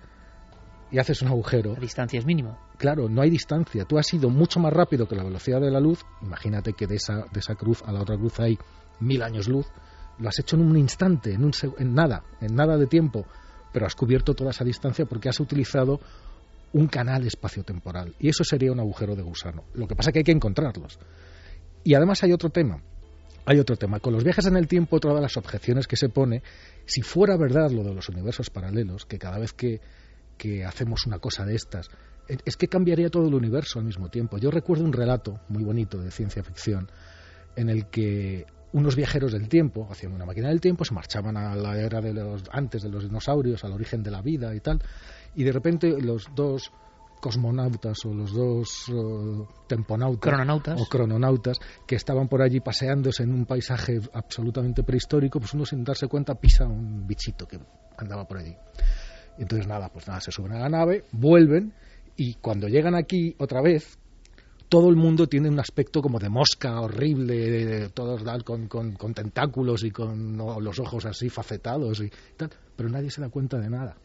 y 0.91 0.99
haces 0.99 1.23
un 1.23 1.29
agujero. 1.29 1.73
La 1.73 1.79
distancia 1.79 2.19
es 2.19 2.25
mínima. 2.25 2.55
Claro, 2.77 3.09
no 3.09 3.23
hay 3.23 3.31
distancia. 3.31 3.83
Tú 3.85 3.97
has 3.97 4.13
ido 4.13 4.29
mucho 4.29 4.59
más 4.59 4.71
rápido 4.71 5.07
que 5.07 5.15
la 5.15 5.23
velocidad 5.23 5.59
de 5.59 5.71
la 5.71 5.79
luz. 5.79 6.05
Imagínate 6.21 6.73
que 6.73 6.85
de 6.85 6.97
esa, 6.97 7.25
de 7.31 7.39
esa 7.39 7.55
cruz 7.55 7.81
a 7.83 7.91
la 7.91 8.01
otra 8.01 8.15
cruz 8.15 8.39
hay 8.39 8.59
mil 8.99 9.23
años 9.23 9.47
luz 9.47 9.65
lo 10.19 10.29
has 10.29 10.39
hecho 10.39 10.55
en 10.55 10.63
un 10.63 10.77
instante, 10.77 11.33
en, 11.33 11.43
un, 11.43 11.51
en 11.77 11.93
nada, 11.93 12.23
en 12.41 12.55
nada 12.55 12.77
de 12.77 12.87
tiempo, 12.87 13.25
pero 13.71 13.85
has 13.85 13.95
cubierto 13.95 14.33
toda 14.33 14.51
esa 14.51 14.63
distancia 14.63 15.05
porque 15.05 15.29
has 15.29 15.39
utilizado 15.39 15.99
un 16.73 16.87
canal 16.87 17.25
espaciotemporal. 17.25 18.15
Y 18.19 18.29
eso 18.29 18.43
sería 18.43 18.71
un 18.71 18.79
agujero 18.79 19.15
de 19.15 19.21
gusano. 19.21 19.63
Lo 19.73 19.87
que 19.87 19.95
pasa 19.95 20.09
es 20.09 20.13
que 20.13 20.19
hay 20.19 20.23
que 20.23 20.31
encontrarlos. 20.31 20.99
Y 21.83 21.93
además 21.95 22.23
hay 22.23 22.31
otro 22.31 22.49
tema. 22.49 22.81
Hay 23.45 23.59
otro 23.59 23.75
tema. 23.75 23.99
Con 23.99 24.13
los 24.13 24.23
viajes 24.23 24.45
en 24.45 24.55
el 24.55 24.67
tiempo, 24.67 24.95
otra 24.95 25.13
de 25.13 25.21
las 25.21 25.37
objeciones 25.37 25.87
que 25.87 25.97
se 25.97 26.09
pone, 26.09 26.41
si 26.85 27.01
fuera 27.01 27.37
verdad 27.37 27.71
lo 27.71 27.83
de 27.83 27.93
los 27.93 28.09
universos 28.09 28.49
paralelos, 28.49 29.05
que 29.05 29.19
cada 29.19 29.37
vez 29.37 29.53
que, 29.53 29.81
que 30.37 30.65
hacemos 30.65 31.05
una 31.05 31.19
cosa 31.19 31.45
de 31.45 31.55
estas, 31.55 31.89
es 32.27 32.55
que 32.55 32.67
cambiaría 32.67 33.09
todo 33.09 33.27
el 33.27 33.33
universo 33.33 33.79
al 33.79 33.85
mismo 33.85 34.09
tiempo. 34.09 34.37
Yo 34.37 34.49
recuerdo 34.49 34.85
un 34.85 34.93
relato 34.93 35.41
muy 35.49 35.63
bonito 35.63 35.99
de 35.99 36.09
ciencia 36.09 36.43
ficción 36.43 36.89
en 37.55 37.69
el 37.69 37.87
que 37.87 38.45
unos 38.73 38.95
viajeros 38.95 39.31
del 39.31 39.47
tiempo, 39.47 39.87
hacían 39.89 40.13
una 40.13 40.25
máquina 40.25 40.49
del 40.49 40.59
tiempo, 40.59 40.83
se 40.83 40.93
marchaban 40.93 41.37
a 41.37 41.55
la 41.55 41.79
era 41.79 42.01
de 42.01 42.13
los 42.13 42.43
antes 42.51 42.81
de 42.81 42.89
los 42.89 43.03
dinosaurios, 43.03 43.63
al 43.63 43.73
origen 43.73 44.03
de 44.03 44.11
la 44.11 44.21
vida 44.21 44.53
y 44.53 44.59
tal, 44.59 44.81
y 45.35 45.43
de 45.43 45.51
repente 45.51 46.01
los 46.01 46.27
dos 46.35 46.71
cosmonautas 47.21 48.03
o 48.05 48.13
los 48.13 48.33
dos 48.33 48.89
uh, 48.89 49.47
temponautas 49.65 50.29
crononautas. 50.29 50.81
o 50.81 50.85
crononautas 50.87 51.57
que 51.87 51.95
estaban 51.95 52.27
por 52.27 52.41
allí 52.41 52.59
paseándose 52.59 53.23
en 53.23 53.33
un 53.33 53.45
paisaje 53.45 54.01
absolutamente 54.11 54.83
prehistórico, 54.83 55.39
pues 55.39 55.53
uno 55.53 55.65
sin 55.65 55.85
darse 55.85 56.07
cuenta 56.07 56.35
pisa 56.35 56.65
un 56.65 57.07
bichito 57.07 57.47
que 57.47 57.59
andaba 57.97 58.27
por 58.27 58.39
allí. 58.39 58.55
Entonces 59.37 59.67
nada, 59.67 59.87
pues 59.87 60.05
nada, 60.07 60.19
se 60.19 60.31
suben 60.31 60.51
a 60.51 60.59
la 60.59 60.69
nave, 60.69 61.05
vuelven 61.13 61.73
y 62.17 62.33
cuando 62.35 62.67
llegan 62.67 62.93
aquí 62.93 63.35
otra 63.39 63.61
vez, 63.61 63.97
todo 64.73 64.89
el 64.89 64.95
mundo 64.95 65.27
tiene 65.27 65.49
un 65.49 65.59
aspecto 65.59 66.01
como 66.01 66.17
de 66.17 66.29
mosca 66.29 66.81
horrible, 66.81 67.89
todos 67.89 68.23
con, 68.43 68.67
con, 68.67 69.13
tentáculos 69.13 69.83
y 69.83 69.91
con 69.91 70.35
los 70.35 70.79
ojos 70.79 71.05
así 71.05 71.29
facetados 71.29 72.01
y 72.01 72.09
tal, 72.35 72.49
pero 72.75 72.89
nadie 72.89 73.11
se 73.11 73.21
da 73.21 73.29
cuenta 73.29 73.59
de 73.59 73.69
nada, 73.69 73.95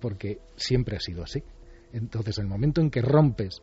porque 0.00 0.38
siempre 0.54 0.96
ha 0.96 1.00
sido 1.00 1.24
así. 1.24 1.42
Entonces, 1.92 2.38
en 2.38 2.44
el 2.44 2.48
momento 2.48 2.80
en 2.80 2.90
que 2.90 3.02
rompes 3.02 3.60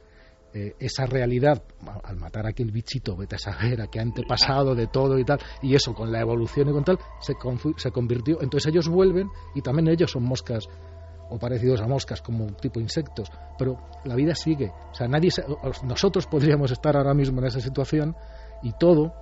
eh, 0.54 0.76
esa 0.78 1.06
realidad, 1.06 1.64
al 2.04 2.18
matar 2.18 2.48
a 2.48 2.50
aquel 2.50 2.70
bichito, 2.70 3.16
vete 3.16 3.36
a 3.36 3.40
saber 3.40 3.80
a 3.80 3.88
qué 3.88 4.02
antepasado 4.02 4.76
de 4.76 4.88
todo 4.88 5.18
y 5.18 5.24
tal, 5.24 5.40
y 5.62 5.74
eso 5.74 5.94
con 5.94 6.12
la 6.12 6.20
evolución 6.20 6.68
y 6.68 6.74
con 6.74 6.84
tal, 6.84 7.00
se, 7.22 7.36
se 7.78 7.92
convirtió. 7.92 8.42
Entonces 8.42 8.74
ellos 8.74 8.90
vuelven 8.90 9.30
y 9.54 9.62
también 9.62 9.88
ellos 9.88 10.12
son 10.12 10.24
moscas 10.24 10.68
o 11.30 11.40
parecidos 11.40 11.82
a 11.82 11.88
moscas 11.88 12.22
como 12.22 12.48
tipo 12.56 12.80
insectos, 12.80 13.32
pero 13.58 13.78
la 14.04 14.16
vida 14.16 14.36
sigue. 14.36 14.72
O 14.92 14.94
sea, 14.94 15.08
nadie 15.08 15.30
nosotros 15.84 16.28
podríamos 16.28 16.72
estar 16.72 16.96
ahora 16.96 17.14
mismo 17.14 17.40
en 17.40 17.48
esa 17.48 17.60
situación 17.60 18.16
y 18.62 18.74
todo, 18.74 19.14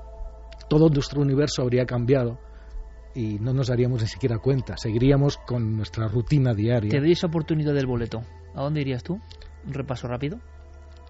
todo 0.70 0.90
nuestro 0.90 1.22
universo 1.22 1.62
habría 1.62 1.86
cambiado 1.86 2.40
y 3.16 3.40
no 3.40 3.54
nos 3.54 3.68
daríamos 3.68 4.02
ni 4.02 4.08
siquiera 4.08 4.38
cuenta. 4.40 4.76
Seguiríamos 4.78 5.38
con 5.38 5.78
nuestra 5.78 6.08
rutina 6.08 6.54
diaria. 6.54 6.90
Te 6.90 7.12
esa 7.12 7.28
oportunidad 7.28 7.74
del 7.74 7.88
boleto. 7.88 8.24
¿A 8.56 8.64
dónde 8.64 8.82
irías 8.82 9.04
tú? 9.04 9.20
Un 9.66 9.74
repaso 9.74 10.08
rápido. 10.08 10.40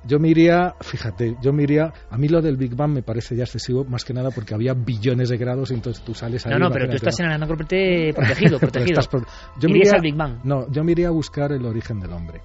Yo 0.06 0.20
me 0.20 0.30
iría, 0.30 0.76
fíjate, 0.82 1.38
yo 1.42 1.54
me 1.54 1.64
iría, 1.64 1.94
a 2.10 2.18
mí 2.18 2.28
lo 2.28 2.42
del 2.42 2.58
Big 2.58 2.76
Bang 2.76 2.92
me 2.92 3.04
parece 3.04 3.36
ya 3.36 3.44
excesivo, 3.44 3.86
más 3.86 4.04
que 4.04 4.14
nada 4.14 4.32
porque 4.32 4.54
había 4.54 4.74
billones 4.74 5.30
de 5.30 5.38
grados 5.38 5.72
y 5.72 5.76
entonces 5.76 6.04
tú 6.04 6.14
sales 6.14 6.46
ahí. 6.46 6.52
No, 6.52 6.60
no, 6.60 6.70
pero 6.70 6.90
tú 6.90 6.96
estás 6.96 7.20
en 7.20 7.32
el 7.32 8.14
protegido, 8.14 8.60
protegido. 8.60 9.02
yo 9.60 9.70
me 9.70 9.78
iría, 9.78 9.92
al 9.96 10.02
Big 10.02 10.16
Bang. 10.16 10.40
No, 10.44 10.70
yo 10.72 10.84
me 10.84 10.92
iría 10.92 11.08
a 11.08 11.12
buscar 11.12 11.52
el 11.54 11.66
origen 11.66 12.00
del 12.00 12.12
hombre. 12.12 12.42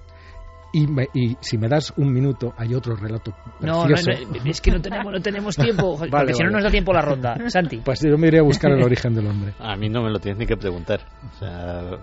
Y, 0.71 0.85
y, 1.13 1.35
si 1.41 1.57
me 1.57 1.67
das 1.67 1.91
un 1.97 2.13
minuto, 2.13 2.53
hay 2.55 2.75
otro 2.75 2.95
relato 2.95 3.33
no, 3.59 3.85
no, 3.85 3.89
no, 3.89 4.45
es 4.45 4.61
que 4.61 4.69
no 4.69 4.79
tenemos, 4.79 5.11
no 5.11 5.19
tenemos 5.19 5.55
tiempo, 5.55 5.97
porque 6.11 6.33
si 6.35 6.43
no 6.43 6.51
nos 6.51 6.63
da 6.63 6.69
tiempo 6.69 6.93
la 6.93 7.01
ronda. 7.01 7.35
Santi. 7.49 7.77
Pues 7.83 8.01
yo 8.01 8.17
me 8.17 8.27
iría 8.27 8.41
a 8.41 8.43
buscar 8.43 8.71
el 8.71 8.83
origen 8.83 9.15
del 9.15 9.27
hombre. 9.27 9.53
A 9.59 9.75
mí 9.75 9.89
no 9.89 10.03
me 10.03 10.11
lo 10.11 10.19
tienes 10.19 10.39
ni 10.39 10.45
que 10.45 10.57
preguntar. 10.57 11.01
O 11.33 11.39
sea, 11.39 11.97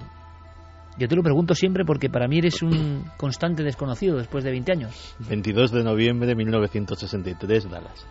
yo 0.99 1.09
te 1.09 1.17
lo 1.17 1.23
pregunto 1.23 1.55
siempre 1.55 1.85
porque 1.85 2.09
para 2.09 2.27
mí 2.29 2.39
eres 2.39 2.63
un 2.63 3.05
constante 3.17 3.63
desconocido 3.63 4.17
después 4.17 4.45
de 4.45 4.51
20 4.51 4.73
años. 4.73 5.17
22 5.29 5.73
de 5.73 5.85
noviembre 5.85 6.27
de 6.27 6.35
1963, 6.35 7.71
Dallas. 7.71 8.07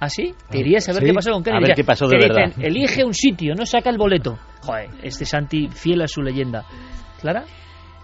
¿Ah, 0.00 0.08
sí? 0.08 0.34
Te 0.48 0.58
irías 0.60 0.88
a 0.88 0.94
ver 0.94 1.04
qué 1.04 1.12
pasó 1.12 1.30
con 1.30 1.42
Kennedy. 1.42 1.64
A 1.64 1.66
ver 1.68 1.76
qué 1.76 1.84
pasó 1.84 2.06
de 2.06 2.16
verdad. 2.16 2.46
Dicen, 2.46 2.64
elige 2.64 3.04
un 3.04 3.12
sitio, 3.12 3.54
no 3.54 3.66
saca 3.66 3.90
el 3.90 3.98
boleto. 3.98 4.38
Joder, 4.62 4.88
este 5.02 5.26
Santi 5.26 5.68
fiel 5.68 6.00
a 6.00 6.08
su 6.08 6.22
leyenda. 6.22 6.64
¿Clara? 7.20 7.44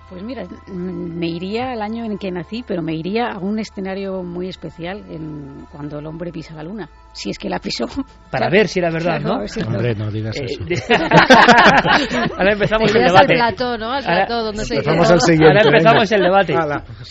Pues 0.09 0.23
mira, 0.23 0.45
me 0.69 1.27
iría 1.27 1.73
al 1.73 1.83
año 1.83 2.05
en 2.05 2.17
que 2.17 2.31
nací, 2.31 2.63
pero 2.65 2.81
me 2.81 2.95
iría 2.95 3.33
a 3.33 3.39
un 3.39 3.59
escenario 3.59 4.23
muy 4.23 4.49
especial 4.49 5.05
en 5.11 5.67
cuando 5.73 5.99
el 5.99 6.07
hombre 6.07 6.31
pisa 6.31 6.55
la 6.55 6.63
luna. 6.63 6.89
Si 7.13 7.31
es 7.31 7.39
que 7.39 7.49
la 7.49 7.59
pisó. 7.59 7.87
Para 8.31 8.49
ver 8.49 8.69
si 8.69 8.79
era 8.79 8.91
verdad, 8.91 9.21
¿no? 9.21 9.39
hombre, 9.67 9.95
no 9.97 10.11
digas 10.11 10.37
eh, 10.37 10.45
eso. 10.45 10.93
Ahora 12.39 12.53
empezamos 12.53 12.95
el 12.95 13.05
debate. 13.05 13.33
Al 13.33 13.39
plató, 13.39 13.79
¿no? 13.79 13.93
Al 13.93 14.05
plató, 14.05 14.45
donde 14.45 14.65
se 14.65 14.75
empezamos 14.77 15.11
al 15.11 15.21
siguiente. 15.21 15.47
Ahora 15.47 15.79
empezamos 15.79 16.13
el 16.13 16.23
debate. 16.23 16.55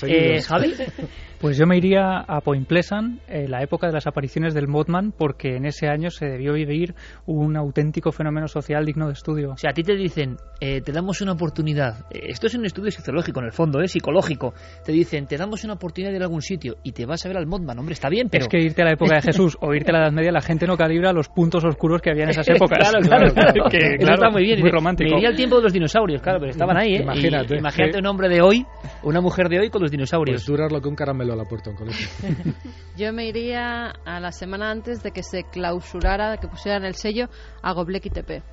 eh, 0.08 0.42
Javi. 0.42 0.74
Pues 1.46 1.60
yo 1.60 1.68
me 1.68 1.78
iría 1.78 2.22
a 2.28 2.42
Point 2.42 2.68
Pleasant, 2.68 3.22
eh, 3.28 3.48
la 3.48 3.62
época 3.62 3.86
de 3.86 3.94
las 3.94 4.08
apariciones 4.08 4.56
del 4.56 4.68
Mothman, 4.68 5.12
porque 5.12 5.58
en 5.58 5.68
ese 5.68 5.88
año 5.88 6.10
se 6.10 6.26
debió 6.26 6.54
vivir 6.54 6.96
un 7.28 7.56
auténtico 7.56 8.12
fenómeno 8.12 8.48
social 8.48 8.84
digno 8.84 9.06
de 9.06 9.14
estudio. 9.14 9.52
O 9.52 9.58
sea, 9.58 9.70
a 9.70 9.74
ti 9.74 9.84
te 9.84 9.96
dicen, 9.96 10.38
eh, 10.60 10.82
te 10.82 10.92
damos 10.92 11.22
una 11.22 11.34
oportunidad. 11.34 12.08
Eh, 12.10 12.30
esto 12.30 12.48
es 12.48 12.56
un 12.56 12.66
estudio 12.66 12.90
sociológico, 12.90 13.42
en 13.42 13.46
el 13.46 13.52
fondo, 13.52 13.80
es 13.80 13.92
psicológico. 13.92 14.56
Te 14.84 14.92
dicen, 14.92 15.28
te 15.28 15.38
damos 15.38 15.64
una 15.64 15.74
oportunidad 15.74 16.10
de 16.10 16.16
ir 16.16 16.24
a 16.24 16.26
algún 16.26 16.42
sitio 16.42 16.78
y 16.82 16.94
te 16.94 17.06
vas 17.06 17.24
a 17.24 17.28
ver 17.28 17.38
al 17.38 17.46
Mothman. 17.46 17.78
Hombre, 17.78 17.94
está 17.94 18.10
bien, 18.10 18.28
pero... 18.28 18.46
Es 18.46 18.48
que 18.48 18.58
irte 18.58 18.82
a 18.82 18.86
la 18.86 18.94
época 18.94 19.14
de 19.14 19.22
Jesús 19.32 19.56
o 19.62 19.72
irte 19.76 19.92
a 19.92 19.94
la 19.94 20.06
Edad 20.06 20.14
Media, 20.14 20.32
la 20.32 20.42
gente 20.42 20.66
no 20.66 20.76
calibra 20.76 21.14
los 21.14 21.30
puntos 21.30 21.64
oscuros 21.64 22.02
que 22.02 22.10
había 22.10 22.24
en 22.24 22.32
esas 22.32 22.48
épocas. 22.50 22.80
claro, 22.80 23.08
claro, 23.08 23.32
claro. 23.36 23.70
que, 23.70 23.98
Eso 24.00 24.14
está 24.14 24.32
muy 24.32 24.42
bien. 24.42 24.62
Muy 24.62 24.72
romántico. 24.72 25.12
Me 25.12 25.18
iría 25.18 25.30
al 25.30 25.36
tiempo 25.36 25.58
de 25.58 25.62
los 25.62 25.74
dinosaurios, 25.74 26.24
claro, 26.24 26.40
pero 26.40 26.50
estaban 26.50 26.76
ahí, 26.76 26.96
¿eh? 26.96 27.02
Imagínate. 27.04 27.56
imagínate 27.56 28.00
un 28.00 28.08
hombre 28.08 28.30
de 28.30 28.42
hoy, 28.42 28.66
una 29.04 29.22
mujer 29.22 29.48
de 29.48 29.60
hoy 29.60 29.70
con 29.70 29.84
los 29.84 29.92
dinosaurios. 29.92 30.42
Pues 30.42 30.48
durar 30.48 30.72
lo 30.72 30.82
que 30.82 30.88
un 30.88 30.96
caramelo 30.96 31.35
a 31.36 31.44
la 31.44 31.46
puerta 31.46 31.70
en 31.70 31.76
colegio. 31.76 32.08
Yo 32.98 33.14
me 33.14 33.28
iría 33.28 33.94
a 34.06 34.20
la 34.20 34.32
semana 34.32 34.72
antes 34.72 35.04
de 35.04 35.12
que 35.12 35.24
se 35.24 35.44
clausurara, 35.44 36.32
de 36.32 36.38
que 36.40 36.48
pusieran 36.48 36.84
el 36.86 36.96
sello 36.96 37.28
a 37.62 37.74
Goblek 37.74 38.08
y 38.08 38.10
Tepe. 38.10 38.44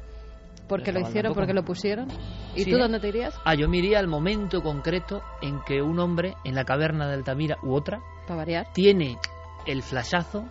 Porque 0.68 0.92
lo 0.92 1.00
hicieron, 1.00 1.34
porque 1.34 1.52
lo 1.52 1.64
pusieron. 1.64 2.08
¿Y 2.54 2.64
tú 2.64 2.78
dónde 2.78 3.00
te 3.00 3.08
irías? 3.08 3.34
Ah, 3.44 3.54
yo 3.54 3.68
me 3.68 3.78
iría 3.78 3.98
al 3.98 4.08
momento 4.08 4.62
concreto 4.62 5.22
en 5.42 5.60
que 5.64 5.82
un 5.82 5.98
hombre 5.98 6.34
en 6.44 6.54
la 6.54 6.64
caverna 6.64 7.08
de 7.08 7.14
Altamira 7.14 7.56
u 7.62 7.74
otra 7.74 8.00
Para 8.26 8.36
variar. 8.36 8.72
tiene 8.72 9.18
el 9.66 9.82
flashazo 9.82 10.44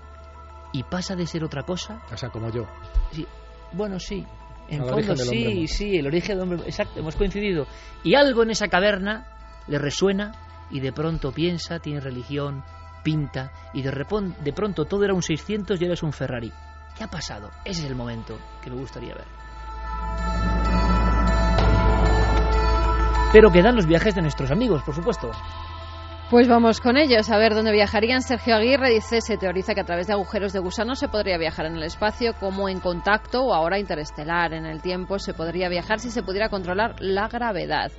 y 0.73 0.83
pasa 0.83 1.15
de 1.15 1.25
ser 1.25 1.43
otra 1.43 1.63
cosa. 1.63 2.01
O 2.11 2.17
sea, 2.17 2.29
como 2.29 2.51
yo. 2.51 2.65
Sí. 3.11 3.25
Bueno, 3.73 3.99
sí. 3.99 4.25
En 4.69 4.85
fondo, 4.85 5.15
sí, 5.17 5.67
sí, 5.67 5.97
el 5.97 6.07
origen 6.07 6.37
del 6.37 6.43
hombre. 6.43 6.59
Exacto, 6.65 6.99
hemos 6.99 7.15
coincidido. 7.15 7.65
Y 8.03 8.15
algo 8.15 8.43
en 8.43 8.51
esa 8.51 8.67
caverna 8.67 9.27
le 9.67 9.77
resuena 9.77 10.31
y 10.71 10.79
de 10.79 10.91
pronto 10.91 11.31
piensa, 11.31 11.79
tiene 11.79 11.99
religión, 11.99 12.63
pinta 13.03 13.51
y 13.73 13.81
de, 13.81 13.91
de 14.43 14.53
pronto 14.53 14.85
todo 14.85 15.03
era 15.03 15.13
un 15.13 15.23
600 15.23 15.79
y 15.79 15.83
ahora 15.83 15.93
es 15.93 16.03
un 16.03 16.13
Ferrari. 16.13 16.51
¿Qué 16.97 17.03
ha 17.03 17.07
pasado? 17.07 17.51
Ese 17.65 17.83
es 17.83 17.89
el 17.89 17.95
momento 17.95 18.37
que 18.61 18.69
me 18.69 18.77
gustaría 18.77 19.13
ver. 19.15 19.25
Pero 23.31 23.49
quedan 23.49 23.75
los 23.75 23.85
viajes 23.85 24.13
de 24.13 24.21
nuestros 24.21 24.51
amigos, 24.51 24.83
por 24.83 24.93
supuesto. 24.93 25.31
Pues 26.31 26.47
vamos 26.47 26.79
con 26.79 26.95
ellos, 26.95 27.29
a 27.29 27.37
ver 27.37 27.53
dónde 27.53 27.73
viajarían. 27.73 28.21
Sergio 28.21 28.55
Aguirre 28.55 28.89
dice, 28.89 29.19
se 29.19 29.37
teoriza 29.37 29.73
que 29.73 29.81
a 29.81 29.85
través 29.85 30.07
de 30.07 30.13
agujeros 30.13 30.53
de 30.53 30.59
gusano 30.59 30.95
se 30.95 31.09
podría 31.09 31.37
viajar 31.37 31.65
en 31.65 31.75
el 31.75 31.83
espacio, 31.83 32.33
como 32.39 32.69
en 32.69 32.79
contacto 32.79 33.43
o 33.43 33.53
ahora 33.53 33.79
interestelar. 33.79 34.53
En 34.53 34.65
el 34.65 34.81
tiempo 34.81 35.19
se 35.19 35.33
podría 35.33 35.67
viajar 35.67 35.99
si 35.99 36.09
se 36.09 36.23
pudiera 36.23 36.47
controlar 36.47 36.95
la 36.99 37.27
gravedad. 37.27 37.91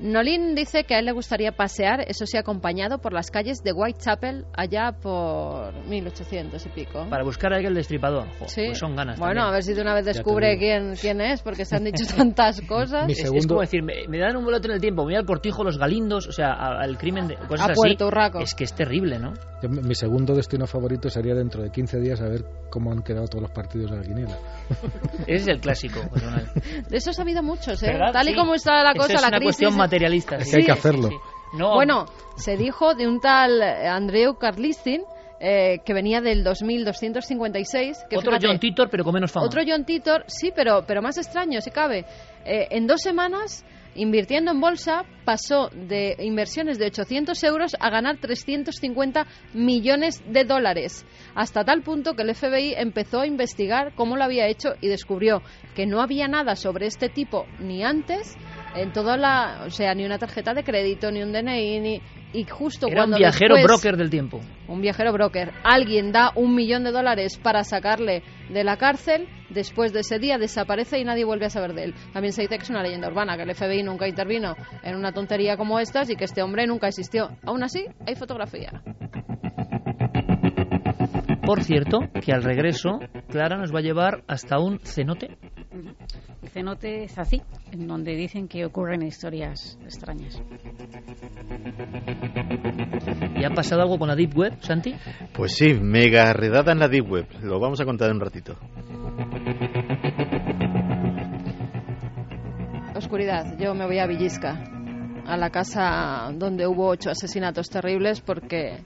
Nolin 0.00 0.54
dice 0.54 0.84
que 0.84 0.94
a 0.94 0.98
él 0.98 1.04
le 1.04 1.12
gustaría 1.12 1.52
pasear, 1.52 2.00
eso 2.08 2.26
sí, 2.26 2.36
acompañado 2.36 2.98
por 2.98 3.12
las 3.12 3.30
calles 3.30 3.62
de 3.62 3.72
Whitechapel, 3.72 4.44
allá 4.52 4.92
por 4.92 5.72
1800 5.86 6.66
y 6.66 6.68
pico. 6.70 7.06
Para 7.08 7.22
buscar 7.22 7.52
a 7.52 7.56
alguien 7.56 7.74
destripador. 7.74 8.26
sí. 8.46 8.64
Pues 8.66 8.78
son 8.78 8.96
ganas. 8.96 9.18
Bueno, 9.18 9.42
a 9.42 9.50
ver 9.50 9.62
si 9.62 9.72
de 9.72 9.82
una 9.82 9.94
vez 9.94 10.04
descubre 10.04 10.58
quién, 10.58 10.94
quién 11.00 11.20
es, 11.20 11.42
porque 11.42 11.64
se 11.64 11.76
han 11.76 11.84
dicho 11.84 12.04
tantas 12.06 12.60
cosas. 12.62 13.08
Es, 13.08 13.46
como 13.46 13.60
decir, 13.60 13.82
me, 13.82 14.18
dan 14.18 14.36
un 14.36 14.44
boleto 14.44 14.68
en 14.68 14.74
el 14.74 14.80
tiempo, 14.80 15.04
voy 15.04 15.14
al 15.14 15.24
cortijo, 15.24 15.62
los 15.62 15.78
galindos, 15.78 16.26
o 16.26 16.32
sea, 16.32 16.52
al 16.52 16.98
crimen 16.98 17.28
de 17.28 17.36
cosas 17.36 17.70
a 17.70 17.72
Puerto 17.74 18.08
así. 18.08 18.42
Es 18.42 18.54
que 18.54 18.64
es 18.64 18.74
terrible, 18.74 19.18
¿no? 19.18 19.34
mi 19.68 19.94
segundo 19.94 20.34
destino 20.34 20.66
favorito 20.66 21.08
sería 21.08 21.34
dentro 21.34 21.62
de 21.62 21.70
15 21.70 22.00
días 22.00 22.20
a 22.20 22.28
ver 22.28 22.44
cómo 22.70 22.92
han 22.92 23.02
quedado 23.02 23.26
todos 23.28 23.42
los 23.42 23.50
partidos 23.50 23.90
de 23.90 23.96
la 23.96 24.02
quiniela. 24.02 24.38
Ese 25.26 25.34
es 25.34 25.48
el 25.48 25.60
clásico, 25.60 26.00
De 26.88 26.96
eso 26.96 27.10
ha 27.16 27.22
habido 27.22 27.42
muchos, 27.42 27.82
¿eh? 27.82 27.98
Tal 28.12 28.28
y 28.28 28.34
como 28.34 28.54
está 28.54 28.82
la 28.82 28.94
cosa, 28.94 29.14
es 29.14 29.22
la 29.22 29.68
una 29.68 29.83
cuestión 29.84 30.02
materialista. 30.02 30.36
Es 30.36 30.50
que 30.50 30.56
hay 30.56 30.64
que 30.64 30.72
hacerlo. 30.72 31.10
Bueno, 31.52 32.06
se 32.36 32.56
dijo 32.56 32.94
de 32.94 33.06
un 33.06 33.20
tal 33.20 33.62
Andreu 33.62 34.36
Carlistin 34.36 35.02
eh, 35.40 35.80
que 35.84 35.92
venía 35.92 36.20
del 36.20 36.42
2256. 36.42 38.06
Que 38.08 38.16
otro 38.16 38.36
John 38.40 38.58
Titor, 38.58 38.88
pero 38.90 39.04
con 39.04 39.14
menos 39.14 39.30
fama. 39.30 39.46
Otro 39.46 39.62
John 39.66 39.84
Titor, 39.84 40.24
sí, 40.26 40.52
pero, 40.54 40.84
pero 40.86 41.02
más 41.02 41.18
extraño, 41.18 41.60
si 41.60 41.70
cabe. 41.70 42.04
Eh, 42.44 42.68
en 42.70 42.86
dos 42.86 43.00
semanas 43.02 43.64
invirtiendo 43.94 44.50
en 44.50 44.60
bolsa 44.60 45.04
pasó 45.24 45.70
de 45.72 46.16
inversiones 46.20 46.78
de 46.78 46.86
800 46.86 47.42
euros 47.44 47.76
a 47.78 47.90
ganar 47.90 48.18
350 48.18 49.26
millones 49.52 50.22
de 50.26 50.44
dólares, 50.44 51.04
hasta 51.34 51.64
tal 51.64 51.82
punto 51.82 52.14
que 52.14 52.22
el 52.22 52.34
FBI 52.34 52.74
empezó 52.76 53.20
a 53.20 53.26
investigar 53.26 53.94
cómo 53.94 54.16
lo 54.16 54.24
había 54.24 54.48
hecho 54.48 54.70
y 54.80 54.88
descubrió 54.88 55.42
que 55.74 55.86
no 55.86 56.00
había 56.00 56.28
nada 56.28 56.56
sobre 56.56 56.86
este 56.86 57.08
tipo 57.08 57.46
ni 57.60 57.84
antes 57.84 58.36
en 58.74 58.92
toda 58.92 59.16
la, 59.16 59.62
o 59.66 59.70
sea, 59.70 59.94
ni 59.94 60.04
una 60.04 60.18
tarjeta 60.18 60.54
de 60.54 60.64
crédito, 60.64 61.10
ni 61.10 61.22
un 61.22 61.32
DNI, 61.32 61.80
ni 61.80 62.02
y 62.32 62.44
justo 62.44 62.88
Era 62.88 62.96
cuando 62.96 63.16
un 63.16 63.20
viajero 63.20 63.54
broker 63.62 63.96
del 63.96 64.10
tiempo. 64.10 64.40
Un 64.66 64.80
viajero 64.80 65.12
broker. 65.12 65.52
Alguien 65.62 66.10
da 66.10 66.32
un 66.34 66.54
millón 66.54 66.82
de 66.82 66.90
dólares 66.90 67.38
para 67.38 67.62
sacarle 67.62 68.24
de 68.50 68.64
la 68.64 68.76
cárcel, 68.76 69.28
después 69.50 69.92
de 69.92 70.00
ese 70.00 70.18
día 70.18 70.36
desaparece 70.36 70.98
y 70.98 71.04
nadie 71.04 71.24
vuelve 71.24 71.46
a 71.46 71.50
saber 71.50 71.74
de 71.74 71.84
él. 71.84 71.94
También 72.12 72.32
se 72.32 72.42
dice 72.42 72.56
que 72.56 72.64
es 72.64 72.70
una 72.70 72.82
leyenda 72.82 73.08
urbana, 73.08 73.36
que 73.36 73.44
el 73.44 73.54
FBI 73.54 73.84
nunca 73.84 74.08
intervino 74.08 74.56
en 74.82 74.96
una 74.96 75.12
tontería 75.12 75.56
como 75.56 75.78
estas 75.78 76.10
y 76.10 76.16
que 76.16 76.24
este 76.24 76.42
hombre 76.42 76.66
nunca 76.66 76.88
existió. 76.88 77.30
Aún 77.44 77.62
así, 77.62 77.86
hay 78.04 78.16
fotografía. 78.16 78.82
Por 81.46 81.62
cierto, 81.62 82.00
que 82.24 82.32
al 82.32 82.42
regreso, 82.42 82.98
Clara 83.28 83.58
nos 83.58 83.72
va 83.72 83.78
a 83.78 83.82
llevar 83.82 84.24
hasta 84.26 84.58
un 84.58 84.80
cenote. 84.80 85.36
Cenote 86.54 87.08
Zací, 87.08 87.42
en 87.72 87.88
donde 87.88 88.14
dicen 88.14 88.46
que 88.46 88.64
ocurren 88.64 89.02
historias 89.02 89.76
extrañas. 89.82 90.40
¿Y 93.36 93.44
ha 93.44 93.50
pasado 93.50 93.82
algo 93.82 93.98
con 93.98 94.06
la 94.06 94.14
Deep 94.14 94.38
Web, 94.38 94.58
Santi? 94.60 94.94
Pues 95.32 95.56
sí, 95.56 95.74
mega 95.74 96.32
redada 96.32 96.70
en 96.70 96.78
la 96.78 96.86
Deep 96.86 97.10
Web. 97.10 97.26
Lo 97.42 97.58
vamos 97.58 97.80
a 97.80 97.84
contar 97.84 98.10
en 98.10 98.18
un 98.18 98.20
ratito. 98.20 98.56
Oscuridad, 102.94 103.58
yo 103.58 103.74
me 103.74 103.84
voy 103.86 103.98
a 103.98 104.06
Villisca, 104.06 104.62
a 105.26 105.36
la 105.36 105.50
casa 105.50 106.30
donde 106.36 106.68
hubo 106.68 106.86
ocho 106.86 107.10
asesinatos 107.10 107.68
terribles 107.68 108.20
porque 108.20 108.78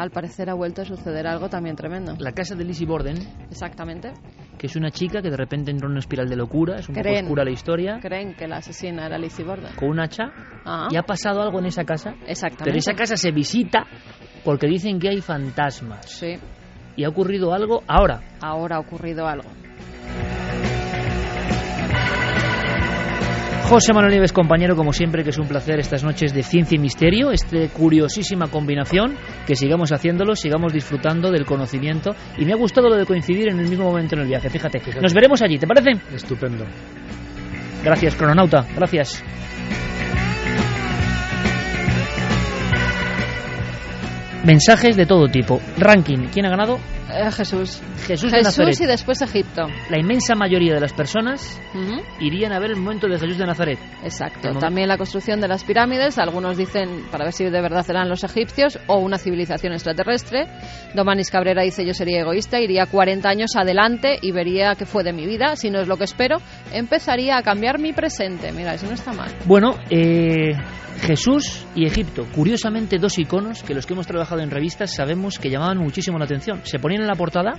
al 0.00 0.10
parecer 0.10 0.48
ha 0.48 0.54
vuelto 0.54 0.80
a 0.80 0.84
suceder 0.86 1.26
algo 1.26 1.50
también 1.50 1.76
tremendo. 1.76 2.14
La 2.18 2.32
casa 2.32 2.54
de 2.54 2.64
Lizzie 2.64 2.86
Borden. 2.86 3.18
Exactamente. 3.50 4.12
Que 4.58 4.66
es 4.66 4.76
una 4.76 4.90
chica 4.90 5.20
que 5.20 5.30
de 5.30 5.36
repente 5.36 5.70
entró 5.70 5.88
en 5.88 5.92
una 5.92 6.00
espiral 6.00 6.26
de 6.26 6.36
locura, 6.36 6.76
es 6.76 6.88
un 6.88 6.94
poco 6.94 7.08
oscura 7.10 7.44
la 7.44 7.50
historia. 7.50 7.98
Creen 8.00 8.34
que 8.34 8.48
la 8.48 8.56
asesina 8.56 9.06
era 9.06 9.18
Lizzie 9.18 9.44
Borden. 9.44 9.74
Con 9.76 9.90
un 9.90 10.00
hacha. 10.00 10.32
Ah. 10.64 10.88
Y 10.90 10.96
ha 10.96 11.02
pasado 11.02 11.42
algo 11.42 11.58
en 11.58 11.66
esa 11.66 11.84
casa. 11.84 12.14
Exactamente. 12.26 12.64
Pero 12.64 12.78
esa 12.78 12.94
casa 12.94 13.16
se 13.16 13.30
visita 13.30 13.86
porque 14.42 14.66
dicen 14.66 14.98
que 14.98 15.10
hay 15.10 15.20
fantasmas. 15.20 16.06
Sí. 16.06 16.36
Y 16.96 17.04
ha 17.04 17.08
ocurrido 17.08 17.52
algo 17.52 17.82
ahora. 17.86 18.22
Ahora 18.40 18.76
ha 18.76 18.80
ocurrido 18.80 19.26
algo. 19.26 19.50
José 23.70 23.92
Manuel 23.92 24.10
Nieves, 24.10 24.32
compañero, 24.32 24.74
como 24.74 24.92
siempre, 24.92 25.22
que 25.22 25.30
es 25.30 25.38
un 25.38 25.46
placer 25.46 25.78
estas 25.78 26.02
noches 26.02 26.34
de 26.34 26.42
ciencia 26.42 26.74
y 26.74 26.80
misterio, 26.80 27.30
esta 27.30 27.56
curiosísima 27.68 28.48
combinación, 28.48 29.16
que 29.46 29.54
sigamos 29.54 29.92
haciéndolo, 29.92 30.34
sigamos 30.34 30.72
disfrutando 30.72 31.30
del 31.30 31.46
conocimiento. 31.46 32.10
Y 32.36 32.44
me 32.44 32.52
ha 32.52 32.56
gustado 32.56 32.88
lo 32.88 32.96
de 32.96 33.06
coincidir 33.06 33.48
en 33.48 33.60
el 33.60 33.68
mismo 33.68 33.84
momento 33.84 34.16
en 34.16 34.22
el 34.22 34.26
viaje, 34.26 34.50
fíjate. 34.50 34.82
Nos 35.00 35.14
veremos 35.14 35.40
allí, 35.40 35.56
¿te 35.56 35.68
parece? 35.68 35.92
Estupendo. 36.12 36.64
Gracias, 37.84 38.16
crononauta, 38.16 38.66
gracias. 38.74 39.22
Mensajes 44.44 44.96
de 44.96 45.06
todo 45.06 45.28
tipo. 45.28 45.60
Ranking. 45.78 46.26
¿Quién 46.32 46.46
ha 46.46 46.50
ganado? 46.50 46.80
Eh, 47.12 47.30
Jesús. 47.32 47.82
Jesús 48.06 48.30
de 48.32 48.42
Nazaret. 48.42 48.80
y 48.80 48.86
después 48.86 49.20
Egipto. 49.22 49.66
La 49.88 49.98
inmensa 49.98 50.34
mayoría 50.34 50.74
de 50.74 50.80
las 50.80 50.92
personas 50.92 51.60
irían 52.20 52.52
a 52.52 52.58
ver 52.58 52.70
el 52.70 52.76
momento 52.76 53.06
de 53.08 53.18
Jesús 53.18 53.38
de 53.38 53.46
Nazaret. 53.46 53.78
Exacto. 54.02 54.50
También 54.58 54.88
la 54.88 54.96
construcción 54.96 55.40
de 55.40 55.48
las 55.48 55.64
pirámides. 55.64 56.18
Algunos 56.18 56.56
dicen, 56.56 57.06
para 57.10 57.24
ver 57.24 57.32
si 57.32 57.44
de 57.44 57.60
verdad 57.60 57.84
eran 57.88 58.08
los 58.08 58.24
egipcios 58.24 58.78
o 58.86 58.98
una 58.98 59.18
civilización 59.18 59.72
extraterrestre. 59.72 60.46
Domanis 60.94 61.30
Cabrera 61.30 61.62
dice, 61.62 61.84
yo 61.84 61.94
sería 61.94 62.20
egoísta, 62.20 62.60
iría 62.60 62.86
40 62.86 63.28
años 63.28 63.56
adelante 63.56 64.18
y 64.20 64.32
vería 64.32 64.74
qué 64.74 64.86
fue 64.86 65.04
de 65.04 65.12
mi 65.12 65.26
vida. 65.26 65.56
Si 65.56 65.70
no 65.70 65.80
es 65.80 65.88
lo 65.88 65.96
que 65.96 66.04
espero, 66.04 66.38
empezaría 66.72 67.36
a 67.36 67.42
cambiar 67.42 67.78
mi 67.78 67.92
presente. 67.92 68.52
Mira, 68.52 68.74
eso 68.74 68.86
no 68.86 68.94
está 68.94 69.12
mal. 69.12 69.30
Bueno, 69.46 69.76
eh, 69.90 70.52
Jesús 71.00 71.66
y 71.74 71.86
Egipto, 71.86 72.26
curiosamente 72.34 72.98
dos 72.98 73.18
iconos 73.18 73.62
que 73.62 73.74
los 73.74 73.86
que 73.86 73.94
hemos 73.94 74.06
trabajado 74.06 74.42
en 74.42 74.50
revistas 74.50 74.94
sabemos 74.94 75.38
que 75.38 75.50
llamaban 75.50 75.78
muchísimo 75.78 76.18
la 76.18 76.26
atención. 76.26 76.60
Se 76.64 76.78
ponían 76.78 76.99
en 77.00 77.08
la 77.08 77.14
portada 77.14 77.54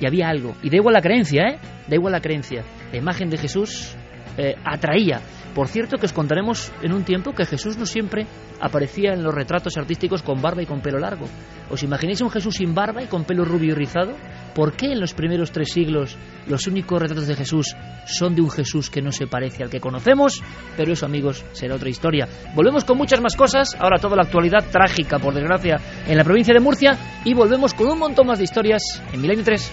y 0.00 0.06
había 0.06 0.28
algo. 0.28 0.54
Y 0.62 0.70
da 0.70 0.76
igual 0.76 0.94
la 0.94 1.02
creencia, 1.02 1.42
¿eh? 1.48 1.58
Da 1.88 1.96
igual 1.96 2.12
la 2.12 2.20
creencia. 2.20 2.64
La 2.92 2.98
imagen 2.98 3.30
de 3.30 3.38
Jesús 3.38 3.96
eh, 4.36 4.54
atraía. 4.64 5.20
Por 5.54 5.68
cierto, 5.68 5.96
que 5.98 6.06
os 6.06 6.12
contaremos 6.12 6.72
en 6.82 6.92
un 6.92 7.04
tiempo 7.04 7.32
que 7.32 7.44
Jesús 7.44 7.76
no 7.76 7.86
siempre 7.86 8.26
aparecía 8.60 9.12
en 9.12 9.22
los 9.22 9.34
retratos 9.34 9.76
artísticos 9.76 10.22
con 10.22 10.40
barba 10.40 10.62
y 10.62 10.66
con 10.66 10.80
pelo 10.80 10.98
largo. 10.98 11.26
¿Os 11.70 11.82
imagináis 11.82 12.20
un 12.20 12.30
Jesús 12.30 12.56
sin 12.56 12.74
barba 12.74 13.02
y 13.02 13.06
con 13.06 13.24
pelo 13.24 13.44
rubio 13.44 13.72
y 13.72 13.74
rizado? 13.74 14.14
¿Por 14.54 14.72
qué 14.72 14.92
en 14.92 15.00
los 15.00 15.14
primeros 15.14 15.52
tres 15.52 15.72
siglos 15.72 16.16
los 16.46 16.66
únicos 16.66 17.00
retratos 17.00 17.26
de 17.26 17.34
Jesús 17.34 17.76
son 18.06 18.34
de 18.34 18.42
un 18.42 18.50
Jesús 18.50 18.90
que 18.90 19.02
no 19.02 19.12
se 19.12 19.26
parece 19.26 19.62
al 19.62 19.70
que 19.70 19.80
conocemos? 19.80 20.42
Pero 20.76 20.92
eso, 20.92 21.06
amigos, 21.06 21.44
será 21.52 21.74
otra 21.76 21.90
historia. 21.90 22.28
Volvemos 22.54 22.84
con 22.84 22.96
muchas 22.96 23.20
más 23.20 23.36
cosas, 23.36 23.76
ahora 23.78 23.98
toda 24.00 24.16
la 24.16 24.22
actualidad 24.22 24.64
trágica, 24.70 25.18
por 25.18 25.34
desgracia, 25.34 25.76
en 26.06 26.16
la 26.16 26.24
provincia 26.24 26.54
de 26.54 26.60
Murcia, 26.60 26.96
y 27.24 27.34
volvemos 27.34 27.74
con 27.74 27.88
un 27.88 27.98
montón 27.98 28.26
más 28.26 28.38
de 28.38 28.44
historias 28.44 28.82
en 29.12 29.20
Milenio 29.20 29.44
3. 29.44 29.72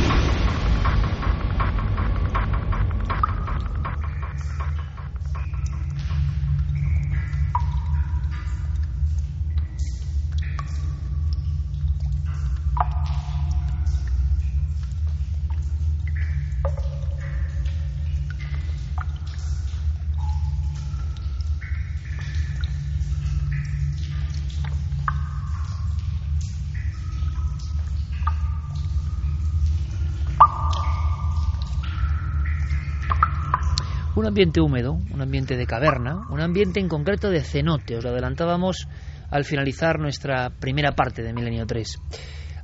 Ambiente 34.31 34.61
húmedo, 34.61 34.93
un 34.93 35.21
ambiente 35.21 35.57
de 35.57 35.65
caverna, 35.65 36.21
un 36.29 36.39
ambiente 36.39 36.79
en 36.79 36.87
concreto 36.87 37.29
de 37.29 37.41
cenote. 37.41 37.97
Os 37.97 38.03
lo 38.05 38.11
adelantábamos 38.11 38.87
al 39.29 39.43
finalizar 39.43 39.99
nuestra 39.99 40.49
primera 40.49 40.93
parte 40.93 41.21
de 41.21 41.33
Milenio 41.33 41.65
3. 41.65 41.97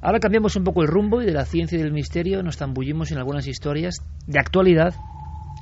Ahora 0.02 0.20
cambiamos 0.20 0.56
un 0.56 0.64
poco 0.64 0.82
el 0.82 0.88
rumbo 0.88 1.22
y 1.22 1.26
de 1.26 1.34
la 1.34 1.44
ciencia 1.44 1.78
y 1.78 1.82
del 1.82 1.92
misterio 1.92 2.42
nos 2.42 2.56
zambullimos 2.56 3.12
en 3.12 3.18
algunas 3.18 3.48
historias 3.48 3.98
de 4.28 4.40
actualidad. 4.40 4.96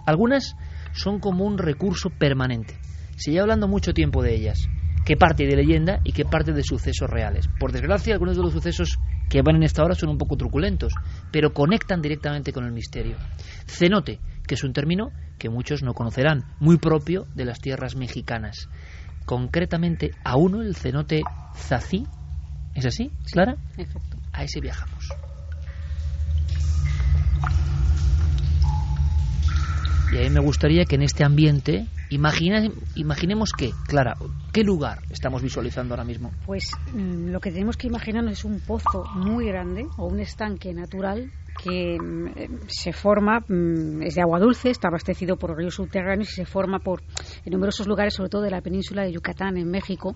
Algunas 0.05 0.55
son 0.93 1.19
como 1.19 1.43
un 1.43 1.57
recurso 1.57 2.11
permanente. 2.11 2.75
Se 3.15 3.31
lleva 3.31 3.43
hablando 3.43 3.67
mucho 3.67 3.91
tiempo 3.91 4.21
de 4.21 4.35
ellas. 4.35 4.69
¿Qué 5.05 5.17
parte 5.17 5.47
de 5.47 5.55
leyenda 5.55 6.01
y 6.03 6.11
qué 6.11 6.23
parte 6.23 6.53
de 6.53 6.61
sucesos 6.61 7.09
reales? 7.09 7.49
Por 7.59 7.71
desgracia, 7.71 8.13
algunos 8.13 8.37
de 8.37 8.43
los 8.43 8.53
sucesos 8.53 8.99
que 9.27 9.41
van 9.41 9.55
en 9.55 9.63
esta 9.63 9.83
hora 9.83 9.95
son 9.95 10.09
un 10.09 10.19
poco 10.19 10.37
truculentos, 10.37 10.93
pero 11.31 11.51
conectan 11.51 12.01
directamente 12.01 12.53
con 12.53 12.63
el 12.63 12.71
misterio. 12.71 13.15
Cenote, 13.65 14.19
que 14.45 14.55
es 14.55 14.63
un 14.63 14.73
término 14.73 15.11
que 15.37 15.49
muchos 15.49 15.83
no 15.83 15.93
conocerán, 15.93 16.45
muy 16.59 16.77
propio 16.77 17.25
de 17.35 17.45
las 17.45 17.59
tierras 17.59 17.95
mexicanas. 17.95 18.69
Concretamente 19.25 20.11
a 20.23 20.37
uno, 20.37 20.61
el 20.61 20.75
cenote 20.75 21.21
Zací. 21.55 22.05
¿Es 22.73 22.85
así, 22.85 23.11
Clara? 23.31 23.55
Efecto. 23.77 24.17
A 24.33 24.43
ese 24.43 24.59
viajamos. 24.59 25.09
Y 30.11 30.17
a 30.17 30.21
mí 30.21 30.29
me 30.29 30.39
gustaría 30.39 30.85
que 30.85 30.95
en 30.95 31.01
este 31.01 31.25
ambiente 31.25 31.87
imagina, 32.09 32.69
imaginemos 32.95 33.51
qué, 33.51 33.71
Clara, 33.87 34.15
¿qué 34.53 34.63
lugar 34.63 34.99
estamos 35.09 35.41
visualizando 35.41 35.93
ahora 35.93 36.03
mismo? 36.03 36.31
Pues 36.45 36.71
mm, 36.93 37.31
lo 37.31 37.39
que 37.39 37.51
tenemos 37.51 37.75
que 37.75 37.87
imaginarnos 37.87 38.33
es 38.33 38.45
un 38.45 38.59
pozo 38.59 39.03
muy 39.15 39.47
grande 39.47 39.87
o 39.97 40.05
un 40.05 40.19
estanque 40.19 40.73
natural 40.73 41.31
que 41.61 41.97
mm, 41.99 42.67
se 42.67 42.93
forma, 42.93 43.39
mm, 43.47 44.03
es 44.03 44.15
de 44.15 44.21
agua 44.21 44.39
dulce, 44.39 44.69
está 44.69 44.87
abastecido 44.87 45.37
por 45.37 45.55
ríos 45.57 45.75
subterráneos 45.75 46.29
y 46.31 46.35
se 46.35 46.45
forma 46.45 46.79
por 46.79 47.01
en 47.45 47.51
numerosos 47.51 47.87
lugares, 47.87 48.13
sobre 48.13 48.29
todo 48.29 48.41
de 48.41 48.51
la 48.51 48.61
península 48.61 49.03
de 49.03 49.11
Yucatán, 49.11 49.57
en 49.57 49.69
México. 49.69 50.15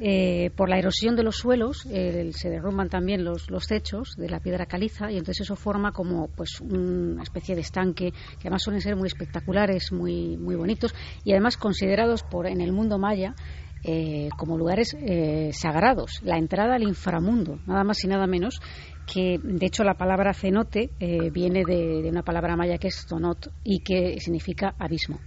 Eh, 0.00 0.50
por 0.56 0.68
la 0.68 0.78
erosión 0.78 1.14
de 1.14 1.22
los 1.22 1.36
suelos 1.36 1.82
se 1.82 2.50
derrumban 2.50 2.88
también 2.88 3.24
los, 3.24 3.50
los, 3.50 3.66
techos 3.68 4.16
de 4.16 4.28
la 4.28 4.40
piedra 4.40 4.66
caliza 4.66 5.12
y 5.12 5.18
entonces 5.18 5.42
eso 5.42 5.54
forma 5.54 5.92
como 5.92 6.28
pues 6.28 6.60
una 6.60 7.22
especie 7.22 7.54
de 7.54 7.60
estanque 7.60 8.10
que 8.10 8.48
además 8.48 8.62
suelen 8.62 8.80
ser 8.80 8.96
muy 8.96 9.06
espectaculares, 9.06 9.92
muy, 9.92 10.38
muy 10.38 10.56
bonitos 10.56 10.94
y 11.24 11.32
además 11.32 11.56
considerados 11.56 12.24
por 12.24 12.46
en 12.46 12.62
el 12.62 12.72
mundo 12.72 12.98
maya 12.98 13.36
eh, 13.84 14.28
como 14.36 14.56
lugares 14.56 14.96
eh, 15.00 15.50
sagrados, 15.52 16.20
la 16.22 16.38
entrada 16.38 16.76
al 16.76 16.84
inframundo, 16.84 17.58
nada 17.66 17.82
más 17.82 18.04
y 18.04 18.06
nada 18.06 18.28
menos 18.28 18.60
que 19.06 19.38
de 19.42 19.66
hecho 19.66 19.84
la 19.84 19.94
palabra 19.94 20.32
cenote 20.32 20.92
eh, 20.98 21.30
viene 21.30 21.64
de, 21.64 22.08
una 22.08 22.22
palabra 22.22 22.56
maya 22.56 22.78
que 22.78 22.88
es 22.88 23.06
tonot 23.06 23.52
y 23.64 23.80
que 23.80 24.18
significa 24.20 24.74
abismo. 24.78 25.20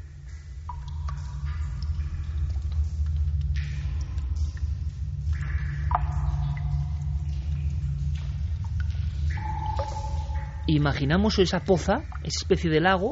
Imaginamos 10.67 11.37
esa 11.37 11.59
poza, 11.59 12.05
esa 12.23 12.39
especie 12.41 12.71
de 12.71 12.81
lago, 12.81 13.11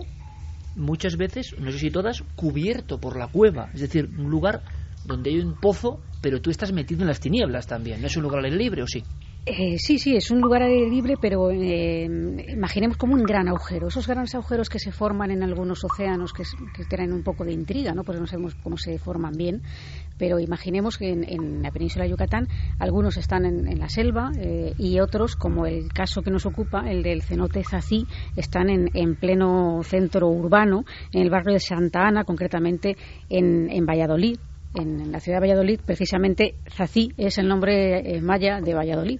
muchas 0.75 1.17
veces, 1.17 1.55
no 1.59 1.71
sé 1.71 1.77
si 1.77 1.91
todas, 1.91 2.23
cubierto 2.35 2.99
por 2.99 3.15
la 3.15 3.27
cueva, 3.27 3.69
es 3.75 3.81
decir, 3.81 4.09
un 4.17 4.31
lugar 4.31 4.63
donde 5.05 5.29
hay 5.29 5.39
un 5.39 5.53
pozo, 5.59 5.99
pero 6.19 6.41
tú 6.41 6.49
estás 6.49 6.71
metido 6.71 7.01
en 7.01 7.07
las 7.07 7.19
tinieblas 7.19 7.67
también. 7.67 8.01
¿No 8.01 8.07
es 8.07 8.17
un 8.17 8.23
lugar 8.23 8.41
libre 8.43 8.81
o 8.81 8.87
sí? 8.87 9.03
Eh, 9.45 9.77
sí, 9.77 9.99
sí, 9.99 10.15
es 10.15 10.31
un 10.31 10.39
lugar 10.39 10.61
aire 10.61 10.89
libre, 10.89 11.15
pero 11.19 11.51
eh, 11.51 12.05
imaginemos 12.47 12.95
como 12.95 13.13
un 13.13 13.23
gran 13.23 13.49
agujero. 13.49 13.89
Esos 13.89 14.07
grandes 14.07 14.33
agujeros 14.35 14.69
que 14.69 14.79
se 14.79 14.93
forman 14.93 15.31
en 15.31 15.43
algunos 15.43 15.83
océanos 15.83 16.31
que, 16.31 16.43
que 16.73 16.85
tienen 16.85 17.11
un 17.11 17.23
poco 17.23 17.43
de 17.43 17.51
intriga, 17.51 17.93
¿no? 17.93 18.05
Pues 18.05 18.17
no 18.21 18.25
sabemos 18.25 18.55
cómo 18.63 18.77
se 18.77 18.97
forman 18.99 19.33
bien, 19.35 19.61
pero 20.17 20.39
imaginemos 20.39 20.97
que 20.97 21.09
en, 21.09 21.61
la 21.61 21.71
península 21.71 22.05
de 22.05 22.11
Yucatán 22.11 22.47
algunos 22.79 23.17
están 23.17 23.45
en, 23.45 23.77
la 23.77 23.89
selva 23.89 24.31
eh, 24.37 24.75
y 24.77 25.01
otros, 25.01 25.35
como 25.35 25.65
el 25.65 25.91
caso 25.91 26.21
que 26.21 26.31
nos 26.31 26.45
ocupa, 26.45 26.89
el 26.89 27.03
del 27.03 27.21
cenote 27.21 27.65
Zací, 27.65 28.07
están 28.37 28.69
en, 28.69 29.15
pleno 29.17 29.83
centro 29.83 30.29
urbano, 30.29 30.85
en 31.11 31.21
el 31.21 31.29
barrio 31.29 31.51
de 31.51 31.59
Santa 31.59 32.07
Ana, 32.07 32.23
concretamente 32.23 32.95
en 33.27 33.85
Valladolid. 33.85 34.37
En, 34.75 35.11
la 35.11 35.19
ciudad 35.19 35.39
de 35.39 35.47
Valladolid, 35.47 35.81
precisamente 35.85 36.55
Zací 36.69 37.11
es 37.17 37.37
el 37.37 37.49
nombre 37.49 38.21
maya 38.21 38.61
de 38.61 38.73
Valladolid. 38.73 39.19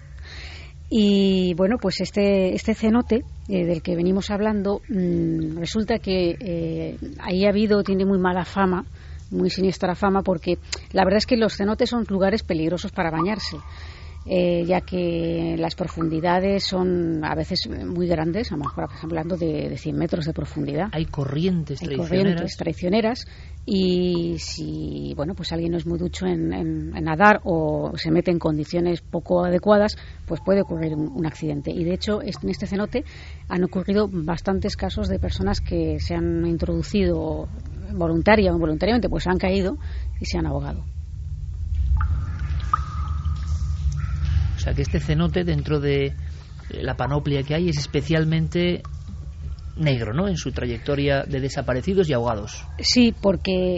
Y 0.96 1.56
bueno, 1.56 1.78
pues 1.82 2.02
este, 2.02 2.54
este 2.54 2.76
cenote 2.76 3.24
eh, 3.48 3.66
del 3.66 3.82
que 3.82 3.96
venimos 3.96 4.30
hablando, 4.30 4.82
mm, 4.90 5.58
resulta 5.58 5.98
que 5.98 6.38
eh, 6.40 7.00
ahí 7.20 7.48
ha 7.48 7.50
habido, 7.50 7.82
tiene 7.82 8.06
muy 8.06 8.20
mala 8.20 8.46
fama, 8.46 8.86
muy 9.32 9.50
siniestra 9.50 9.96
fama, 9.96 10.22
porque 10.22 10.60
la 10.92 11.04
verdad 11.04 11.18
es 11.18 11.26
que 11.26 11.36
los 11.36 11.58
cenotes 11.58 11.90
son 11.90 12.06
lugares 12.08 12.44
peligrosos 12.44 12.92
para 12.92 13.10
bañarse. 13.10 13.58
Eh, 14.26 14.64
ya 14.66 14.80
que 14.80 15.58
las 15.60 15.76
profundidades 15.76 16.64
son 16.64 17.26
a 17.26 17.36
veces 17.36 17.68
muy 17.68 18.08
grandes, 18.08 18.52
a 18.52 18.56
lo 18.56 18.64
mejor 18.64 18.88
hablando 19.02 19.36
de, 19.36 19.68
de 19.68 19.78
100 19.78 19.98
metros 19.98 20.26
de 20.26 20.34
profundidad. 20.34 20.88
Hay 20.94 21.06
corrientes 21.06 21.82
Hay 21.82 21.98
corrientes 21.98 22.56
traicioneras 22.56 23.28
y 23.66 24.36
si 24.40 25.14
bueno 25.16 25.36
pues 25.36 25.52
alguien 25.52 25.72
no 25.72 25.78
es 25.78 25.86
muy 25.86 25.98
ducho 25.98 26.26
en, 26.26 26.92
nadar 26.92 27.42
o 27.44 27.94
se 27.96 28.12
mete 28.12 28.32
en 28.32 28.40
condiciones 28.40 29.02
poco 29.02 29.44
adecuadas 29.44 29.98
pues 30.26 30.40
puede 30.40 30.62
ocurrir 30.62 30.96
un, 30.96 31.26
accidente. 31.26 31.72
Y 31.72 31.84
de 31.84 31.94
hecho 31.94 32.22
en 32.22 32.50
este 32.50 32.66
cenote 32.66 33.04
han 33.50 33.64
ocurrido 33.66 34.08
bastantes 34.10 34.78
casos 34.78 35.10
de 35.10 35.20
personas 35.20 35.60
que 35.60 36.00
se 36.00 36.16
han 36.16 36.46
introducido 36.46 37.50
voluntaria 37.94 38.52
o 38.52 38.56
involuntariamente 38.56 39.10
pues 39.10 39.28
han 39.28 39.38
caído 39.38 39.78
y 40.22 40.26
se 40.26 40.38
han 40.38 40.46
ahogado 40.46 40.86
sea 44.64 44.74
que 44.74 44.82
este 44.82 45.00
cenote 45.00 45.44
dentro 45.44 45.80
de 45.80 46.14
la 46.70 46.96
panoplia 46.96 47.44
que 47.44 47.56
hay 47.56 47.70
es 47.70 47.78
especialmente 47.78 48.82
negro, 49.76 50.14
¿no? 50.14 50.28
En 50.28 50.38
su 50.38 50.52
trayectoria 50.52 51.24
de 51.24 51.40
desaparecidos 51.40 52.10
y 52.10 52.14
ahogados. 52.14 52.64
Sí, 52.80 53.14
porque 53.20 53.78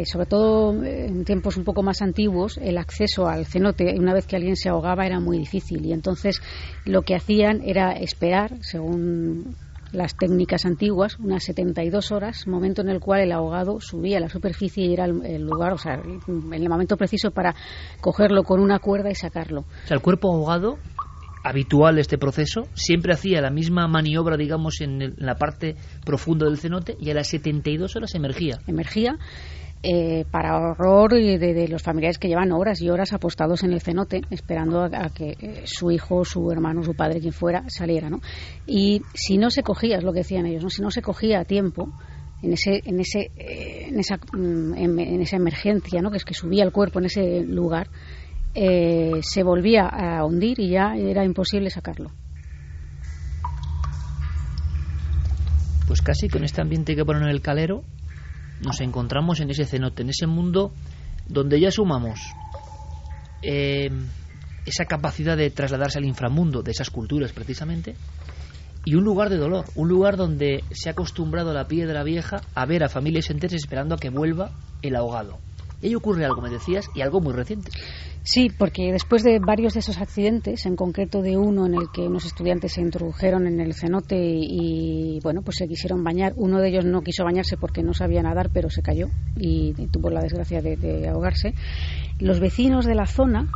eh, 0.00 0.06
sobre 0.06 0.26
todo 0.26 0.72
en 0.84 1.24
tiempos 1.24 1.56
un 1.56 1.64
poco 1.64 1.82
más 1.82 2.02
antiguos 2.02 2.56
el 2.58 2.78
acceso 2.78 3.26
al 3.26 3.44
cenote 3.44 3.94
una 3.98 4.14
vez 4.14 4.26
que 4.26 4.36
alguien 4.36 4.56
se 4.56 4.68
ahogaba 4.68 5.04
era 5.06 5.20
muy 5.20 5.38
difícil 5.38 5.84
y 5.84 5.92
entonces 5.92 6.40
lo 6.84 7.02
que 7.02 7.16
hacían 7.16 7.62
era 7.64 7.92
esperar, 7.92 8.52
según 8.62 9.56
las 9.94 10.16
técnicas 10.16 10.64
antiguas, 10.66 11.18
unas 11.18 11.44
72 11.44 12.12
horas, 12.12 12.46
momento 12.46 12.82
en 12.82 12.88
el 12.88 13.00
cual 13.00 13.20
el 13.20 13.32
ahogado 13.32 13.80
subía 13.80 14.18
a 14.18 14.20
la 14.20 14.28
superficie 14.28 14.86
y 14.86 14.92
era 14.92 15.04
el, 15.04 15.42
lugar, 15.42 15.72
o 15.72 15.78
sea, 15.78 15.94
el 15.94 16.68
momento 16.68 16.96
preciso 16.96 17.30
para 17.30 17.54
cogerlo 18.00 18.42
con 18.42 18.60
una 18.60 18.78
cuerda 18.78 19.10
y 19.10 19.14
sacarlo. 19.14 19.60
O 19.60 19.86
sea, 19.86 19.96
el 19.96 20.02
cuerpo 20.02 20.32
ahogado 20.32 20.78
habitual 21.44 21.98
este 21.98 22.16
proceso, 22.16 22.66
siempre 22.72 23.12
hacía 23.12 23.42
la 23.42 23.50
misma 23.50 23.86
maniobra, 23.86 24.36
digamos, 24.36 24.80
en, 24.80 25.14
la 25.18 25.34
parte 25.36 25.76
profunda 26.04 26.46
del 26.46 26.58
cenote 26.58 26.96
y 26.98 27.10
a 27.10 27.14
las 27.14 27.28
72 27.28 27.94
horas 27.94 28.14
emergía. 28.14 28.58
Emergía. 28.66 29.18
Eh, 29.86 30.24
para 30.30 30.56
horror 30.56 31.12
de, 31.12 31.36
de, 31.38 31.68
los 31.68 31.82
familiares 31.82 32.16
que 32.16 32.26
llevan 32.26 32.52
horas 32.52 32.80
y 32.80 32.88
horas 32.88 33.12
apostados 33.12 33.64
en 33.64 33.74
el 33.74 33.82
cenote 33.82 34.22
esperando 34.30 34.82
a, 34.82 35.10
que 35.10 35.36
eh, 35.38 35.62
su 35.66 35.90
hijo, 35.90 36.24
su 36.24 36.50
hermano, 36.50 36.82
su 36.82 36.94
padre, 36.94 37.20
quien 37.20 37.34
fuera, 37.34 37.64
saliera. 37.68 38.08
Y 38.66 39.02
si 39.12 39.36
no 39.36 39.50
se 39.50 39.62
cogía, 39.62 39.98
es 39.98 40.02
lo 40.02 40.14
que 40.14 40.20
decían 40.20 40.46
ellos, 40.46 40.62
¿no? 40.62 40.70
si 40.70 40.80
no 40.80 40.90
se 40.90 41.02
cogía 41.02 41.40
a 41.40 41.44
tiempo, 41.44 41.92
en 42.42 42.54
ese 42.54 42.80
en 42.82 42.98
ese 42.98 43.30
eh, 43.36 43.88
en 43.90 44.00
esa 44.00 44.16
mm, 44.16 44.74
en, 44.74 45.20
esa 45.20 45.36
emergencia 45.36 46.00
no 46.00 46.10
que 46.10 46.16
es 46.16 46.24
que 46.24 46.32
subía 46.34 46.64
el 46.64 46.72
cuerpo 46.72 46.98
en 46.98 47.04
ese 47.04 47.42
lugar 47.42 47.88
eh, 48.54 49.20
se 49.20 49.42
volvía 49.42 49.86
a 49.86 50.24
hundir 50.24 50.60
y 50.60 50.70
ya 50.70 50.96
era 50.96 51.26
imposible 51.26 51.68
sacarlo. 51.68 52.10
Pues 55.86 56.00
casi 56.00 56.28
con 56.30 56.42
este 56.42 56.62
ambiente 56.62 56.96
que 56.96 57.04
ponen 57.04 57.24
en 57.24 57.28
el 57.28 57.42
calero 57.42 57.84
nos 58.64 58.80
encontramos 58.80 59.40
en 59.40 59.50
ese 59.50 59.64
cenote, 59.64 60.02
en 60.02 60.10
ese 60.10 60.26
mundo 60.26 60.72
donde 61.28 61.60
ya 61.60 61.70
sumamos 61.70 62.20
eh, 63.42 63.90
esa 64.66 64.84
capacidad 64.86 65.36
de 65.36 65.50
trasladarse 65.50 65.98
al 65.98 66.04
inframundo 66.04 66.62
de 66.62 66.70
esas 66.70 66.90
culturas 66.90 67.32
precisamente 67.32 67.94
y 68.84 68.94
un 68.94 69.04
lugar 69.04 69.30
de 69.30 69.38
dolor, 69.38 69.64
un 69.74 69.88
lugar 69.88 70.16
donde 70.16 70.62
se 70.70 70.88
ha 70.88 70.92
acostumbrado 70.92 71.52
la 71.54 71.66
piedra 71.66 72.02
vieja 72.02 72.42
a 72.54 72.66
ver 72.66 72.84
a 72.84 72.88
familias 72.88 73.30
enteras 73.30 73.54
esperando 73.54 73.94
a 73.94 73.98
que 73.98 74.10
vuelva 74.10 74.52
el 74.82 74.96
ahogado. 74.96 75.38
Y 75.80 75.88
ahí 75.88 75.94
ocurre 75.94 76.24
algo, 76.24 76.42
me 76.42 76.50
decías, 76.50 76.86
y 76.94 77.00
algo 77.00 77.20
muy 77.20 77.32
reciente. 77.32 77.70
Sí, 78.26 78.48
porque 78.48 78.90
después 78.90 79.22
de 79.22 79.38
varios 79.38 79.74
de 79.74 79.80
esos 79.80 79.98
accidentes, 79.98 80.64
en 80.64 80.76
concreto 80.76 81.20
de 81.20 81.36
uno 81.36 81.66
en 81.66 81.74
el 81.74 81.90
que 81.92 82.08
unos 82.08 82.24
estudiantes 82.24 82.72
se 82.72 82.80
introdujeron 82.80 83.46
en 83.46 83.60
el 83.60 83.74
cenote 83.74 84.16
y, 84.18 85.20
bueno, 85.22 85.42
pues 85.42 85.58
se 85.58 85.68
quisieron 85.68 86.02
bañar. 86.02 86.32
Uno 86.36 86.58
de 86.58 86.70
ellos 86.70 86.86
no 86.86 87.02
quiso 87.02 87.22
bañarse 87.22 87.58
porque 87.58 87.82
no 87.82 87.92
sabía 87.92 88.22
nadar, 88.22 88.48
pero 88.50 88.70
se 88.70 88.80
cayó 88.80 89.08
y, 89.36 89.74
tuvo 89.88 90.08
la 90.08 90.22
desgracia 90.22 90.62
de, 90.62 91.06
ahogarse. 91.06 91.52
Los 92.18 92.40
vecinos 92.40 92.86
de 92.86 92.94
la 92.94 93.04
zona 93.04 93.46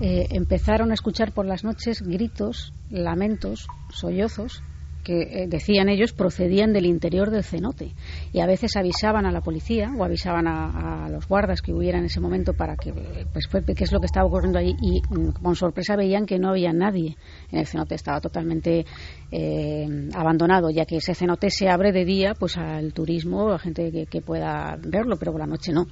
eh, 0.00 0.28
empezaron 0.30 0.90
a 0.90 0.94
escuchar 0.94 1.32
por 1.32 1.44
las 1.44 1.62
noches 1.62 2.00
gritos, 2.00 2.72
lamentos, 2.88 3.66
sollozos 3.90 4.62
que 5.04 5.22
eh, 5.22 5.46
decían 5.48 5.88
ellos 5.88 6.12
procedían 6.12 6.72
del 6.72 6.86
interior 6.86 7.30
del 7.30 7.44
cenote. 7.44 7.92
Y 8.32 8.40
a 8.40 8.46
veces 8.46 8.76
avisaban 8.76 9.26
a 9.26 9.32
la 9.32 9.40
policía 9.40 9.90
o 9.96 10.04
avisaban 10.04 10.46
a, 10.46 11.08
los 11.10 11.26
guardas 11.26 11.62
que 11.62 11.72
hubiera 11.72 11.98
en 11.98 12.04
ese 12.04 12.20
momento 12.20 12.52
para 12.52 12.76
que 12.76 12.92
pues 13.32 13.46
qué 13.48 13.84
es 13.84 13.92
lo 13.92 14.00
que 14.00 14.06
estaba 14.06 14.26
ocurriendo 14.26 14.58
allí. 14.58 14.76
Y 14.80 15.00
mm, 15.00 15.42
con 15.42 15.56
sorpresa 15.56 15.96
veían 15.96 16.26
que 16.26 16.38
no 16.38 16.50
había 16.50 16.72
nadie 16.72 17.16
en 17.50 17.58
el 17.60 17.66
cenote. 17.66 17.94
Estaba 17.94 18.20
totalmente 18.20 18.84
eh, 19.30 20.08
abandonado 20.14 20.70
ya 20.70 20.84
que 20.84 20.96
ese 20.96 21.14
cenote 21.14 21.50
se 21.50 21.68
abre 21.68 21.92
de 21.92 22.04
día 22.04 22.34
pues 22.34 22.56
al 22.56 22.92
turismo 22.92 23.50
a 23.52 23.58
gente 23.58 24.06
que, 24.10 24.20
pueda 24.20 24.76
verlo 24.80 25.16
pero 25.16 25.32
por 25.32 25.40
la 25.40 25.46
noche 25.46 25.72
no. 25.72 25.86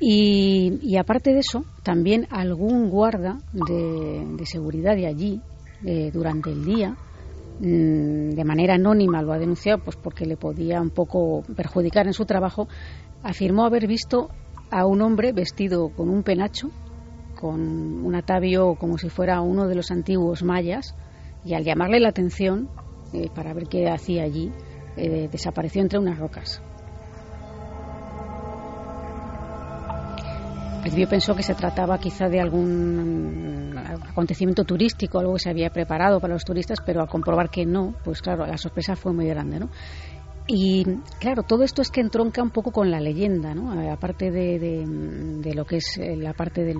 Y, 0.00 0.96
aparte 0.98 1.32
de 1.32 1.38
eso, 1.38 1.64
también 1.82 2.26
algún 2.30 2.90
guarda 2.90 3.38
de, 3.52 4.44
seguridad 4.44 4.96
de 4.96 5.06
allí, 5.06 5.40
eh, 5.86 6.10
durante 6.12 6.50
el 6.50 6.64
día, 6.64 6.96
de 7.58 8.44
manera 8.44 8.74
anónima 8.74 9.22
lo 9.22 9.32
ha 9.32 9.38
denunciado 9.38 9.78
pues 9.78 9.96
porque 9.96 10.26
le 10.26 10.36
podía 10.36 10.80
un 10.80 10.90
poco 10.90 11.42
perjudicar 11.56 12.06
en 12.06 12.12
su 12.12 12.24
trabajo, 12.24 12.68
afirmó 13.22 13.64
haber 13.64 13.86
visto 13.86 14.30
a 14.70 14.86
un 14.86 15.02
hombre 15.02 15.32
vestido 15.32 15.90
con 15.90 16.08
un 16.08 16.22
penacho, 16.22 16.70
con 17.38 17.60
un 18.04 18.14
atavio 18.14 18.74
como 18.74 18.98
si 18.98 19.08
fuera 19.08 19.40
uno 19.40 19.68
de 19.68 19.74
los 19.76 19.90
antiguos 19.90 20.42
mayas, 20.42 20.96
y 21.44 21.54
al 21.54 21.64
llamarle 21.64 22.00
la 22.00 22.08
atención 22.08 22.68
eh, 23.12 23.28
para 23.34 23.54
ver 23.54 23.68
qué 23.68 23.88
hacía 23.88 24.24
allí, 24.24 24.50
eh, 24.96 25.28
desapareció 25.30 25.82
entre 25.82 25.98
unas 25.98 26.18
rocas. 26.18 26.62
Principio 30.84 31.08
pensó 31.08 31.34
que 31.34 31.42
se 31.42 31.54
trataba 31.54 31.98
quizá 31.98 32.28
de 32.28 32.40
algún 32.40 33.74
acontecimiento 34.10 34.64
turístico, 34.64 35.18
algo 35.18 35.32
que 35.32 35.38
se 35.38 35.48
había 35.48 35.70
preparado 35.70 36.20
para 36.20 36.34
los 36.34 36.44
turistas, 36.44 36.78
pero 36.84 37.00
al 37.00 37.08
comprobar 37.08 37.48
que 37.48 37.64
no, 37.64 37.94
pues 38.04 38.20
claro, 38.20 38.46
la 38.46 38.58
sorpresa 38.58 38.94
fue 38.94 39.14
muy 39.14 39.26
grande, 39.26 39.60
¿no? 39.60 39.70
Y 40.46 40.84
claro, 41.18 41.42
todo 41.42 41.64
esto 41.64 41.80
es 41.80 41.90
que 41.90 42.02
entronca 42.02 42.42
un 42.42 42.50
poco 42.50 42.70
con 42.70 42.90
la 42.90 43.00
leyenda, 43.00 43.54
¿no? 43.54 43.90
Aparte 43.90 44.30
de, 44.30 44.58
de, 44.58 45.54
lo 45.54 45.64
que 45.64 45.76
es 45.76 45.96
eh, 45.96 46.16
la 46.16 46.34
parte 46.34 46.64
del 46.64 46.76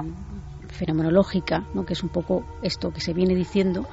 fenomenológica, 0.69 1.67
¿no? 1.73 1.87
que 1.87 1.95
es 1.95 2.03
un 2.03 2.11
poco 2.11 2.45
esto 2.63 2.91
que 2.91 3.01
se 3.01 3.15
viene 3.15 3.35
diciendo, 3.35 3.87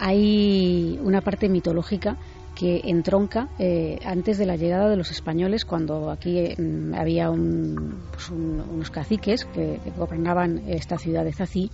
hay 0.00 0.98
una 1.02 1.20
parte 1.20 1.48
mitológica 1.48 2.16
que 2.54 2.82
entronca 2.84 3.48
eh, 3.58 3.98
antes 4.04 4.38
de 4.38 4.46
la 4.46 4.56
llegada 4.56 4.88
de 4.88 4.96
los 4.96 5.10
españoles, 5.10 5.64
cuando 5.64 6.10
aquí 6.10 6.54
mm, 6.56 6.94
había 6.94 7.30
pues 7.30 8.30
unos 8.30 8.90
caciques 8.90 9.44
que, 9.44 9.80
gobernaban 9.96 10.62
esta 10.68 10.98
ciudad 10.98 11.24
de 11.24 11.32
Zací 11.32 11.70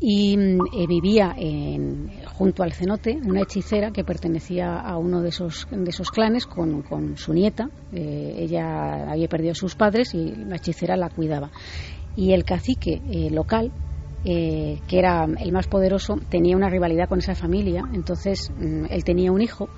y 0.00 0.36
mm, 0.36 0.58
eh, 0.72 0.86
vivía 0.86 1.34
en, 1.36 2.10
junto 2.26 2.62
al 2.62 2.72
cenote 2.72 3.18
una 3.24 3.42
hechicera 3.42 3.90
que 3.90 4.04
pertenecía 4.04 4.78
a 4.78 4.98
uno 4.98 5.22
de 5.22 5.30
esos, 5.30 5.66
de 5.70 5.88
esos 5.88 6.10
clanes 6.10 6.46
con, 6.46 6.82
con 6.82 7.16
su 7.16 7.32
nieta. 7.32 7.70
Eh, 7.92 8.36
ella 8.38 9.10
había 9.10 9.28
perdido 9.28 9.52
a 9.52 9.56
sus 9.56 9.74
padres 9.74 10.14
y 10.14 10.34
la 10.34 10.56
hechicera 10.56 10.96
la 10.96 11.08
cuidaba. 11.08 11.50
Y 12.16 12.32
el 12.32 12.44
cacique 12.44 13.00
local 13.32 13.72
eh, 14.24 14.80
que 14.88 14.98
era 14.98 15.24
el 15.24 15.52
más 15.52 15.66
poderoso, 15.66 16.16
tenía 16.28 16.56
una 16.56 16.70
rivalidad 16.70 17.08
con 17.08 17.18
esa 17.18 17.34
familia. 17.34 17.82
Entonces, 17.92 18.50
mm, 18.56 18.86
él 18.90 19.04
tenía 19.04 19.32
un 19.32 19.42
hijo 19.42 19.68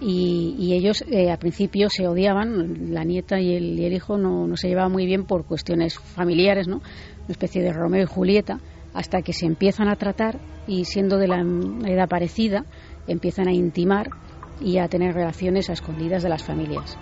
y, 0.00 0.72
ellos 0.74 1.04
eh, 1.10 1.30
al 1.30 1.38
principio 1.38 1.88
se 1.90 2.06
odiaban, 2.06 2.94
la 2.94 3.02
nieta 3.02 3.40
y 3.40 3.54
el, 3.54 3.92
hijo 3.92 4.16
no, 4.16 4.46
no, 4.46 4.56
se 4.56 4.68
llevaban 4.68 4.92
muy 4.92 5.06
bien 5.06 5.24
por 5.24 5.44
cuestiones 5.44 5.98
familiares, 5.98 6.68
¿no? 6.68 6.76
Una 6.76 7.30
especie 7.30 7.62
de 7.62 7.72
Romeo 7.72 8.04
y 8.04 8.06
Julieta 8.06 8.60
hasta 8.94 9.22
que 9.22 9.32
se 9.32 9.46
empiezan 9.46 9.88
a 9.88 9.96
tratar 9.96 10.38
y 10.66 10.84
siendo 10.84 11.18
de 11.18 11.28
la 11.28 11.40
edad 11.86 12.08
parecida, 12.08 12.64
empiezan 13.06 13.48
a 13.48 13.52
intimar 13.52 14.10
y 14.60 14.78
a 14.78 14.88
tener 14.88 15.14
relaciones 15.14 15.70
a 15.70 15.72
escondidas 15.72 16.22
de 16.22 16.28
las 16.28 16.42
familias. 16.44 16.96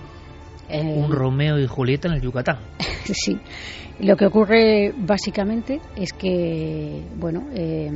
Eh, 0.68 0.82
Un 0.82 1.12
Romeo 1.12 1.58
y 1.58 1.66
Julieta 1.66 2.08
en 2.08 2.14
el 2.14 2.20
Yucatán. 2.22 2.58
sí. 3.04 3.38
Lo 4.00 4.16
que 4.16 4.26
ocurre 4.26 4.92
básicamente 4.96 5.80
es 5.96 6.12
que, 6.12 7.02
bueno, 7.16 7.48
eh, 7.54 7.90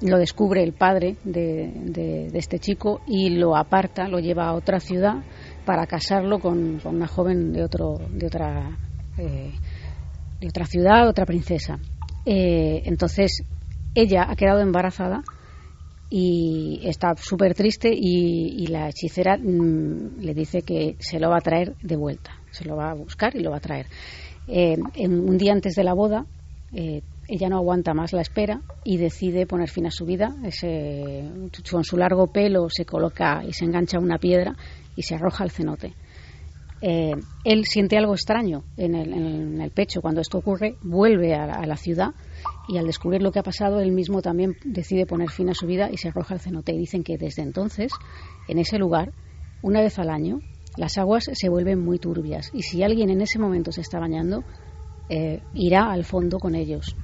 lo 0.00 0.18
descubre 0.18 0.62
el 0.62 0.72
padre 0.72 1.16
de, 1.24 2.28
este 2.34 2.58
chico 2.58 3.00
y 3.06 3.30
lo 3.30 3.56
aparta, 3.56 4.08
lo 4.08 4.20
lleva 4.20 4.48
a 4.48 4.54
otra 4.54 4.78
ciudad 4.78 5.22
para 5.64 5.86
casarlo 5.86 6.38
con, 6.38 6.80
una 6.84 7.06
joven 7.06 7.52
de 7.52 7.64
otro, 7.64 7.98
de 8.10 8.26
otra, 8.26 8.78
eh, 9.18 9.52
de 10.40 10.48
otra 10.48 10.66
ciudad, 10.66 11.08
otra 11.08 11.26
princesa. 11.26 11.78
entonces 12.24 13.42
ella 13.94 14.26
ha 14.28 14.36
quedado 14.36 14.60
embarazada 14.60 15.22
y 16.14 16.80
está 16.84 17.14
súper 17.16 17.54
triste 17.54 17.90
y, 17.90 18.66
la 18.66 18.90
hechicera 18.90 19.38
mm, 19.38 20.20
le 20.20 20.34
dice 20.34 20.60
que 20.60 20.96
se 20.98 21.18
lo 21.18 21.30
va 21.30 21.38
a 21.38 21.40
traer 21.40 21.74
de 21.82 21.96
vuelta, 21.96 22.32
se 22.50 22.66
lo 22.66 22.76
va 22.76 22.90
a 22.90 22.94
buscar 22.94 23.34
y 23.34 23.40
lo 23.40 23.50
va 23.50 23.56
a 23.56 23.60
traer. 23.60 23.86
Eh, 24.48 24.76
en, 24.94 25.28
un 25.28 25.38
día 25.38 25.52
antes 25.52 25.74
de 25.74 25.84
la 25.84 25.94
boda, 25.94 26.26
eh, 26.72 27.02
ella 27.28 27.48
no 27.48 27.56
aguanta 27.56 27.94
más 27.94 28.12
la 28.12 28.22
espera 28.22 28.60
y 28.84 28.96
decide 28.96 29.46
poner 29.46 29.68
fin 29.68 29.86
a 29.86 29.90
su 29.90 30.04
vida. 30.04 30.34
Ese, 30.44 31.24
con 31.70 31.84
su 31.84 31.96
largo 31.96 32.26
pelo 32.26 32.68
se 32.68 32.84
coloca 32.84 33.42
y 33.44 33.52
se 33.52 33.64
engancha 33.64 33.98
a 33.98 34.00
una 34.00 34.18
piedra 34.18 34.56
y 34.96 35.02
se 35.02 35.14
arroja 35.14 35.44
al 35.44 35.50
cenote. 35.50 35.94
Eh, 36.80 37.14
él 37.44 37.64
siente 37.64 37.96
algo 37.96 38.12
extraño 38.12 38.64
en 38.76 38.96
el, 38.96 39.70
pecho 39.70 40.02
cuando 40.02 40.20
esto 40.20 40.38
ocurre, 40.38 40.74
vuelve 40.82 41.32
a 41.32 41.64
la 41.64 41.76
ciudad 41.76 42.12
y 42.68 42.78
al 42.78 42.86
descubrir 42.86 43.22
lo 43.22 43.32
que 43.32 43.38
ha 43.38 43.42
pasado, 43.42 43.80
él 43.80 43.92
mismo 43.92 44.22
también 44.22 44.56
decide 44.64 45.06
poner 45.06 45.30
fin 45.30 45.48
a 45.50 45.54
su 45.54 45.66
vida 45.66 45.90
y 45.90 45.96
se 45.96 46.08
arroja 46.08 46.34
al 46.34 46.40
cenote. 46.40 46.72
Y 46.72 46.78
dicen 46.78 47.02
que 47.02 47.18
desde 47.18 47.42
entonces, 47.42 47.92
en 48.48 48.58
ese 48.58 48.78
lugar, 48.78 49.12
una 49.62 49.80
vez 49.80 49.98
al 49.98 50.10
año, 50.10 50.40
las 50.76 50.98
aguas 50.98 51.30
se 51.32 51.48
vuelven 51.48 51.80
muy 51.80 51.98
turbias 51.98 52.50
y 52.52 52.62
si 52.62 52.82
alguien 52.82 53.10
en 53.10 53.20
ese 53.20 53.38
momento 53.38 53.72
se 53.72 53.82
está 53.82 53.98
bañando, 53.98 54.44
eh, 55.08 55.42
irá 55.54 55.90
al 55.92 56.04
fondo 56.04 56.38
con 56.38 56.54
ellos. 56.54 56.96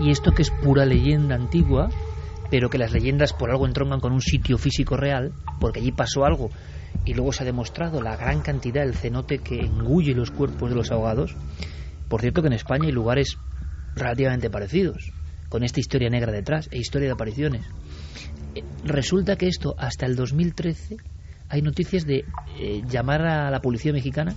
Y 0.00 0.10
esto 0.10 0.32
que 0.32 0.42
es 0.42 0.50
pura 0.50 0.84
leyenda 0.84 1.36
antigua, 1.36 1.88
pero 2.50 2.68
que 2.68 2.78
las 2.78 2.92
leyendas 2.92 3.32
por 3.32 3.50
algo 3.50 3.66
entroncan 3.66 4.00
con 4.00 4.12
un 4.12 4.20
sitio 4.20 4.58
físico 4.58 4.96
real, 4.96 5.32
porque 5.58 5.80
allí 5.80 5.90
pasó 5.90 6.24
algo 6.24 6.50
y 7.04 7.14
luego 7.14 7.32
se 7.32 7.42
ha 7.42 7.46
demostrado 7.46 8.02
la 8.02 8.16
gran 8.16 8.40
cantidad 8.40 8.82
del 8.82 8.94
cenote 8.94 9.38
que 9.38 9.60
engulle 9.60 10.14
los 10.14 10.30
cuerpos 10.30 10.70
de 10.70 10.76
los 10.76 10.90
ahogados. 10.90 11.34
Por 12.08 12.20
cierto 12.20 12.42
que 12.42 12.48
en 12.48 12.54
España 12.54 12.86
hay 12.86 12.92
lugares 12.92 13.38
relativamente 13.94 14.50
parecidos, 14.50 15.12
con 15.56 15.64
esta 15.64 15.80
historia 15.80 16.10
negra 16.10 16.32
detrás 16.32 16.68
e 16.70 16.76
historia 16.76 17.08
de 17.08 17.14
apariciones. 17.14 17.64
Eh, 18.54 18.62
resulta 18.84 19.36
que 19.36 19.48
esto, 19.48 19.74
hasta 19.78 20.04
el 20.04 20.14
2013, 20.14 20.98
hay 21.48 21.62
noticias 21.62 22.04
de 22.04 22.26
eh, 22.60 22.82
llamar 22.86 23.22
a 23.22 23.50
la 23.50 23.62
policía 23.62 23.90
mexicana 23.90 24.36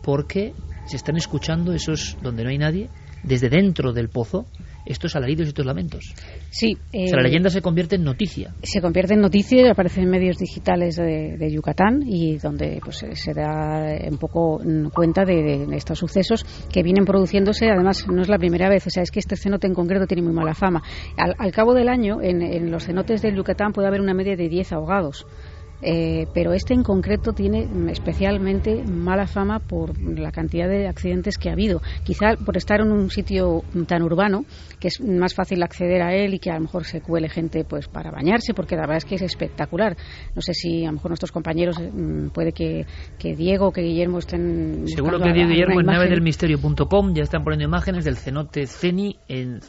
porque 0.00 0.52
se 0.86 0.94
están 0.94 1.16
escuchando 1.16 1.72
esos 1.72 2.16
donde 2.22 2.44
no 2.44 2.50
hay 2.50 2.58
nadie, 2.58 2.88
desde 3.24 3.48
dentro 3.48 3.92
del 3.92 4.10
pozo, 4.10 4.46
estos 4.86 5.16
alaridos 5.16 5.46
y 5.46 5.48
estos 5.48 5.66
lamentos. 5.66 6.14
Sí. 6.50 6.74
o 6.74 7.08
sea, 7.08 7.16
la 7.16 7.22
eh, 7.22 7.24
leyenda 7.24 7.50
se 7.50 7.62
convierte 7.62 7.96
en 7.96 8.04
noticia. 8.04 8.54
Se 8.62 8.80
convierte 8.80 9.14
en 9.14 9.20
noticia, 9.20 9.70
aparece 9.70 10.00
en 10.00 10.10
medios 10.10 10.36
digitales 10.38 10.96
de, 10.96 11.50
Yucatán 11.50 12.02
y 12.06 12.38
donde 12.38 12.80
pues 12.84 13.04
se 13.12 13.34
da 13.34 13.98
un 14.10 14.18
poco 14.18 14.60
cuenta 14.92 15.24
de, 15.24 15.66
estos 15.72 15.98
sucesos 15.98 16.44
que 16.72 16.82
vienen 16.82 17.04
produciéndose. 17.04 17.68
Además, 17.68 18.06
no 18.08 18.22
es 18.22 18.28
la 18.28 18.38
primera 18.38 18.68
vez. 18.68 18.86
O 18.86 18.90
sea, 18.90 19.02
es 19.02 19.10
que 19.10 19.20
este 19.20 19.36
cenote 19.36 19.66
en 19.66 19.74
concreto 19.74 20.06
tiene 20.06 20.22
muy 20.22 20.32
mala 20.32 20.54
fama. 20.54 20.82
Al, 21.16 21.52
cabo 21.52 21.74
del 21.74 21.88
año, 21.88 22.20
en, 22.20 22.42
en 22.42 22.70
los 22.70 22.84
cenotes 22.84 23.22
del 23.22 23.36
Yucatán 23.36 23.72
puede 23.72 23.88
haber 23.88 24.00
una 24.00 24.14
media 24.14 24.36
de 24.36 24.48
10 24.48 24.72
ahogados. 24.72 25.26
Eh, 25.82 26.26
pero 26.32 26.52
este 26.52 26.72
en 26.72 26.82
concreto 26.82 27.32
tiene 27.32 27.68
especialmente 27.90 28.82
mala 28.84 29.26
fama 29.26 29.58
por 29.58 30.00
la 30.00 30.32
cantidad 30.32 30.68
de 30.68 30.88
accidentes 30.88 31.36
que 31.36 31.50
ha 31.50 31.52
habido. 31.52 31.82
Quizá 32.04 32.36
por 32.44 32.56
estar 32.56 32.80
en 32.80 32.90
un 32.90 33.10
sitio 33.10 33.62
tan 33.86 34.02
urbano 34.02 34.44
que 34.80 34.88
es 34.88 35.00
más 35.00 35.34
fácil 35.34 35.62
acceder 35.62 36.02
a 36.02 36.14
él 36.14 36.34
y 36.34 36.38
que 36.38 36.50
a 36.50 36.54
lo 36.54 36.62
mejor 36.62 36.84
se 36.84 37.00
cuele 37.00 37.28
gente 37.28 37.64
pues 37.64 37.88
para 37.88 38.10
bañarse, 38.10 38.54
porque 38.54 38.76
la 38.76 38.82
verdad 38.82 38.98
es 38.98 39.04
que 39.04 39.16
es 39.16 39.22
espectacular. 39.22 39.96
No 40.34 40.42
sé 40.42 40.54
si 40.54 40.84
a 40.84 40.86
lo 40.86 40.94
mejor 40.94 41.10
nuestros 41.10 41.32
compañeros 41.32 41.78
mm, 41.78 42.28
puede 42.28 42.52
que, 42.52 42.86
Diego 43.18 43.68
o 43.68 43.72
que 43.72 43.82
Guillermo 43.82 44.18
estén. 44.18 44.86
Seguro 44.86 45.18
que 45.18 45.32
Diego 45.32 45.50
y 45.50 45.54
Guillermo 45.54 45.80
en 45.80 45.86
navedelmisterio.com 45.86 47.14
ya 47.14 47.22
están 47.22 47.44
poniendo 47.44 47.64
imágenes 47.64 48.04
del 48.04 48.16
cenote 48.16 48.66
Ceni 48.66 49.18
en 49.28 49.60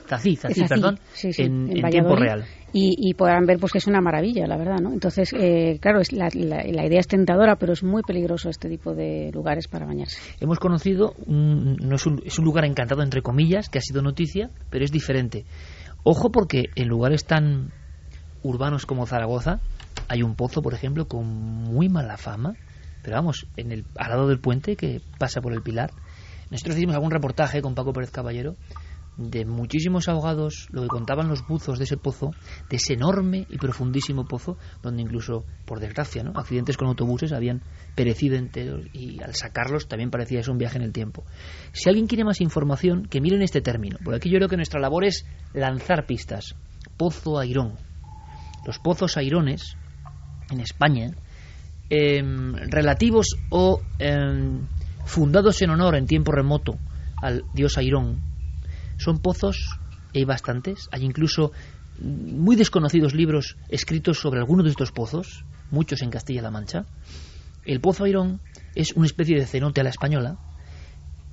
perdón, 0.70 1.00
en, 1.38 1.78
en 1.78 1.90
tiempo 1.90 2.16
real 2.16 2.46
y, 2.78 3.14
podrán 3.14 3.46
ver 3.46 3.58
pues 3.58 3.72
que 3.72 3.78
es 3.78 3.88
una 3.88 4.02
maravilla, 4.02 4.46
la 4.48 4.58
verdad, 4.58 4.80
¿no? 4.82 4.92
Entonces, 4.92 5.32
eh, 5.32 5.80
claro, 5.80 6.02
es 6.02 6.12
la, 6.12 6.28
idea 6.28 7.00
es 7.00 7.08
tentadora, 7.08 7.56
pero 7.56 7.72
es 7.72 7.84
muy 7.84 8.04
peligroso 8.04 8.50
este 8.50 8.68
tipo 8.68 8.94
de 8.94 9.32
lugares 9.34 9.70
para 9.70 9.86
bañarse. 9.86 10.20
Hemos 10.42 10.60
conocido, 10.60 11.14
no 11.26 11.96
es 11.96 12.06
un, 12.06 12.22
es 12.26 12.38
un 12.38 12.44
lugar 12.44 12.66
encantado, 12.66 13.02
entre 13.02 13.22
comillas, 13.22 13.70
que 13.70 13.78
ha 13.78 13.82
sido 13.82 14.02
noticia, 14.02 14.50
pero 14.70 14.84
es 14.84 14.92
diferente. 14.92 15.46
Ojo 16.04 16.32
porque 16.32 16.66
en 16.76 16.90
lugares 16.90 17.24
tan 17.24 17.72
urbanos 18.44 18.86
como 18.86 19.06
Zaragoza 19.06 19.62
hay 20.10 20.22
un 20.22 20.36
pozo, 20.36 20.62
por 20.62 20.74
ejemplo, 20.74 21.08
con 21.08 21.26
muy 21.26 21.88
mala 21.88 22.18
fama, 22.18 22.56
pero 23.04 23.16
vamos, 23.16 23.48
en 23.56 23.72
el, 23.72 23.86
al 23.96 24.10
lado 24.10 24.28
del 24.28 24.40
puente 24.40 24.76
que 24.76 25.00
pasa 25.18 25.40
por 25.40 25.54
el 25.54 25.62
Pilar. 25.62 25.92
Nosotros 26.52 26.76
hicimos 26.76 26.96
algún 26.96 27.12
reportaje 27.12 27.62
con 27.62 27.74
Paco 27.74 27.94
Pérez 27.94 28.12
Caballero 28.12 28.56
de 29.18 29.46
muchísimos 29.46 30.10
ahogados, 30.10 30.68
lo 30.72 30.82
que 30.82 30.88
contaban 30.88 31.30
los 31.30 31.48
buzos 31.48 31.78
de 31.78 31.86
ese 31.86 31.98
pozo, 31.98 32.32
de 32.70 32.78
ese 32.78 32.94
enorme 32.94 33.46
y 33.50 33.58
profundísimo 33.58 34.28
pozo, 34.28 34.58
donde 34.82 35.02
incluso, 35.02 35.46
por 35.66 35.80
desgracia, 35.80 36.24
¿no? 36.24 36.32
accidentes 36.36 36.78
con 36.78 36.88
autobuses 36.88 37.32
habían 37.32 37.62
perecido 37.96 38.36
enteros 38.36 38.86
y 38.94 39.22
al 39.24 39.34
sacarlos 39.34 39.88
también 39.88 40.12
parecía 40.12 40.40
eso 40.40 40.52
un 40.52 40.58
viaje 40.58 40.78
en 40.78 40.84
el 40.84 40.92
tiempo. 40.92 41.24
Si 41.72 41.90
alguien 41.90 42.08
quiere 42.08 42.26
más 42.26 42.42
información, 42.42 43.06
que 43.06 43.22
miren 43.22 43.42
este 43.42 43.62
término, 43.62 43.98
porque 44.04 44.18
aquí 44.18 44.30
yo 44.30 44.38
creo 44.38 44.50
que 44.50 44.58
nuestra 44.58 44.82
labor 44.82 45.06
es 45.06 45.26
lanzar 45.54 46.06
pistas. 46.06 46.56
Pozo 46.98 47.40
Airón. 47.40 47.76
Los 48.66 48.80
pozos 48.80 49.16
airones 49.18 49.78
en 50.50 50.60
España, 50.60 51.12
em, 51.90 52.56
relativos 52.56 53.38
o 53.50 53.82
em, 54.00 54.68
fundados 55.06 55.62
en 55.62 55.70
honor 55.70 55.96
en 55.96 56.08
tiempo 56.08 56.32
remoto 56.32 56.78
al 57.22 57.44
dios 57.54 57.78
Airón, 57.78 58.35
son 58.98 59.20
pozos, 59.20 59.80
y 60.14 60.20
hay 60.20 60.26
bastantes, 60.26 60.88
hay 60.92 61.04
incluso 61.04 61.52
muy 62.00 62.56
desconocidos 62.56 63.14
libros 63.14 63.58
escritos 63.70 64.20
sobre 64.20 64.40
algunos 64.40 64.66
de 64.66 64.72
estos 64.72 64.92
pozos, 64.92 65.46
muchos 65.72 66.02
en 66.02 66.10
Castilla-La 66.10 66.52
Mancha. 66.52 66.86
El 67.66 67.82
pozo 67.82 68.04
Airón 68.04 68.42
es 68.76 68.94
una 68.94 69.06
especie 69.06 69.38
de 69.38 69.46
cenote 69.46 69.82
a 69.82 69.84
la 69.84 69.90
española, 69.90 70.38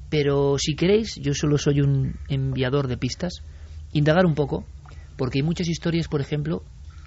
pero 0.09 0.57
si 0.59 0.75
queréis, 0.75 1.17
yo 1.17 1.35
solo 1.35 1.59
soy 1.59 1.81
un 1.81 2.15
enviador 2.29 2.87
de 2.87 2.97
pistas, 2.97 3.43
indagar 3.93 4.27
un 4.27 4.35
poco, 4.35 4.67
porque 5.17 5.39
hay 5.39 5.43
muchas 5.43 5.69
historias, 5.69 6.09
por 6.09 6.21
ejemplo, 6.21 6.63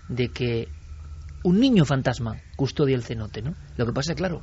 de 0.10 0.30
que 0.30 0.68
un 1.44 1.60
niño 1.60 1.86
fantasma 1.86 2.42
custodia 2.56 2.96
el 2.96 3.04
cenote, 3.04 3.42
¿no? 3.42 3.56
Lo 3.78 3.86
que 3.86 3.94
pasa, 3.94 4.16
claro, 4.16 4.42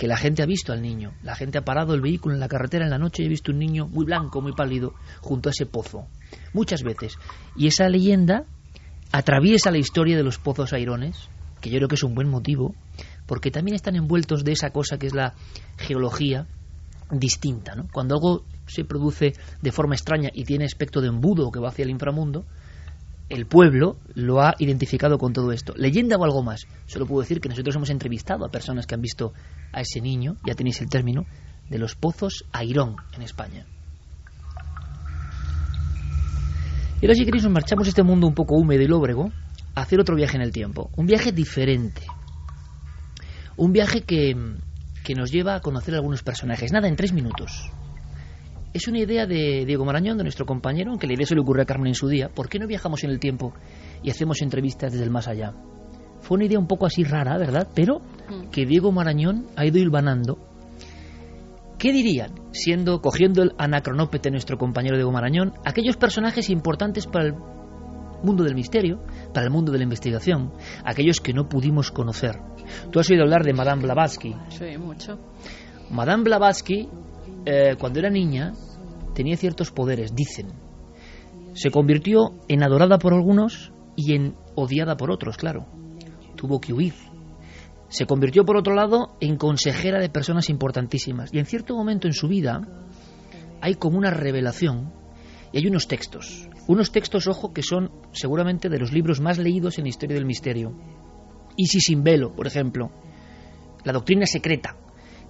que 0.00 0.08
la 0.08 0.16
gente 0.16 0.42
ha 0.42 0.46
visto 0.46 0.72
al 0.72 0.80
niño. 0.80 1.12
La 1.22 1.36
gente 1.36 1.58
ha 1.58 1.64
parado 1.66 1.92
el 1.92 2.00
vehículo 2.00 2.34
en 2.34 2.40
la 2.40 2.48
carretera 2.48 2.86
en 2.86 2.90
la 2.90 2.96
noche 2.96 3.22
y 3.22 3.26
ha 3.26 3.28
visto 3.28 3.52
un 3.52 3.58
niño 3.58 3.86
muy 3.86 4.06
blanco, 4.06 4.40
muy 4.40 4.52
pálido, 4.52 4.94
junto 5.20 5.50
a 5.50 5.52
ese 5.52 5.66
pozo. 5.66 6.06
Muchas 6.54 6.82
veces. 6.82 7.18
Y 7.54 7.66
esa 7.66 7.86
leyenda 7.90 8.46
atraviesa 9.12 9.70
la 9.70 9.76
historia 9.76 10.16
de 10.16 10.22
los 10.22 10.38
pozos 10.38 10.72
airones, 10.72 11.28
que 11.60 11.68
yo 11.68 11.76
creo 11.76 11.88
que 11.88 11.96
es 11.96 12.02
un 12.02 12.14
buen 12.14 12.30
motivo, 12.30 12.74
porque 13.26 13.50
también 13.50 13.74
están 13.74 13.94
envueltos 13.94 14.42
de 14.42 14.52
esa 14.52 14.70
cosa 14.70 14.96
que 14.96 15.06
es 15.06 15.14
la 15.14 15.34
geología 15.76 16.46
distinta. 17.10 17.74
¿no? 17.74 17.86
Cuando 17.92 18.14
algo 18.14 18.46
se 18.66 18.84
produce 18.84 19.34
de 19.60 19.70
forma 19.70 19.96
extraña 19.96 20.30
y 20.32 20.44
tiene 20.44 20.64
aspecto 20.64 21.02
de 21.02 21.08
embudo 21.08 21.50
que 21.50 21.60
va 21.60 21.68
hacia 21.68 21.82
el 21.82 21.90
inframundo, 21.90 22.46
el 23.30 23.46
pueblo 23.46 23.96
lo 24.14 24.42
ha 24.42 24.54
identificado 24.58 25.16
con 25.16 25.32
todo 25.32 25.52
esto. 25.52 25.72
¿Leyenda 25.76 26.16
o 26.16 26.24
algo 26.24 26.42
más? 26.42 26.66
Solo 26.86 27.06
puedo 27.06 27.22
decir 27.22 27.40
que 27.40 27.48
nosotros 27.48 27.74
hemos 27.76 27.88
entrevistado 27.88 28.44
a 28.44 28.50
personas 28.50 28.86
que 28.86 28.96
han 28.96 29.00
visto 29.00 29.32
a 29.72 29.80
ese 29.80 30.00
niño, 30.00 30.36
ya 30.44 30.54
tenéis 30.54 30.80
el 30.80 30.88
término, 30.88 31.24
de 31.70 31.78
los 31.78 31.94
pozos 31.94 32.44
Airón 32.52 32.96
en 33.14 33.22
España. 33.22 33.64
Y 37.00 37.06
ahora 37.06 37.14
si 37.14 37.24
queréis 37.24 37.44
nos 37.44 37.52
marchamos 37.52 37.88
este 37.88 38.02
mundo 38.02 38.26
un 38.26 38.34
poco 38.34 38.56
húmedo 38.56 38.82
y 38.82 38.88
lóbrego 38.88 39.30
a 39.74 39.80
hacer 39.80 40.00
otro 40.00 40.16
viaje 40.16 40.36
en 40.36 40.42
el 40.42 40.52
tiempo. 40.52 40.90
Un 40.96 41.06
viaje 41.06 41.32
diferente. 41.32 42.02
Un 43.56 43.72
viaje 43.72 44.02
que, 44.02 44.36
que 45.04 45.14
nos 45.14 45.30
lleva 45.30 45.54
a 45.54 45.60
conocer 45.60 45.94
a 45.94 45.98
algunos 45.98 46.22
personajes. 46.22 46.72
Nada, 46.72 46.88
en 46.88 46.96
tres 46.96 47.12
minutos. 47.12 47.70
Es 48.72 48.86
una 48.86 49.00
idea 49.00 49.26
de 49.26 49.64
Diego 49.66 49.84
Marañón, 49.84 50.16
de 50.16 50.22
nuestro 50.22 50.46
compañero, 50.46 50.90
aunque 50.90 51.08
la 51.08 51.14
idea 51.14 51.26
se 51.26 51.34
le 51.34 51.40
ocurrió 51.40 51.64
a 51.64 51.66
Carmen 51.66 51.88
en 51.88 51.94
su 51.94 52.06
día. 52.06 52.28
¿Por 52.28 52.48
qué 52.48 52.60
no 52.60 52.68
viajamos 52.68 53.02
en 53.02 53.10
el 53.10 53.18
tiempo 53.18 53.52
y 54.02 54.10
hacemos 54.10 54.42
entrevistas 54.42 54.92
desde 54.92 55.04
el 55.04 55.10
más 55.10 55.26
allá? 55.26 55.54
Fue 56.20 56.36
una 56.36 56.44
idea 56.44 56.58
un 56.58 56.68
poco 56.68 56.86
así 56.86 57.02
rara, 57.02 57.36
¿verdad? 57.36 57.68
Pero 57.74 57.98
mm. 57.98 58.50
que 58.50 58.66
Diego 58.66 58.92
Marañón 58.92 59.46
ha 59.56 59.66
ido 59.66 59.78
hilvanando. 59.78 60.38
¿Qué 61.78 61.92
dirían, 61.92 62.32
siendo, 62.52 63.00
cogiendo 63.00 63.42
el 63.42 63.54
anacronópete 63.58 64.30
nuestro 64.30 64.56
compañero 64.56 64.96
de 64.96 65.04
Marañón, 65.10 65.54
aquellos 65.64 65.96
personajes 65.96 66.48
importantes 66.48 67.08
para 67.08 67.26
el 67.26 67.34
mundo 68.22 68.44
del 68.44 68.54
misterio, 68.54 69.02
para 69.34 69.46
el 69.46 69.50
mundo 69.50 69.72
de 69.72 69.78
la 69.78 69.84
investigación, 69.84 70.52
aquellos 70.84 71.20
que 71.20 71.32
no 71.32 71.48
pudimos 71.48 71.90
conocer? 71.90 72.38
Tú 72.92 73.00
has 73.00 73.10
oído 73.10 73.24
hablar 73.24 73.42
de 73.42 73.52
Madame 73.52 73.82
Blavatsky. 73.82 74.36
Sí, 74.50 74.78
mucho. 74.78 75.18
Madame 75.90 76.22
Blavatsky, 76.22 76.88
eh, 77.46 77.76
cuando 77.78 77.98
era 77.98 78.10
niña, 78.10 78.52
tenía 79.14 79.36
ciertos 79.36 79.70
poderes, 79.70 80.14
dicen. 80.14 80.48
Se 81.54 81.70
convirtió 81.70 82.34
en 82.48 82.62
adorada 82.62 82.98
por 82.98 83.12
algunos 83.12 83.72
y 83.96 84.14
en 84.14 84.34
odiada 84.54 84.96
por 84.96 85.10
otros, 85.10 85.36
claro. 85.36 85.66
Tuvo 86.36 86.60
que 86.60 86.72
huir. 86.72 86.94
Se 87.88 88.06
convirtió, 88.06 88.44
por 88.44 88.56
otro 88.56 88.74
lado, 88.74 89.16
en 89.20 89.36
consejera 89.36 89.98
de 89.98 90.08
personas 90.08 90.48
importantísimas. 90.48 91.32
Y 91.32 91.38
en 91.38 91.46
cierto 91.46 91.74
momento 91.74 92.06
en 92.06 92.12
su 92.12 92.28
vida 92.28 92.60
hay 93.60 93.74
como 93.74 93.98
una 93.98 94.10
revelación 94.10 94.92
y 95.52 95.58
hay 95.58 95.66
unos 95.66 95.88
textos. 95.88 96.48
Unos 96.68 96.92
textos, 96.92 97.26
ojo, 97.26 97.52
que 97.52 97.62
son 97.62 97.90
seguramente 98.12 98.68
de 98.68 98.78
los 98.78 98.92
libros 98.92 99.20
más 99.20 99.38
leídos 99.38 99.78
en 99.78 99.84
la 99.84 99.88
historia 99.88 100.14
del 100.14 100.24
misterio. 100.24 100.72
Isis 101.56 101.82
sin 101.84 102.04
velo, 102.04 102.32
por 102.32 102.46
ejemplo. 102.46 102.92
La 103.84 103.92
doctrina 103.92 104.26
secreta, 104.26 104.76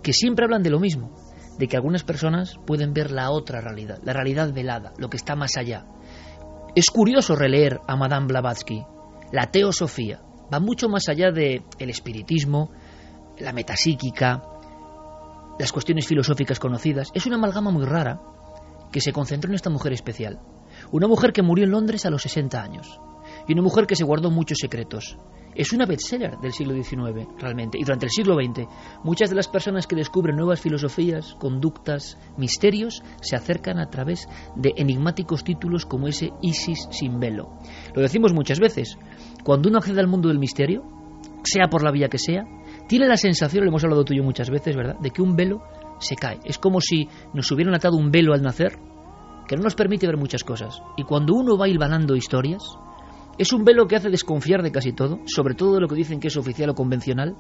que 0.03 0.13
siempre 0.13 0.45
hablan 0.45 0.63
de 0.63 0.71
lo 0.71 0.81
mismo, 0.81 1.15
de 1.61 1.69
que 1.69 1.77
algunas 1.77 2.05
personas 2.05 2.59
pueden 2.67 2.95
ver 2.95 3.11
la 3.11 3.31
otra 3.31 3.61
realidad, 3.61 3.99
la 4.03 4.15
realidad 4.15 4.51
velada, 4.51 4.95
lo 4.97 5.11
que 5.11 5.19
está 5.19 5.37
más 5.37 5.59
allá. 5.59 5.85
Es 6.75 6.87
curioso 6.87 7.37
releer 7.37 7.81
a 7.87 7.97
Madame 7.97 8.29
Blavatsky. 8.29 8.83
La 9.31 9.51
teosofía 9.51 10.23
va 10.53 10.59
mucho 10.59 10.89
más 10.89 11.11
allá 11.11 11.31
de 11.31 11.63
el 11.79 11.91
espiritismo, 11.91 12.71
la 13.39 13.53
metapsíquica, 13.53 14.43
las 15.59 15.71
cuestiones 15.71 16.07
filosóficas 16.07 16.59
conocidas. 16.59 17.11
Es 17.13 17.27
una 17.27 17.37
amalgama 17.37 17.71
muy 17.71 17.85
rara 17.85 18.23
que 18.91 19.03
se 19.03 19.13
concentró 19.13 19.51
en 19.51 19.57
esta 19.57 19.69
mujer 19.69 19.93
especial. 19.93 20.41
Una 20.91 21.09
mujer 21.09 21.35
que 21.35 21.43
murió 21.43 21.67
en 21.67 21.73
Londres 21.73 22.07
a 22.07 22.11
los 22.11 22.23
60 22.23 22.59
años 22.59 22.99
y 23.47 23.53
una 23.53 23.61
mujer 23.61 23.87
que 23.87 23.97
se 23.97 24.05
guardó 24.05 24.31
muchos 24.31 24.57
secretos. 24.59 25.19
Es 25.55 25.73
una 25.73 25.87
bestseller 25.87 26.39
del 26.39 26.53
siglo 26.53 26.75
XIX, 26.75 27.27
realmente. 27.39 27.79
Y 27.79 27.83
durante 27.83 28.07
el 28.07 28.11
siglo 28.11 28.35
XX, 28.35 28.67
muchas 29.03 29.31
de 29.31 29.37
las 29.37 29.49
personas 29.49 29.87
que 29.87 29.97
descubren 29.97 30.37
nuevas 30.37 30.61
filosofías, 30.61 31.35
conductas, 31.39 32.19
misterios, 32.37 33.03
se 33.21 33.37
acercan 33.37 33.79
a 33.79 33.91
través 33.91 34.29
de 34.57 34.73
enigmáticos 34.77 35.45
títulos 35.45 35.87
como 35.87 36.07
ese 36.07 36.31
Isis 36.41 36.89
sin 36.91 37.19
velo. 37.19 37.51
Lo 37.95 38.03
decimos 38.03 38.33
muchas 38.33 38.61
veces. 38.61 38.97
Cuando 39.45 39.69
uno 39.69 39.79
accede 39.79 40.01
al 40.01 40.09
mundo 40.09 40.29
del 40.29 40.39
misterio, 40.39 40.83
sea 41.43 41.69
por 41.69 41.83
la 41.83 41.91
vía 41.91 42.09
que 42.09 42.19
sea, 42.19 42.45
tiene 42.89 43.09
la 43.09 43.17
sensación, 43.17 43.65
lo 43.65 43.71
hemos 43.71 43.85
hablado 43.85 44.05
tú 44.05 44.13
y 44.13 44.19
yo 44.19 44.25
muchas 44.25 44.51
veces, 44.51 44.77
¿verdad?, 44.77 44.99
de 45.01 45.11
que 45.11 45.23
un 45.23 45.37
velo 45.37 45.63
se 45.99 46.17
cae. 46.17 46.39
Es 46.45 46.59
como 46.59 46.81
si 46.81 47.09
nos 47.35 47.51
hubieran 47.51 47.75
atado 47.75 47.97
un 47.97 48.11
velo 48.11 48.35
al 48.35 48.43
nacer 48.43 48.79
que 49.49 49.57
no 49.57 49.63
nos 49.63 49.75
permite 49.75 50.07
ver 50.07 50.17
muchas 50.17 50.45
cosas. 50.45 50.81
Y 50.97 51.03
cuando 51.03 51.35
uno 51.35 51.59
va 51.59 51.69
hilvanando 51.69 52.15
historias, 52.15 52.63
es 53.41 53.55
un 53.55 53.65
velo 53.65 53.89
que 53.89 53.97
hace 53.97 54.11
desconfiar 54.11 54.63
de 54.63 54.71
casi 54.71 54.93
todo, 54.93 55.21
sobre 55.25 55.55
todo 55.55 55.77
de 55.77 55.81
lo 55.81 55.89
que 55.89 55.95
dicen 55.95 56.21
que 56.21 56.29
es 56.29 56.37
oficial 56.37 56.69
o 56.69 56.75
convencional, 56.75 57.37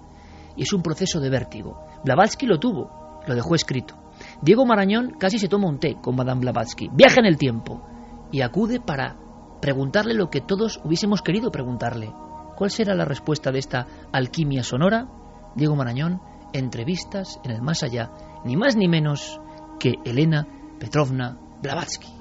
y 0.56 0.62
es 0.62 0.72
un 0.72 0.82
proceso 0.82 1.20
de 1.20 1.28
vértigo. 1.28 1.78
Blavatsky 2.06 2.46
lo 2.46 2.58
tuvo, 2.58 3.20
lo 3.26 3.34
dejó 3.34 3.54
escrito. 3.54 3.96
Diego 4.40 4.64
Marañón 4.64 5.10
casi 5.18 5.38
se 5.38 5.48
toma 5.48 5.68
un 5.68 5.78
té 5.78 5.98
con 6.00 6.16
Madame 6.16 6.40
Blavatsky, 6.40 6.88
viaja 6.90 7.20
en 7.20 7.26
el 7.26 7.36
tiempo 7.36 7.86
y 8.32 8.40
acude 8.40 8.80
para 8.80 9.18
preguntarle 9.60 10.14
lo 10.14 10.30
que 10.30 10.40
todos 10.40 10.80
hubiésemos 10.82 11.20
querido 11.20 11.52
preguntarle. 11.52 12.14
¿Cuál 12.56 12.70
será 12.70 12.94
la 12.94 13.04
respuesta 13.04 13.52
de 13.52 13.58
esta 13.58 13.86
alquimia 14.10 14.62
sonora? 14.62 15.06
Diego 15.54 15.76
Marañón, 15.76 16.22
entrevistas 16.54 17.38
en 17.44 17.50
el 17.50 17.60
más 17.60 17.82
allá, 17.82 18.10
ni 18.46 18.56
más 18.56 18.74
ni 18.74 18.88
menos 18.88 19.38
que 19.78 19.96
Elena 20.06 20.46
Petrovna 20.78 21.38
Blavatsky. 21.62 22.19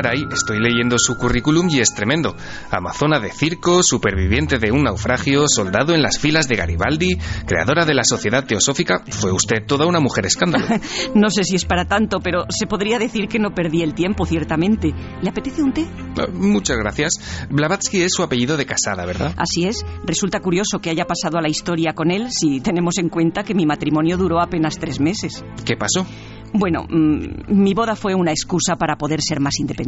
Caray, 0.00 0.28
estoy 0.32 0.60
leyendo 0.60 0.96
su 0.96 1.16
currículum 1.16 1.68
y 1.72 1.80
es 1.80 1.92
tremendo. 1.92 2.36
Amazona 2.70 3.18
de 3.18 3.32
circo, 3.32 3.82
superviviente 3.82 4.60
de 4.60 4.70
un 4.70 4.84
naufragio, 4.84 5.46
soldado 5.48 5.92
en 5.92 6.02
las 6.02 6.20
filas 6.20 6.46
de 6.46 6.54
Garibaldi, 6.54 7.18
creadora 7.48 7.84
de 7.84 7.94
la 7.94 8.04
Sociedad 8.04 8.44
Teosófica. 8.46 9.02
Fue 9.10 9.32
usted 9.32 9.66
toda 9.66 9.86
una 9.86 9.98
mujer 9.98 10.24
escándalo. 10.24 10.66
no 11.16 11.30
sé 11.30 11.42
si 11.42 11.56
es 11.56 11.64
para 11.64 11.86
tanto, 11.86 12.20
pero 12.20 12.44
se 12.48 12.68
podría 12.68 13.00
decir 13.00 13.26
que 13.26 13.40
no 13.40 13.50
perdí 13.50 13.82
el 13.82 13.94
tiempo, 13.94 14.24
ciertamente. 14.24 14.94
¿Le 15.20 15.30
apetece 15.30 15.64
un 15.64 15.72
té? 15.72 15.88
Ah, 16.16 16.28
muchas 16.32 16.76
gracias. 16.76 17.14
Blavatsky 17.50 18.02
es 18.02 18.12
su 18.12 18.22
apellido 18.22 18.56
de 18.56 18.66
casada, 18.66 19.04
¿verdad? 19.04 19.34
Así 19.36 19.66
es. 19.66 19.84
Resulta 20.04 20.38
curioso 20.38 20.78
que 20.78 20.90
haya 20.90 21.06
pasado 21.06 21.38
a 21.38 21.42
la 21.42 21.48
historia 21.48 21.92
con 21.92 22.12
él 22.12 22.28
si 22.30 22.60
tenemos 22.60 22.98
en 22.98 23.08
cuenta 23.08 23.42
que 23.42 23.52
mi 23.52 23.66
matrimonio 23.66 24.16
duró 24.16 24.40
apenas 24.40 24.78
tres 24.78 25.00
meses. 25.00 25.44
¿Qué 25.64 25.74
pasó? 25.76 26.06
Bueno, 26.52 26.84
mm, 26.88 27.52
mi 27.52 27.74
boda 27.74 27.94
fue 27.94 28.14
una 28.14 28.30
excusa 28.30 28.76
para 28.76 28.96
poder 28.96 29.20
ser 29.20 29.40
más 29.40 29.58
independiente. 29.58 29.87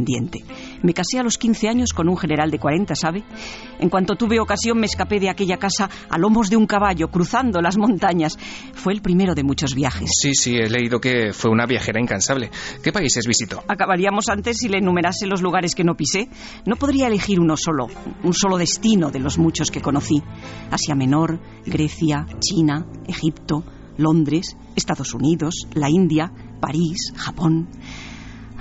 Me 0.83 0.93
casé 0.93 1.19
a 1.19 1.23
los 1.23 1.37
15 1.37 1.69
años 1.69 1.93
con 1.93 2.09
un 2.09 2.17
general 2.17 2.51
de 2.51 2.59
40, 2.59 2.95
¿sabe? 2.95 3.23
En 3.79 3.89
cuanto 3.89 4.15
tuve 4.15 4.39
ocasión 4.39 4.79
me 4.79 4.85
escapé 4.85 5.19
de 5.19 5.29
aquella 5.29 5.57
casa 5.57 5.89
a 6.09 6.17
lomos 6.17 6.49
de 6.49 6.57
un 6.57 6.65
caballo, 6.65 7.09
cruzando 7.09 7.61
las 7.61 7.77
montañas. 7.77 8.37
Fue 8.73 8.93
el 8.93 9.01
primero 9.01 9.35
de 9.35 9.43
muchos 9.43 9.75
viajes. 9.75 10.09
Sí, 10.21 10.33
sí, 10.33 10.55
he 10.55 10.69
leído 10.69 10.99
que 10.99 11.33
fue 11.33 11.51
una 11.51 11.65
viajera 11.65 11.99
incansable. 11.99 12.49
¿Qué 12.83 12.91
países 12.91 13.25
visitó? 13.27 13.63
Acabaríamos 13.67 14.29
antes 14.29 14.57
si 14.57 14.67
le 14.67 14.79
enumerase 14.79 15.27
los 15.27 15.41
lugares 15.41 15.75
que 15.75 15.83
no 15.83 15.95
pisé. 15.95 16.29
No 16.65 16.75
podría 16.75 17.07
elegir 17.07 17.39
uno 17.39 17.55
solo, 17.57 17.87
un 18.23 18.33
solo 18.33 18.57
destino 18.57 19.11
de 19.11 19.19
los 19.19 19.37
muchos 19.37 19.71
que 19.71 19.81
conocí. 19.81 20.21
Asia 20.69 20.95
Menor, 20.95 21.39
Grecia, 21.65 22.25
China, 22.39 22.85
Egipto, 23.07 23.63
Londres, 23.97 24.55
Estados 24.75 25.13
Unidos, 25.13 25.67
la 25.73 25.89
India, 25.89 26.31
París, 26.59 27.13
Japón. 27.15 27.69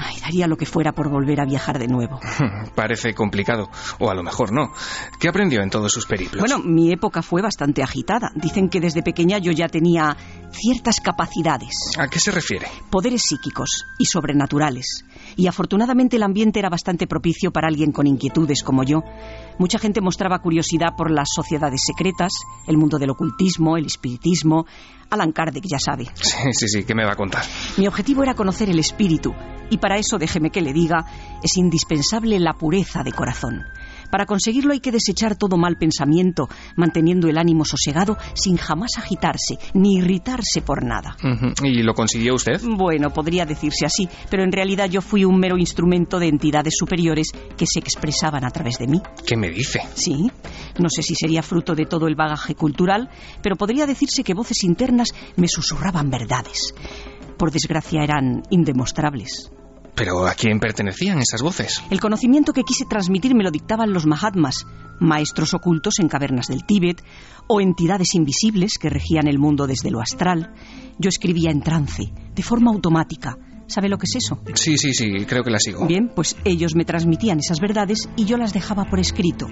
Ay, 0.03 0.17
daría 0.21 0.47
lo 0.47 0.57
que 0.57 0.65
fuera 0.65 0.93
por 0.93 1.11
volver 1.11 1.41
a 1.41 1.45
viajar 1.45 1.79
de 1.79 1.87
nuevo. 1.87 2.19
Parece 2.75 3.13
complicado, 3.13 3.69
o 3.99 4.11
a 4.11 4.15
lo 4.15 4.23
mejor 4.23 4.51
no. 4.51 4.73
¿Qué 5.19 5.29
aprendió 5.29 5.63
en 5.63 5.69
todos 5.69 5.93
sus 5.93 6.07
periplos? 6.07 6.41
Bueno, 6.41 6.59
mi 6.59 6.91
época 6.91 7.21
fue 7.21 7.43
bastante 7.43 7.83
agitada. 7.83 8.33
Dicen 8.35 8.71
que 8.71 8.81
desde 8.81 9.03
pequeña 9.03 9.37
yo 9.39 9.53
ya 9.53 9.69
tenía 9.69 10.17
ciertas 10.53 11.01
capacidades. 11.01 11.75
¿A 11.99 12.09
qué 12.09 12.19
se 12.19 12.31
refiere? 12.31 12.67
Poderes 12.91 13.23
psíquicos 13.23 13.85
y 13.99 14.07
sobrenaturales. 14.07 15.05
Y 15.37 15.47
afortunadamente 15.47 16.17
el 16.17 16.23
ambiente 16.23 16.59
era 16.59 16.71
bastante 16.71 17.07
propicio 17.07 17.51
para 17.51 17.69
alguien 17.69 17.93
con 17.93 18.07
inquietudes 18.07 18.63
como 18.63 18.85
yo. 18.85 19.03
Mucha 19.61 19.79
gente 19.79 20.01
mostraba 20.01 20.39
curiosidad 20.39 20.97
por 20.97 21.11
las 21.11 21.29
sociedades 21.35 21.83
secretas, 21.85 22.33
el 22.67 22.79
mundo 22.79 22.99
del 22.99 23.11
ocultismo, 23.11 23.77
el 23.77 23.85
espiritismo. 23.85 24.65
Alan 25.11 25.33
Kardec 25.33 25.65
ya 25.71 25.79
sabe. 25.79 26.07
Sí, 26.15 26.49
sí, 26.53 26.67
sí, 26.67 26.85
¿qué 26.85 26.95
me 26.95 27.05
va 27.05 27.13
a 27.13 27.17
contar? 27.17 27.45
Mi 27.77 27.87
objetivo 27.87 28.23
era 28.23 28.33
conocer 28.33 28.71
el 28.71 28.79
espíritu, 28.79 29.35
y 29.69 29.77
para 29.77 29.99
eso, 29.99 30.17
déjeme 30.17 30.49
que 30.49 30.63
le 30.63 30.73
diga, 30.73 31.05
es 31.43 31.59
indispensable 31.59 32.41
la 32.41 32.55
pureza 32.55 33.03
de 33.03 33.13
corazón. 33.13 33.67
Para 34.11 34.27
conseguirlo 34.27 34.73
hay 34.73 34.81
que 34.81 34.93
desechar 34.93 35.37
todo 35.37 35.57
mal 35.57 35.77
pensamiento, 35.77 36.49
manteniendo 36.77 37.29
el 37.29 37.39
ánimo 37.39 37.65
sosegado 37.65 38.17
sin 38.35 38.57
jamás 38.57 38.91
agitarse 38.99 39.59
ni 39.75 39.97
irritarse 39.97 40.63
por 40.63 40.85
nada. 40.85 41.17
¿Y 41.63 41.83
lo 41.83 41.95
consiguió 41.95 42.35
usted? 42.35 42.61
Bueno, 42.63 43.11
podría 43.11 43.47
decirse 43.47 43.87
así, 43.87 44.09
pero 44.31 44.43
en 44.43 44.53
realidad 44.53 44.89
yo 44.89 45.01
fui 45.01 45.25
un 45.25 45.39
mero 45.39 45.57
instrumento 45.59 46.19
de 46.19 46.29
entidades 46.29 46.75
superiores 46.77 47.29
que 47.57 47.67
se 47.67 47.79
expresaban 47.79 48.45
a 48.45 48.51
través 48.51 48.79
de 48.79 48.87
mí. 48.87 49.01
¿Qué 49.27 49.37
me 49.37 49.51
dice? 49.51 49.81
Sí, 49.95 50.31
no 50.79 50.89
sé 50.89 51.03
si 51.03 51.15
sería 51.15 51.43
fruto 51.43 51.75
de 51.75 51.87
todo 51.87 52.07
el 52.07 52.15
bagaje 52.15 52.55
cultural, 52.55 53.09
pero 53.43 53.57
podría 53.57 53.87
decirse 53.87 54.25
que 54.25 54.35
voces 54.35 54.65
internas 54.65 55.15
me 55.37 55.49
susurraban 55.49 56.11
verdades. 56.11 56.75
Por 57.37 57.51
desgracia 57.51 58.03
eran 58.03 58.43
indemostrables. 58.51 59.51
¿Pero 60.01 60.27
a 60.27 60.33
quién 60.33 60.61
pertenecían 60.61 61.19
esas 61.19 61.43
voces? 61.43 61.83
El 61.91 62.01
conocimiento 62.01 62.55
que 62.55 62.63
quise 62.63 62.87
transmitir 62.87 63.35
me 63.35 63.45
lo 63.45 63.51
dictaban 63.51 63.93
los 63.93 64.07
Mahatmas, 64.07 64.67
maestros 64.99 65.53
ocultos 65.53 65.99
en 65.99 66.09
cavernas 66.09 66.47
del 66.47 66.65
Tíbet, 66.65 67.05
o 67.47 67.61
entidades 67.61 68.15
invisibles 68.15 68.79
que 68.81 68.89
regían 68.89 69.29
el 69.29 69.39
mundo 69.39 69.67
desde 69.67 69.91
lo 69.91 70.01
astral. 70.01 70.55
Yo 70.99 71.11
escribía 71.11 71.51
en 71.51 71.61
trance, 71.61 72.15
de 72.35 72.43
forma 72.43 72.71
automática. 72.71 73.37
¿Sabe 73.67 73.91
lo 73.91 73.99
que 73.99 74.07
es 74.07 74.17
eso? 74.25 74.41
Sí, 74.55 74.79
sí, 74.79 74.95
sí, 74.95 75.27
creo 75.27 75.45
que 75.45 75.51
la 75.51 75.59
sigo. 75.59 75.87
Bien, 75.87 76.11
pues 76.17 76.35
ellos 76.45 76.75
me 76.75 76.87
transmitían 76.87 77.39
esas 77.39 77.61
verdades 77.61 78.09
y 78.17 78.25
yo 78.25 78.39
las 78.39 78.55
dejaba 78.55 78.87
por 78.87 79.01
escrito. 79.01 79.49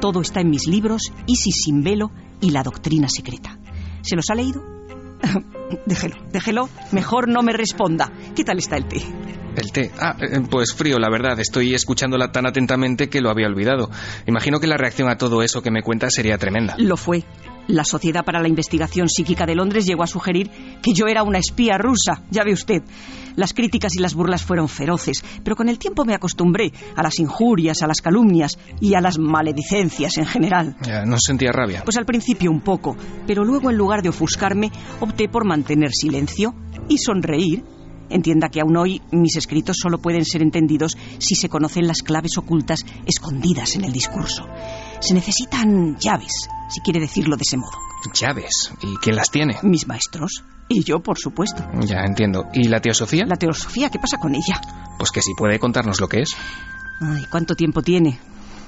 Todo 0.00 0.20
está 0.20 0.42
en 0.42 0.50
mis 0.50 0.68
libros, 0.68 1.12
Isis 1.26 1.56
sin 1.64 1.82
velo 1.82 2.12
y 2.40 2.50
la 2.50 2.62
doctrina 2.62 3.08
secreta. 3.08 3.58
¿Se 4.02 4.14
los 4.14 4.30
ha 4.30 4.36
leído? 4.36 4.62
déjelo, 5.86 6.14
déjelo. 6.30 6.68
Mejor 6.92 7.28
no 7.28 7.42
me 7.42 7.52
responda. 7.52 8.12
¿Qué 8.36 8.44
tal 8.44 8.58
está 8.58 8.76
el 8.76 8.86
té? 8.86 9.02
El 9.56 9.72
té. 9.72 9.90
Ah, 9.98 10.16
eh, 10.20 10.40
pues 10.50 10.74
frío, 10.74 10.98
la 10.98 11.10
verdad. 11.10 11.38
Estoy 11.38 11.74
escuchándola 11.74 12.32
tan 12.32 12.46
atentamente 12.46 13.08
que 13.08 13.20
lo 13.20 13.30
había 13.30 13.46
olvidado. 13.46 13.90
Imagino 14.26 14.60
que 14.60 14.66
la 14.66 14.76
reacción 14.76 15.08
a 15.08 15.16
todo 15.16 15.42
eso 15.42 15.62
que 15.62 15.70
me 15.70 15.82
cuenta 15.82 16.10
sería 16.10 16.38
tremenda. 16.38 16.74
Lo 16.78 16.96
fue. 16.96 17.24
La 17.68 17.84
Sociedad 17.84 18.24
para 18.24 18.40
la 18.40 18.48
Investigación 18.48 19.08
Psíquica 19.08 19.46
de 19.46 19.54
Londres 19.54 19.86
llegó 19.86 20.02
a 20.02 20.08
sugerir 20.08 20.50
que 20.82 20.92
yo 20.92 21.06
era 21.06 21.22
una 21.22 21.38
espía 21.38 21.78
rusa, 21.78 22.22
ya 22.28 22.42
ve 22.42 22.52
usted. 22.52 22.82
Las 23.36 23.54
críticas 23.54 23.94
y 23.94 24.00
las 24.00 24.14
burlas 24.14 24.42
fueron 24.42 24.68
feroces, 24.68 25.24
pero 25.44 25.54
con 25.54 25.68
el 25.68 25.78
tiempo 25.78 26.04
me 26.04 26.14
acostumbré 26.14 26.72
a 26.96 27.02
las 27.02 27.20
injurias, 27.20 27.82
a 27.82 27.86
las 27.86 28.00
calumnias 28.00 28.58
y 28.80 28.94
a 28.94 29.00
las 29.00 29.18
maledicencias 29.18 30.18
en 30.18 30.26
general. 30.26 30.76
Ya, 30.82 31.04
¿No 31.04 31.18
sentía 31.18 31.52
rabia? 31.52 31.82
Pues 31.84 31.96
al 31.96 32.04
principio 32.04 32.50
un 32.50 32.60
poco, 32.60 32.96
pero 33.26 33.44
luego 33.44 33.70
en 33.70 33.76
lugar 33.76 34.02
de 34.02 34.08
ofuscarme, 34.08 34.72
opté 35.00 35.28
por 35.28 35.46
mantener 35.46 35.92
silencio 35.92 36.54
y 36.88 36.98
sonreír. 36.98 37.62
Entienda 38.12 38.50
que 38.50 38.60
aún 38.60 38.76
hoy 38.76 39.00
mis 39.10 39.36
escritos 39.36 39.78
solo 39.80 39.98
pueden 39.98 40.24
ser 40.24 40.42
entendidos 40.42 40.96
si 41.18 41.34
se 41.34 41.48
conocen 41.48 41.86
las 41.86 42.02
claves 42.02 42.36
ocultas 42.36 42.84
escondidas 43.06 43.74
en 43.74 43.84
el 43.84 43.92
discurso. 43.92 44.46
Se 45.00 45.14
necesitan 45.14 45.96
llaves, 45.98 46.48
si 46.68 46.80
quiere 46.80 47.00
decirlo 47.00 47.36
de 47.36 47.42
ese 47.42 47.56
modo. 47.56 47.72
Llaves. 48.14 48.72
¿Y 48.82 48.96
quién 48.96 49.16
las 49.16 49.30
tiene? 49.30 49.56
Mis 49.62 49.86
maestros. 49.88 50.44
Y 50.68 50.84
yo, 50.84 51.00
por 51.00 51.18
supuesto. 51.18 51.64
Ya 51.80 52.04
entiendo. 52.04 52.44
¿Y 52.52 52.68
la 52.68 52.80
teosofía? 52.80 53.24
La 53.26 53.36
teosofía, 53.36 53.90
¿qué 53.90 53.98
pasa 53.98 54.18
con 54.18 54.34
ella? 54.34 54.60
Pues 54.98 55.10
que 55.10 55.22
si 55.22 55.34
puede 55.34 55.58
contarnos 55.58 56.00
lo 56.00 56.08
que 56.08 56.20
es. 56.20 56.36
Ay, 57.00 57.24
¿cuánto 57.30 57.54
tiempo 57.56 57.82
tiene? 57.82 58.18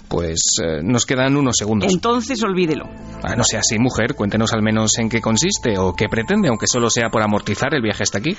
Pues 0.09 0.39
eh, 0.63 0.81
nos 0.83 1.07
quedan 1.07 1.37
unos 1.37 1.57
segundos. 1.57 1.93
Entonces 1.93 2.43
olvídelo. 2.43 2.85
Ah, 3.23 3.35
no 3.37 3.45
sea 3.45 3.61
así, 3.61 3.79
mujer. 3.79 4.15
Cuéntenos 4.15 4.53
al 4.53 4.63
menos 4.63 4.99
en 4.99 5.09
qué 5.09 5.21
consiste 5.21 5.79
o 5.79 5.95
qué 5.95 6.09
pretende, 6.09 6.49
aunque 6.49 6.67
solo 6.67 6.91
sea 6.91 7.09
por 7.11 7.23
amortizar 7.23 7.75
el 7.75 7.83
viaje 7.83 8.03
hasta 8.03 8.19
aquí. 8.19 8.37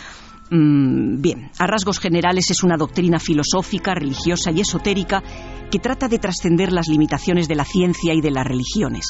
Mm, 0.52 1.22
bien, 1.22 1.50
a 1.58 1.66
rasgos 1.66 2.00
generales 2.00 2.52
es 2.52 2.62
una 2.64 2.78
doctrina 2.78 3.20
filosófica, 3.20 3.96
religiosa 3.96 4.52
y 4.52 4.62
esotérica 4.62 5.24
que 5.72 5.80
trata 5.80 6.08
de 6.08 6.20
trascender 6.20 6.72
las 6.72 6.88
limitaciones 6.88 7.48
de 7.48 7.56
la 7.56 7.66
ciencia 7.66 8.14
y 8.14 8.22
de 8.22 8.32
las 8.32 8.46
religiones. 8.46 9.08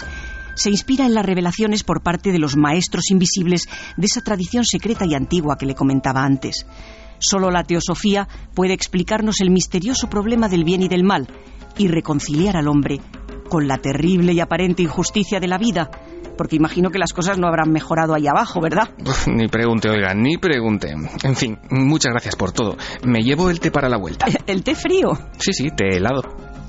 Se 0.56 0.70
inspira 0.70 1.06
en 1.06 1.14
las 1.14 1.26
revelaciones 1.26 1.84
por 1.84 2.02
parte 2.02 2.32
de 2.32 2.40
los 2.40 2.56
maestros 2.56 3.12
invisibles 3.12 3.68
de 3.98 4.06
esa 4.06 4.22
tradición 4.22 4.64
secreta 4.64 5.06
y 5.06 5.14
antigua 5.14 5.58
que 5.58 5.66
le 5.66 5.76
comentaba 5.76 6.24
antes. 6.24 6.66
Solo 7.20 7.52
la 7.52 7.64
teosofía 7.64 8.28
puede 8.54 8.74
explicarnos 8.74 9.42
el 9.42 9.52
misterioso 9.52 10.10
problema 10.10 10.50
del 10.50 10.64
bien 10.64 10.84
y 10.84 10.88
del 10.88 11.04
mal 11.04 11.28
y 11.78 11.88
reconciliar 11.88 12.58
al 12.58 12.68
hombre 12.68 13.00
con 13.50 13.68
la 13.68 13.78
terrible 13.78 14.34
y 14.34 14.40
aparente 14.40 14.82
injusticia 14.82 15.40
de 15.40 15.48
la 15.48 15.58
vida, 15.58 15.90
porque 16.38 16.56
imagino 16.56 16.90
que 16.90 17.00
las 17.00 17.14
cosas 17.14 17.38
no 17.38 17.48
habrán 17.48 17.72
mejorado 17.72 18.14
ahí 18.14 18.28
abajo, 18.28 18.60
¿verdad? 18.62 18.90
Ni 19.28 19.48
pregunte, 19.48 19.90
oiga, 19.90 20.14
ni 20.14 20.38
pregunte. 20.38 20.94
En 21.24 21.36
fin, 21.36 21.58
muchas 21.70 22.12
gracias 22.12 22.36
por 22.36 22.52
todo. 22.52 22.76
Me 23.04 23.22
llevo 23.22 23.50
el 23.50 23.60
té 23.60 23.72
para 23.72 23.90
la 23.90 23.98
vuelta. 23.98 24.26
¿El 24.48 24.64
té 24.64 24.76
frío? 24.76 25.12
Sí, 25.38 25.54
sí, 25.54 25.70
té 25.76 25.98
helado. 25.98 26.24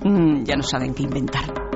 Mm, 0.04 0.44
ya 0.44 0.56
no 0.56 0.62
saben 0.62 0.94
qué 0.94 1.02
inventar. 1.02 1.75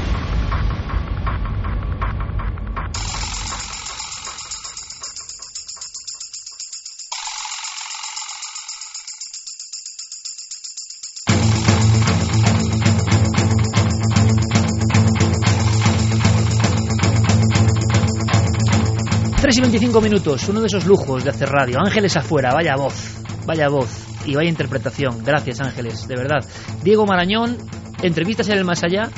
Plus. 19.51 19.55
Tres 19.55 19.57
y 19.57 19.61
25 19.61 20.01
minutos, 20.01 20.49
uno 20.49 20.61
de 20.61 20.67
esos 20.67 20.85
lujos 20.85 21.23
de 21.23 21.29
hacer 21.29 21.49
radio. 21.49 21.79
Ángeles 21.83 22.15
afuera, 22.15 22.53
vaya 22.53 22.75
voz, 22.77 23.21
vaya 23.45 23.67
voz 23.67 23.89
y 24.25 24.33
vaya 24.35 24.49
interpretación. 24.49 25.23
Gracias 25.25 25.59
Ángeles, 25.59 26.07
de 26.07 26.15
verdad. 26.15 26.39
Diego 26.83 27.05
Marañón, 27.05 27.57
entrevistas 28.01 28.47
en 28.49 28.59
el 28.59 28.63
más 28.63 28.83
allá, 28.83 29.09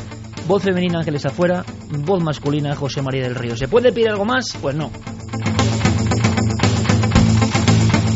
voz 0.48 0.64
femenina 0.64 1.00
Ángeles 1.00 1.26
afuera, 1.26 1.64
voz 2.00 2.24
masculina 2.24 2.76
José 2.76 3.04
María 3.04 3.24
del 3.24 3.36
Río. 3.36 3.56
¿Se 3.56 3.68
puede 3.68 3.92
pedir 3.92 4.10
algo 4.10 4.26
más? 4.26 4.58
Pues 4.60 4.76
no. 4.76 4.92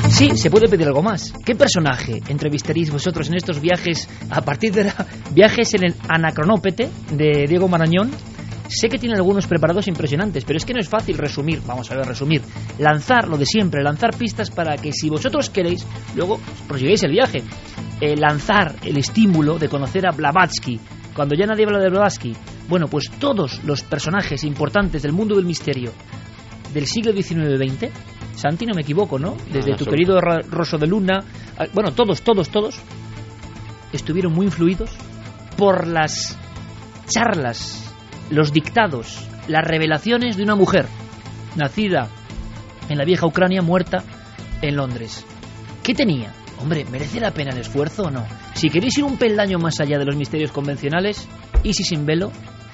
Sí, 0.09 0.35
se 0.35 0.49
puede 0.49 0.67
pedir 0.67 0.87
algo 0.87 1.03
más. 1.03 1.33
¿Qué 1.45 1.53
personaje 1.53 2.23
entrevistaréis 2.27 2.89
vosotros 2.89 3.29
en 3.29 3.35
estos 3.35 3.61
viajes 3.61 4.09
a 4.31 4.41
partir 4.41 4.73
de 4.73 4.85
la, 4.85 5.05
viajes 5.31 5.75
en 5.75 5.83
el 5.83 5.95
anacronópete 6.09 6.89
de 7.11 7.45
Diego 7.47 7.67
Marañón? 7.67 8.09
Sé 8.67 8.89
que 8.89 8.97
tiene 8.97 9.15
algunos 9.15 9.47
preparados 9.47 9.87
impresionantes, 9.87 10.43
pero 10.43 10.57
es 10.57 10.65
que 10.65 10.73
no 10.73 10.79
es 10.79 10.89
fácil 10.89 11.17
resumir, 11.17 11.61
vamos 11.65 11.89
a 11.89 11.95
ver, 11.95 12.05
resumir, 12.05 12.41
lanzar 12.79 13.27
lo 13.27 13.37
de 13.37 13.45
siempre, 13.45 13.81
lanzar 13.81 14.15
pistas 14.15 14.51
para 14.51 14.75
que 14.75 14.91
si 14.91 15.09
vosotros 15.09 15.49
queréis, 15.49 15.85
luego 16.15 16.39
prosigáis 16.67 17.03
el 17.03 17.11
viaje. 17.11 17.43
Eh, 17.99 18.15
lanzar 18.15 18.75
el 18.83 18.97
estímulo 18.97 19.57
de 19.57 19.69
conocer 19.69 20.05
a 20.05 20.11
Blavatsky. 20.11 20.79
Cuando 21.15 21.35
ya 21.35 21.47
nadie 21.47 21.65
habla 21.65 21.79
de 21.79 21.89
Blavatsky, 21.89 22.33
bueno, 22.67 22.87
pues 22.87 23.09
todos 23.19 23.63
los 23.63 23.81
personajes 23.81 24.43
importantes 24.43 25.01
del 25.01 25.13
mundo 25.13 25.35
del 25.35 25.45
misterio 25.45 25.91
del 26.73 26.85
siglo 26.85 27.11
XIX-XX, 27.11 27.89
Santi, 28.35 28.67
no 28.67 28.75
me 28.75 28.81
equivoco, 28.81 29.17
¿no? 29.17 29.35
Desde 29.51 29.75
tu 29.75 29.85
querido 29.85 30.19
Rosso 30.21 30.77
de 30.77 30.85
Luna, 30.85 31.23
ah, 31.57 31.65
bueno, 31.73 31.91
todos, 31.93 32.21
todos, 32.21 32.49
todos, 32.49 32.79
estuvieron 33.91 34.33
muy 34.33 34.45
influidos 34.45 34.91
por 35.57 35.87
las 35.87 36.37
charlas 37.07 37.86
los 38.29 38.51
dictados, 38.51 39.27
las 39.47 39.63
revelaciones 39.63 40.37
de 40.37 40.43
una 40.43 40.55
mujer 40.55 40.87
nacida 41.55 42.09
en 42.89 42.97
la 42.97 43.05
vieja 43.05 43.25
Ucrania, 43.25 43.61
muerta 43.61 44.03
en 44.61 44.75
Londres. 44.75 45.25
¿Qué 45.83 45.93
tenía? 45.93 46.33
Hombre, 46.59 46.85
¿merece 46.91 47.19
la 47.19 47.31
pena 47.31 47.51
el 47.51 47.59
esfuerzo 47.59 48.03
o 48.03 48.11
no? 48.11 48.25
Si 48.53 48.69
queréis 48.69 48.97
ir 48.97 49.03
un 49.03 49.17
peldaño 49.17 49.59
más 49.59 49.79
allá 49.79 49.97
de 49.97 50.05
los 50.05 50.15
misterios 50.15 50.51
convencionales, 50.51 51.27
Isis 51.63 51.87
sin 51.87 52.05
velo, 52.05 52.31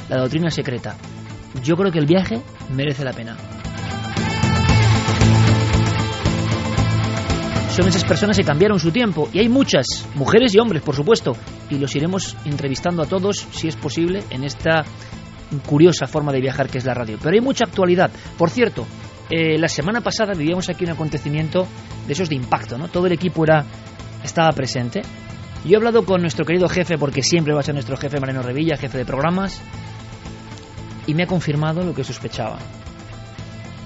la 0.10 0.18
doctrina 0.18 0.50
secreta. 0.50 0.96
Yo 1.64 1.76
creo 1.76 1.92
que 1.92 2.00
el 2.00 2.06
viaje 2.06 2.42
merece 2.74 3.04
la 3.04 3.14
pena. 3.14 3.38
Son 7.76 7.88
esas 7.88 8.04
personas 8.04 8.38
que 8.38 8.44
cambiaron 8.44 8.80
su 8.80 8.92
tiempo 8.92 9.30
y 9.34 9.40
hay 9.40 9.50
muchas, 9.50 10.08
mujeres 10.14 10.54
y 10.54 10.60
hombres, 10.60 10.84
por 10.84 10.96
supuesto, 10.96 11.32
y 11.72 11.80
los 11.80 11.96
iremos 11.96 12.38
entrevistando 12.46 13.02
a 13.02 13.08
todos, 13.08 13.48
si 13.52 13.68
es 13.68 13.76
posible, 13.76 14.24
en 14.30 14.44
esta 14.44 14.84
curiosa 15.60 16.08
forma 16.08 16.32
de 16.32 16.42
viajar 16.42 16.70
que 16.70 16.78
es 16.78 16.86
la 16.86 16.94
radio. 16.94 17.18
Pero 17.22 17.36
hay 17.36 17.42
mucha 17.42 17.66
actualidad. 17.66 18.12
Por 18.38 18.50
cierto, 18.50 18.86
eh, 19.30 19.58
la 19.58 19.68
semana 19.68 20.02
pasada 20.02 20.34
vivíamos 20.34 20.70
aquí 20.70 20.84
un 20.84 20.92
acontecimiento 20.92 21.68
de 22.06 22.14
esos 22.14 22.30
de 22.30 22.36
impacto, 22.36 22.78
¿no? 22.78 22.88
Todo 22.88 23.08
el 23.08 23.14
equipo 23.14 23.44
era 23.44 23.66
estaba 24.24 24.52
presente. 24.52 25.02
Yo 25.66 25.74
he 25.74 25.76
hablado 25.78 26.06
con 26.06 26.22
nuestro 26.22 26.46
querido 26.46 26.68
jefe, 26.68 26.98
porque 26.98 27.22
siempre 27.22 27.54
va 27.54 27.62
a 27.62 27.64
ser 27.64 27.74
nuestro 27.74 27.96
jefe 27.96 28.20
Mariano 28.20 28.42
Revilla, 28.42 28.76
jefe 28.76 28.98
de 28.98 29.06
programas, 29.06 29.62
y 31.08 31.14
me 31.14 31.24
ha 31.24 31.28
confirmado 31.28 31.84
lo 31.84 31.94
que 31.94 32.04
sospechaba. 32.04 32.60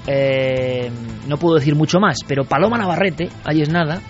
Eh, 0.07 0.89
no 1.27 1.38
puedo 1.38 1.56
decir 1.56 1.76
mucho 1.76 1.99
más, 1.99 2.19
pero 2.27 2.45
Paloma 2.45 2.77
Navarrete, 2.77 3.30
ahí 3.44 3.61
es 3.61 3.69
nada, 3.69 4.02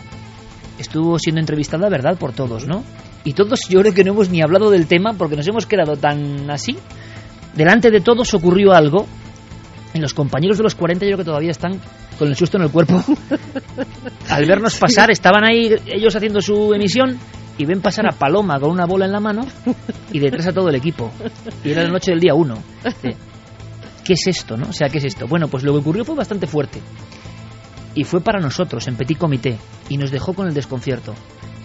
estuvo 0.78 1.18
siendo 1.20 1.42
entrevistada, 1.42 1.90
¿verdad?, 1.90 2.18
por 2.18 2.34
todos, 2.34 2.68
¿no? 2.68 2.84
Y 3.24 3.34
todos 3.34 3.68
yo 3.68 3.82
creo 3.82 3.94
que 3.94 4.04
no 4.04 4.14
hemos 4.14 4.30
ni 4.30 4.42
hablado 4.42 4.70
del 4.70 4.88
tema 4.88 5.14
porque 5.14 5.36
nos 5.36 5.48
hemos 5.48 5.66
quedado 5.66 5.98
tan 5.98 6.50
así. 6.50 6.78
Delante 7.58 7.90
de 7.90 8.02
todos 8.02 8.32
ocurrió 8.36 8.72
algo. 8.72 9.08
En 9.94 10.02
los 10.02 10.14
compañeros 10.14 10.58
de 10.58 10.64
los 10.64 10.76
40 10.76 11.06
yo 11.06 11.10
creo 11.10 11.18
que 11.18 11.24
todavía 11.24 11.50
están 11.50 11.82
con 12.20 12.28
el 12.28 12.36
susto 12.36 12.58
en 12.58 12.64
el 12.64 12.70
cuerpo. 12.70 13.04
Al 14.30 14.46
vernos 14.46 14.78
pasar, 14.78 15.10
estaban 15.10 15.44
ahí 15.44 15.74
ellos 15.88 16.16
haciendo 16.16 16.40
su 16.40 16.72
emisión 16.76 17.18
y 17.58 17.66
ven 17.66 17.82
pasar 17.82 18.06
a 18.06 18.12
Paloma 18.12 18.60
con 18.60 18.70
una 18.70 18.86
bola 18.86 19.06
en 19.06 19.12
la 19.12 19.20
mano 19.20 19.42
y 20.14 20.20
detrás 20.20 20.46
a 20.48 20.54
todo 20.54 20.70
el 20.70 20.76
equipo. 20.76 21.12
Y 21.64 21.72
era 21.72 21.82
la 21.82 21.90
noche 21.90 22.12
del 22.12 22.20
día 22.20 22.36
1. 22.36 22.56
¿Qué 24.04 24.14
es 24.14 24.28
esto, 24.28 24.56
no? 24.56 24.70
O 24.70 24.74
sea, 24.74 24.90
¿qué 24.90 25.00
es 25.00 25.06
esto? 25.06 25.26
Bueno, 25.28 25.48
pues 25.48 25.64
lo 25.64 25.74
que 25.74 25.80
ocurrió 25.80 26.06
fue 26.06 26.16
bastante 26.16 26.46
fuerte. 26.46 26.80
Y 27.96 28.04
fue 28.04 28.22
para 28.22 28.40
nosotros, 28.40 28.88
en 28.88 28.96
Petit 28.96 29.18
Comité, 29.18 29.58
y 29.90 29.98
nos 29.98 30.12
dejó 30.12 30.34
con 30.34 30.48
el 30.48 30.54
desconcierto. 30.54 31.16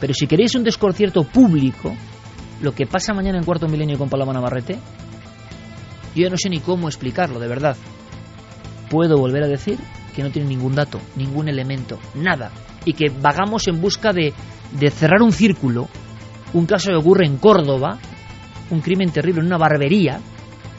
Pero 0.01 0.15
si 0.15 0.27
queréis 0.27 0.55
un 0.55 0.65
desconcierto 0.65 1.25
público, 1.25 1.95
lo 2.63 2.73
que 2.73 2.87
pasa 2.87 3.13
mañana 3.13 3.37
en 3.37 3.45
Cuarto 3.45 3.69
Milenio 3.69 3.99
con 3.99 4.09
Paloma 4.09 4.33
Navarrete, 4.33 4.79
yo 6.15 6.25
ya 6.25 6.31
no 6.31 6.37
sé 6.37 6.49
ni 6.49 6.61
cómo 6.61 6.89
explicarlo, 6.89 7.39
de 7.39 7.49
verdad. 7.49 7.77
Puedo 8.91 9.17
volver 9.17 9.45
a 9.45 9.49
decir 9.49 9.79
que 10.15 10.23
no 10.23 10.31
tiene 10.31 10.49
ningún 10.49 10.75
dato, 10.75 11.01
ningún 11.17 11.49
elemento, 11.49 11.99
nada. 12.15 12.51
Y 12.85 12.93
que 12.93 13.09
vagamos 13.09 13.67
en 13.69 13.81
busca 13.81 14.13
de, 14.13 14.35
de 14.79 14.91
cerrar 14.91 15.23
un 15.23 15.33
círculo, 15.33 15.89
un 16.53 16.67
caso 16.67 16.91
que 16.91 16.97
ocurre 16.97 17.27
en 17.27 17.39
Córdoba, 17.39 17.99
un 18.71 18.81
crimen 18.81 19.11
terrible 19.11 19.41
en 19.41 19.47
una 19.47 19.59
barbería. 19.59 20.21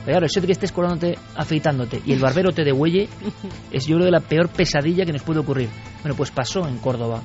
Claro, 0.05 0.25
eso 0.25 0.41
de 0.41 0.47
que 0.47 0.53
estés 0.53 0.71
colándote, 0.71 1.17
afeitándote 1.35 2.01
y 2.05 2.11
el 2.11 2.19
barbero 2.19 2.51
te 2.51 2.65
degüelle 2.65 3.07
es 3.71 3.85
yo 3.85 3.95
creo 3.95 4.05
de 4.05 4.11
la 4.11 4.19
peor 4.19 4.49
pesadilla 4.49 5.05
que 5.05 5.13
nos 5.13 5.23
puede 5.23 5.39
ocurrir. 5.39 5.69
Bueno, 6.01 6.15
pues 6.15 6.29
pasó 6.29 6.67
en 6.67 6.77
Córdoba. 6.77 7.21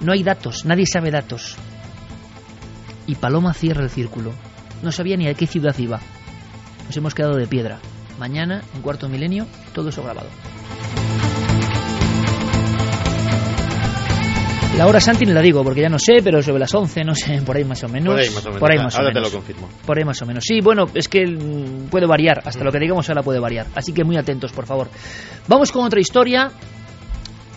No 0.00 0.12
hay 0.12 0.22
datos, 0.22 0.64
nadie 0.64 0.86
sabe 0.86 1.10
datos. 1.10 1.56
Y 3.06 3.16
Paloma 3.16 3.52
cierra 3.52 3.82
el 3.82 3.90
círculo. 3.90 4.32
no 4.82 4.90
sabía 4.92 5.16
ni 5.16 5.28
a 5.28 5.34
qué 5.34 5.46
ciudad 5.46 5.76
iba. 5.78 6.00
Nos 6.86 6.96
hemos 6.96 7.14
quedado 7.14 7.36
de 7.36 7.46
piedra. 7.46 7.78
Mañana, 8.18 8.62
en 8.74 8.82
cuarto 8.82 9.08
milenio, 9.08 9.46
todo 9.72 9.88
eso 9.88 10.02
grabado. 10.02 10.28
La 14.76 14.88
hora 14.88 14.98
Santi 15.00 15.24
no 15.24 15.32
la 15.34 15.40
digo 15.40 15.62
porque 15.62 15.82
ya 15.82 15.88
no 15.88 16.00
sé, 16.00 16.14
pero 16.22 16.42
sobre 16.42 16.58
las 16.58 16.74
11, 16.74 17.04
no 17.04 17.14
sé, 17.14 17.40
por 17.42 17.56
ahí 17.56 17.64
más 17.64 17.84
o 17.84 17.88
menos. 17.88 18.12
Por 18.12 18.20
ahí 18.20 18.28
más 18.28 18.44
o 18.44 18.48
menos. 18.48 18.60
Por 18.60 18.72
ahí 18.72 18.78
más 18.78 18.94
o 18.94 18.98
ahora 18.98 19.10
te 19.10 19.14
menos. 19.14 19.32
lo 19.32 19.38
confirmo. 19.38 19.68
Por 19.86 19.98
ahí 19.98 20.04
más 20.04 20.22
o 20.22 20.26
menos. 20.26 20.44
Sí, 20.44 20.60
bueno, 20.60 20.86
es 20.94 21.08
que 21.08 21.24
mm, 21.24 21.88
puede 21.90 22.06
variar. 22.06 22.42
Hasta 22.44 22.64
lo 22.64 22.72
que 22.72 22.80
digamos 22.80 23.08
ahora 23.08 23.22
puede 23.22 23.38
variar. 23.38 23.66
Así 23.76 23.92
que 23.92 24.02
muy 24.02 24.16
atentos, 24.16 24.52
por 24.52 24.66
favor. 24.66 24.88
Vamos 25.46 25.70
con 25.70 25.84
otra 25.84 26.00
historia. 26.00 26.50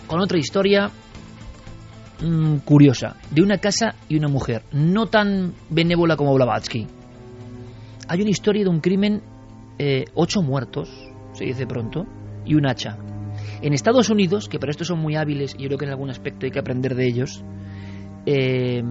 Con 0.06 0.20
otra 0.20 0.38
historia 0.38 0.90
mm, 2.20 2.58
curiosa. 2.58 3.16
De 3.30 3.42
una 3.42 3.58
casa 3.58 3.96
y 4.08 4.16
una 4.16 4.28
mujer. 4.28 4.62
No 4.70 5.06
tan 5.06 5.54
benévola 5.70 6.16
como 6.16 6.32
Blavatsky. 6.34 6.86
Hay 8.08 8.20
una 8.22 8.30
historia 8.30 8.64
de 8.64 8.70
un 8.70 8.80
crimen, 8.80 9.22
eh, 9.78 10.04
ocho 10.14 10.42
muertos, 10.42 10.88
se 11.32 11.44
dice 11.44 11.66
pronto, 11.66 12.06
y 12.44 12.54
un 12.54 12.66
hacha. 12.66 12.96
En 13.62 13.72
Estados 13.72 14.10
Unidos, 14.10 14.48
que 14.48 14.58
para 14.58 14.70
esto 14.70 14.84
son 14.84 14.98
muy 14.98 15.14
hábiles 15.16 15.54
y 15.58 15.62
yo 15.62 15.68
creo 15.68 15.78
que 15.78 15.84
en 15.84 15.90
algún 15.92 16.10
aspecto 16.10 16.46
hay 16.46 16.50
que 16.52 16.58
aprender 16.58 16.94
de 16.94 17.06
ellos, 17.06 17.44
eh, 18.26 18.82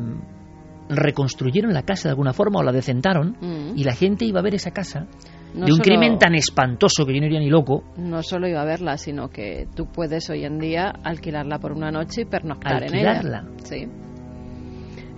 reconstruyeron 0.90 1.74
la 1.74 1.84
casa 1.84 2.04
de 2.08 2.12
alguna 2.12 2.32
forma 2.34 2.60
o 2.60 2.64
la 2.64 2.72
decentaron 2.72 3.36
Mm. 3.42 3.78
y 3.78 3.84
la 3.84 3.94
gente 3.94 4.24
iba 4.26 4.40
a 4.40 4.44
ver 4.44 4.56
esa 4.56 4.72
casa 4.72 5.08
No 5.54 5.66
de 5.66 5.72
un 5.72 5.78
solo- 5.78 5.84
crimen 5.84 6.18
tan 6.18 6.34
espantoso 6.36 7.06
que 7.06 7.14
yo 7.14 7.20
no 7.20 7.26
iría 7.28 7.40
ni 7.40 7.50
loco. 7.50 7.84
No 7.98 8.24
solo 8.24 8.48
iba 8.48 8.62
a 8.62 8.66
verla, 8.66 8.98
sino 8.98 9.30
que 9.30 9.68
tú 9.76 9.88
puedes 9.88 10.30
hoy 10.30 10.46
en 10.46 10.60
día 10.60 10.94
alquilarla 11.04 11.60
por 11.60 11.74
una 11.74 11.92
noche 11.92 12.22
y 12.22 12.26
pernoctar 12.26 12.84
Alquilarla. 12.84 13.40
en 13.40 13.48
ella. 13.48 13.58
Sí. 13.66 13.88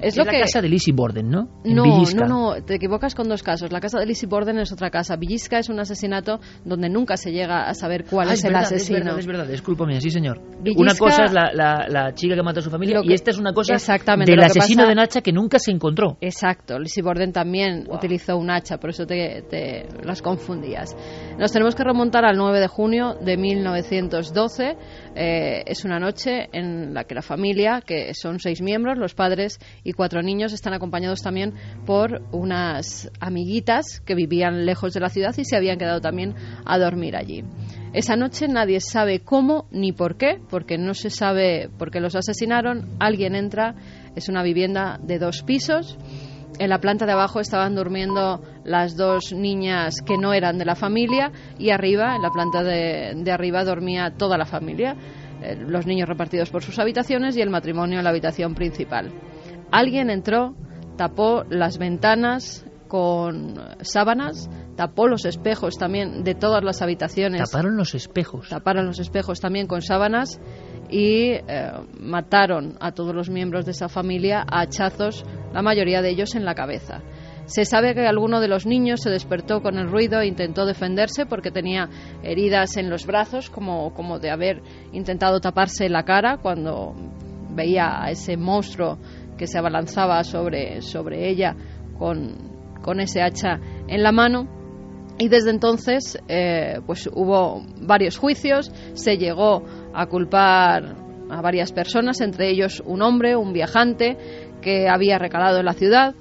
Es, 0.01 0.13
Es 0.13 0.17
lo 0.17 0.23
la 0.25 0.31
que 0.31 0.39
casa 0.41 0.61
de 0.61 0.69
Lizzie 0.69 0.93
Borden, 0.93 1.29
¿no? 1.29 1.49
En 1.65 1.75
No, 1.75 1.83
Villisca. 1.83 2.25
no, 2.25 2.55
no, 2.55 2.63
te 2.63 2.75
equivocas 2.75 3.15
con 3.15 3.27
dos 3.27 3.43
casos. 3.43 3.71
La 3.71 3.79
casa 3.81 3.99
de 3.99 4.05
Lizzie 4.05 4.27
Borden 4.29 4.57
es 4.59 4.71
otra 4.71 4.89
casa. 4.89 5.15
Villisca 5.17 5.59
es 5.59 5.67
un 5.69 5.79
asesinato 5.79 6.39
donde 6.63 6.89
nunca 6.89 7.17
se 7.17 7.31
llega 7.31 7.67
a 7.69 7.73
saber 7.73 8.05
cuál 8.09 8.29
Ah, 8.29 8.33
es, 8.33 8.43
el 8.43 8.51
verdad, 8.53 8.65
asesino. 8.67 8.97
Es 8.99 9.03
verdad, 9.05 9.19
es 9.19 9.27
verdad, 9.27 9.47
disculpa 9.47 9.85
mía, 9.85 9.99
sí 9.99 10.09
señor. 10.09 10.39
Villisca- 10.63 10.79
Una 10.81 10.95
cosa 10.95 11.25
es 11.25 11.33
la, 11.33 11.51
la- 11.53 11.85
la 11.89 12.13
chica 12.13 12.35
que 12.35 12.43
mató 12.43 12.59
a 12.59 12.63
su 12.63 12.69
familia 12.69 13.01
y 13.03 13.13
esta 13.13 13.31
es 13.31 13.37
una 13.37 13.53
cosa 13.53 13.73
Exactamente, 13.73 14.31
del 14.31 14.41
asesino 14.41 14.83
pasa- 14.83 14.89
de 14.89 14.95
Nacha 14.95 15.21
que 15.21 15.31
nunca 15.33 15.59
se 15.59 15.71
encontró. 15.71 16.17
Exacto, 16.21 16.79
Lizzie 16.79 17.03
Borden 17.03 17.33
también 17.33 17.85
utilizó 17.89 18.37
un 18.37 18.49
hacha, 18.51 18.77
por 18.77 18.91
eso 18.91 19.05
te, 19.05 19.43
te 19.49 19.85
las 20.03 20.21
confundías. 20.21 20.95
Nos 21.39 21.53
tenemos 21.53 21.73
que 21.73 21.85
remontar 21.85 22.25
al 22.25 22.35
9 22.35 22.59
de 22.59 22.67
junio 22.67 23.15
de 23.15 23.37
1912. 23.37 24.75
Eh, 25.15 25.63
es 25.65 25.85
una 25.85 25.97
noche 25.97 26.49
en 26.51 26.93
la 26.93 27.05
que 27.05 27.15
la 27.15 27.21
familia, 27.21 27.79
que 27.79 28.13
son 28.13 28.39
seis 28.39 28.61
miembros, 28.61 28.97
los 28.97 29.13
padres 29.13 29.57
y 29.85 29.93
cuatro 29.93 30.21
niños, 30.21 30.51
están 30.51 30.73
acompañados 30.73 31.21
también 31.21 31.53
por 31.85 32.23
unas 32.33 33.09
amiguitas 33.21 34.01
que 34.01 34.15
vivían 34.15 34.65
lejos 34.65 34.91
de 34.91 34.99
la 34.99 35.07
ciudad 35.07 35.33
y 35.37 35.45
se 35.45 35.55
habían 35.55 35.77
quedado 35.77 36.01
también 36.01 36.35
a 36.65 36.77
dormir 36.77 37.15
allí. 37.15 37.45
Esa 37.93 38.17
noche 38.17 38.49
nadie 38.49 38.81
sabe 38.81 39.21
cómo 39.21 39.65
ni 39.71 39.93
por 39.93 40.17
qué, 40.17 40.41
porque 40.49 40.77
no 40.77 40.93
se 40.93 41.09
sabe 41.09 41.69
por 41.77 41.89
qué 41.89 42.01
los 42.01 42.17
asesinaron. 42.17 42.97
Alguien 42.99 43.35
entra, 43.35 43.75
es 44.13 44.27
una 44.27 44.43
vivienda 44.43 44.99
de 45.01 45.19
dos 45.19 45.43
pisos. 45.43 45.97
En 46.57 46.69
la 46.69 46.79
planta 46.79 47.05
de 47.05 47.11
abajo 47.11 47.39
estaban 47.39 47.75
durmiendo 47.75 48.41
las 48.63 48.97
dos 48.97 49.31
niñas 49.31 50.01
que 50.05 50.17
no 50.17 50.33
eran 50.33 50.57
de 50.57 50.65
la 50.65 50.75
familia 50.75 51.31
y 51.57 51.69
arriba, 51.69 52.15
en 52.15 52.21
la 52.21 52.31
planta 52.31 52.63
de, 52.63 53.13
de 53.15 53.31
arriba, 53.31 53.63
dormía 53.63 54.13
toda 54.17 54.37
la 54.37 54.45
familia. 54.45 54.95
Eh, 55.41 55.55
los 55.55 55.85
niños 55.85 56.09
repartidos 56.09 56.49
por 56.49 56.63
sus 56.63 56.79
habitaciones 56.79 57.37
y 57.37 57.41
el 57.41 57.49
matrimonio 57.49 57.99
en 57.99 58.03
la 58.03 58.09
habitación 58.09 58.55
principal. 58.55 59.11
Alguien 59.71 60.09
entró, 60.09 60.55
tapó 60.97 61.43
las 61.49 61.77
ventanas 61.77 62.65
con 62.89 63.55
sábanas, 63.81 64.49
tapó 64.75 65.07
los 65.07 65.23
espejos 65.25 65.77
también 65.77 66.23
de 66.23 66.35
todas 66.35 66.63
las 66.63 66.81
habitaciones. 66.81 67.49
Taparon 67.49 67.77
los 67.77 67.95
espejos. 67.95 68.49
Taparon 68.49 68.85
los 68.85 68.99
espejos 68.99 69.39
también 69.39 69.67
con 69.67 69.81
sábanas 69.81 70.41
y 70.89 71.31
eh, 71.31 71.71
mataron 71.99 72.77
a 72.79 72.91
todos 72.91 73.13
los 73.13 73.29
miembros 73.29 73.65
de 73.65 73.71
esa 73.71 73.89
familia 73.89 74.45
a 74.49 74.61
hachazos, 74.61 75.23
la 75.53 75.61
mayoría 75.61 76.01
de 76.01 76.09
ellos 76.09 76.35
en 76.35 76.45
la 76.45 76.55
cabeza. 76.55 77.01
Se 77.45 77.65
sabe 77.65 77.95
que 77.95 78.05
alguno 78.05 78.41
de 78.41 78.47
los 78.47 78.67
niños 78.67 79.01
se 79.01 79.09
despertó 79.09 79.61
con 79.61 79.79
el 79.79 79.89
ruido 79.89 80.21
e 80.21 80.27
intentó 80.27 80.65
defenderse 80.65 81.25
porque 81.25 81.49
tenía 81.49 81.89
heridas 82.21 82.77
en 82.77 82.89
los 82.89 83.07
brazos, 83.07 83.49
como, 83.49 83.91
como 83.93 84.19
de 84.19 84.29
haber 84.29 84.61
intentado 84.91 85.39
taparse 85.39 85.89
la 85.89 86.03
cara 86.03 86.37
cuando 86.37 86.93
veía 87.49 88.03
a 88.03 88.11
ese 88.11 88.37
monstruo 88.37 88.99
que 89.35 89.47
se 89.47 89.57
abalanzaba 89.57 90.23
sobre, 90.23 90.81
sobre 90.83 91.27
ella 91.27 91.55
con, 91.97 92.35
con 92.83 92.99
ese 92.99 93.21
hacha 93.21 93.59
en 93.87 94.03
la 94.03 94.11
mano. 94.11 94.58
Y 95.19 95.27
desde 95.27 95.51
entonces, 95.51 96.17
eh, 96.29 96.79
pues 96.85 97.07
hubo 97.13 97.61
varios 97.81 98.17
juicios, 98.17 98.71
se 98.93 99.17
llegó 99.17 99.63
a 99.93 100.05
culpar 100.07 100.95
a 101.29 101.41
varias 101.41 101.71
personas, 101.73 102.21
entre 102.21 102.49
ellos 102.49 102.81
un 102.85 103.01
hombre, 103.01 103.35
un 103.35 103.53
viajante, 103.53 104.17
que 104.61 104.87
había 104.89 105.19
recalado 105.19 105.59
en 105.59 105.65
la 105.65 105.73
ciudad. 105.73 106.15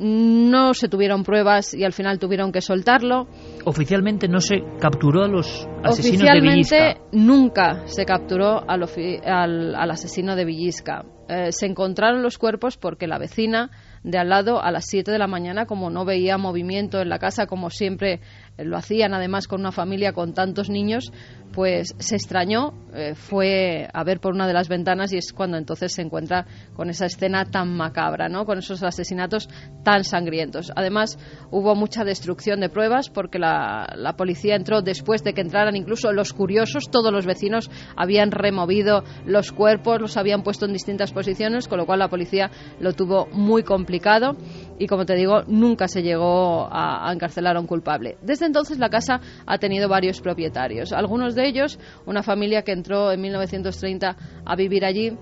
No 0.00 0.74
se 0.74 0.88
tuvieron 0.88 1.22
pruebas 1.22 1.72
y 1.72 1.84
al 1.84 1.92
final 1.92 2.18
tuvieron 2.18 2.50
que 2.50 2.60
soltarlo. 2.60 3.28
Oficialmente 3.64 4.26
no 4.26 4.40
se 4.40 4.56
capturó 4.80 5.22
a 5.22 5.28
los 5.28 5.68
asesinos 5.84 5.84
de 5.84 5.90
Oficialmente 6.08 6.76
Villisca. 6.76 7.00
nunca 7.12 7.82
se 7.86 8.04
capturó 8.04 8.68
al, 8.68 8.84
al- 9.24 9.74
al 9.76 9.90
asesino 9.90 10.34
de 10.34 10.44
Villisca. 10.44 11.04
Eh, 11.28 11.52
se 11.52 11.66
encontraron 11.66 12.22
los 12.22 12.38
cuerpos 12.38 12.76
porque 12.76 13.06
la 13.06 13.18
vecina 13.18 13.70
de 14.02 14.18
al 14.18 14.28
lado 14.30 14.60
a 14.62 14.72
las 14.72 14.84
7 14.86 15.10
de 15.12 15.18
la 15.18 15.28
mañana, 15.28 15.64
como 15.64 15.88
no 15.90 16.04
veía 16.04 16.36
movimiento 16.38 17.00
en 17.00 17.08
la 17.08 17.18
casa, 17.20 17.46
como 17.46 17.70
siempre 17.70 18.20
lo 18.58 18.76
hacían, 18.76 19.14
además 19.14 19.48
con 19.48 19.60
una 19.60 19.72
familia 19.72 20.12
con 20.12 20.32
tantos 20.32 20.70
niños, 20.70 21.12
pues 21.52 21.94
se 21.98 22.16
extrañó, 22.16 22.74
eh, 22.94 23.14
fue 23.14 23.88
a 23.92 24.02
ver 24.02 24.20
por 24.20 24.34
una 24.34 24.46
de 24.46 24.52
las 24.52 24.68
ventanas 24.68 25.12
y 25.12 25.18
es 25.18 25.32
cuando 25.32 25.56
entonces 25.56 25.92
se 25.92 26.02
encuentra 26.02 26.46
con 26.74 26.90
esa 26.90 27.06
escena 27.06 27.44
tan 27.44 27.76
macabra, 27.76 28.28
¿no? 28.28 28.44
con 28.44 28.58
esos 28.58 28.82
asesinatos 28.82 29.48
tan 29.84 30.02
sangrientos. 30.02 30.72
Además, 30.74 31.16
hubo 31.50 31.76
mucha 31.76 32.04
destrucción 32.04 32.60
de 32.60 32.68
pruebas 32.68 33.08
porque 33.08 33.38
la, 33.38 33.92
la 33.96 34.14
policía 34.16 34.56
entró 34.56 34.82
después 34.82 35.22
de 35.22 35.32
que 35.32 35.42
entraran 35.42 35.76
incluso 35.76 36.12
los 36.12 36.32
curiosos, 36.32 36.90
todos 36.90 37.12
los 37.12 37.24
vecinos 37.24 37.70
habían 37.96 38.32
removido 38.32 39.04
los 39.24 39.52
cuerpos, 39.52 40.00
los 40.00 40.16
habían 40.16 40.42
puesto 40.42 40.66
en 40.66 40.72
distintas 40.72 41.12
posiciones, 41.12 41.68
con 41.68 41.78
lo 41.78 41.86
cual 41.86 42.00
la 42.00 42.08
policía 42.08 42.50
lo 42.80 42.94
tuvo 42.94 43.26
muy 43.26 43.62
complicado 43.62 44.36
y, 44.78 44.86
como 44.86 45.06
te 45.06 45.14
digo, 45.14 45.42
nunca 45.46 45.88
se 45.88 46.02
llegó 46.02 46.68
a, 46.70 47.10
encarcelar 47.12 47.56
a 47.56 47.60
un 47.60 47.66
culpable. 47.66 48.16
Desde 48.22 48.46
entonces 48.46 48.78
la 48.78 48.88
casa 48.88 49.20
ha 49.46 49.58
tenido 49.58 49.88
varios 49.88 50.20
propietarios. 50.20 50.92
Algunos 50.92 51.34
de 51.34 51.46
ellos, 51.46 51.78
una 52.06 52.22
familia 52.22 52.62
que 52.62 52.72
entró 52.72 53.12
en 53.12 53.20
1930 53.20 54.16
a 54.44 54.56
vivir 54.56 54.84
allí, 54.84 55.16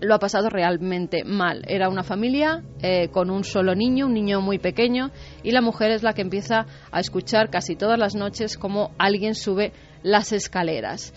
lo 0.00 0.14
ha 0.14 0.18
pasado 0.18 0.48
realmente 0.50 1.22
mal. 1.24 1.62
Era 1.68 1.88
una 1.88 2.02
familia 2.02 2.62
eh, 2.82 3.08
con 3.08 3.30
un 3.30 3.44
solo 3.44 3.74
niño, 3.74 4.06
un 4.06 4.14
niño 4.14 4.40
muy 4.40 4.58
pequeño, 4.58 5.10
y 5.42 5.52
la 5.52 5.60
mujer 5.60 5.92
es 5.92 6.02
la 6.02 6.12
que 6.12 6.22
empieza 6.22 6.66
a 6.90 7.00
escuchar 7.00 7.50
casi 7.50 7.76
todas 7.76 7.98
las 7.98 8.16
noches 8.16 8.58
como 8.58 8.90
alguien 8.98 9.34
sube 9.34 9.72
las 10.02 10.32
escaleras. 10.32 11.14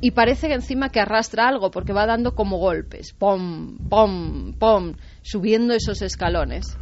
Y 0.00 0.10
parece 0.12 0.48
que 0.48 0.54
encima 0.54 0.90
que 0.90 1.00
arrastra 1.00 1.48
algo, 1.48 1.70
porque 1.70 1.92
va 1.92 2.06
dando 2.06 2.34
como 2.34 2.58
golpes, 2.58 3.12
pom, 3.12 3.78
pom, 3.88 4.52
pom, 4.58 4.94
subiendo 5.22 5.74
esos 5.74 6.02
escalones. 6.02 6.78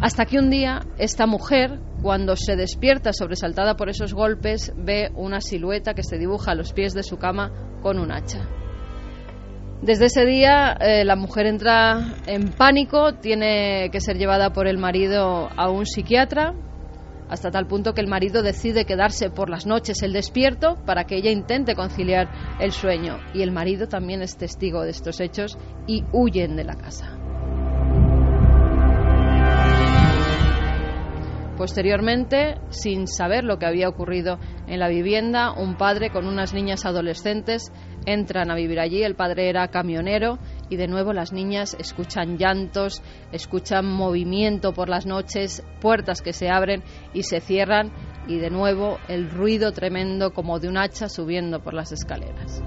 Hasta 0.00 0.24
que 0.24 0.38
un 0.38 0.50
día 0.50 0.80
esta 0.98 1.26
mujer, 1.26 1.78
cuando 2.02 2.36
se 2.36 2.56
despierta 2.56 3.12
sobresaltada 3.12 3.76
por 3.76 3.88
esos 3.88 4.14
golpes, 4.14 4.72
ve 4.76 5.10
una 5.14 5.40
silueta 5.40 5.94
que 5.94 6.02
se 6.02 6.18
dibuja 6.18 6.52
a 6.52 6.54
los 6.54 6.72
pies 6.72 6.94
de 6.94 7.02
su 7.02 7.18
cama 7.18 7.52
con 7.82 7.98
un 7.98 8.10
hacha. 8.10 8.48
Desde 9.82 10.06
ese 10.06 10.24
día 10.24 10.76
eh, 10.80 11.04
la 11.04 11.16
mujer 11.16 11.46
entra 11.46 12.14
en 12.26 12.52
pánico, 12.52 13.14
tiene 13.14 13.90
que 13.90 14.00
ser 14.00 14.16
llevada 14.16 14.52
por 14.52 14.68
el 14.68 14.78
marido 14.78 15.48
a 15.56 15.70
un 15.70 15.86
psiquiatra, 15.86 16.54
hasta 17.32 17.50
tal 17.50 17.66
punto 17.66 17.94
que 17.94 18.02
el 18.02 18.08
marido 18.08 18.42
decide 18.42 18.84
quedarse 18.84 19.30
por 19.30 19.48
las 19.48 19.64
noches 19.64 20.02
el 20.02 20.12
despierto 20.12 20.76
para 20.84 21.04
que 21.04 21.16
ella 21.16 21.30
intente 21.30 21.74
conciliar 21.74 22.30
el 22.60 22.72
sueño. 22.72 23.16
Y 23.32 23.40
el 23.40 23.52
marido 23.52 23.88
también 23.88 24.20
es 24.20 24.36
testigo 24.36 24.82
de 24.82 24.90
estos 24.90 25.18
hechos 25.18 25.56
y 25.86 26.04
huyen 26.12 26.56
de 26.56 26.64
la 26.64 26.74
casa. 26.74 27.16
Posteriormente, 31.56 32.56
sin 32.68 33.06
saber 33.06 33.44
lo 33.44 33.58
que 33.58 33.64
había 33.66 33.88
ocurrido 33.88 34.38
en 34.66 34.78
la 34.78 34.88
vivienda, 34.88 35.52
un 35.52 35.76
padre 35.76 36.10
con 36.10 36.26
unas 36.26 36.52
niñas 36.52 36.84
adolescentes 36.84 37.72
entran 38.04 38.50
a 38.50 38.56
vivir 38.56 38.78
allí. 38.78 39.02
El 39.02 39.14
padre 39.14 39.48
era 39.48 39.68
camionero 39.68 40.38
y 40.72 40.76
de 40.76 40.88
nuevo 40.88 41.12
las 41.12 41.34
niñas 41.34 41.76
escuchan 41.78 42.38
llantos, 42.38 43.02
escuchan 43.30 43.84
movimiento 43.84 44.72
por 44.72 44.88
las 44.88 45.04
noches, 45.04 45.62
puertas 45.82 46.22
que 46.22 46.32
se 46.32 46.48
abren 46.48 46.82
y 47.12 47.24
se 47.24 47.40
cierran 47.40 47.92
y 48.26 48.38
de 48.38 48.48
nuevo 48.48 48.96
el 49.06 49.28
ruido 49.28 49.72
tremendo 49.72 50.32
como 50.32 50.58
de 50.60 50.68
un 50.68 50.78
hacha 50.78 51.10
subiendo 51.10 51.60
por 51.60 51.74
las 51.74 51.92
escaleras. 51.92 52.62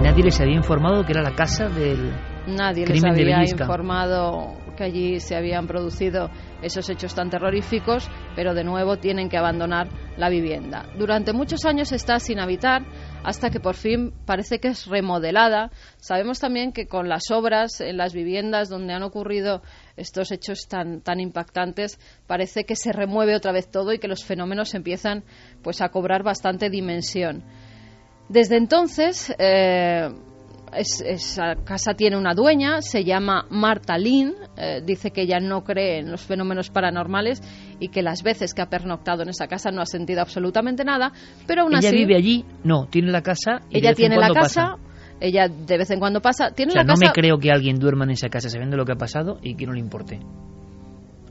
Nadie 0.00 0.22
les 0.22 0.40
había 0.40 0.54
informado 0.54 1.04
que 1.04 1.10
era 1.10 1.22
la 1.22 1.34
casa 1.34 1.68
del 1.68 2.12
Nadie 2.46 2.86
les 2.86 3.00
crimen 3.00 3.20
había 3.20 3.42
informado 3.42 4.54
que 4.76 4.84
allí 4.84 5.20
se 5.20 5.36
habían 5.36 5.66
producido 5.66 6.30
esos 6.62 6.88
hechos 6.88 7.14
tan 7.14 7.30
terroríficos, 7.30 8.08
pero 8.34 8.54
de 8.54 8.64
nuevo 8.64 8.96
tienen 8.96 9.28
que 9.28 9.36
abandonar 9.36 9.88
la 10.16 10.28
vivienda. 10.28 10.86
Durante 10.96 11.32
muchos 11.32 11.64
años 11.64 11.92
está 11.92 12.18
sin 12.18 12.40
habitar 12.40 12.82
hasta 13.24 13.50
que 13.50 13.60
por 13.60 13.74
fin 13.74 14.12
parece 14.26 14.58
que 14.58 14.68
es 14.68 14.86
remodelada. 14.86 15.70
Sabemos 15.98 16.40
también 16.40 16.72
que 16.72 16.86
con 16.86 17.08
las 17.08 17.30
obras 17.30 17.80
en 17.80 17.96
las 17.96 18.12
viviendas 18.12 18.68
donde 18.68 18.92
han 18.92 19.02
ocurrido 19.02 19.62
estos 19.96 20.32
hechos 20.32 20.66
tan, 20.68 21.00
tan 21.00 21.20
impactantes, 21.20 21.98
parece 22.26 22.64
que 22.64 22.76
se 22.76 22.92
remueve 22.92 23.36
otra 23.36 23.52
vez 23.52 23.70
todo 23.70 23.92
y 23.92 23.98
que 23.98 24.08
los 24.08 24.24
fenómenos 24.24 24.74
empiezan 24.74 25.24
pues 25.62 25.80
a 25.80 25.90
cobrar 25.90 26.22
bastante 26.22 26.70
dimensión. 26.70 27.44
Desde 28.28 28.56
entonces, 28.56 29.34
eh, 29.38 30.08
esa 30.74 31.56
casa 31.64 31.94
tiene 31.94 32.16
una 32.16 32.34
dueña, 32.34 32.80
se 32.82 33.04
llama 33.04 33.46
Marta 33.50 33.98
Lynn, 33.98 34.34
eh, 34.56 34.80
dice 34.84 35.10
que 35.10 35.22
ella 35.22 35.40
no 35.40 35.64
cree 35.64 35.98
en 35.98 36.10
los 36.10 36.22
fenómenos 36.22 36.70
paranormales 36.70 37.42
y 37.78 37.88
que 37.88 38.02
las 38.02 38.22
veces 38.22 38.54
que 38.54 38.62
ha 38.62 38.68
pernoctado 38.68 39.22
en 39.22 39.28
esa 39.28 39.46
casa 39.46 39.70
no 39.70 39.82
ha 39.82 39.86
sentido 39.86 40.20
absolutamente 40.20 40.84
nada, 40.84 41.12
pero 41.46 41.62
aún 41.62 41.72
ella 41.72 41.88
así... 41.88 41.96
vive 41.96 42.16
allí? 42.16 42.44
No, 42.64 42.86
tiene 42.86 43.10
la 43.10 43.22
casa 43.22 43.60
y 43.70 43.78
ella 43.78 43.90
de 43.90 43.94
vez 43.94 43.98
en 43.98 44.10
tiene 44.10 44.16
la 44.16 44.28
casa, 44.32 44.62
pasa. 44.62 44.76
ella 45.20 45.48
de 45.48 45.78
vez 45.78 45.90
en 45.90 45.98
cuando 45.98 46.20
pasa, 46.20 46.50
tiene 46.50 46.70
O 46.70 46.72
sea, 46.72 46.82
la 46.82 46.86
no 46.86 46.94
casa... 46.94 47.06
me 47.06 47.12
creo 47.12 47.38
que 47.38 47.50
alguien 47.50 47.78
duerma 47.78 48.04
en 48.04 48.10
esa 48.10 48.28
casa 48.28 48.48
sabiendo 48.48 48.76
lo 48.76 48.84
que 48.84 48.92
ha 48.92 48.96
pasado 48.96 49.38
y 49.42 49.54
que 49.54 49.66
no 49.66 49.72
le 49.72 49.80
importe. 49.80 50.20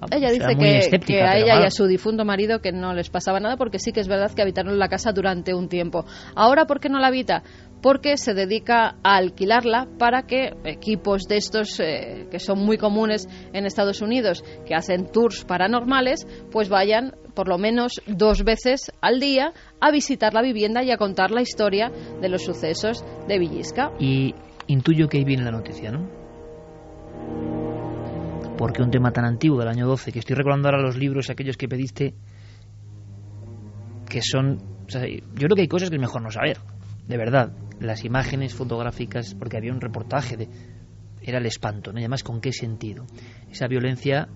Ella 0.09 0.27
O 0.27 0.29
sea, 0.29 0.47
dice 0.49 0.57
que, 0.57 0.77
escéptica, 0.79 1.19
que 1.19 1.21
a 1.21 1.37
ella 1.37 1.61
y 1.61 1.65
a 1.65 1.69
su 1.69 1.85
difunto 1.85 2.25
marido 2.25 2.59
que 2.59 2.71
no 2.71 2.93
les 2.93 3.11
pasaba 3.11 3.39
nada 3.39 3.55
porque 3.55 3.77
sí 3.77 3.91
que 3.91 3.99
es 3.99 4.07
verdad 4.07 4.31
que 4.33 4.41
habitaron 4.41 4.79
la 4.79 4.87
casa 4.87 5.11
durante 5.11 5.53
un 5.53 5.69
tiempo. 5.69 6.05
Ahora, 6.35 6.65
¿por 6.65 6.79
qué 6.79 6.89
no 6.89 6.99
la 6.99 7.07
habita? 7.07 7.43
Porque 7.81 8.17
se 8.17 8.33
dedica 8.33 8.95
a 9.03 9.15
alquilarla 9.15 9.87
para 9.97 10.23
que 10.23 10.53
equipos 10.65 11.23
de 11.23 11.37
estos 11.37 11.79
eh, 11.79 12.27
que 12.29 12.39
son 12.39 12.59
muy 12.59 12.77
comunes 12.77 13.27
en 13.53 13.65
Estados 13.65 14.01
Unidos, 14.01 14.43
que 14.65 14.75
hacen 14.75 15.07
tours 15.11 15.45
paranormales, 15.45 16.27
pues 16.51 16.69
vayan 16.69 17.15
por 17.33 17.47
lo 17.47 17.57
menos 17.57 18.01
dos 18.07 18.43
veces 18.43 18.91
al 19.01 19.19
día 19.19 19.53
a 19.79 19.91
visitar 19.91 20.33
la 20.33 20.41
vivienda 20.41 20.83
y 20.83 20.91
a 20.91 20.97
contar 20.97 21.31
la 21.31 21.41
historia 21.41 21.91
de 22.21 22.29
los 22.29 22.43
sucesos 22.43 23.03
de 23.27 23.39
Villisca. 23.39 23.91
Y 23.99 24.35
intuyo 24.67 25.07
que 25.07 25.17
ahí 25.17 25.23
viene 25.23 25.43
la 25.43 25.51
noticia, 25.51 25.91
¿no? 25.91 26.09
Porque 28.57 28.83
un 28.83 28.91
tema 28.91 29.11
tan 29.11 29.25
antiguo 29.25 29.57
del 29.59 29.69
año 29.69 29.87
12, 29.87 30.11
que 30.11 30.19
estoy 30.19 30.35
recordando 30.35 30.67
ahora 30.67 30.81
los 30.83 30.97
libros, 30.97 31.29
aquellos 31.29 31.57
que 31.57 31.67
pediste, 31.67 32.13
que 34.07 34.21
son... 34.21 34.59
yo 34.87 35.47
creo 35.47 35.55
que 35.55 35.61
hay 35.61 35.67
cosas 35.67 35.89
que 35.89 35.95
es 35.95 36.01
mejor 36.01 36.21
no 36.21 36.29
saber, 36.29 36.57
de 37.07 37.17
verdad. 37.17 37.53
Las 37.79 38.05
imágenes 38.05 38.53
fotográficas, 38.53 39.35
porque 39.35 39.57
había 39.57 39.73
un 39.73 39.81
reportaje 39.81 40.37
de... 40.37 40.49
Era 41.21 41.37
el 41.37 41.45
espanto, 41.45 41.91
¿no? 41.91 41.99
Y 41.99 42.03
además, 42.03 42.23
¿con 42.23 42.41
qué 42.41 42.51
sentido? 42.51 43.05
Esa 43.49 43.67
violencia 43.67 44.27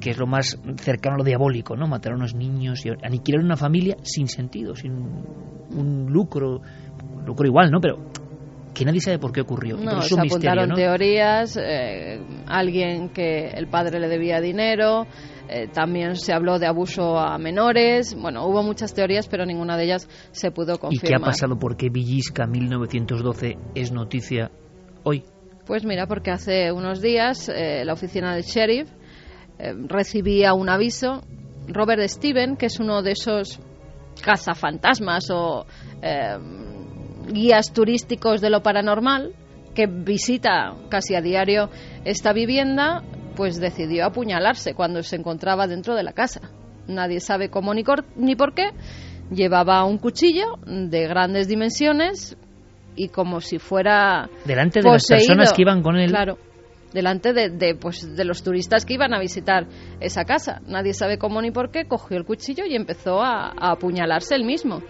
que 0.00 0.10
es 0.10 0.18
lo 0.18 0.26
más 0.26 0.58
cercano 0.78 1.14
a 1.14 1.18
lo 1.18 1.24
diabólico, 1.24 1.76
¿no? 1.76 1.86
Matar 1.86 2.12
a 2.12 2.16
unos 2.16 2.34
niños 2.34 2.84
y 2.84 2.90
aniquilar 3.02 3.42
una 3.42 3.56
familia 3.56 3.96
sin 4.02 4.26
sentido, 4.26 4.74
sin 4.74 4.92
un 4.92 6.06
lucro, 6.10 6.60
lucro 7.24 7.46
igual, 7.46 7.70
¿no? 7.70 7.80
Pero 7.80 8.10
que 8.74 8.84
nadie 8.84 9.00
sabe 9.00 9.18
por 9.18 9.32
qué 9.32 9.40
ocurrió. 9.42 9.78
Y 9.78 9.84
No, 9.84 10.00
se 10.02 10.16
misterio, 10.16 10.24
apuntaron 10.24 10.68
¿no? 10.70 10.74
teorías, 10.74 11.58
eh, 11.60 12.20
alguien 12.46 13.10
que 13.10 13.48
el 13.48 13.68
padre 13.68 14.00
le 14.00 14.08
debía 14.08 14.40
dinero, 14.40 15.06
eh, 15.48 15.68
también 15.72 16.16
se 16.16 16.32
habló 16.32 16.58
de 16.58 16.66
abuso 16.66 17.18
a 17.18 17.36
menores, 17.38 18.14
bueno, 18.18 18.46
hubo 18.46 18.62
muchas 18.62 18.94
teorías, 18.94 19.28
pero 19.28 19.44
ninguna 19.44 19.76
de 19.76 19.84
ellas 19.84 20.08
se 20.30 20.50
pudo 20.50 20.74
¿Y 20.74 20.78
confirmar. 20.78 21.08
qué 21.08 21.14
ha 21.14 21.18
pasado? 21.24 21.58
¿Por 21.58 21.76
qué 21.76 21.90
Villisca 21.90 22.46
1912 22.46 23.58
es 23.74 23.92
noticia 23.92 24.50
hoy? 25.04 25.24
Pues 25.66 25.84
mira, 25.84 26.06
porque 26.06 26.30
hace 26.30 26.72
unos 26.72 27.00
días 27.02 27.48
eh, 27.48 27.84
la 27.84 27.92
oficina 27.92 28.34
del 28.34 28.42
sheriff 28.44 28.90
recibía 29.88 30.54
un 30.54 30.68
aviso. 30.68 31.22
Robert 31.68 32.02
Steven, 32.08 32.56
que 32.56 32.66
es 32.66 32.80
uno 32.80 33.02
de 33.02 33.12
esos 33.12 33.60
cazafantasmas 34.24 35.30
o 35.30 35.66
guías 37.30 37.72
turísticos 37.72 38.40
de 38.40 38.50
lo 38.50 38.62
paranormal, 38.62 39.32
que 39.74 39.86
visita 39.86 40.74
casi 40.90 41.14
a 41.14 41.20
diario 41.20 41.70
esta 42.04 42.32
vivienda, 42.32 43.02
pues 43.36 43.58
decidió 43.60 44.04
apuñalarse 44.06 44.74
cuando 44.74 45.02
se 45.02 45.16
encontraba 45.16 45.66
dentro 45.66 45.94
de 45.94 46.02
la 46.02 46.12
casa. 46.12 46.40
Nadie 46.86 47.20
sabe 47.20 47.48
cómo 47.48 47.72
ni, 47.74 47.84
cor- 47.84 48.04
ni 48.16 48.36
por 48.36 48.54
qué. 48.54 48.70
Llevaba 49.30 49.84
un 49.84 49.96
cuchillo 49.98 50.58
de 50.66 51.06
grandes 51.06 51.48
dimensiones 51.48 52.36
y 52.96 53.08
como 53.08 53.40
si 53.40 53.58
fuera 53.58 54.28
Delante 54.44 54.82
de 54.82 54.90
las 54.90 55.06
personas 55.06 55.52
que 55.54 55.62
iban 55.62 55.82
con 55.82 55.96
él. 55.96 56.10
Claro, 56.10 56.36
delante 56.92 57.32
de, 57.32 57.48
de, 57.48 57.74
pues, 57.74 58.14
de 58.14 58.24
los 58.26 58.42
turistas 58.42 58.84
que 58.84 58.92
iban 58.94 59.14
a 59.14 59.20
visitar 59.20 59.66
esa 60.00 60.24
casa. 60.24 60.60
Nadie 60.66 60.92
sabe 60.92 61.16
cómo 61.16 61.40
ni 61.40 61.50
por 61.50 61.70
qué, 61.70 61.86
cogió 61.86 62.18
el 62.18 62.26
cuchillo 62.26 62.66
y 62.66 62.74
empezó 62.76 63.22
a, 63.22 63.52
a 63.58 63.70
apuñalarse 63.72 64.34
él 64.34 64.44
mismo. 64.44 64.82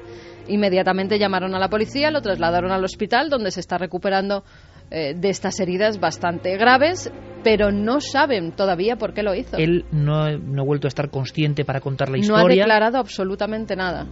Inmediatamente 0.48 1.18
llamaron 1.18 1.54
a 1.54 1.58
la 1.58 1.68
policía, 1.68 2.10
lo 2.10 2.20
trasladaron 2.20 2.72
al 2.72 2.84
hospital 2.84 3.30
donde 3.30 3.50
se 3.50 3.60
está 3.60 3.78
recuperando 3.78 4.44
eh, 4.90 5.14
de 5.14 5.28
estas 5.30 5.58
heridas 5.60 5.98
bastante 6.00 6.56
graves, 6.56 7.10
pero 7.44 7.70
no 7.72 8.00
saben 8.00 8.52
todavía 8.52 8.96
por 8.96 9.14
qué 9.14 9.22
lo 9.22 9.34
hizo. 9.34 9.56
Él 9.56 9.84
no, 9.92 10.16
ha- 10.22 10.32
no 10.36 10.62
ha 10.62 10.64
vuelto 10.64 10.86
a 10.86 10.90
estar 10.90 11.10
consciente 11.10 11.64
para 11.64 11.80
contar 11.80 12.08
la 12.08 12.16
no 12.18 12.20
ha 12.36 12.40
historia. 12.40 12.62
declarado 12.64 12.98
absolutamente 12.98 13.76
nada. 13.76 14.06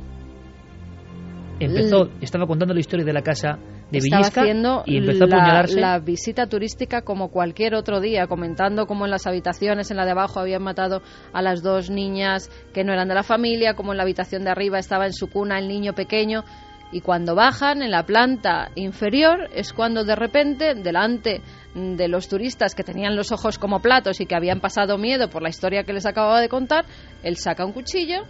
Empezó, 1.58 2.08
estaba 2.22 2.46
contando 2.46 2.72
la 2.72 2.80
historia 2.80 3.04
de 3.04 3.12
la 3.12 3.22
casa 3.22 3.58
de 3.90 3.98
Estaba 3.98 4.26
haciendo 4.26 4.82
y 4.86 4.98
empezó 4.98 5.24
a 5.24 5.26
la, 5.26 5.36
apuñalarse. 5.36 5.80
la 5.80 5.98
visita 5.98 6.46
turística 6.46 7.02
como 7.02 7.30
cualquier 7.30 7.74
otro 7.74 8.00
día, 8.00 8.26
comentando 8.26 8.86
cómo 8.86 9.04
en 9.04 9.10
las 9.10 9.26
habitaciones, 9.26 9.90
en 9.90 9.96
la 9.96 10.04
de 10.04 10.12
abajo, 10.12 10.40
habían 10.40 10.62
matado 10.62 11.02
a 11.32 11.42
las 11.42 11.62
dos 11.62 11.90
niñas 11.90 12.50
que 12.72 12.84
no 12.84 12.92
eran 12.92 13.08
de 13.08 13.14
la 13.14 13.22
familia, 13.22 13.74
como 13.74 13.92
en 13.92 13.96
la 13.96 14.04
habitación 14.04 14.44
de 14.44 14.50
arriba 14.50 14.78
estaba 14.78 15.06
en 15.06 15.12
su 15.12 15.28
cuna 15.28 15.58
el 15.58 15.68
niño 15.68 15.92
pequeño. 15.94 16.44
Y 16.92 17.02
cuando 17.02 17.36
bajan 17.36 17.82
en 17.82 17.92
la 17.92 18.04
planta 18.04 18.70
inferior 18.74 19.48
es 19.54 19.72
cuando 19.72 20.04
de 20.04 20.16
repente, 20.16 20.74
delante 20.74 21.40
de 21.74 22.08
los 22.08 22.28
turistas 22.28 22.74
que 22.74 22.82
tenían 22.82 23.14
los 23.14 23.30
ojos 23.30 23.58
como 23.58 23.80
platos 23.80 24.20
y 24.20 24.26
que 24.26 24.34
habían 24.34 24.60
pasado 24.60 24.98
miedo 24.98 25.30
por 25.30 25.42
la 25.42 25.50
historia 25.50 25.84
que 25.84 25.92
les 25.92 26.06
acababa 26.06 26.40
de 26.40 26.48
contar, 26.48 26.84
él 27.22 27.36
saca 27.36 27.64
un 27.64 27.72
cuchillo 27.72 28.24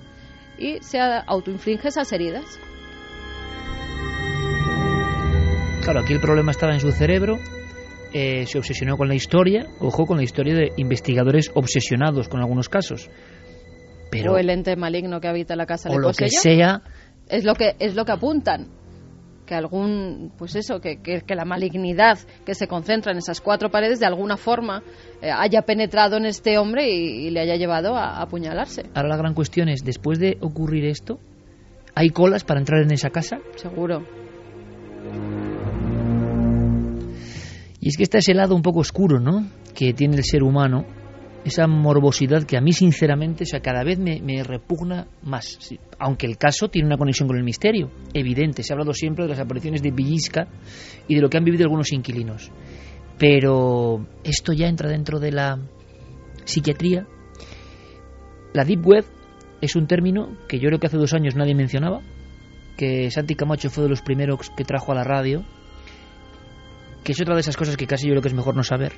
y 0.58 0.78
se 0.82 1.00
autoinflige 1.00 1.88
esas 1.88 2.12
heridas. 2.12 2.60
Claro, 5.90 6.04
aquí 6.04 6.12
el 6.12 6.20
problema 6.20 6.52
estaba 6.52 6.72
en 6.72 6.78
su 6.78 6.92
cerebro. 6.92 7.40
eh, 8.12 8.46
se 8.46 8.58
obsesionó 8.58 8.96
con 8.96 9.08
la 9.08 9.16
historia. 9.16 9.66
Ojo 9.80 10.06
con 10.06 10.18
la 10.18 10.22
historia 10.22 10.54
de 10.54 10.68
investigadores 10.76 11.50
obsesionados 11.52 12.28
con 12.28 12.38
algunos 12.38 12.68
casos. 12.68 13.10
Pero 14.08 14.34
o 14.34 14.38
el 14.38 14.50
ente 14.50 14.76
maligno 14.76 15.20
que 15.20 15.26
habita 15.26 15.56
la 15.56 15.66
casa 15.66 15.90
o 15.90 15.94
le 15.98 16.06
lo 16.06 16.12
que 16.12 16.28
sea, 16.28 16.82
es 17.28 17.44
lo 17.44 17.54
que 17.56 17.74
es 17.80 17.96
lo 17.96 18.04
que 18.04 18.12
apuntan 18.12 18.68
que 19.44 19.56
algún 19.56 20.32
pues 20.38 20.54
eso 20.54 20.80
que, 20.80 21.02
que, 21.02 21.22
que 21.22 21.34
la 21.34 21.44
malignidad 21.44 22.20
que 22.46 22.54
se 22.54 22.68
concentra 22.68 23.10
en 23.10 23.18
esas 23.18 23.40
cuatro 23.40 23.68
paredes 23.72 23.98
de 23.98 24.06
alguna 24.06 24.36
forma 24.36 24.84
eh, 25.20 25.32
haya 25.32 25.62
penetrado 25.62 26.18
en 26.18 26.24
este 26.26 26.56
hombre 26.56 26.88
y, 26.88 27.26
y 27.26 27.30
le 27.30 27.40
haya 27.40 27.56
llevado 27.56 27.96
a, 27.96 28.18
a 28.18 28.22
apuñalarse 28.22 28.84
ahora 28.94 29.08
la 29.08 29.16
gran 29.16 29.34
cuestión 29.34 29.68
es, 29.68 29.82
después 29.84 30.20
de 30.20 30.38
ocurrir 30.40 30.84
esto, 30.84 31.18
¿hay 31.96 32.10
colas 32.10 32.44
para 32.44 32.60
entrar 32.60 32.80
en 32.80 32.92
esa 32.92 33.10
casa? 33.10 33.40
seguro 33.56 34.06
Y 37.80 37.88
es 37.88 37.96
que 37.96 38.02
está 38.02 38.18
ese 38.18 38.34
lado 38.34 38.54
un 38.54 38.62
poco 38.62 38.80
oscuro, 38.80 39.18
¿no? 39.18 39.48
Que 39.74 39.94
tiene 39.94 40.16
el 40.16 40.24
ser 40.24 40.42
humano, 40.42 40.84
esa 41.44 41.66
morbosidad 41.66 42.44
que 42.44 42.56
a 42.56 42.60
mí 42.60 42.72
sinceramente, 42.72 43.44
o 43.44 43.46
sea, 43.46 43.60
cada 43.60 43.82
vez 43.82 43.98
me, 43.98 44.44
repugna 44.44 45.06
más. 45.22 45.58
Aunque 45.98 46.26
el 46.26 46.36
caso 46.36 46.68
tiene 46.68 46.86
una 46.86 46.98
conexión 46.98 47.26
con 47.26 47.38
el 47.38 47.44
misterio, 47.44 47.90
evidente. 48.12 48.62
Se 48.62 48.72
ha 48.72 48.74
hablado 48.74 48.92
siempre 48.92 49.24
de 49.24 49.30
las 49.30 49.40
apariciones 49.40 49.82
de 49.82 49.90
Villisca 49.90 50.48
y 51.08 51.14
de 51.14 51.20
lo 51.22 51.30
que 51.30 51.38
han 51.38 51.44
vivido 51.44 51.64
algunos 51.64 51.92
inquilinos. 51.92 52.50
Pero 53.18 54.06
esto 54.24 54.52
ya 54.52 54.68
entra 54.68 54.88
dentro 54.88 55.18
de 55.18 55.32
la 55.32 55.58
psiquiatría. 56.44 57.06
La 58.52 58.64
Deep 58.64 58.86
Web 58.86 59.04
es 59.60 59.76
un 59.76 59.86
término 59.86 60.36
que 60.48 60.58
yo 60.58 60.68
creo 60.68 60.80
que 60.80 60.86
hace 60.86 60.96
dos 60.96 61.14
años 61.14 61.36
nadie 61.36 61.54
mencionaba, 61.54 62.00
que 62.76 63.10
Santi 63.10 63.34
Camacho 63.34 63.70
fue 63.70 63.84
de 63.84 63.90
los 63.90 64.02
primeros 64.02 64.50
que 64.56 64.64
trajo 64.64 64.92
a 64.92 64.94
la 64.94 65.04
radio, 65.04 65.44
que 67.04 67.12
es 67.12 67.20
otra 67.20 67.34
de 67.34 67.40
esas 67.40 67.56
cosas 67.56 67.76
que 67.76 67.86
casi 67.86 68.06
yo 68.06 68.12
creo 68.12 68.22
que 68.22 68.28
es 68.28 68.34
mejor 68.34 68.56
no 68.56 68.62
saber, 68.62 68.92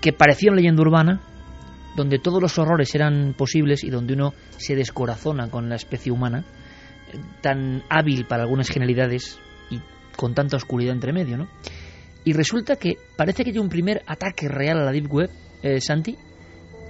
que 0.00 0.12
parecía 0.12 0.50
una 0.50 0.60
leyenda 0.60 0.82
urbana, 0.82 1.20
donde 1.96 2.18
todos 2.18 2.40
los 2.40 2.58
horrores 2.58 2.94
eran 2.94 3.34
posibles 3.36 3.82
y 3.82 3.90
donde 3.90 4.14
uno 4.14 4.34
se 4.58 4.76
descorazona 4.76 5.48
con 5.48 5.68
la 5.68 5.76
especie 5.76 6.12
humana, 6.12 6.44
eh, 7.12 7.18
tan 7.40 7.82
hábil 7.88 8.26
para 8.26 8.42
algunas 8.42 8.68
genialidades 8.68 9.38
y 9.70 9.80
con 10.16 10.34
tanta 10.34 10.56
oscuridad 10.56 10.92
entre 10.92 11.12
medio, 11.12 11.38
¿no? 11.38 11.48
Y 12.24 12.32
resulta 12.32 12.76
que 12.76 12.96
parece 13.16 13.44
que 13.44 13.50
hay 13.50 13.58
un 13.58 13.68
primer 13.68 14.02
ataque 14.06 14.48
real 14.48 14.78
a 14.78 14.84
la 14.84 14.92
Deep 14.92 15.12
Web, 15.12 15.30
eh, 15.62 15.80
Santi, 15.80 16.16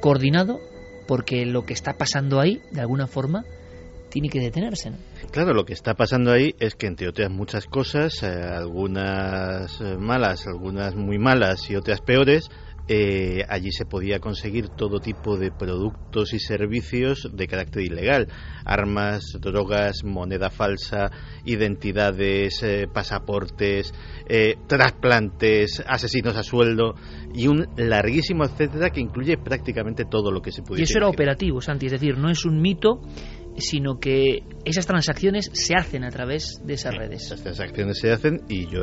coordinado, 0.00 0.60
porque 1.06 1.46
lo 1.46 1.64
que 1.64 1.74
está 1.74 1.92
pasando 1.92 2.40
ahí, 2.40 2.60
de 2.72 2.80
alguna 2.80 3.06
forma, 3.06 3.44
tiene 4.16 4.30
que 4.30 4.40
detenerse. 4.40 4.92
Claro, 5.30 5.52
lo 5.52 5.66
que 5.66 5.74
está 5.74 5.92
pasando 5.92 6.32
ahí 6.32 6.54
es 6.58 6.74
que 6.74 6.86
entre 6.86 7.06
otras 7.06 7.30
muchas 7.30 7.66
cosas, 7.66 8.22
eh, 8.22 8.26
algunas 8.26 9.78
eh, 9.82 9.98
malas, 9.98 10.46
algunas 10.46 10.94
muy 10.94 11.18
malas 11.18 11.68
y 11.68 11.76
otras 11.76 12.00
peores, 12.00 12.48
eh, 12.88 13.44
allí 13.46 13.72
se 13.72 13.84
podía 13.84 14.18
conseguir 14.18 14.70
todo 14.70 15.00
tipo 15.00 15.36
de 15.36 15.50
productos 15.50 16.32
y 16.32 16.38
servicios 16.38 17.28
de 17.30 17.46
carácter 17.46 17.82
ilegal, 17.82 18.28
armas, 18.64 19.36
drogas, 19.38 20.02
moneda 20.02 20.48
falsa, 20.48 21.10
identidades, 21.44 22.62
eh, 22.62 22.88
pasaportes, 22.90 23.92
trasplantes, 24.66 25.84
asesinos 25.86 26.36
a 26.36 26.42
sueldo 26.42 26.94
y 27.34 27.48
un 27.48 27.66
larguísimo 27.76 28.44
etcétera 28.44 28.90
que 28.90 29.00
incluye 29.00 29.36
prácticamente 29.36 30.04
todo 30.04 30.30
lo 30.30 30.40
que 30.40 30.52
se 30.52 30.62
puede. 30.62 30.80
Y 30.80 30.84
eso 30.84 30.98
era 30.98 31.08
operativo, 31.08 31.60
Santi, 31.60 31.86
es 31.86 31.92
decir, 31.92 32.18
no 32.18 32.30
es 32.30 32.44
un 32.44 32.60
mito 32.60 33.00
sino 33.58 33.98
que 33.98 34.42
esas 34.64 34.86
transacciones 34.86 35.50
se 35.52 35.74
hacen 35.74 36.04
a 36.04 36.10
través 36.10 36.60
de 36.64 36.74
esas 36.74 36.94
redes. 36.94 37.24
Esas 37.24 37.42
transacciones 37.42 37.98
se 37.98 38.12
hacen 38.12 38.42
y 38.48 38.66
yo, 38.66 38.80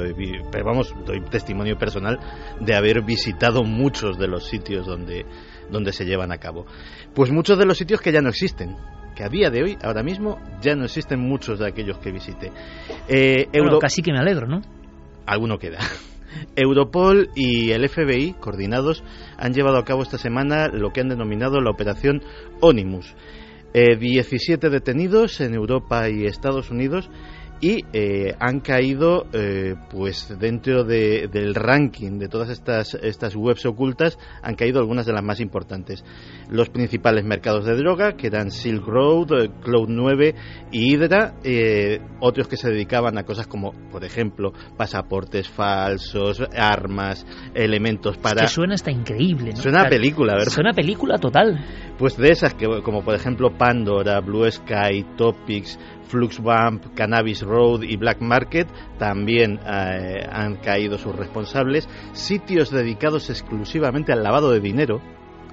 pero 0.52 0.66
vamos, 0.66 0.94
doy 1.06 1.22
testimonio 1.30 1.78
personal 1.78 2.20
de 2.60 2.76
haber 2.76 3.04
visitado 3.04 3.64
muchos 3.64 4.18
de 4.18 4.28
los 4.28 4.46
sitios 4.46 4.86
donde, 4.86 5.26
donde 5.70 5.92
se 5.92 6.06
llevan 6.06 6.32
a 6.32 6.38
cabo. 6.38 6.66
Pues 7.14 7.32
muchos 7.32 7.58
de 7.58 7.66
los 7.66 7.78
sitios 7.78 8.02
que 8.02 8.12
ya 8.12 8.22
no 8.22 8.30
existen, 8.30 8.76
que 9.16 9.24
a 9.24 9.30
día 9.30 9.50
de 9.50 9.64
hoy, 9.64 9.78
ahora 9.84 10.04
mismo, 10.04 10.40
ya 10.62 10.76
no 10.76 10.86
existen 10.86 11.20
muchos 11.20 11.60
de 11.60 11.68
aquellos 11.68 11.98
que 12.00 12.12
visité. 12.12 12.52
Eh, 13.08 13.48
Euro... 13.54 13.80
casi 13.80 14.02
que 14.02 14.12
me 14.12 14.20
alegro, 14.20 14.48
¿no? 14.48 14.62
Alguno 15.26 15.58
queda. 15.58 15.80
Europol 16.56 17.30
y 17.36 17.72
el 17.72 17.88
FBI, 17.88 18.34
coordinados, 18.40 19.04
han 19.38 19.54
llevado 19.54 19.78
a 19.78 19.86
cabo 19.86 20.04
esta 20.04 20.18
semana 20.18 20.68
lo 20.68 20.92
que 20.92 21.02
han 21.02 21.10
denominado 21.10 21.62
la 21.62 21.72
operación 21.72 22.22
Onimus. 22.62 23.16
17 23.74 24.68
eh, 24.68 24.70
detenidos 24.70 25.42
en 25.42 25.56
Europa 25.56 26.08
y 26.08 26.26
Estados 26.26 26.70
Unidos 26.70 27.10
y 27.64 27.86
eh, 27.94 28.36
han 28.42 28.60
caído 28.60 29.26
eh, 29.32 29.76
pues 29.90 30.38
dentro 30.38 30.84
del 30.84 31.56
ranking 31.56 32.20
de 32.20 32.28
todas 32.28 32.50
estas, 32.50 32.94
estas 32.96 33.38
webs 33.38 33.66
ocultas 33.66 34.20
han 34.42 34.56
caído 34.56 34.80
algunas 34.80 35.06
de 35.06 35.14
las 35.14 35.24
más 35.24 35.40
importantes 35.40 36.04
los 36.50 36.70
principales 36.70 37.24
mercados 37.24 37.64
de 37.64 37.78
droga 37.78 38.18
que 38.18 38.28
eran 38.28 38.52
Silk 38.52 38.86
Road, 38.86 39.44
eh, 39.44 39.50
Cloud 39.62 39.88
9 39.88 40.36
y 40.74 40.94
Hydra 40.94 41.36
otros 42.20 42.50
que 42.50 42.58
se 42.58 42.70
dedicaban 42.70 43.18
a 43.18 43.24
cosas 43.24 43.48
como 43.48 43.72
por 43.90 44.04
ejemplo 44.04 44.52
pasaportes 44.76 45.48
falsos 45.48 46.44
armas, 46.58 47.26
elementos 47.56 48.18
para... 48.18 48.44
Es 48.44 48.50
que 48.50 48.56
suena 48.56 48.74
hasta 48.74 48.92
increíble 48.92 49.52
¿no? 49.52 49.62
suena 49.62 49.84
a 49.84 49.90
película, 49.90 50.34
¿verdad? 50.34 50.52
suena 50.52 50.72
a 50.72 50.74
película 50.74 51.18
total 51.18 51.64
pues 51.98 52.18
de 52.18 52.30
esas 52.30 52.56
que 52.56 52.68
como 52.84 53.04
por 53.06 53.16
ejemplo 53.16 53.58
Pandora, 53.58 54.20
Blue 54.20 54.52
Sky, 54.52 55.06
Topics 55.16 55.80
Fluxbump, 56.14 56.94
Cannabis 56.94 57.42
Road 57.42 57.82
y 57.82 57.98
Black 57.98 58.22
Market 58.22 58.68
también 59.00 59.60
eh, 59.66 60.24
han 60.32 60.58
caído 60.58 61.00
sus 61.00 61.16
responsables. 61.16 61.90
Sitios 62.12 62.70
dedicados 62.70 63.32
exclusivamente 63.32 64.14
al 64.14 64.22
lavado 64.22 64.52
de 64.52 64.60
dinero, 64.60 65.02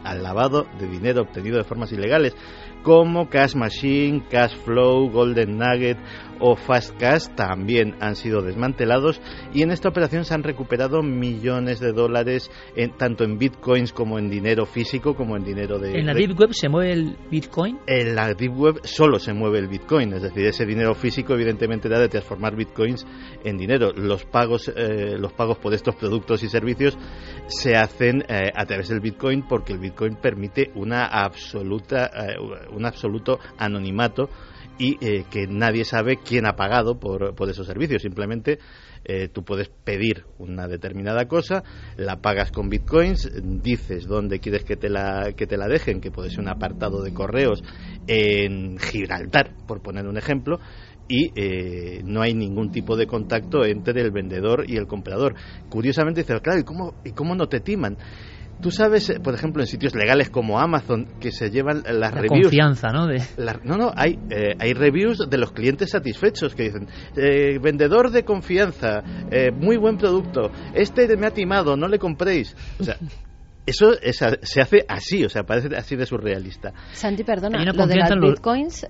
al 0.04 0.22
lavado 0.22 0.66
de 0.78 0.86
dinero 0.86 1.22
obtenido 1.22 1.56
de 1.56 1.64
formas 1.64 1.92
ilegales, 1.92 2.36
como 2.82 3.30
Cash 3.30 3.54
Machine, 3.54 4.24
Cash 4.30 4.54
Flow, 4.56 5.10
Golden 5.10 5.56
Nugget 5.56 5.96
o 6.40 6.56
Fast 6.56 6.98
Cash 6.98 7.28
también 7.34 7.94
han 8.00 8.16
sido 8.16 8.42
desmantelados 8.42 9.20
y 9.52 9.62
en 9.62 9.70
esta 9.70 9.88
operación 9.88 10.24
se 10.24 10.34
han 10.34 10.42
recuperado 10.42 11.02
millones 11.02 11.80
de 11.80 11.92
dólares 11.92 12.50
en, 12.74 12.96
tanto 12.96 13.24
en 13.24 13.38
bitcoins 13.38 13.92
como 13.92 14.18
en 14.18 14.30
dinero 14.30 14.66
físico 14.66 15.14
como 15.14 15.36
en 15.36 15.44
dinero 15.44 15.78
de... 15.78 15.98
¿En 15.98 16.06
la 16.06 16.14
Deep 16.14 16.38
Web 16.38 16.52
se 16.52 16.68
mueve 16.68 16.92
el 16.92 17.16
bitcoin? 17.30 17.78
En 17.86 18.14
la 18.14 18.34
Deep 18.34 18.58
Web 18.58 18.80
solo 18.84 19.18
se 19.18 19.32
mueve 19.32 19.58
el 19.58 19.68
bitcoin, 19.68 20.12
es 20.14 20.22
decir, 20.22 20.46
ese 20.46 20.66
dinero 20.66 20.94
físico 20.94 21.34
evidentemente 21.34 21.88
da 21.88 21.98
de 21.98 22.08
transformar 22.08 22.56
bitcoins 22.56 23.06
en 23.44 23.56
dinero. 23.56 23.92
Los 23.92 24.24
pagos, 24.24 24.72
eh, 24.74 25.16
los 25.18 25.32
pagos 25.32 25.58
por 25.58 25.74
estos 25.74 25.94
productos 25.96 26.42
y 26.42 26.48
servicios 26.48 26.96
se 27.46 27.76
hacen 27.76 28.24
eh, 28.28 28.50
a 28.54 28.64
través 28.64 28.88
del 28.88 29.00
bitcoin 29.00 29.46
porque 29.46 29.72
el 29.72 29.78
bitcoin 29.78 30.16
permite 30.16 30.70
una 30.74 31.06
absoluta, 31.06 32.06
eh, 32.06 32.36
un 32.72 32.86
absoluto 32.86 33.38
anonimato 33.58 34.28
y 34.80 34.96
eh, 35.04 35.24
que 35.30 35.46
nadie 35.46 35.84
sabe 35.84 36.16
quién 36.16 36.46
ha 36.46 36.56
pagado 36.56 36.98
por, 36.98 37.34
por 37.34 37.50
esos 37.50 37.66
servicios. 37.66 38.00
Simplemente 38.00 38.58
eh, 39.04 39.28
tú 39.28 39.44
puedes 39.44 39.68
pedir 39.68 40.24
una 40.38 40.66
determinada 40.68 41.28
cosa, 41.28 41.62
la 41.96 42.22
pagas 42.22 42.50
con 42.50 42.70
bitcoins, 42.70 43.30
dices 43.62 44.06
dónde 44.06 44.40
quieres 44.40 44.64
que 44.64 44.76
te 44.76 44.88
la, 44.88 45.34
que 45.36 45.46
te 45.46 45.58
la 45.58 45.68
dejen, 45.68 46.00
que 46.00 46.10
puede 46.10 46.30
ser 46.30 46.40
un 46.40 46.48
apartado 46.48 47.02
de 47.02 47.12
correos 47.12 47.62
en 48.06 48.78
Gibraltar, 48.78 49.54
por 49.66 49.82
poner 49.82 50.06
un 50.06 50.16
ejemplo, 50.16 50.60
y 51.06 51.32
eh, 51.34 52.02
no 52.04 52.22
hay 52.22 52.32
ningún 52.32 52.70
tipo 52.70 52.96
de 52.96 53.06
contacto 53.06 53.64
entre 53.66 54.00
el 54.00 54.12
vendedor 54.12 54.64
y 54.66 54.76
el 54.76 54.86
comprador. 54.86 55.34
Curiosamente 55.68 56.22
dices, 56.22 56.40
claro, 56.40 56.60
¿y 56.60 56.64
cómo, 56.64 56.94
¿y 57.04 57.10
cómo 57.10 57.34
no 57.34 57.48
te 57.48 57.60
timan? 57.60 57.98
Tú 58.60 58.70
sabes, 58.70 59.08
eh, 59.08 59.20
por 59.20 59.34
ejemplo, 59.34 59.62
en 59.62 59.66
sitios 59.66 59.94
legales 59.94 60.28
como 60.28 60.58
Amazon, 60.58 61.06
que 61.18 61.32
se 61.32 61.50
llevan 61.50 61.82
las 61.84 61.96
la 61.96 62.10
reviews. 62.10 62.42
confianza, 62.44 62.88
¿no? 62.88 63.06
De... 63.06 63.22
no, 63.64 63.76
no, 63.76 63.90
hay, 63.96 64.18
eh, 64.30 64.54
hay 64.58 64.74
reviews 64.74 65.28
de 65.30 65.38
los 65.38 65.52
clientes 65.52 65.90
satisfechos 65.90 66.54
que 66.54 66.64
dicen: 66.64 66.86
eh, 67.16 67.58
vendedor 67.58 68.10
de 68.10 68.24
confianza, 68.24 69.02
muy 69.54 69.76
buen 69.76 69.96
producto, 69.96 70.50
este 70.74 71.16
me 71.16 71.26
ha 71.26 71.30
timado, 71.30 71.76
no 71.76 71.88
le 71.88 71.98
compréis. 71.98 72.54
O 72.78 72.84
sea. 72.84 72.96
Eso 73.66 73.92
se 74.02 74.60
hace 74.62 74.84
así, 74.88 75.22
o 75.22 75.28
sea, 75.28 75.44
parece 75.44 75.76
así 75.76 75.94
de 75.94 76.04
surrealista. 76.04 76.72
Santi, 76.92 77.22
perdona, 77.22 77.62
lo 77.62 77.86
de 77.86 77.94
las 77.94 78.10
bitcoins, 78.18 78.86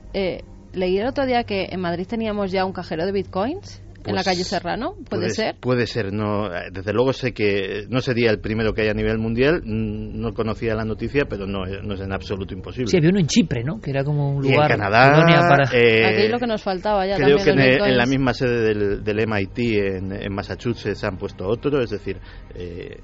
leí 0.72 0.96
el 0.96 1.06
otro 1.06 1.26
día 1.26 1.42
que 1.44 1.66
en 1.70 1.80
Madrid 1.80 2.06
teníamos 2.06 2.50
ya 2.50 2.64
un 2.64 2.72
cajero 2.72 3.04
de 3.04 3.12
bitcoins 3.12 3.82
en 4.04 4.14
la 4.14 4.24
calle 4.24 4.38
pues 4.38 4.48
Serrano, 4.48 4.94
¿puede, 5.08 5.30
ser? 5.30 5.56
Puede 5.60 5.86
ser, 5.86 6.12
no, 6.12 6.48
desde 6.72 6.92
luego 6.92 7.12
sé 7.12 7.32
que 7.32 7.84
no 7.88 8.00
sería 8.00 8.30
el 8.30 8.40
primero 8.40 8.72
que 8.72 8.82
hay 8.82 8.88
a 8.88 8.94
nivel 8.94 9.18
mundial, 9.18 9.62
no 9.64 10.32
conocía 10.32 10.74
la 10.74 10.84
noticia, 10.84 11.24
pero 11.28 11.46
no, 11.46 11.64
no 11.64 11.94
es 11.94 12.00
en 12.00 12.12
absoluto 12.12 12.54
imposible. 12.54 12.88
Sí, 12.88 12.96
había 12.96 13.10
uno 13.10 13.20
en 13.20 13.26
Chipre, 13.26 13.62
¿no? 13.64 13.80
Que 13.80 13.90
era 13.90 14.04
como 14.04 14.30
un 14.30 14.42
lugar. 14.42 14.70
Y 14.70 14.72
en 14.72 14.78
Canadá. 14.78 15.48
Para... 15.48 15.70
Eh, 15.72 16.06
Aquí 16.06 16.28
lo 16.28 16.38
que 16.38 16.46
nos 16.46 16.62
faltaba 16.62 17.06
ya. 17.06 17.16
Creo 17.16 17.38
que 17.38 17.50
en, 17.50 17.96
la 17.96 18.06
misma 18.06 18.32
sede 18.32 18.62
del, 18.62 19.04
del 19.04 19.26
MIT 19.26 19.58
en, 19.58 20.32
Massachusetts 20.32 21.04
han 21.04 21.16
puesto 21.18 21.46
otro, 21.46 21.80
es 21.80 21.90
decir. 21.90 22.18
Eh, 22.54 22.96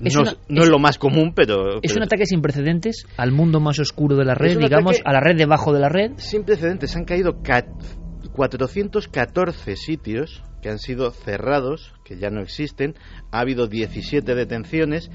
no, 0.00 0.62
es, 0.62 0.68
lo 0.68 0.78
más 0.78 0.98
común, 0.98 1.32
pero... 1.34 1.80
Es 1.82 1.94
un 1.96 2.02
ataque 2.02 2.26
sin 2.26 2.42
precedentes 2.42 3.06
al 3.16 3.30
mundo 3.30 3.60
más 3.60 3.78
oscuro 3.78 4.16
de 4.16 4.24
la 4.24 4.34
red, 4.34 4.58
digamos, 4.58 5.00
a 5.04 5.12
la 5.12 5.20
red 5.20 5.36
debajo 5.36 5.72
de 5.72 5.80
la 5.80 5.88
red. 5.88 6.12
Sin 6.16 6.44
precedentes, 6.44 6.94
han 6.96 7.04
caído 7.04 7.42
414 8.34 9.76
sitios 9.76 10.42
que 10.60 10.68
han 10.68 10.80
sido 10.80 11.12
cerrados, 11.12 11.94
que 12.04 12.18
ya 12.18 12.30
no 12.30 12.40
existen, 12.40 12.96
ha 13.30 13.38
habido 13.40 13.68
17 13.68 14.34
detenciones 14.34 15.10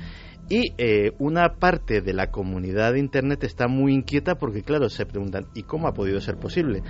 y 0.47 0.73
eh, 0.77 1.11
una 1.19 1.55
parte 1.55 2.01
de 2.01 2.13
la 2.13 2.31
comunidad 2.31 2.93
de 2.93 2.99
Internet 2.99 3.43
está 3.43 3.67
muy 3.67 3.93
inquieta 3.93 4.35
porque, 4.35 4.63
claro, 4.63 4.87
se 4.89 5.05
preguntan, 5.05 5.47
¿y 5.53 5.63
cómo 5.63 5.89
ha 5.89 5.93
podido 5.93 6.21
ser 6.21 6.37
posible? 6.37 6.81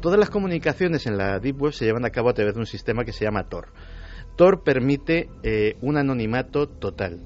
Todas 0.00 0.18
las 0.18 0.28
comunicaciones 0.28 1.06
en 1.06 1.16
la 1.16 1.38
Deep 1.38 1.60
Web 1.60 1.72
se 1.72 1.86
llevan 1.86 2.04
a 2.04 2.10
cabo 2.10 2.28
a 2.28 2.34
través 2.34 2.54
de 2.54 2.60
un 2.60 2.66
sistema 2.66 3.04
que 3.04 3.12
se 3.12 3.24
llama 3.24 3.48
Tor. 3.48 3.72
Tor 4.36 4.62
permite 4.62 5.30
eh, 5.42 5.76
un 5.80 5.96
anonimato 5.96 6.68
total. 6.68 7.22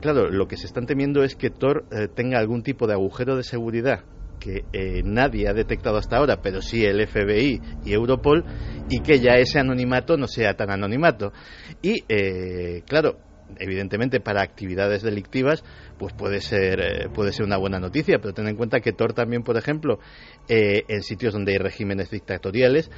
Claro, 0.00 0.30
lo 0.30 0.48
que 0.48 0.56
se 0.56 0.66
están 0.66 0.86
temiendo 0.86 1.22
es 1.22 1.36
que 1.36 1.50
Tor 1.50 1.84
eh, 1.92 2.08
tenga 2.08 2.38
algún 2.38 2.62
tipo 2.62 2.86
de 2.86 2.94
agujero 2.94 3.36
de 3.36 3.42
seguridad 3.42 4.04
que 4.44 4.64
eh, 4.74 5.02
nadie 5.02 5.48
ha 5.48 5.54
detectado 5.54 5.96
hasta 5.96 6.18
ahora, 6.18 6.42
pero 6.42 6.60
sí 6.60 6.84
el 6.84 7.06
FBI 7.06 7.60
y 7.86 7.92
Europol, 7.92 8.44
y 8.90 9.00
que 9.00 9.18
ya 9.18 9.32
ese 9.36 9.58
anonimato 9.58 10.18
no 10.18 10.26
sea 10.26 10.54
tan 10.54 10.70
anonimato. 10.70 11.32
Y, 11.80 12.04
eh, 12.08 12.82
claro, 12.86 13.16
evidentemente 13.58 14.20
para 14.20 14.42
actividades 14.42 15.02
delictivas 15.02 15.62
pues 15.98 16.12
puede 16.14 16.40
ser 16.40 16.80
eh, 16.80 17.08
puede 17.12 17.30
ser 17.30 17.44
una 17.44 17.58
buena 17.58 17.78
noticia 17.78 18.18
pero 18.18 18.32
ten 18.32 18.48
en 18.48 18.56
cuenta 18.56 18.80
que 18.80 18.92
Tor 18.92 19.12
también 19.12 19.42
por 19.42 19.56
ejemplo 19.58 20.00
en 20.48 21.02
sitios 21.02 21.34
donde 21.34 21.52
hay 21.52 21.58
regímenes 21.58 22.10
dictatoriales 22.10 22.90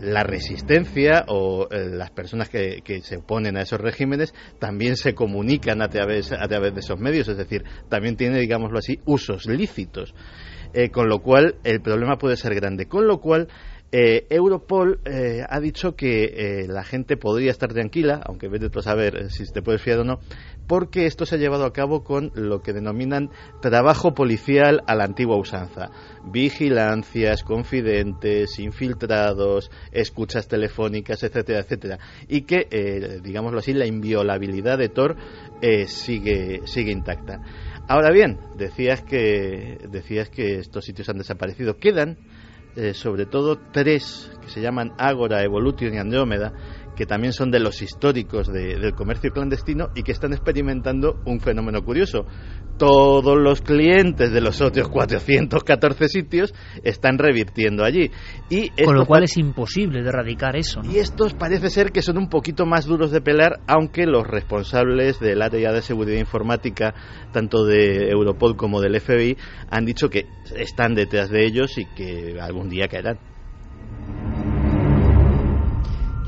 la 0.00 0.24
resistencia 0.24 1.26
o 1.28 1.68
las 1.70 2.10
personas 2.10 2.48
que, 2.48 2.80
que, 2.82 3.02
se 3.02 3.18
oponen 3.18 3.58
a 3.58 3.62
esos 3.62 3.78
regímenes 3.78 4.34
también 4.58 4.96
se 4.96 5.14
comunican 5.14 5.82
a 5.82 5.88
través 5.88 6.32
a 6.32 6.48
través 6.48 6.72
de 6.74 6.80
esos 6.80 6.98
medios 6.98 7.28
es 7.28 7.36
decir 7.36 7.62
también 7.90 8.16
tiene 8.16 8.40
digámoslo 8.40 8.78
así 8.78 9.00
usos 9.04 9.46
lícitos 9.46 10.14
eh, 10.72 10.90
con 10.90 11.08
lo 11.08 11.20
cual 11.20 11.56
el 11.64 11.80
problema 11.80 12.16
puede 12.16 12.36
ser 12.36 12.54
grande. 12.54 12.86
Con 12.86 13.06
lo 13.06 13.18
cual, 13.18 13.48
eh, 13.90 14.26
Europol 14.28 15.00
eh, 15.06 15.42
ha 15.48 15.60
dicho 15.60 15.96
que 15.96 16.66
la 16.68 16.84
gente 16.84 17.16
podría 17.16 17.50
estar 17.50 17.72
tranquila, 17.72 18.20
aunque 18.26 18.48
vete 18.48 18.66
a 18.78 18.82
saber 18.82 19.30
si 19.30 19.50
te 19.50 19.62
puedes 19.62 19.80
fiar 19.80 20.00
o 20.00 20.04
no, 20.04 20.20
porque 20.66 21.06
esto 21.06 21.24
se 21.24 21.36
ha 21.36 21.38
llevado 21.38 21.64
a 21.64 21.72
cabo 21.72 22.04
con 22.04 22.30
lo 22.34 22.60
que 22.60 22.74
denominan 22.74 23.30
trabajo 23.62 24.12
policial 24.12 24.82
a 24.86 24.94
la 24.94 25.04
antigua 25.04 25.38
usanza. 25.38 25.90
Vigilancias, 26.30 27.42
confidentes, 27.42 28.58
infiltrados, 28.58 29.70
escuchas 29.90 30.48
telefónicas, 30.48 31.22
etcétera, 31.22 31.60
etcétera. 31.60 31.98
Y 32.28 32.42
que, 32.42 33.20
digámoslo 33.22 33.60
así, 33.60 33.72
la 33.72 33.86
inviolabilidad 33.86 34.76
de 34.76 34.90
Tor 34.90 35.16
sigue, 35.86 36.60
sigue 36.66 36.92
intacta. 36.92 37.40
Ahora 37.90 38.10
bien, 38.10 38.38
decías 38.54 39.00
que, 39.00 39.78
decías 39.88 40.28
que 40.28 40.58
estos 40.58 40.84
sitios 40.84 41.08
han 41.08 41.16
desaparecido. 41.16 41.78
Quedan, 41.78 42.18
eh, 42.76 42.92
sobre 42.92 43.24
todo, 43.24 43.58
tres 43.72 44.30
que 44.42 44.50
se 44.50 44.60
llaman 44.60 44.92
Ágora, 44.98 45.42
Evolution 45.42 45.94
y 45.94 45.98
Andrómeda, 45.98 46.52
que 46.98 47.06
también 47.06 47.32
son 47.32 47.52
de 47.52 47.60
los 47.60 47.80
históricos 47.80 48.52
del 48.52 48.92
comercio 48.92 49.30
clandestino 49.30 49.90
y 49.94 50.02
que 50.02 50.10
están 50.10 50.32
experimentando 50.32 51.20
un 51.26 51.38
fenómeno 51.38 51.84
curioso. 51.84 52.26
Todos 52.76 53.38
los 53.38 53.60
clientes 53.60 54.32
de 54.32 54.40
los 54.40 54.60
otros 54.60 54.88
414 54.88 56.08
sitios 56.08 56.52
están 56.82 57.18
revirtiendo 57.18 57.84
allí. 57.84 58.10
Y 58.50 58.70
Con 58.82 58.96
lo 58.96 59.06
cual 59.06 59.22
es 59.22 59.36
imposible 59.36 60.02
de 60.02 60.08
erradicar 60.08 60.56
eso. 60.56 60.80
Y 60.82 60.96
estos 60.96 61.34
parece 61.34 61.70
ser 61.70 61.92
que 61.92 62.02
son 62.02 62.18
un 62.18 62.28
poquito 62.28 62.66
más 62.66 62.86
duros 62.86 63.12
de 63.12 63.20
pelar, 63.20 63.60
aunque 63.68 64.04
los 64.04 64.26
responsables 64.26 65.20
del 65.20 65.40
área 65.40 65.70
de 65.70 65.82
seguridad 65.82 66.18
informática, 66.18 66.94
tanto 67.32 67.64
de 67.64 68.10
Europol 68.10 68.56
como 68.56 68.80
del 68.80 69.00
FBI, 69.00 69.36
han 69.70 69.84
dicho 69.84 70.10
que 70.10 70.26
están 70.56 70.96
detrás 70.96 71.30
de 71.30 71.46
ellos 71.46 71.78
y 71.78 71.84
que 71.94 72.40
algún 72.40 72.68
día 72.68 72.88
caerán. 72.88 73.20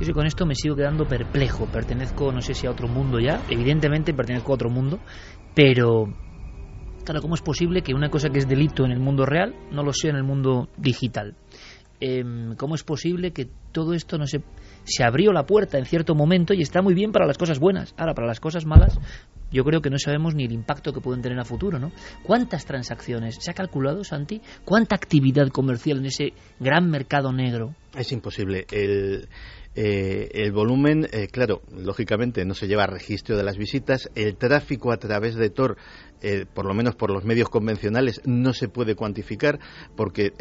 Yo 0.00 0.06
sí 0.06 0.12
con 0.14 0.24
esto 0.24 0.46
me 0.46 0.54
sigo 0.54 0.76
quedando 0.76 1.06
perplejo. 1.06 1.66
Pertenezco, 1.66 2.32
no 2.32 2.40
sé 2.40 2.54
si 2.54 2.66
a 2.66 2.70
otro 2.70 2.88
mundo 2.88 3.20
ya. 3.20 3.44
Evidentemente 3.50 4.14
pertenezco 4.14 4.52
a 4.52 4.54
otro 4.54 4.70
mundo. 4.70 4.98
Pero, 5.54 6.06
claro, 7.04 7.20
¿cómo 7.20 7.34
es 7.34 7.42
posible 7.42 7.82
que 7.82 7.92
una 7.92 8.08
cosa 8.08 8.30
que 8.30 8.38
es 8.38 8.48
delito 8.48 8.86
en 8.86 8.92
el 8.92 8.98
mundo 8.98 9.26
real 9.26 9.54
no 9.70 9.82
lo 9.82 9.92
sea 9.92 10.12
en 10.12 10.16
el 10.16 10.22
mundo 10.22 10.70
digital? 10.78 11.36
Em, 12.00 12.56
¿Cómo 12.56 12.76
es 12.76 12.82
posible 12.82 13.32
que 13.32 13.50
todo 13.72 13.92
esto 13.92 14.16
no 14.16 14.26
se... 14.26 14.42
Se 14.84 15.04
abrió 15.04 15.34
la 15.34 15.44
puerta 15.44 15.76
en 15.76 15.84
cierto 15.84 16.14
momento 16.14 16.54
y 16.54 16.62
está 16.62 16.80
muy 16.80 16.94
bien 16.94 17.12
para 17.12 17.26
las 17.26 17.36
cosas 17.36 17.58
buenas. 17.58 17.94
Ahora, 17.98 18.14
para 18.14 18.26
las 18.26 18.40
cosas 18.40 18.64
malas, 18.64 18.98
yo 19.52 19.64
creo 19.64 19.82
que 19.82 19.90
no 19.90 19.98
sabemos 19.98 20.34
ni 20.34 20.44
el 20.44 20.52
impacto 20.52 20.94
que 20.94 21.02
pueden 21.02 21.20
tener 21.20 21.38
a 21.38 21.44
futuro, 21.44 21.78
¿no? 21.78 21.92
¿Cuántas 22.22 22.64
transacciones? 22.64 23.36
¿Se 23.38 23.50
ha 23.50 23.54
calculado, 23.54 24.02
Santi? 24.02 24.40
¿Cuánta 24.64 24.94
actividad 24.94 25.48
comercial 25.48 25.98
en 25.98 26.06
ese 26.06 26.32
gran 26.58 26.88
mercado 26.88 27.30
negro? 27.32 27.74
Es 27.94 28.10
imposible. 28.12 28.64
El, 28.70 29.28
eh, 29.76 30.28
el 30.34 30.50
volumen, 30.50 31.06
eh, 31.12 31.28
claro, 31.28 31.62
lógicamente 31.72 32.44
no 32.44 32.54
se 32.54 32.66
lleva 32.66 32.86
registro 32.86 33.36
de 33.36 33.44
las 33.44 33.56
visitas. 33.56 34.10
El 34.14 34.36
tráfico 34.36 34.90
a 34.90 34.96
través 34.96 35.36
de 35.36 35.50
Tor, 35.50 35.76
eh, 36.22 36.44
por 36.52 36.66
lo 36.66 36.74
menos 36.74 36.96
por 36.96 37.10
los 37.10 37.24
medios 37.24 37.48
convencionales, 37.48 38.20
no 38.24 38.52
se 38.52 38.68
puede 38.68 38.96
cuantificar 38.96 39.60
porque, 39.96 40.32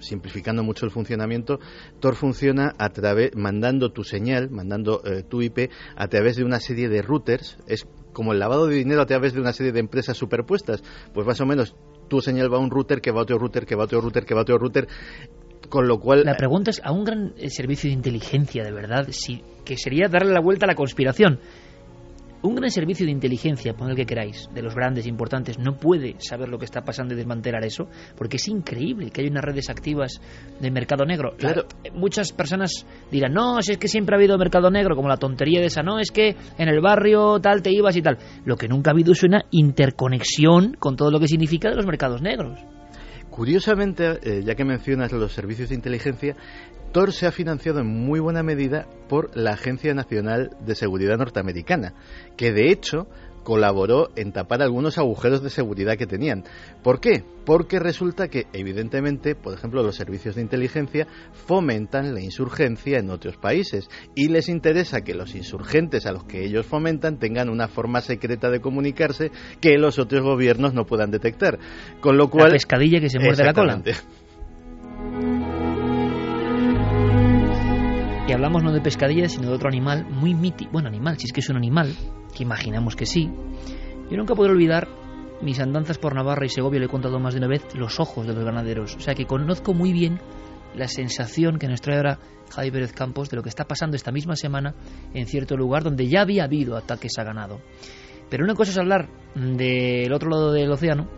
simplificando 0.00 0.62
mucho 0.62 0.86
el 0.86 0.92
funcionamiento, 0.92 1.60
Tor 2.00 2.14
funciona 2.14 2.74
a 2.78 2.88
través, 2.88 3.36
mandando 3.36 3.92
tu 3.92 4.02
señal, 4.02 4.50
mandando 4.50 5.02
tu 5.28 5.42
IP 5.42 5.70
a 5.96 6.08
través 6.08 6.36
de 6.36 6.44
una 6.44 6.60
serie 6.60 6.88
de 6.88 7.02
routers. 7.02 7.58
Es 7.66 7.86
como 8.12 8.32
el 8.32 8.38
lavado 8.38 8.66
de 8.66 8.76
dinero 8.76 9.02
a 9.02 9.06
través 9.06 9.34
de 9.34 9.40
una 9.40 9.52
serie 9.52 9.72
de 9.72 9.80
empresas 9.80 10.16
superpuestas. 10.16 10.82
Pues 11.12 11.26
más 11.26 11.40
o 11.40 11.46
menos 11.46 11.76
tu 12.08 12.20
señal 12.20 12.52
va 12.52 12.56
a 12.56 12.60
un 12.60 12.70
router, 12.70 13.00
que 13.00 13.10
va 13.10 13.20
a 13.20 13.22
otro 13.22 13.38
router, 13.38 13.66
que 13.66 13.74
va 13.74 13.82
a 13.82 13.86
otro 13.86 14.00
router, 14.00 14.24
que 14.24 14.34
va 14.34 14.40
a 14.40 14.42
otro 14.42 14.58
router 14.58 14.88
con 15.68 15.88
lo 15.88 15.98
cual... 15.98 16.22
La 16.24 16.36
pregunta 16.36 16.70
es, 16.70 16.80
¿a 16.84 16.92
un 16.92 17.04
gran 17.04 17.34
eh, 17.36 17.50
servicio 17.50 17.88
de 17.88 17.94
inteligencia, 17.94 18.62
de 18.62 18.72
verdad, 18.72 19.06
si, 19.10 19.42
que 19.64 19.76
sería 19.76 20.08
darle 20.08 20.32
la 20.32 20.40
vuelta 20.40 20.66
a 20.66 20.68
la 20.68 20.74
conspiración? 20.74 21.40
Un 22.42 22.56
gran 22.56 22.70
servicio 22.70 23.06
de 23.06 23.12
inteligencia, 23.12 23.72
pon 23.72 23.88
el 23.88 23.96
que 23.96 24.04
queráis, 24.04 24.50
de 24.52 24.60
los 24.60 24.74
grandes, 24.74 25.06
importantes, 25.06 25.58
no 25.58 25.78
puede 25.78 26.16
saber 26.18 26.50
lo 26.50 26.58
que 26.58 26.66
está 26.66 26.82
pasando 26.82 27.14
y 27.14 27.16
desmantelar 27.16 27.64
eso, 27.64 27.88
porque 28.18 28.36
es 28.36 28.46
increíble 28.48 29.10
que 29.10 29.22
hay 29.22 29.28
unas 29.28 29.44
redes 29.44 29.70
activas 29.70 30.20
del 30.60 30.70
mercado 30.70 31.06
negro. 31.06 31.34
Claro. 31.38 31.64
Muchas 31.94 32.32
personas 32.32 32.84
dirán, 33.10 33.32
no, 33.32 33.62
si 33.62 33.72
es 33.72 33.78
que 33.78 33.88
siempre 33.88 34.14
ha 34.14 34.18
habido 34.18 34.36
mercado 34.36 34.70
negro, 34.70 34.94
como 34.94 35.08
la 35.08 35.16
tontería 35.16 35.60
de 35.60 35.68
esa, 35.68 35.82
no, 35.82 35.98
es 35.98 36.10
que 36.10 36.36
en 36.58 36.68
el 36.68 36.82
barrio 36.82 37.40
tal 37.40 37.62
te 37.62 37.72
ibas 37.72 37.96
y 37.96 38.02
tal. 38.02 38.18
Lo 38.44 38.56
que 38.56 38.68
nunca 38.68 38.90
ha 38.90 38.92
habido 38.92 39.12
es 39.12 39.22
una 39.22 39.46
interconexión 39.50 40.74
con 40.78 40.96
todo 40.96 41.10
lo 41.10 41.20
que 41.20 41.28
significa 41.28 41.70
de 41.70 41.76
los 41.76 41.86
mercados 41.86 42.20
negros. 42.20 42.60
Curiosamente, 43.34 44.20
eh, 44.22 44.44
ya 44.44 44.54
que 44.54 44.64
mencionas 44.64 45.10
los 45.10 45.32
servicios 45.32 45.70
de 45.70 45.74
inteligencia, 45.74 46.36
Tor 46.92 47.12
se 47.12 47.26
ha 47.26 47.32
financiado 47.32 47.80
en 47.80 47.88
muy 47.88 48.20
buena 48.20 48.44
medida 48.44 48.86
por 49.08 49.36
la 49.36 49.54
Agencia 49.54 49.92
Nacional 49.92 50.50
de 50.64 50.76
Seguridad 50.76 51.18
norteamericana, 51.18 51.94
que 52.36 52.52
de 52.52 52.70
hecho 52.70 53.08
colaboró 53.44 54.08
en 54.16 54.32
tapar 54.32 54.62
algunos 54.62 54.98
agujeros 54.98 55.42
de 55.42 55.50
seguridad 55.50 55.96
que 55.96 56.06
tenían. 56.06 56.44
¿Por 56.82 57.00
qué? 57.00 57.22
Porque 57.44 57.78
resulta 57.78 58.28
que, 58.28 58.46
evidentemente, 58.52 59.34
por 59.34 59.54
ejemplo, 59.54 59.82
los 59.82 59.94
servicios 59.94 60.34
de 60.34 60.42
inteligencia 60.42 61.06
fomentan 61.46 62.14
la 62.14 62.20
insurgencia 62.20 62.98
en 62.98 63.10
otros 63.10 63.36
países 63.36 63.88
y 64.14 64.28
les 64.28 64.48
interesa 64.48 65.02
que 65.02 65.14
los 65.14 65.34
insurgentes 65.34 66.06
a 66.06 66.12
los 66.12 66.24
que 66.24 66.44
ellos 66.44 66.66
fomentan 66.66 67.18
tengan 67.18 67.50
una 67.50 67.68
forma 67.68 68.00
secreta 68.00 68.50
de 68.50 68.60
comunicarse 68.60 69.30
que 69.60 69.78
los 69.78 69.98
otros 69.98 70.22
gobiernos 70.22 70.74
no 70.74 70.86
puedan 70.86 71.10
detectar. 71.10 71.58
Con 72.00 72.16
lo 72.16 72.30
cual. 72.30 72.48
La 72.48 72.54
pescadilla 72.54 73.00
que 73.00 73.10
se 73.10 73.18
muerde 73.20 73.44
la 73.44 73.52
cola. 73.52 73.82
Y 78.26 78.32
hablamos 78.32 78.62
no 78.62 78.72
de 78.72 78.80
pescadilla, 78.80 79.28
sino 79.28 79.50
de 79.50 79.54
otro 79.54 79.68
animal 79.68 80.06
muy 80.10 80.32
mítico. 80.32 80.72
Bueno, 80.72 80.88
animal, 80.88 81.18
si 81.18 81.26
es 81.26 81.32
que 81.32 81.40
es 81.40 81.50
un 81.50 81.56
animal, 81.56 81.94
que 82.34 82.42
imaginamos 82.42 82.96
que 82.96 83.06
sí. 83.06 83.30
Yo 84.10 84.16
nunca 84.16 84.34
podré 84.34 84.52
olvidar 84.52 84.88
mis 85.40 85.60
andanzas 85.60 85.98
por 85.98 86.14
Navarra 86.14 86.46
y 86.46 86.48
Segovia, 86.48 86.80
le 86.80 86.86
he 86.86 86.88
contado 86.88 87.18
más 87.18 87.34
de 87.34 87.38
una 87.38 87.48
vez, 87.48 87.62
los 87.74 88.00
ojos 88.00 88.26
de 88.26 88.34
los 88.34 88.44
ganaderos. 88.44 88.96
O 88.96 89.00
sea 89.00 89.14
que 89.14 89.26
conozco 89.26 89.74
muy 89.74 89.92
bien 89.92 90.20
la 90.74 90.88
sensación 90.88 91.58
que 91.58 91.68
nos 91.68 91.80
trae 91.80 91.96
ahora 91.96 92.18
Javi 92.50 92.70
Pérez 92.70 92.92
Campos 92.92 93.30
de 93.30 93.36
lo 93.36 93.42
que 93.42 93.48
está 93.48 93.64
pasando 93.64 93.96
esta 93.96 94.12
misma 94.12 94.36
semana 94.36 94.74
en 95.12 95.26
cierto 95.26 95.56
lugar 95.56 95.82
donde 95.84 96.08
ya 96.08 96.22
había 96.22 96.44
habido 96.44 96.76
ataques 96.76 97.12
a 97.18 97.24
ganado. 97.24 97.60
Pero 98.28 98.44
una 98.44 98.54
cosa 98.54 98.72
es 98.72 98.78
hablar 98.78 99.08
del 99.34 100.12
otro 100.12 100.30
lado 100.30 100.52
del 100.52 100.70
océano 100.70 101.08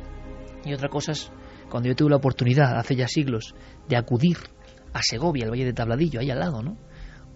y 0.65 0.75
otra 0.75 0.89
cosa 0.89 1.13
es 1.13 1.31
cuando 1.71 1.89
yo 1.89 1.97
tuve 1.97 2.11
la 2.11 2.17
oportunidad, 2.17 2.79
hace 2.79 2.97
ya 2.97 3.09
siglos, 3.09 3.55
de 3.89 3.97
acudir 3.97 4.37
a 4.93 5.01
Segovia, 5.03 5.45
el 5.45 5.51
Valle 5.51 5.65
de 5.65 5.73
Tabladillo, 5.73 6.21
ahí 6.21 6.31
al 6.31 6.39
lado, 6.39 6.63
¿no? 6.63 6.77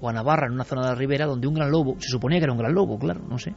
o 0.00 0.08
a 0.08 0.12
Navarra, 0.12 0.46
en 0.46 0.54
una 0.54 0.64
zona 0.64 0.82
de 0.82 0.88
la 0.88 0.94
ribera, 0.94 1.26
donde 1.26 1.46
un 1.46 1.54
gran 1.54 1.70
lobo, 1.70 1.96
se 1.98 2.08
suponía 2.08 2.38
que 2.38 2.44
era 2.44 2.52
un 2.52 2.58
gran 2.58 2.72
lobo, 2.72 2.98
claro, 2.98 3.20
no 3.28 3.38
sé, 3.38 3.54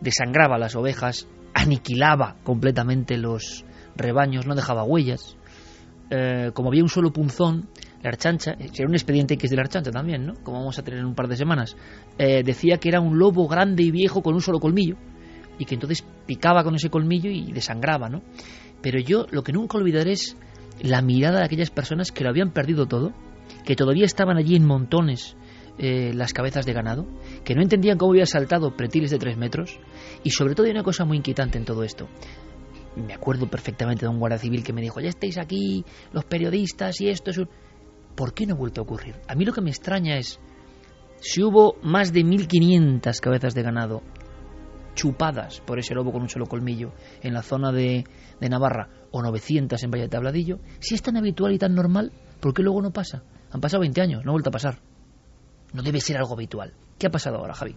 desangraba 0.00 0.58
las 0.58 0.76
ovejas, 0.76 1.28
aniquilaba 1.54 2.36
completamente 2.42 3.16
los 3.16 3.64
rebaños, 3.96 4.46
no 4.46 4.54
dejaba 4.54 4.84
huellas. 4.84 5.36
Eh, 6.10 6.50
como 6.54 6.70
había 6.70 6.82
un 6.82 6.88
solo 6.88 7.12
punzón, 7.12 7.68
la 8.02 8.10
archancha, 8.10 8.52
eh, 8.52 8.70
era 8.74 8.88
un 8.88 8.94
expediente 8.94 9.36
que 9.36 9.46
es 9.46 9.50
de 9.50 9.56
la 9.56 9.62
archancha 9.62 9.90
también, 9.90 10.26
¿no? 10.26 10.34
Como 10.42 10.58
vamos 10.58 10.78
a 10.78 10.82
tener 10.82 11.00
en 11.00 11.06
un 11.06 11.14
par 11.14 11.28
de 11.28 11.36
semanas, 11.36 11.76
eh, 12.18 12.42
decía 12.44 12.78
que 12.78 12.88
era 12.88 13.00
un 13.00 13.18
lobo 13.18 13.46
grande 13.46 13.82
y 13.82 13.90
viejo 13.90 14.22
con 14.22 14.34
un 14.34 14.40
solo 14.40 14.58
colmillo 14.58 14.96
y 15.58 15.66
que 15.66 15.74
entonces 15.74 16.04
picaba 16.26 16.64
con 16.64 16.74
ese 16.74 16.90
colmillo 16.90 17.30
y 17.30 17.52
desangraba, 17.52 18.08
¿no? 18.08 18.22
Pero 18.82 18.98
yo 18.98 19.26
lo 19.30 19.42
que 19.42 19.52
nunca 19.52 19.76
olvidaré 19.76 20.12
es 20.12 20.36
la 20.80 21.02
mirada 21.02 21.40
de 21.40 21.44
aquellas 21.44 21.70
personas 21.70 22.10
que 22.10 22.24
lo 22.24 22.30
habían 22.30 22.50
perdido 22.50 22.86
todo, 22.86 23.12
que 23.64 23.76
todavía 23.76 24.06
estaban 24.06 24.38
allí 24.38 24.56
en 24.56 24.64
montones 24.64 25.36
eh, 25.82 26.12
las 26.12 26.34
cabezas 26.34 26.66
de 26.66 26.74
ganado, 26.74 27.06
que 27.42 27.54
no 27.54 27.62
entendían 27.62 27.96
cómo 27.96 28.12
había 28.12 28.26
saltado 28.26 28.76
pretiles 28.76 29.10
de 29.10 29.18
tres 29.18 29.38
metros, 29.38 29.80
y 30.22 30.30
sobre 30.30 30.54
todo 30.54 30.66
hay 30.66 30.72
una 30.72 30.82
cosa 30.82 31.06
muy 31.06 31.16
inquietante 31.16 31.56
en 31.56 31.64
todo 31.64 31.84
esto. 31.84 32.06
Me 32.96 33.14
acuerdo 33.14 33.48
perfectamente 33.48 34.04
de 34.04 34.10
un 34.10 34.18
guardia 34.18 34.36
civil 34.36 34.62
que 34.62 34.74
me 34.74 34.82
dijo, 34.82 35.00
ya 35.00 35.08
estáis 35.08 35.38
aquí, 35.38 35.82
los 36.12 36.26
periodistas 36.26 37.00
y 37.00 37.08
esto 37.08 37.30
es 37.30 37.38
un... 37.38 37.48
¿Por 38.14 38.34
qué 38.34 38.44
no 38.44 38.54
ha 38.54 38.58
vuelto 38.58 38.82
a 38.82 38.84
ocurrir? 38.84 39.14
A 39.26 39.34
mí 39.34 39.46
lo 39.46 39.54
que 39.54 39.62
me 39.62 39.70
extraña 39.70 40.18
es, 40.18 40.38
si 41.20 41.42
hubo 41.42 41.76
más 41.82 42.12
de 42.12 42.20
1.500 42.20 43.18
cabezas 43.18 43.54
de 43.54 43.62
ganado 43.62 44.02
chupadas 44.94 45.62
por 45.62 45.78
ese 45.78 45.94
lobo 45.94 46.12
con 46.12 46.20
un 46.20 46.28
solo 46.28 46.44
colmillo 46.44 46.92
en 47.22 47.32
la 47.32 47.42
zona 47.42 47.72
de, 47.72 48.04
de 48.38 48.48
Navarra 48.50 48.90
o 49.12 49.22
900 49.22 49.82
en 49.82 49.90
Valle 49.90 50.02
de 50.02 50.08
Tabladillo, 50.10 50.58
si 50.78 50.94
es 50.94 51.00
tan 51.00 51.16
habitual 51.16 51.54
y 51.54 51.58
tan 51.58 51.74
normal, 51.74 52.12
¿por 52.38 52.52
qué 52.52 52.62
luego 52.62 52.82
no 52.82 52.90
pasa? 52.90 53.22
Han 53.50 53.62
pasado 53.62 53.80
20 53.80 53.98
años, 54.02 54.24
no 54.26 54.32
ha 54.32 54.34
vuelto 54.34 54.50
a 54.50 54.52
pasar. 54.52 54.89
No 55.72 55.82
debe 55.82 56.00
ser 56.00 56.16
algo 56.16 56.34
habitual. 56.34 56.74
¿Qué 56.98 57.06
ha 57.06 57.10
pasado 57.10 57.38
ahora, 57.38 57.54
Javi? 57.54 57.76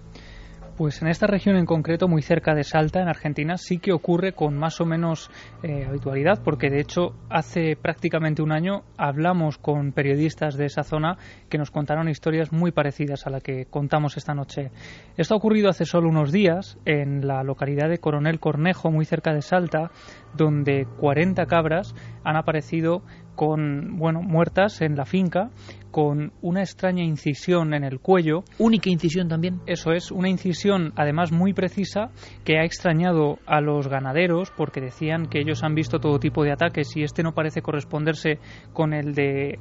Pues 0.77 1.03
en 1.03 1.07
esta 1.07 1.27
región 1.27 1.55
en 1.55 1.67
concreto, 1.67 2.07
muy 2.07 2.23
cerca 2.23 2.55
de 2.55 2.63
Salta, 2.63 2.99
en 2.99 3.07
Argentina, 3.07 3.57
sí 3.57 3.77
que 3.77 3.93
ocurre 3.93 4.33
con 4.33 4.57
más 4.57 4.81
o 4.81 4.85
menos 4.87 5.29
eh, 5.61 5.85
habitualidad, 5.87 6.41
porque 6.43 6.71
de 6.71 6.79
hecho 6.79 7.13
hace 7.29 7.75
prácticamente 7.75 8.41
un 8.41 8.51
año 8.51 8.81
hablamos 8.97 9.59
con 9.59 9.91
periodistas 9.91 10.57
de 10.57 10.65
esa 10.65 10.81
zona 10.81 11.19
que 11.47 11.59
nos 11.59 11.69
contaron 11.69 12.09
historias 12.09 12.51
muy 12.51 12.71
parecidas 12.71 13.27
a 13.27 13.29
la 13.29 13.39
que 13.39 13.67
contamos 13.67 14.17
esta 14.17 14.33
noche. 14.33 14.71
Esto 15.15 15.35
ha 15.35 15.37
ocurrido 15.37 15.69
hace 15.69 15.85
solo 15.85 16.09
unos 16.09 16.31
días 16.31 16.79
en 16.85 17.27
la 17.27 17.43
localidad 17.43 17.87
de 17.87 17.99
Coronel 17.99 18.39
Cornejo, 18.39 18.89
muy 18.89 19.05
cerca 19.05 19.31
de 19.31 19.43
Salta, 19.43 19.91
donde 20.35 20.87
40 20.97 21.45
cabras 21.45 21.93
han 22.23 22.35
aparecido 22.35 23.03
con 23.35 23.97
bueno 23.97 24.21
muertas 24.21 24.81
en 24.81 24.95
la 24.95 25.05
finca 25.05 25.49
con 25.91 26.33
una 26.41 26.61
extraña 26.61 27.03
incisión 27.03 27.75
en 27.75 27.83
el 27.83 27.99
cuello. 27.99 28.43
Única 28.57 28.89
incisión 28.89 29.27
también. 29.27 29.61
Eso 29.67 29.91
es 29.91 30.11
una 30.11 30.27
incisión 30.27 30.91
además 30.95 31.31
muy 31.31 31.53
precisa 31.53 32.09
que 32.43 32.57
ha 32.57 32.63
extrañado 32.63 33.37
a 33.45 33.61
los 33.61 33.87
ganaderos 33.87 34.51
porque 34.57 34.81
decían 34.81 35.27
que 35.27 35.39
ellos 35.39 35.63
han 35.63 35.75
visto 35.75 35.99
todo 35.99 36.17
tipo 36.17 36.43
de 36.43 36.51
ataques 36.51 36.97
y 36.97 37.03
este 37.03 37.21
no 37.21 37.33
parece 37.33 37.61
corresponderse 37.61 38.39
con 38.73 38.93
el 38.93 39.13
de 39.13 39.59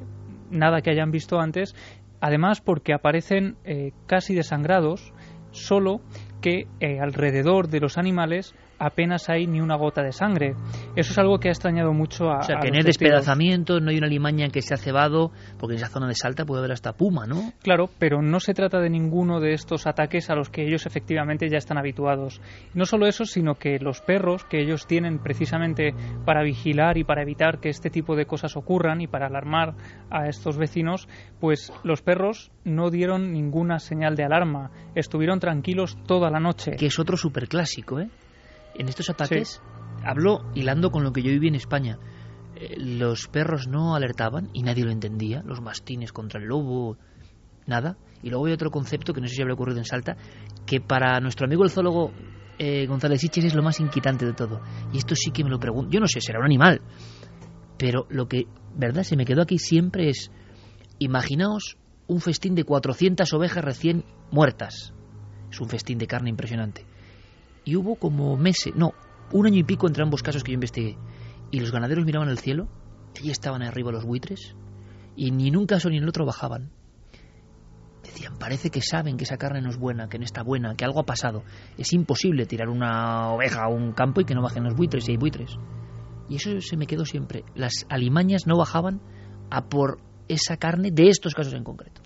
nada 0.51 0.81
que 0.81 0.91
hayan 0.91 1.11
visto 1.11 1.39
antes. 1.39 1.75
Además 2.21 2.63
porque 2.63 2.95
aparecen 2.95 3.57
eh, 3.65 3.93
casi 4.07 4.35
desangrados 4.35 5.13
solo 5.51 6.01
que 6.41 6.67
eh, 6.81 6.99
alrededor 6.99 7.69
de 7.69 7.81
los 7.81 7.99
animales 7.99 8.55
apenas 8.83 9.29
hay 9.29 9.47
ni 9.47 9.61
una 9.61 9.77
gota 9.77 10.03
de 10.03 10.13
sangre. 10.13 10.55
Eso 10.97 11.13
es 11.13 11.19
algo 11.19 11.39
que 11.39 11.49
ha 11.49 11.53
extrañado 11.53 11.93
mucho 11.93 12.31
a. 12.31 12.39
O 12.39 12.43
sea, 12.43 12.59
que 12.61 12.71
no 12.71 12.79
hay 12.79 12.83
despedazamiento, 12.83 13.81
no 13.81 13.91
hay 13.91 13.99
una 13.99 14.09
limaña 14.09 14.49
que 14.49 14.61
se 14.61 14.75
ha 14.75 14.77
cebado, 14.77 15.31
porque 15.59 15.75
en 15.75 15.83
esa 15.83 15.89
zona 15.89 16.09
de 16.09 16.15
Salta 16.15 16.45
puede 16.45 16.61
haber 16.61 16.73
hasta 16.73 16.93
puma, 16.93 17.27
¿no? 17.27 17.53
Claro, 17.63 17.89
pero 17.99 18.21
no 18.23 18.41
se 18.41 18.55
trata 18.55 18.81
de 18.81 18.91
ninguno 18.91 19.41
de 19.41 19.53
estos 19.53 19.87
ataques 19.87 20.31
a 20.31 20.35
los 20.35 20.51
que 20.51 20.67
ellos 20.67 20.85
efectivamente 20.87 21.49
ya 21.49 21.59
están 21.59 21.79
habituados. 21.79 22.41
No 22.75 22.85
solo 22.85 23.07
eso, 23.07 23.25
sino 23.25 23.55
que 23.55 23.79
los 23.79 24.01
perros 24.01 24.45
que 24.45 24.61
ellos 24.61 24.87
tienen 24.87 25.21
precisamente 25.21 25.95
para 26.25 26.43
vigilar 26.43 26.99
y 26.99 27.05
para 27.05 27.23
evitar 27.23 27.61
que 27.61 27.69
este 27.69 27.89
tipo 27.89 28.17
de 28.17 28.27
cosas 28.27 28.57
ocurran 28.57 29.01
y 29.01 29.07
para 29.07 29.27
alarmar 29.27 29.75
a 30.11 30.27
estos 30.29 30.59
vecinos, 30.59 31.09
pues 31.41 31.73
los 31.85 32.03
perros 32.03 32.51
no 32.65 32.91
dieron 32.91 33.33
ninguna 33.33 33.79
señal 33.79 34.17
de 34.17 34.25
alarma, 34.25 34.71
estuvieron 34.95 35.39
tranquilos 35.39 35.97
toda 36.07 36.31
la 36.31 36.41
noche. 36.41 36.73
Que 36.77 36.87
es 36.87 36.99
otro 36.99 37.17
superclásico, 37.17 38.01
¿eh? 38.01 38.09
En 38.75 38.89
estos 38.89 39.11
ataques, 39.11 39.61
hablo 40.05 40.45
hilando 40.55 40.91
con 40.91 41.05
lo 41.05 41.13
que 41.13 41.23
yo 41.23 41.31
viví 41.31 41.49
en 41.49 41.55
España. 41.55 41.99
Eh, 42.57 42.75
Los 42.79 43.29
perros 43.29 43.69
no 43.69 43.95
alertaban 43.95 44.49
y 44.53 44.63
nadie 44.63 44.85
lo 44.85 44.91
entendía, 44.91 45.43
los 45.45 45.61
mastines 45.61 46.13
contra 46.13 46.41
el 46.41 46.47
lobo, 46.47 46.97
nada. 47.67 47.97
Y 48.23 48.31
luego 48.31 48.47
hay 48.47 48.53
otro 48.53 48.71
concepto 48.71 49.13
que 49.13 49.21
no 49.21 49.27
sé 49.27 49.35
si 49.35 49.43
habrá 49.43 49.55
ocurrido 49.55 49.79
en 49.79 49.85
Salta, 49.85 50.17
que 50.67 50.81
para 50.81 51.19
nuestro 51.21 51.47
amigo 51.47 51.65
el 51.65 51.71
zoólogo 51.71 52.13
eh, 52.59 52.87
González 52.87 53.21
Siches 53.21 53.45
es 53.47 53.55
lo 53.55 53.63
más 53.63 53.81
inquietante 53.81 54.25
de 54.25 54.33
todo. 54.33 54.61
Y 54.93 54.99
esto 54.99 55.15
sí 55.17 55.31
que 55.33 55.43
me 55.45 55.51
lo 55.51 55.59
pregunto. 55.59 55.91
Yo 55.91 56.01
no 56.01 56.07
sé, 56.07 56.21
será 56.21 56.39
un 56.39 56.45
animal. 56.45 56.81
Pero 57.79 58.07
lo 58.11 58.29
que, 58.29 58.47
¿verdad? 58.77 59.03
Se 59.03 59.17
me 59.17 59.25
quedó 59.25 59.43
aquí 59.43 59.59
siempre 59.59 60.09
es, 60.09 60.31
imaginaos 60.99 61.77
un 62.07 62.21
festín 62.21 62.55
de 62.55 62.65
400 62.65 63.33
ovejas 63.33 63.65
recién 63.65 64.05
muertas. 64.31 64.95
Es 65.51 65.61
un 65.61 65.69
festín 65.69 65.99
de 65.99 66.07
carne 66.07 66.31
impresionante. 66.31 66.87
Y 67.65 67.77
hubo 67.77 67.97
como 67.97 68.37
meses, 68.37 68.75
no, 68.75 68.93
un 69.33 69.47
año 69.47 69.59
y 69.59 69.65
pico 69.65 69.87
entre 69.87 70.03
ambos 70.03 70.23
casos 70.23 70.43
que 70.43 70.53
yo 70.53 70.55
investigué. 70.55 70.99
Y 71.51 71.61
los 71.61 71.73
ganaderos 71.73 72.05
miraban 72.05 72.29
al 72.29 72.39
cielo, 72.39 72.69
y 73.23 73.31
estaban 73.31 73.63
arriba 73.63 73.93
los 73.93 74.05
buitres, 74.05 74.57
y 75.17 75.31
ni 75.31 75.49
en 75.49 75.57
un 75.57 75.67
caso 75.67 75.89
ni 75.89 75.97
en 75.99 76.03
el 76.03 76.09
otro 76.09 76.27
bajaban. 76.27 76.71
Decían, 78.03 78.37
parece 78.37 78.71
que 78.71 78.83
saben 78.83 79.17
que 79.17 79.25
esa 79.25 79.37
carne 79.37 79.63
no 79.63 79.71
es 79.71 79.79
buena, 79.79 80.09
que 80.09 80.19
no 80.19 80.25
está 80.25 80.43
buena, 80.43 80.75
que 80.75 80.85
algo 80.85 81.01
ha 81.01 81.07
pasado. 81.07 81.45
Es 81.79 81.93
imposible 81.93 82.47
tirar 82.47 82.69
una 82.69 83.33
oveja 83.33 83.65
a 83.65 83.69
un 83.69 83.93
campo 83.93 84.21
y 84.21 84.25
que 84.25 84.35
no 84.35 84.43
bajen 84.43 84.65
los 84.65 84.75
buitres 84.75 85.05
si 85.05 85.13
hay 85.13 85.19
buitres. 85.19 85.57
Y 86.29 86.37
eso 86.37 86.61
se 86.61 86.77
me 86.77 86.87
quedó 86.87 87.05
siempre. 87.05 87.45
Las 87.55 87.87
alimañas 87.89 88.47
no 88.47 88.59
bajaban 88.59 89.01
a 89.51 89.69
por 89.69 90.01
esa 90.29 90.57
carne 90.57 90.91
de 90.91 91.09
estos 91.09 91.35
casos 91.35 91.55
en 91.55 91.63
concreto. 91.63 92.02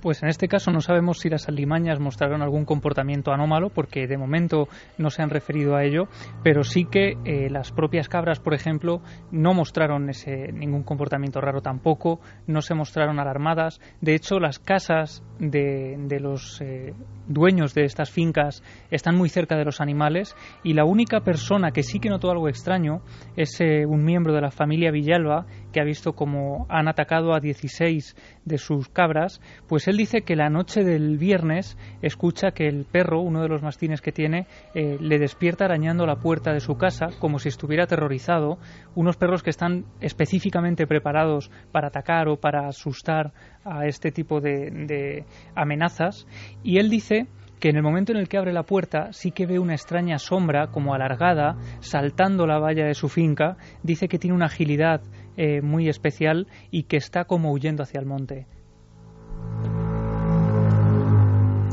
Pues 0.00 0.22
en 0.22 0.28
este 0.28 0.48
caso 0.48 0.70
no 0.70 0.80
sabemos 0.80 1.18
si 1.18 1.28
las 1.28 1.48
alimañas 1.48 2.00
mostraron 2.00 2.42
algún 2.42 2.64
comportamiento 2.64 3.32
anómalo, 3.32 3.70
porque 3.70 4.06
de 4.06 4.18
momento 4.18 4.68
no 4.98 5.10
se 5.10 5.22
han 5.22 5.30
referido 5.30 5.76
a 5.76 5.84
ello, 5.84 6.08
pero 6.42 6.62
sí 6.62 6.84
que 6.84 7.14
eh, 7.24 7.48
las 7.50 7.72
propias 7.72 8.08
cabras, 8.08 8.40
por 8.40 8.54
ejemplo, 8.54 9.00
no 9.30 9.54
mostraron 9.54 10.08
ese, 10.10 10.52
ningún 10.52 10.82
comportamiento 10.82 11.40
raro 11.40 11.60
tampoco, 11.60 12.20
no 12.46 12.62
se 12.62 12.74
mostraron 12.74 13.18
alarmadas. 13.18 13.80
De 14.00 14.14
hecho, 14.14 14.38
las 14.38 14.58
casas 14.58 15.22
de, 15.38 15.96
de 15.98 16.20
los 16.20 16.60
eh, 16.60 16.94
dueños 17.26 17.74
de 17.74 17.84
estas 17.84 18.10
fincas 18.10 18.62
están 18.90 19.16
muy 19.16 19.28
cerca 19.28 19.56
de 19.56 19.64
los 19.64 19.80
animales 19.80 20.34
y 20.62 20.74
la 20.74 20.84
única 20.84 21.20
persona 21.20 21.70
que 21.70 21.82
sí 21.82 22.00
que 22.00 22.08
notó 22.08 22.30
algo 22.30 22.48
extraño 22.48 23.02
es 23.36 23.60
eh, 23.60 23.84
un 23.86 24.04
miembro 24.04 24.32
de 24.32 24.40
la 24.40 24.50
familia 24.50 24.90
Villalba 24.90 25.46
que 25.76 25.80
ha 25.82 25.84
visto 25.84 26.14
como 26.14 26.64
han 26.70 26.88
atacado 26.88 27.34
a 27.34 27.40
16 27.40 28.16
de 28.46 28.56
sus 28.56 28.88
cabras, 28.88 29.42
pues 29.68 29.88
él 29.88 29.98
dice 29.98 30.22
que 30.22 30.34
la 30.34 30.48
noche 30.48 30.82
del 30.84 31.18
viernes 31.18 31.76
escucha 32.00 32.52
que 32.52 32.66
el 32.66 32.86
perro, 32.86 33.20
uno 33.20 33.42
de 33.42 33.48
los 33.48 33.60
mastines 33.60 34.00
que 34.00 34.10
tiene, 34.10 34.46
eh, 34.74 34.96
le 34.98 35.18
despierta 35.18 35.66
arañando 35.66 36.06
la 36.06 36.16
puerta 36.16 36.54
de 36.54 36.60
su 36.60 36.78
casa 36.78 37.08
como 37.18 37.38
si 37.38 37.50
estuviera 37.50 37.84
aterrorizado. 37.84 38.56
Unos 38.94 39.18
perros 39.18 39.42
que 39.42 39.50
están 39.50 39.84
específicamente 40.00 40.86
preparados 40.86 41.50
para 41.72 41.88
atacar 41.88 42.28
o 42.28 42.40
para 42.40 42.68
asustar 42.68 43.34
a 43.62 43.84
este 43.84 44.10
tipo 44.12 44.40
de, 44.40 44.70
de 44.70 45.26
amenazas. 45.54 46.26
Y 46.62 46.78
él 46.78 46.88
dice 46.88 47.26
que 47.60 47.70
en 47.70 47.76
el 47.76 47.82
momento 47.82 48.12
en 48.12 48.18
el 48.18 48.28
que 48.28 48.38
abre 48.38 48.52
la 48.52 48.64
puerta 48.64 49.12
sí 49.12 49.30
que 49.30 49.46
ve 49.46 49.58
una 49.58 49.74
extraña 49.74 50.18
sombra 50.18 50.68
como 50.68 50.94
alargada 50.94 51.56
saltando 51.80 52.46
la 52.46 52.58
valla 52.58 52.86
de 52.86 52.94
su 52.94 53.08
finca. 53.08 53.56
Dice 53.82 54.08
que 54.08 54.18
tiene 54.18 54.36
una 54.36 54.46
agilidad 54.46 55.00
eh, 55.36 55.60
muy 55.62 55.88
especial 55.88 56.46
y 56.70 56.84
que 56.84 56.96
está 56.96 57.24
como 57.24 57.52
huyendo 57.52 57.82
hacia 57.82 58.00
el 58.00 58.06
monte. 58.06 58.46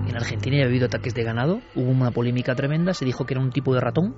En 0.07 0.15
Argentina 0.17 0.57
ya 0.57 0.63
ha 0.63 0.67
habido 0.67 0.85
ataques 0.85 1.13
de 1.13 1.23
ganado, 1.23 1.61
hubo 1.75 1.89
una 1.89 2.11
polémica 2.11 2.55
tremenda, 2.55 2.93
se 2.93 3.05
dijo 3.05 3.25
que 3.25 3.33
era 3.33 3.41
un 3.41 3.51
tipo 3.51 3.73
de 3.73 3.79
ratón, 3.81 4.15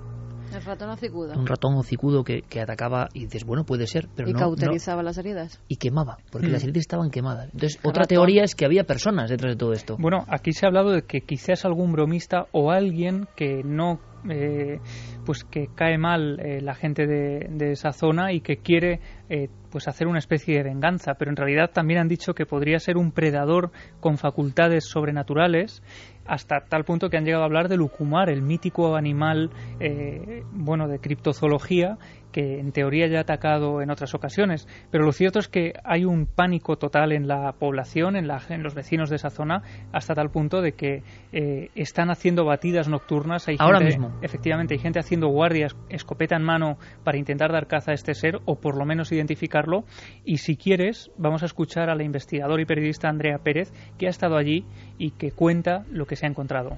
El 0.54 0.62
ratón 0.62 0.90
hocicudo. 0.90 1.32
un 1.38 1.46
ratón 1.46 1.74
hocicudo 1.76 2.22
que, 2.22 2.42
que 2.42 2.60
atacaba 2.60 3.08
y 3.14 3.24
dices, 3.24 3.44
bueno, 3.44 3.64
puede 3.64 3.86
ser, 3.86 4.08
pero 4.14 4.28
y 4.28 4.32
no, 4.32 4.38
no- 4.40 4.44
cauterizaba 4.46 5.02
las 5.02 5.16
heridas. 5.18 5.60
y 5.68 5.76
quemaba, 5.76 6.18
porque 6.30 6.48
Mm. 6.48 6.52
las 6.52 6.62
heridas 6.64 6.80
estaban 6.82 7.10
quemadas. 7.10 7.46
Entonces, 7.46 7.76
El 7.82 7.88
otra 7.90 8.02
ratón. 8.02 8.08
teoría 8.16 8.44
es 8.44 8.54
que 8.54 8.66
había 8.66 8.84
personas 8.84 9.30
detrás 9.30 9.54
de 9.54 9.58
todo 9.58 9.72
esto. 9.72 9.96
Bueno, 9.98 10.24
aquí 10.28 10.52
se 10.52 10.66
ha 10.66 10.68
hablado 10.68 10.90
de 10.90 11.02
que 11.02 11.20
quizás 11.22 11.64
algún 11.64 11.92
bromista 11.92 12.46
o 12.52 12.70
alguien 12.70 13.26
que 13.34 13.62
no, 13.64 13.98
eh, 14.28 14.80
pues 15.24 15.44
que 15.44 15.68
cae 15.74 15.98
mal 15.98 16.38
eh, 16.40 16.60
la 16.60 16.74
gente 16.74 17.06
de, 17.06 17.48
de 17.50 17.72
esa 17.72 17.92
zona 17.92 18.32
y 18.32 18.40
que 18.40 18.58
quiere 18.58 19.00
eh, 19.28 19.48
pues 19.70 19.88
hacer 19.88 20.06
una 20.06 20.18
especie 20.18 20.56
de 20.56 20.62
venganza, 20.62 21.14
pero 21.14 21.30
en 21.30 21.36
realidad 21.36 21.70
también 21.72 22.00
han 22.00 22.08
dicho 22.08 22.34
que 22.34 22.46
podría 22.46 22.78
ser 22.78 22.96
un 22.96 23.12
predador 23.12 23.72
con 24.00 24.18
facultades 24.18 24.84
sobrenaturales 24.84 25.82
hasta 26.26 26.60
tal 26.68 26.84
punto 26.84 27.08
que 27.08 27.16
han 27.16 27.24
llegado 27.24 27.42
a 27.42 27.46
hablar 27.46 27.68
de 27.68 27.76
lucumar, 27.76 28.30
el 28.30 28.42
mítico 28.42 28.96
animal, 28.96 29.50
eh, 29.80 30.42
bueno, 30.52 30.88
de 30.88 30.98
criptozoología 30.98 31.98
que 32.36 32.60
en 32.60 32.70
teoría 32.70 33.06
ya 33.06 33.16
ha 33.16 33.20
atacado 33.22 33.80
en 33.80 33.90
otras 33.90 34.14
ocasiones. 34.14 34.68
Pero 34.90 35.06
lo 35.06 35.12
cierto 35.12 35.38
es 35.38 35.48
que 35.48 35.72
hay 35.84 36.04
un 36.04 36.26
pánico 36.26 36.76
total 36.76 37.12
en 37.12 37.26
la 37.28 37.52
población, 37.52 38.14
en, 38.14 38.28
la, 38.28 38.42
en 38.50 38.62
los 38.62 38.74
vecinos 38.74 39.08
de 39.08 39.16
esa 39.16 39.30
zona, 39.30 39.62
hasta 39.90 40.12
tal 40.14 40.28
punto 40.30 40.60
de 40.60 40.72
que 40.72 41.02
eh, 41.32 41.70
están 41.74 42.10
haciendo 42.10 42.44
batidas 42.44 42.88
nocturnas. 42.88 43.48
Hay 43.48 43.56
Ahora 43.58 43.78
gente- 43.78 43.96
mismo. 43.96 44.18
Efectivamente, 44.20 44.74
hay 44.74 44.80
gente 44.80 44.98
haciendo 44.98 45.28
guardias, 45.28 45.74
escopeta 45.88 46.36
en 46.36 46.42
mano, 46.42 46.76
para 47.04 47.16
intentar 47.16 47.52
dar 47.52 47.68
caza 47.68 47.92
a 47.92 47.94
este 47.94 48.12
ser 48.12 48.38
o 48.44 48.56
por 48.56 48.76
lo 48.76 48.84
menos 48.84 49.12
identificarlo. 49.12 49.84
Y 50.22 50.36
si 50.36 50.58
quieres, 50.58 51.10
vamos 51.16 51.42
a 51.42 51.46
escuchar 51.46 51.88
a 51.88 51.94
la 51.94 52.04
investigadora 52.04 52.60
y 52.60 52.66
periodista 52.66 53.08
Andrea 53.08 53.38
Pérez, 53.38 53.72
que 53.96 54.08
ha 54.08 54.10
estado 54.10 54.36
allí 54.36 54.66
y 54.98 55.12
que 55.12 55.32
cuenta 55.32 55.86
lo 55.90 56.04
que 56.04 56.16
se 56.16 56.26
ha 56.26 56.28
encontrado. 56.28 56.76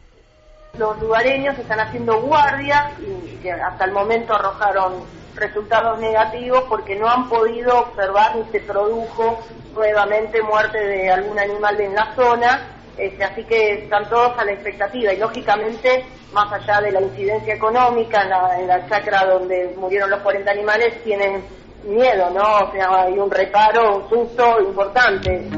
Los 0.77 1.01
lugareños 1.01 1.59
están 1.59 1.81
haciendo 1.81 2.21
guardia 2.21 2.93
y 3.01 3.37
que 3.37 3.53
hasta 3.53 3.85
el 3.85 3.93
momento 3.93 4.35
arrojaron 4.35 5.05
resultados 5.35 5.99
negativos 5.99 6.65
porque 6.69 6.97
no 6.97 7.09
han 7.09 7.29
podido 7.29 7.79
observar 7.81 8.37
ni 8.37 8.45
se 8.51 8.61
produjo 8.61 9.41
nuevamente 9.75 10.43
muerte 10.43 10.79
de 10.79 11.11
algún 11.11 11.39
animal 11.39 11.81
en 11.81 11.95
la 11.95 12.15
zona. 12.15 12.75
Este, 12.97 13.23
así 13.23 13.45
que 13.45 13.85
están 13.85 14.09
todos 14.09 14.37
a 14.39 14.45
la 14.45 14.53
expectativa 14.53 15.13
y 15.13 15.19
lógicamente, 15.19 16.05
más 16.33 16.53
allá 16.53 16.81
de 16.81 16.91
la 16.91 17.01
incidencia 17.01 17.55
económica 17.55 18.23
en 18.59 18.67
la 18.67 18.89
chacra 18.89 19.25
donde 19.25 19.75
murieron 19.77 20.11
los 20.11 20.21
40 20.21 20.51
animales, 20.51 21.03
tienen 21.05 21.45
miedo, 21.85 22.31
¿no? 22.31 22.67
O 22.67 22.73
sea, 22.73 23.03
hay 23.03 23.19
un 23.19 23.31
reparo, 23.31 23.99
un 23.99 24.09
susto 24.09 24.61
importante. 24.61 25.49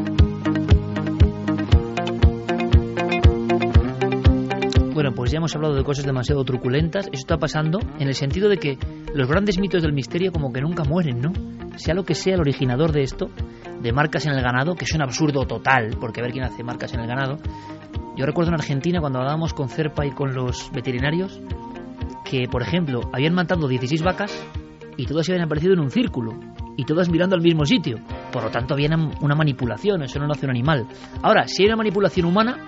Pues 5.15 5.31
ya 5.31 5.39
hemos 5.39 5.55
hablado 5.55 5.75
de 5.75 5.85
cosas 5.85 6.05
demasiado 6.05 6.45
truculentas. 6.45 7.07
Eso 7.07 7.21
está 7.21 7.37
pasando 7.37 7.79
en 7.99 8.09
el 8.09 8.15
sentido 8.15 8.49
de 8.49 8.59
que 8.59 8.79
los 9.15 9.29
grandes 9.29 9.59
mitos 9.59 9.83
del 9.83 9.93
misterio 9.93 10.33
como 10.33 10.53
que 10.53 10.61
nunca 10.61 10.85
mueren, 10.85 11.21
¿no? 11.21 11.33
Sea 11.77 11.95
lo 11.95 12.05
que 12.05 12.15
sea 12.15 12.35
el 12.35 12.41
originador 12.41 12.93
de 12.93 13.03
esto, 13.03 13.31
de 13.81 13.93
marcas 13.93 14.27
en 14.27 14.33
el 14.33 14.43
ganado, 14.43 14.75
que 14.75 14.85
es 14.85 14.95
un 14.95 15.03
absurdo 15.03 15.47
total, 15.47 15.97
porque 16.01 16.21
a 16.21 16.25
ver 16.25 16.33
quién 16.33 16.45
hace 16.45 16.63
marcas 16.63 16.93
en 16.95 17.01
el 17.01 17.07
ganado. 17.07 17.39
Yo 18.17 18.27
recuerdo 18.27 18.51
en 18.51 18.55
Argentina 18.55 19.01
cuando 19.01 19.19
hablábamos 19.19 19.55
con 19.55 19.69
Cerpa 19.69 20.05
y 20.05 20.11
con 20.11 20.35
los 20.35 20.71
veterinarios 20.73 21.41
que, 22.25 22.47
por 22.51 22.63
ejemplo, 22.63 23.01
habían 23.13 23.35
matado 23.35 23.67
16 23.67 24.03
vacas 24.03 24.47
y 24.97 25.07
todas 25.07 25.29
habían 25.29 25.45
aparecido 25.45 25.73
en 25.73 25.81
un 25.81 25.91
círculo 25.91 26.39
y 26.77 26.85
todas 26.85 27.09
mirando 27.09 27.37
al 27.37 27.43
mismo 27.43 27.65
sitio. 27.65 27.99
Por 28.33 28.45
lo 28.45 28.51
tanto, 28.51 28.75
había 28.75 28.89
una 29.21 29.35
manipulación, 29.35 30.03
eso 30.03 30.19
no 30.19 30.27
lo 30.27 30.33
hace 30.33 30.47
un 30.47 30.51
animal. 30.51 30.87
Ahora, 31.23 31.47
si 31.47 31.63
hay 31.63 31.69
una 31.69 31.77
manipulación 31.77 32.27
humana, 32.27 32.59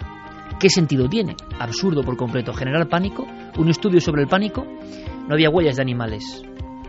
¿qué 0.59 0.69
sentido 0.69 1.09
tiene? 1.09 1.37
Absurdo 1.59 2.03
por 2.03 2.17
completo. 2.17 2.53
Generar 2.53 2.89
pánico, 2.89 3.27
un 3.59 3.69
estudio 3.69 4.01
sobre 4.01 4.23
el 4.23 4.29
pánico, 4.29 4.65
no 5.29 5.35
había 5.35 5.51
huellas 5.51 5.77
de 5.77 5.83
animales. 5.83 6.43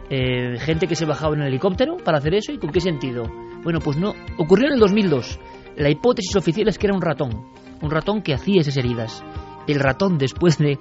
Eh, 0.10 0.58
gente 0.60 0.88
que 0.88 0.96
se 0.96 1.06
bajaba 1.06 1.36
en 1.36 1.42
el 1.42 1.48
helicóptero 1.48 1.98
para 1.98 2.18
hacer 2.18 2.36
eso, 2.36 2.52
¿y 2.52 2.58
con 2.58 2.72
qué 2.72 2.80
sentido? 2.80 3.24
Bueno, 3.64 3.80
pues 3.80 3.98
no. 3.98 4.14
Ocurrió 4.38 4.68
en 4.68 4.74
el 4.74 4.80
2002. 4.80 5.40
La 5.78 5.90
hipótesis 5.90 6.36
oficial 6.36 6.68
es 6.68 6.78
que 6.78 6.88
era 6.88 6.96
un 6.96 7.02
ratón. 7.02 7.46
Un 7.82 7.92
ratón 7.92 8.22
que 8.22 8.34
hacía 8.34 8.62
esas 8.62 8.78
heridas. 8.78 9.24
El 9.68 9.80
ratón, 9.80 10.18
después 10.18 10.58
de 10.58 10.78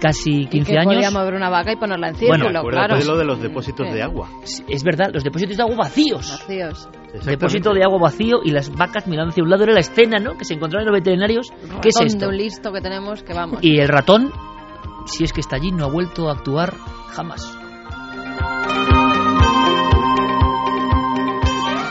casi 0.00 0.42
Y 0.42 0.46
15 0.46 0.72
que 0.72 0.78
años. 0.78 0.94
podía 0.94 1.10
mover 1.10 1.34
una 1.34 1.48
vaca 1.50 1.72
y 1.72 1.76
ponerla 1.76 2.08
en 2.08 2.14
Bueno, 2.14 2.34
círculo, 2.44 2.58
Acuérdate 2.60 2.86
claro. 2.86 3.00
de 3.00 3.06
lo 3.06 3.16
de 3.18 3.24
los 3.24 3.40
depósitos 3.42 3.92
de 3.92 4.02
agua. 4.02 4.28
Es 4.68 4.82
verdad, 4.84 5.10
los 5.12 5.24
depósitos 5.24 5.56
de 5.56 5.62
agua 5.62 5.76
vacíos. 5.76 6.30
Vacíos. 6.30 6.88
Depósito 7.24 7.72
de 7.72 7.82
agua 7.82 7.98
vacío 8.00 8.40
y 8.44 8.50
las 8.50 8.70
vacas 8.74 9.06
mirando 9.06 9.30
hacia 9.30 9.42
un 9.42 9.48
lado 9.50 9.64
era 9.64 9.72
la 9.72 9.80
escena, 9.80 10.18
¿no? 10.18 10.36
Que 10.36 10.44
se 10.44 10.54
encontraron 10.54 10.86
los 10.86 10.94
veterinarios. 10.94 11.50
¿Qué 11.80 11.88
es 11.88 11.94
Ratón 11.94 12.06
esto? 12.06 12.30
listo 12.30 12.72
que 12.72 12.80
tenemos 12.80 13.22
que 13.22 13.32
vamos. 13.32 13.58
Y 13.62 13.78
el 13.78 13.88
ratón 13.88 14.30
si 15.06 15.24
es 15.24 15.32
que 15.32 15.40
está 15.40 15.56
allí, 15.56 15.70
no 15.70 15.84
ha 15.84 15.88
vuelto 15.88 16.28
a 16.28 16.32
actuar 16.32 16.74
jamás. 17.10 17.56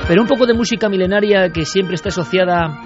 Pero 0.07 0.21
un 0.21 0.27
poco 0.27 0.45
de 0.45 0.53
música 0.53 0.87
milenaria 0.87 1.49
que 1.51 1.65
siempre 1.65 1.95
está 1.95 2.09
asociada 2.09 2.79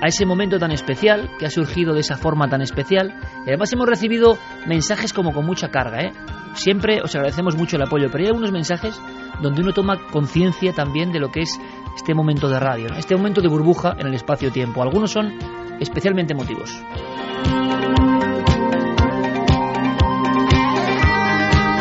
a 0.00 0.06
ese 0.06 0.26
momento 0.26 0.58
tan 0.58 0.70
especial, 0.72 1.30
que 1.38 1.46
ha 1.46 1.50
surgido 1.50 1.94
de 1.94 2.00
esa 2.00 2.16
forma 2.16 2.48
tan 2.48 2.60
especial. 2.62 3.14
Y 3.44 3.48
además 3.48 3.72
hemos 3.72 3.86
recibido 3.86 4.38
mensajes 4.66 5.12
como 5.12 5.32
con 5.32 5.46
mucha 5.46 5.68
carga, 5.68 6.02
¿eh? 6.02 6.12
Siempre 6.54 7.00
os 7.02 7.14
agradecemos 7.14 7.56
mucho 7.56 7.76
el 7.76 7.82
apoyo, 7.82 8.08
pero 8.10 8.24
hay 8.24 8.28
algunos 8.28 8.52
mensajes 8.52 9.00
donde 9.42 9.60
uno 9.62 9.72
toma 9.72 9.98
conciencia 10.10 10.72
también 10.72 11.12
de 11.12 11.20
lo 11.20 11.30
que 11.30 11.40
es 11.40 11.58
este 11.94 12.14
momento 12.14 12.48
de 12.48 12.58
radio, 12.58 12.88
este 12.96 13.16
momento 13.16 13.40
de 13.40 13.48
burbuja 13.48 13.94
en 13.98 14.06
el 14.06 14.14
espacio-tiempo. 14.14 14.82
Algunos 14.82 15.10
son 15.12 15.32
especialmente 15.80 16.32
emotivos. 16.32 16.82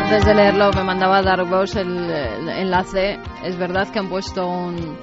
Antes 0.04 0.26
de 0.26 0.36
leerlo 0.36 0.72
me 0.74 0.84
mandaba 0.84 1.22
Darkbox 1.22 1.76
el, 1.78 2.10
el 2.10 2.50
enlace. 2.50 3.20
Es 3.44 3.58
verdad 3.58 3.90
que 3.90 4.00
han 4.00 4.10
puesto 4.10 4.48
un 4.48 4.98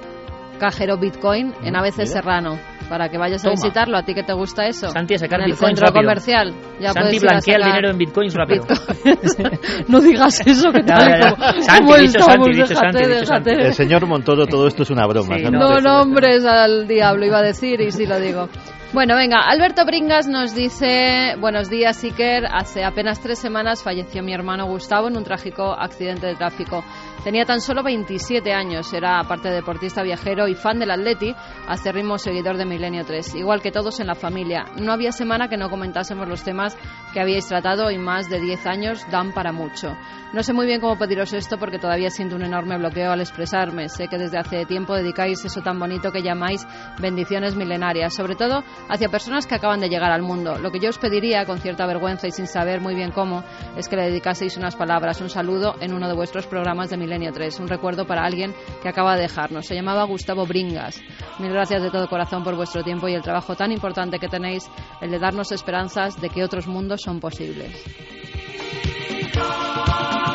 cajero 0.63 0.97
Bitcoin 0.97 1.53
en 1.61 1.75
ABC 1.75 2.05
Serrano 2.05 2.57
para 2.89 3.09
que 3.09 3.17
vayas 3.17 3.41
a 3.41 3.49
Toma. 3.49 3.55
visitarlo. 3.61 3.97
¿A 3.97 4.03
ti 4.03 4.13
que 4.13 4.23
te 4.23 4.31
gusta 4.31 4.65
eso? 4.65 4.87
Santi, 4.89 5.15
a 5.15 5.17
sacar 5.17 5.39
en 5.41 5.45
el 5.47 5.51
bitcoins 5.51 5.79
centro 5.79 5.87
rápido. 5.87 6.03
comercial. 6.03 6.53
Ya 6.79 6.93
Santi 6.93 7.17
a 7.17 7.19
blanquea 7.19 7.55
el 7.57 7.63
dinero 7.63 7.89
en 7.89 7.97
bitcoins 7.97 8.33
rápido. 8.33 8.65
no 9.89 9.99
digas 9.99 10.41
eso, 10.45 10.71
que 10.71 10.83
tal 10.83 11.19
ya, 11.19 11.35
Santi, 11.61 11.83
como 11.83 11.97
dicho 11.97 12.19
estamos, 12.19 12.45
Santi, 12.45 12.51
dicho 12.51 12.67
déjate, 12.69 12.75
Santi, 12.75 12.99
dicho 12.99 13.19
déjate. 13.19 13.49
Santi. 13.49 13.65
El 13.65 13.73
señor 13.73 14.05
Montoro, 14.07 14.47
todo 14.47 14.67
esto 14.67 14.83
es 14.83 14.89
una 14.89 15.05
broma. 15.05 15.37
¿no? 15.37 15.51
No 15.51 15.81
nombres 15.81 16.45
al 16.45 16.87
diablo, 16.87 17.25
iba 17.25 17.39
a 17.39 17.43
decir, 17.43 17.81
y 17.81 17.91
sí 17.91 18.05
lo 18.05 18.19
digo. 18.19 18.47
Bueno, 18.93 19.15
venga, 19.15 19.39
Alberto 19.39 19.85
Bringas 19.87 20.27
nos 20.27 20.53
dice, 20.53 21.33
buenos 21.39 21.67
días, 21.67 22.03
Iker. 22.03 22.45
Hace 22.45 22.83
apenas 22.83 23.19
tres 23.19 23.39
semanas 23.39 23.81
falleció 23.81 24.21
mi 24.21 24.35
hermano 24.35 24.67
Gustavo 24.67 25.07
en 25.07 25.17
un 25.17 25.23
trágico 25.23 25.73
accidente 25.73 26.27
de 26.27 26.35
tráfico. 26.35 26.83
Tenía 27.23 27.45
tan 27.45 27.61
solo 27.61 27.83
27 27.83 28.51
años, 28.51 28.91
era 28.91 29.17
aparte 29.17 29.47
de 29.47 29.55
deportista 29.55 30.03
viajero 30.03 30.49
y 30.49 30.55
fan 30.55 30.77
del 30.77 30.91
Atleti, 30.91 31.33
acérrimo 31.69 32.17
seguidor 32.17 32.57
de 32.57 32.65
Milenio 32.65 33.05
3, 33.05 33.35
igual 33.35 33.61
que 33.61 33.71
todos 33.71 34.01
en 34.01 34.07
la 34.07 34.15
familia. 34.15 34.65
No 34.75 34.91
había 34.91 35.13
semana 35.13 35.47
que 35.47 35.55
no 35.55 35.69
comentásemos 35.69 36.27
los 36.27 36.43
temas 36.43 36.77
que 37.13 37.21
habíais 37.21 37.47
tratado 37.47 37.89
y 37.91 37.97
más 37.97 38.29
de 38.29 38.41
10 38.41 38.65
años 38.65 39.05
dan 39.09 39.31
para 39.31 39.53
mucho. 39.53 39.95
No 40.33 40.43
sé 40.43 40.51
muy 40.51 40.65
bien 40.65 40.81
cómo 40.81 40.97
pediros 40.97 41.31
esto 41.31 41.57
porque 41.57 41.79
todavía 41.79 42.09
siento 42.09 42.35
un 42.35 42.43
enorme 42.43 42.77
bloqueo 42.77 43.11
al 43.11 43.21
expresarme. 43.21 43.87
Sé 43.87 44.09
que 44.09 44.17
desde 44.17 44.39
hace 44.39 44.65
tiempo 44.65 44.93
dedicáis 44.93 45.45
eso 45.45 45.61
tan 45.61 45.79
bonito 45.79 46.11
que 46.11 46.23
llamáis 46.23 46.67
bendiciones 46.99 47.55
milenarias, 47.55 48.15
sobre 48.15 48.35
todo 48.35 48.63
hacia 48.89 49.07
personas 49.07 49.47
que 49.47 49.55
acaban 49.55 49.79
de 49.79 49.87
llegar 49.87 50.11
al 50.11 50.23
mundo. 50.23 50.57
Lo 50.57 50.71
que 50.71 50.79
yo 50.79 50.89
os 50.89 50.97
pediría, 50.97 51.45
con 51.45 51.59
cierta 51.59 51.85
vergüenza 51.85 52.27
y 52.27 52.31
sin 52.31 52.47
saber 52.47 52.81
muy 52.81 52.95
bien 52.95 53.11
cómo, 53.11 53.43
es 53.77 53.87
que 53.87 53.95
le 53.95 54.09
dedicaseis 54.09 54.57
unas 54.57 54.75
palabras, 54.75 55.21
un 55.21 55.29
saludo 55.29 55.75
en 55.79 55.93
uno 55.93 56.09
de 56.09 56.15
vuestros 56.15 56.47
programas 56.47 56.89
de 56.89 56.97
Milenio 56.97 57.12
3, 57.19 57.59
un 57.59 57.67
recuerdo 57.67 58.05
para 58.05 58.25
alguien 58.25 58.53
que 58.81 58.89
acaba 58.89 59.15
de 59.15 59.23
dejarnos. 59.23 59.65
Se 59.65 59.75
llamaba 59.75 60.03
Gustavo 60.05 60.45
Bringas. 60.45 61.01
Mil 61.39 61.51
gracias 61.51 61.83
de 61.83 61.91
todo 61.91 62.07
corazón 62.07 62.43
por 62.43 62.55
vuestro 62.55 62.83
tiempo 62.83 63.07
y 63.07 63.13
el 63.13 63.21
trabajo 63.21 63.55
tan 63.55 63.71
importante 63.71 64.19
que 64.19 64.27
tenéis, 64.27 64.69
el 65.01 65.11
de 65.11 65.19
darnos 65.19 65.51
esperanzas 65.51 66.19
de 66.19 66.29
que 66.29 66.43
otros 66.43 66.67
mundos 66.67 67.01
son 67.01 67.19
posibles. 67.19 67.71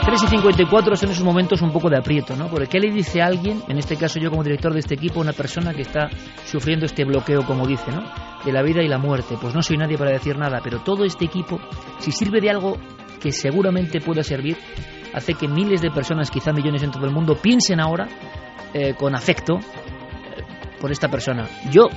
3 0.08 0.22
y 0.22 0.26
54 0.26 0.96
son 0.96 1.10
esos 1.10 1.24
momentos 1.24 1.60
un 1.60 1.70
poco 1.70 1.90
de 1.90 1.98
aprieto, 1.98 2.34
¿no? 2.34 2.48
Porque 2.48 2.66
¿qué 2.66 2.80
le 2.80 2.90
dice 2.90 3.20
alguien, 3.20 3.62
en 3.68 3.76
este 3.76 3.96
caso 3.96 4.18
yo 4.18 4.30
como 4.30 4.42
director 4.42 4.72
de 4.72 4.78
este 4.78 4.94
equipo, 4.94 5.20
una 5.20 5.34
persona 5.34 5.74
que 5.74 5.82
está 5.82 6.08
sufriendo 6.46 6.86
este 6.86 7.04
bloqueo, 7.04 7.44
como 7.44 7.66
dice, 7.66 7.90
¿no? 7.90 8.10
De 8.42 8.50
la 8.50 8.62
vida 8.62 8.82
y 8.82 8.88
la 8.88 8.96
muerte. 8.96 9.36
Pues 9.38 9.54
no 9.54 9.60
soy 9.60 9.76
nadie 9.76 9.98
para 9.98 10.12
decir 10.12 10.38
nada, 10.38 10.60
pero 10.64 10.80
todo 10.80 11.04
este 11.04 11.26
equipo, 11.26 11.60
si 11.98 12.10
sirve 12.10 12.40
de 12.40 12.48
algo 12.48 12.78
que 13.20 13.32
seguramente 13.32 14.00
pueda 14.00 14.22
servir, 14.22 14.56
hace 15.12 15.34
que 15.34 15.48
miles 15.48 15.80
de 15.80 15.90
personas, 15.90 16.30
quizá 16.30 16.52
millones 16.52 16.82
en 16.82 16.90
todo 16.90 17.06
el 17.06 17.12
mundo, 17.12 17.36
piensen 17.36 17.80
ahora 17.80 18.08
eh, 18.74 18.94
con 18.94 19.14
afecto 19.14 19.58
eh, 19.58 20.42
por 20.80 20.90
esta 20.90 21.08
persona. 21.08 21.48
Yo 21.70 21.88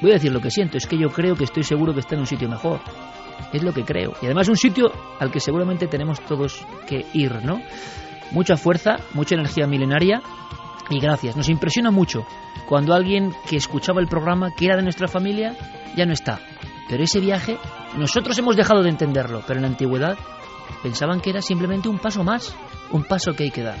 voy 0.00 0.10
a 0.10 0.14
decir 0.14 0.32
lo 0.32 0.40
que 0.40 0.50
siento, 0.50 0.78
es 0.78 0.86
que 0.86 0.98
yo 0.98 1.08
creo 1.08 1.34
que 1.34 1.44
estoy 1.44 1.62
seguro 1.62 1.92
que 1.92 2.00
está 2.00 2.14
en 2.14 2.20
un 2.20 2.26
sitio 2.26 2.48
mejor. 2.48 2.80
Es 3.52 3.62
lo 3.62 3.72
que 3.72 3.84
creo. 3.84 4.14
Y 4.20 4.26
además 4.26 4.48
un 4.48 4.56
sitio 4.56 4.92
al 5.18 5.30
que 5.30 5.40
seguramente 5.40 5.86
tenemos 5.86 6.20
todos 6.20 6.66
que 6.86 7.06
ir, 7.12 7.44
¿no? 7.44 7.60
Mucha 8.32 8.56
fuerza, 8.56 8.96
mucha 9.14 9.36
energía 9.36 9.66
milenaria 9.66 10.20
y 10.90 11.00
gracias. 11.00 11.36
Nos 11.36 11.48
impresiona 11.48 11.90
mucho 11.90 12.26
cuando 12.66 12.94
alguien 12.94 13.32
que 13.48 13.56
escuchaba 13.56 14.00
el 14.00 14.08
programa, 14.08 14.50
que 14.54 14.66
era 14.66 14.76
de 14.76 14.82
nuestra 14.82 15.08
familia, 15.08 15.54
ya 15.96 16.04
no 16.04 16.12
está. 16.12 16.40
Pero 16.88 17.04
ese 17.04 17.20
viaje, 17.20 17.58
nosotros 17.96 18.38
hemos 18.38 18.56
dejado 18.56 18.82
de 18.82 18.90
entenderlo, 18.90 19.42
pero 19.46 19.58
en 19.58 19.62
la 19.62 19.68
antigüedad 19.68 20.16
pensaban 20.82 21.20
que 21.20 21.30
era 21.30 21.42
simplemente 21.42 21.88
un 21.88 21.98
paso 21.98 22.24
más, 22.24 22.54
un 22.90 23.04
paso 23.04 23.32
que 23.32 23.44
hay 23.44 23.50
que 23.50 23.62
dar. 23.62 23.78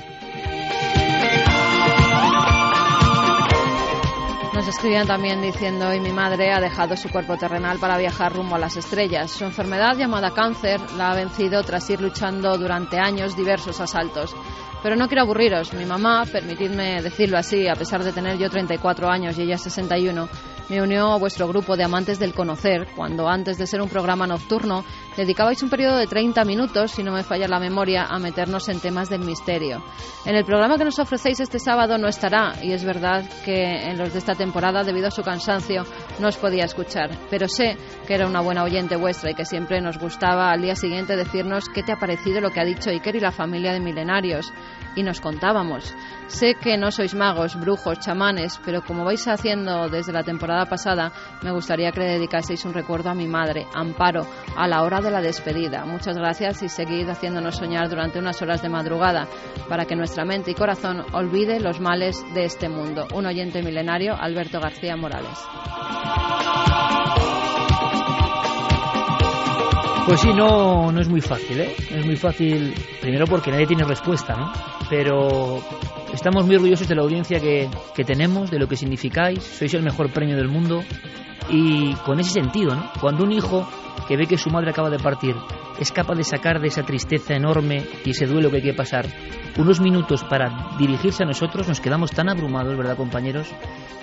Nos 4.58 4.66
escribían 4.66 5.06
también 5.06 5.40
diciendo 5.40 5.88
hoy 5.88 6.00
mi 6.00 6.10
madre 6.10 6.52
ha 6.52 6.60
dejado 6.60 6.96
su 6.96 7.08
cuerpo 7.10 7.36
terrenal 7.36 7.78
para 7.78 7.96
viajar 7.96 8.32
rumbo 8.32 8.56
a 8.56 8.58
las 8.58 8.76
estrellas. 8.76 9.30
Su 9.30 9.44
enfermedad 9.44 9.96
llamada 9.96 10.32
cáncer 10.32 10.80
la 10.96 11.12
ha 11.12 11.14
vencido 11.14 11.62
tras 11.62 11.88
ir 11.90 12.00
luchando 12.00 12.58
durante 12.58 12.98
años 12.98 13.36
diversos 13.36 13.80
asaltos. 13.80 14.34
Pero 14.82 14.96
no 14.96 15.06
quiero 15.06 15.22
aburriros. 15.22 15.72
Mi 15.74 15.84
mamá, 15.84 16.24
permitidme 16.24 17.00
decirlo 17.02 17.38
así, 17.38 17.68
a 17.68 17.74
pesar 17.74 18.02
de 18.02 18.12
tener 18.12 18.36
yo 18.36 18.50
34 18.50 19.08
años 19.08 19.38
y 19.38 19.42
ella 19.42 19.58
61, 19.58 20.28
me 20.68 20.82
unió 20.82 21.12
a 21.12 21.18
vuestro 21.18 21.48
grupo 21.48 21.76
de 21.76 21.84
amantes 21.84 22.18
del 22.18 22.34
conocer, 22.34 22.88
cuando 22.94 23.28
antes 23.28 23.58
de 23.58 23.66
ser 23.66 23.80
un 23.80 23.88
programa 23.88 24.26
nocturno 24.26 24.84
dedicabais 25.16 25.62
un 25.62 25.70
periodo 25.70 25.96
de 25.96 26.06
30 26.06 26.44
minutos, 26.44 26.92
si 26.92 27.02
no 27.02 27.12
me 27.12 27.24
falla 27.24 27.48
la 27.48 27.58
memoria, 27.58 28.04
a 28.04 28.18
meternos 28.18 28.68
en 28.68 28.80
temas 28.80 29.08
del 29.08 29.24
misterio. 29.24 29.82
En 30.24 30.36
el 30.36 30.44
programa 30.44 30.76
que 30.76 30.84
nos 30.84 30.98
ofrecéis 30.98 31.40
este 31.40 31.58
sábado 31.58 31.98
no 31.98 32.08
estará, 32.08 32.54
y 32.62 32.72
es 32.72 32.84
verdad 32.84 33.24
que 33.44 33.90
en 33.90 33.98
los 33.98 34.12
de 34.12 34.18
esta 34.18 34.34
temporada, 34.34 34.84
debido 34.84 35.08
a 35.08 35.10
su 35.10 35.22
cansancio, 35.22 35.84
no 36.18 36.28
os 36.28 36.36
podía 36.36 36.64
escuchar, 36.64 37.10
pero 37.30 37.48
sé 37.48 37.76
que 38.06 38.14
era 38.14 38.26
una 38.26 38.40
buena 38.40 38.62
oyente 38.62 38.96
vuestra 38.96 39.30
y 39.30 39.34
que 39.34 39.44
siempre 39.44 39.80
nos 39.80 39.98
gustaba 39.98 40.50
al 40.50 40.62
día 40.62 40.76
siguiente 40.76 41.16
decirnos 41.16 41.68
qué 41.68 41.82
te 41.82 41.92
ha 41.92 41.98
parecido 41.98 42.40
lo 42.40 42.50
que 42.50 42.60
ha 42.60 42.64
dicho 42.64 42.90
Iker 42.90 43.16
y 43.16 43.20
la 43.20 43.32
familia 43.32 43.72
de 43.72 43.80
milenarios. 43.80 44.52
Y 44.94 45.02
nos 45.02 45.20
contábamos. 45.20 45.94
Sé 46.26 46.54
que 46.54 46.76
no 46.76 46.90
sois 46.90 47.14
magos, 47.14 47.58
brujos, 47.58 48.00
chamanes, 48.00 48.60
pero 48.64 48.82
como 48.82 49.04
vais 49.04 49.26
haciendo 49.28 49.88
desde 49.88 50.12
la 50.12 50.22
temporada 50.22 50.66
pasada, 50.66 51.12
me 51.42 51.52
gustaría 51.52 51.92
que 51.92 52.00
le 52.00 52.12
dedicaseis 52.12 52.64
un 52.64 52.74
recuerdo 52.74 53.10
a 53.10 53.14
mi 53.14 53.26
madre, 53.26 53.66
Amparo, 53.74 54.26
a 54.56 54.66
la 54.66 54.82
hora 54.82 55.00
de 55.00 55.10
la 55.10 55.20
despedida. 55.20 55.84
Muchas 55.84 56.16
gracias 56.16 56.62
y 56.62 56.68
seguid 56.68 57.08
haciéndonos 57.08 57.56
soñar 57.56 57.88
durante 57.88 58.18
unas 58.18 58.40
horas 58.42 58.62
de 58.62 58.68
madrugada 58.68 59.28
para 59.68 59.84
que 59.84 59.96
nuestra 59.96 60.24
mente 60.24 60.50
y 60.50 60.54
corazón 60.54 61.04
olvide 61.12 61.60
los 61.60 61.80
males 61.80 62.22
de 62.34 62.44
este 62.44 62.68
mundo. 62.68 63.06
Un 63.14 63.26
oyente 63.26 63.62
milenario, 63.62 64.14
Alberto 64.18 64.60
García 64.60 64.96
Morales. 64.96 65.38
Pues 70.08 70.22
sí, 70.22 70.32
no, 70.32 70.90
no 70.90 71.02
es 71.02 71.08
muy 71.10 71.20
fácil, 71.20 71.60
¿eh? 71.60 71.76
No 71.90 71.98
es 71.98 72.06
muy 72.06 72.16
fácil, 72.16 72.72
primero 72.98 73.26
porque 73.26 73.50
nadie 73.50 73.66
tiene 73.66 73.84
respuesta, 73.84 74.34
¿no? 74.34 74.50
Pero 74.88 75.58
estamos 76.14 76.46
muy 76.46 76.56
orgullosos 76.56 76.88
de 76.88 76.94
la 76.94 77.02
audiencia 77.02 77.38
que, 77.38 77.68
que 77.94 78.04
tenemos, 78.04 78.50
de 78.50 78.58
lo 78.58 78.66
que 78.66 78.74
significáis, 78.74 79.44
sois 79.44 79.74
el 79.74 79.82
mejor 79.82 80.10
premio 80.10 80.34
del 80.34 80.48
mundo 80.48 80.80
y 81.50 81.92
con 82.06 82.18
ese 82.20 82.30
sentido, 82.30 82.74
¿no? 82.74 82.90
Cuando 83.02 83.22
un 83.22 83.32
hijo 83.32 83.68
que 84.08 84.16
ve 84.16 84.26
que 84.26 84.38
su 84.38 84.48
madre 84.48 84.70
acaba 84.70 84.88
de 84.88 84.98
partir 84.98 85.36
es 85.78 85.92
capaz 85.92 86.14
de 86.14 86.24
sacar 86.24 86.58
de 86.58 86.68
esa 86.68 86.84
tristeza 86.84 87.34
enorme 87.34 87.84
y 88.06 88.12
ese 88.12 88.24
duelo 88.24 88.48
que 88.48 88.56
hay 88.56 88.62
que 88.62 88.72
pasar 88.72 89.04
unos 89.58 89.78
minutos 89.78 90.24
para 90.24 90.70
dirigirse 90.78 91.24
a 91.24 91.26
nosotros, 91.26 91.68
nos 91.68 91.82
quedamos 91.82 92.12
tan 92.12 92.30
abrumados, 92.30 92.78
¿verdad, 92.78 92.96
compañeros? 92.96 93.46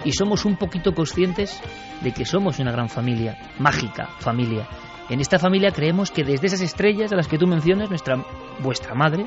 Y 0.03 0.11
somos 0.11 0.45
un 0.45 0.55
poquito 0.55 0.93
conscientes 0.93 1.59
de 2.01 2.11
que 2.11 2.25
somos 2.25 2.59
una 2.59 2.71
gran 2.71 2.89
familia, 2.89 3.39
mágica 3.57 4.07
familia. 4.19 4.67
En 5.09 5.19
esta 5.19 5.37
familia 5.37 5.71
creemos 5.71 6.09
que 6.09 6.23
desde 6.23 6.47
esas 6.47 6.61
estrellas 6.61 7.11
a 7.11 7.15
las 7.15 7.27
que 7.27 7.37
tú 7.37 7.45
mencionas, 7.45 7.89
nuestra, 7.89 8.15
vuestra 8.59 8.95
madre 8.95 9.25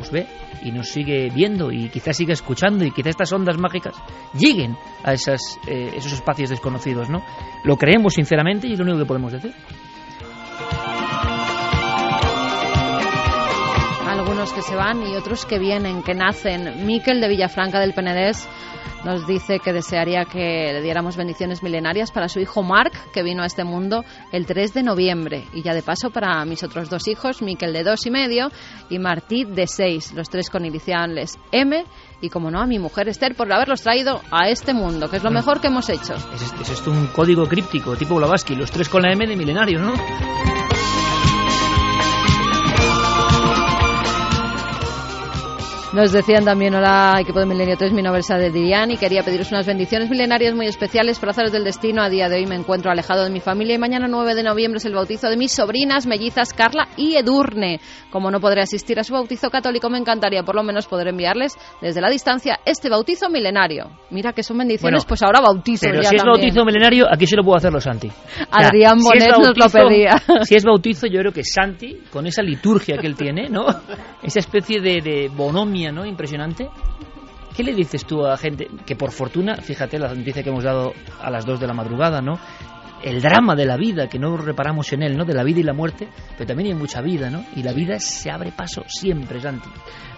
os 0.00 0.10
ve 0.10 0.26
y 0.62 0.72
nos 0.72 0.88
sigue 0.88 1.28
viendo 1.30 1.70
y 1.70 1.90
quizás 1.90 2.16
siga 2.16 2.32
escuchando 2.32 2.84
y 2.84 2.90
quizás 2.90 3.10
estas 3.10 3.32
ondas 3.32 3.58
mágicas 3.58 3.94
lleguen 4.32 4.76
a 5.04 5.12
esas, 5.12 5.40
eh, 5.66 5.92
esos 5.94 6.12
espacios 6.12 6.48
desconocidos, 6.50 7.10
¿no? 7.10 7.22
Lo 7.64 7.76
creemos 7.76 8.14
sinceramente 8.14 8.68
y 8.68 8.72
es 8.72 8.78
lo 8.78 8.84
único 8.84 9.00
que 9.00 9.06
podemos 9.06 9.32
decir. 9.32 9.52
Algunos 14.08 14.52
que 14.52 14.62
se 14.62 14.74
van 14.74 15.02
y 15.02 15.14
otros 15.14 15.44
que 15.44 15.58
vienen, 15.58 16.02
que 16.02 16.14
nacen. 16.14 16.86
Miquel 16.86 17.20
de 17.20 17.28
Villafranca 17.28 17.80
del 17.80 17.92
Penedés 17.92 18.48
nos 19.04 19.26
dice 19.26 19.60
que 19.60 19.72
desearía 19.72 20.24
que 20.24 20.72
le 20.72 20.82
diéramos 20.82 21.16
bendiciones 21.16 21.62
milenarias 21.62 22.10
para 22.10 22.28
su 22.28 22.40
hijo 22.40 22.62
Marc, 22.62 23.10
que 23.12 23.22
vino 23.22 23.42
a 23.42 23.46
este 23.46 23.64
mundo 23.64 24.04
el 24.32 24.46
3 24.46 24.74
de 24.74 24.82
noviembre. 24.82 25.44
Y 25.52 25.62
ya 25.62 25.74
de 25.74 25.82
paso 25.82 26.10
para 26.10 26.44
mis 26.44 26.62
otros 26.62 26.90
dos 26.90 27.06
hijos, 27.08 27.42
Miquel 27.42 27.72
de 27.72 27.84
dos 27.84 28.04
y 28.06 28.10
medio 28.10 28.50
y 28.90 28.98
Martí 28.98 29.44
de 29.44 29.66
seis, 29.66 30.12
los 30.14 30.28
tres 30.28 30.50
con 30.50 30.64
iniciales 30.64 31.38
M. 31.52 31.84
Y 32.20 32.30
como 32.30 32.50
no, 32.50 32.60
a 32.60 32.66
mi 32.66 32.78
mujer 32.78 33.08
Esther 33.08 33.36
por 33.36 33.52
haberlos 33.52 33.82
traído 33.82 34.20
a 34.30 34.48
este 34.48 34.74
mundo, 34.74 35.08
que 35.08 35.18
es 35.18 35.22
lo 35.22 35.30
mejor 35.30 35.60
que 35.60 35.68
hemos 35.68 35.88
hecho. 35.88 36.14
Es, 36.34 36.52
es 36.60 36.70
esto 36.70 36.90
un 36.90 37.06
código 37.08 37.46
críptico 37.46 37.96
tipo 37.96 38.16
Blavatsky, 38.16 38.56
los 38.56 38.70
tres 38.70 38.88
con 38.88 39.02
la 39.02 39.12
M 39.12 39.26
de 39.26 39.36
milenario, 39.36 39.80
¿no? 39.80 39.94
Nos 45.90 46.12
decían 46.12 46.44
también, 46.44 46.74
hola, 46.74 47.16
equipo 47.18 47.40
de 47.40 47.46
Milenio 47.46 47.74
3, 47.78 47.94
mi 47.94 48.02
nombre 48.02 48.20
es 48.20 48.28
de 48.28 48.50
Dirian 48.50 48.90
y 48.90 48.98
quería 48.98 49.22
pediros 49.22 49.50
unas 49.52 49.66
bendiciones 49.66 50.10
milenarias 50.10 50.54
muy 50.54 50.66
especiales 50.66 51.18
por 51.18 51.30
haceros 51.30 51.50
del 51.50 51.64
destino. 51.64 52.02
A 52.02 52.10
día 52.10 52.28
de 52.28 52.36
hoy 52.36 52.46
me 52.46 52.56
encuentro 52.56 52.90
alejado 52.90 53.24
de 53.24 53.30
mi 53.30 53.40
familia 53.40 53.76
y 53.76 53.78
mañana 53.78 54.06
9 54.06 54.34
de 54.34 54.42
noviembre 54.42 54.76
es 54.76 54.84
el 54.84 54.92
bautizo 54.92 55.30
de 55.30 55.38
mis 55.38 55.50
sobrinas 55.50 56.06
mellizas 56.06 56.52
Carla 56.52 56.88
y 56.98 57.16
Edurne. 57.16 57.80
Como 58.10 58.30
no 58.30 58.38
podré 58.38 58.60
asistir 58.60 59.00
a 59.00 59.02
su 59.02 59.14
bautizo 59.14 59.48
católico, 59.48 59.88
me 59.88 59.96
encantaría 59.96 60.42
por 60.42 60.56
lo 60.56 60.62
menos 60.62 60.86
poder 60.86 61.08
enviarles 61.08 61.56
desde 61.80 62.02
la 62.02 62.10
distancia 62.10 62.60
este 62.66 62.90
bautizo 62.90 63.30
milenario. 63.30 63.90
Mira 64.10 64.34
que 64.34 64.42
son 64.42 64.58
bendiciones, 64.58 65.06
pues 65.06 65.22
ahora 65.22 65.40
bautizo 65.40 65.86
pero 65.88 66.02
si 66.02 66.16
es 66.16 66.22
bautizo 66.22 66.66
milenario, 66.66 67.06
aquí 67.10 67.26
se 67.26 67.34
lo 67.34 67.42
puedo 67.42 67.56
hacer 67.56 67.72
los 67.72 67.84
Santi. 67.84 68.10
Adrián 68.50 68.98
Bonet 68.98 69.38
nos 69.38 69.56
lo 69.56 69.70
pedía. 69.70 70.22
Si 70.42 70.54
es 70.54 70.64
bautizo, 70.64 71.06
yo 71.06 71.20
creo 71.20 71.32
que 71.32 71.44
Santi, 71.44 72.02
con 72.10 72.26
esa 72.26 72.42
liturgia 72.42 72.98
que 72.98 73.06
él 73.06 73.16
tiene, 73.16 73.48
¿no? 73.48 73.64
Esa 74.22 74.40
especie 74.40 74.80
de, 74.80 75.00
de 75.00 75.30
¿no? 75.92 76.04
Impresionante. 76.04 76.68
¿Qué 77.56 77.62
le 77.62 77.74
dices 77.74 78.04
tú 78.04 78.24
a 78.24 78.36
gente 78.36 78.68
que 78.86 78.94
por 78.94 79.10
fortuna, 79.10 79.56
fíjate 79.56 79.98
la 79.98 80.14
noticia 80.14 80.42
que 80.42 80.50
hemos 80.50 80.64
dado 80.64 80.92
a 81.20 81.30
las 81.30 81.44
2 81.44 81.58
de 81.60 81.66
la 81.66 81.74
madrugada, 81.74 82.20
¿no? 82.20 82.38
el 83.02 83.20
drama 83.22 83.54
de 83.54 83.64
la 83.64 83.76
vida, 83.76 84.08
que 84.08 84.18
no 84.18 84.36
reparamos 84.36 84.92
en 84.92 85.02
él, 85.02 85.16
¿no? 85.16 85.24
De 85.24 85.34
la 85.34 85.44
vida 85.44 85.60
y 85.60 85.62
la 85.62 85.72
muerte, 85.72 86.08
pero 86.36 86.46
también 86.46 86.70
hay 86.70 86.74
mucha 86.74 87.00
vida, 87.00 87.30
¿no? 87.30 87.44
Y 87.54 87.62
la 87.62 87.72
vida 87.72 87.98
se 88.00 88.30
abre 88.30 88.52
paso 88.52 88.82
siempre, 88.86 89.40
Santi. 89.40 89.68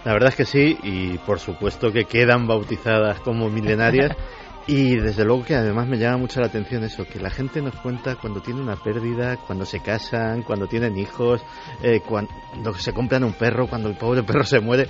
La 0.03 0.13
verdad 0.13 0.29
es 0.29 0.35
que 0.35 0.45
sí, 0.45 0.77
y 0.83 1.17
por 1.19 1.39
supuesto 1.39 1.91
que 1.91 2.05
quedan 2.05 2.47
bautizadas 2.47 3.19
como 3.19 3.49
milenarias. 3.49 4.11
Y 4.67 4.95
desde 4.97 5.25
luego 5.25 5.43
que 5.43 5.55
además 5.55 5.87
me 5.87 5.97
llama 5.97 6.17
mucho 6.17 6.39
la 6.39 6.45
atención 6.45 6.83
eso, 6.83 7.03
que 7.03 7.19
la 7.19 7.31
gente 7.31 7.61
nos 7.63 7.75
cuenta 7.77 8.15
cuando 8.15 8.41
tiene 8.41 8.61
una 8.61 8.75
pérdida, 8.75 9.37
cuando 9.37 9.65
se 9.65 9.79
casan, 9.79 10.43
cuando 10.43 10.67
tienen 10.67 10.97
hijos, 10.99 11.43
eh, 11.81 11.99
cuando 12.01 12.73
se 12.75 12.93
compran 12.93 13.23
un 13.23 13.33
perro, 13.33 13.67
cuando 13.67 13.89
el 13.89 13.95
pobre 13.95 14.21
perro 14.21 14.43
se 14.43 14.59
muere. 14.59 14.87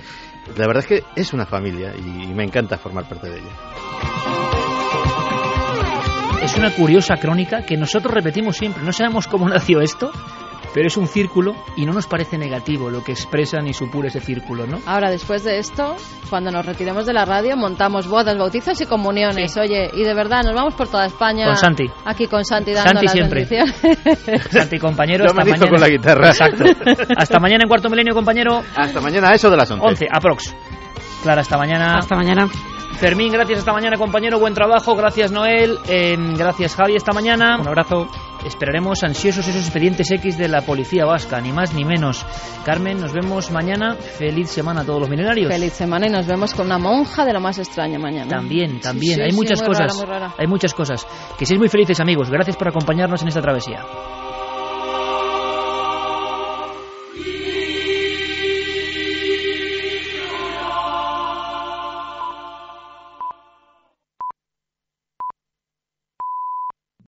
La 0.56 0.66
verdad 0.66 0.84
es 0.84 0.86
que 0.86 1.04
es 1.16 1.32
una 1.32 1.46
familia 1.46 1.94
y 1.96 2.32
me 2.34 2.44
encanta 2.44 2.76
formar 2.78 3.08
parte 3.08 3.30
de 3.30 3.38
ella 3.38 3.52
es 6.42 6.56
una 6.56 6.74
curiosa 6.74 7.14
crónica 7.16 7.62
que 7.62 7.76
nosotros 7.76 8.12
repetimos 8.12 8.56
siempre. 8.56 8.82
No 8.82 8.92
sabemos 8.92 9.28
cómo 9.28 9.48
nació 9.48 9.80
esto, 9.80 10.10
pero 10.74 10.86
es 10.86 10.96
un 10.96 11.06
círculo 11.06 11.54
y 11.76 11.84
no 11.86 11.92
nos 11.92 12.06
parece 12.06 12.38
negativo 12.38 12.90
lo 12.90 13.02
que 13.02 13.12
expresa 13.12 13.60
ni 13.60 13.72
supura 13.72 14.08
ese 14.08 14.20
círculo, 14.20 14.66
¿no? 14.66 14.78
Ahora, 14.86 15.10
después 15.10 15.44
de 15.44 15.58
esto, 15.58 15.96
cuando 16.30 16.50
nos 16.50 16.64
retiremos 16.64 17.06
de 17.06 17.12
la 17.12 17.24
radio, 17.24 17.56
montamos 17.56 18.06
bodas, 18.06 18.36
bautizos 18.36 18.80
y 18.80 18.86
comuniones. 18.86 19.56
Oye, 19.56 19.90
y 19.92 20.02
de 20.02 20.14
verdad, 20.14 20.42
nos 20.44 20.54
vamos 20.54 20.74
por 20.74 20.88
toda 20.88 21.06
España. 21.06 21.46
Con 21.46 21.56
Santi. 21.56 21.84
Aquí 22.04 22.26
con 22.26 22.44
Santi 22.44 22.72
dando 22.72 22.90
Santi 22.90 23.04
las 23.04 23.12
siempre. 23.12 23.46
Santi, 24.50 24.78
compañero, 24.78 25.24
hasta 25.26 25.44
mañana. 25.44 25.68
con 25.68 25.80
la 25.80 25.88
guitarra. 25.88 26.28
Exacto. 26.28 26.64
hasta 27.16 27.38
mañana 27.38 27.64
en 27.64 27.68
Cuarto 27.68 27.88
Milenio, 27.90 28.14
compañero. 28.14 28.62
Hasta 28.76 29.00
mañana, 29.00 29.32
eso 29.32 29.50
de 29.50 29.56
las 29.56 29.70
11. 29.70 29.84
11, 29.86 30.06
aprox. 30.10 30.54
Clara, 31.22 31.42
hasta 31.42 31.56
mañana. 31.56 31.98
Hasta 31.98 32.16
mañana. 32.16 32.48
Fermín, 32.98 33.32
gracias 33.32 33.60
esta 33.60 33.72
mañana, 33.72 33.96
compañero. 33.96 34.38
Buen 34.38 34.54
trabajo. 34.54 34.94
Gracias, 34.94 35.32
Noel. 35.32 35.78
Eh, 35.88 36.16
gracias, 36.36 36.76
Javi, 36.76 36.96
esta 36.96 37.12
mañana. 37.12 37.58
Un 37.60 37.68
abrazo. 37.68 38.08
Esperaremos 38.44 39.02
ansiosos 39.02 39.46
esos 39.46 39.62
expedientes 39.62 40.10
X 40.10 40.36
de 40.36 40.48
la 40.48 40.62
policía 40.62 41.04
vasca, 41.04 41.40
ni 41.40 41.52
más 41.52 41.74
ni 41.74 41.84
menos. 41.84 42.26
Carmen, 42.64 43.00
nos 43.00 43.12
vemos 43.12 43.50
mañana. 43.50 43.94
Feliz 43.94 44.50
semana 44.50 44.82
a 44.82 44.84
todos 44.84 45.00
los 45.00 45.08
milenarios. 45.08 45.52
Feliz 45.52 45.72
semana 45.72 46.06
y 46.06 46.10
nos 46.10 46.26
vemos 46.26 46.54
con 46.54 46.66
una 46.66 46.78
monja 46.78 47.24
de 47.24 47.32
lo 47.32 47.40
más 47.40 47.58
extraña 47.58 47.98
mañana. 47.98 48.28
También, 48.28 48.80
también. 48.80 49.20
hay 49.20 49.32
muchas 49.32 49.62
cosas. 49.62 50.04
Hay 50.38 50.46
muchas 50.46 50.74
cosas. 50.74 51.06
Que 51.38 51.46
seáis 51.46 51.58
muy 51.58 51.68
felices, 51.68 52.00
amigos. 52.00 52.30
Gracias 52.30 52.56
por 52.56 52.68
acompañarnos 52.68 53.22
en 53.22 53.28
esta 53.28 53.40
travesía. 53.40 53.84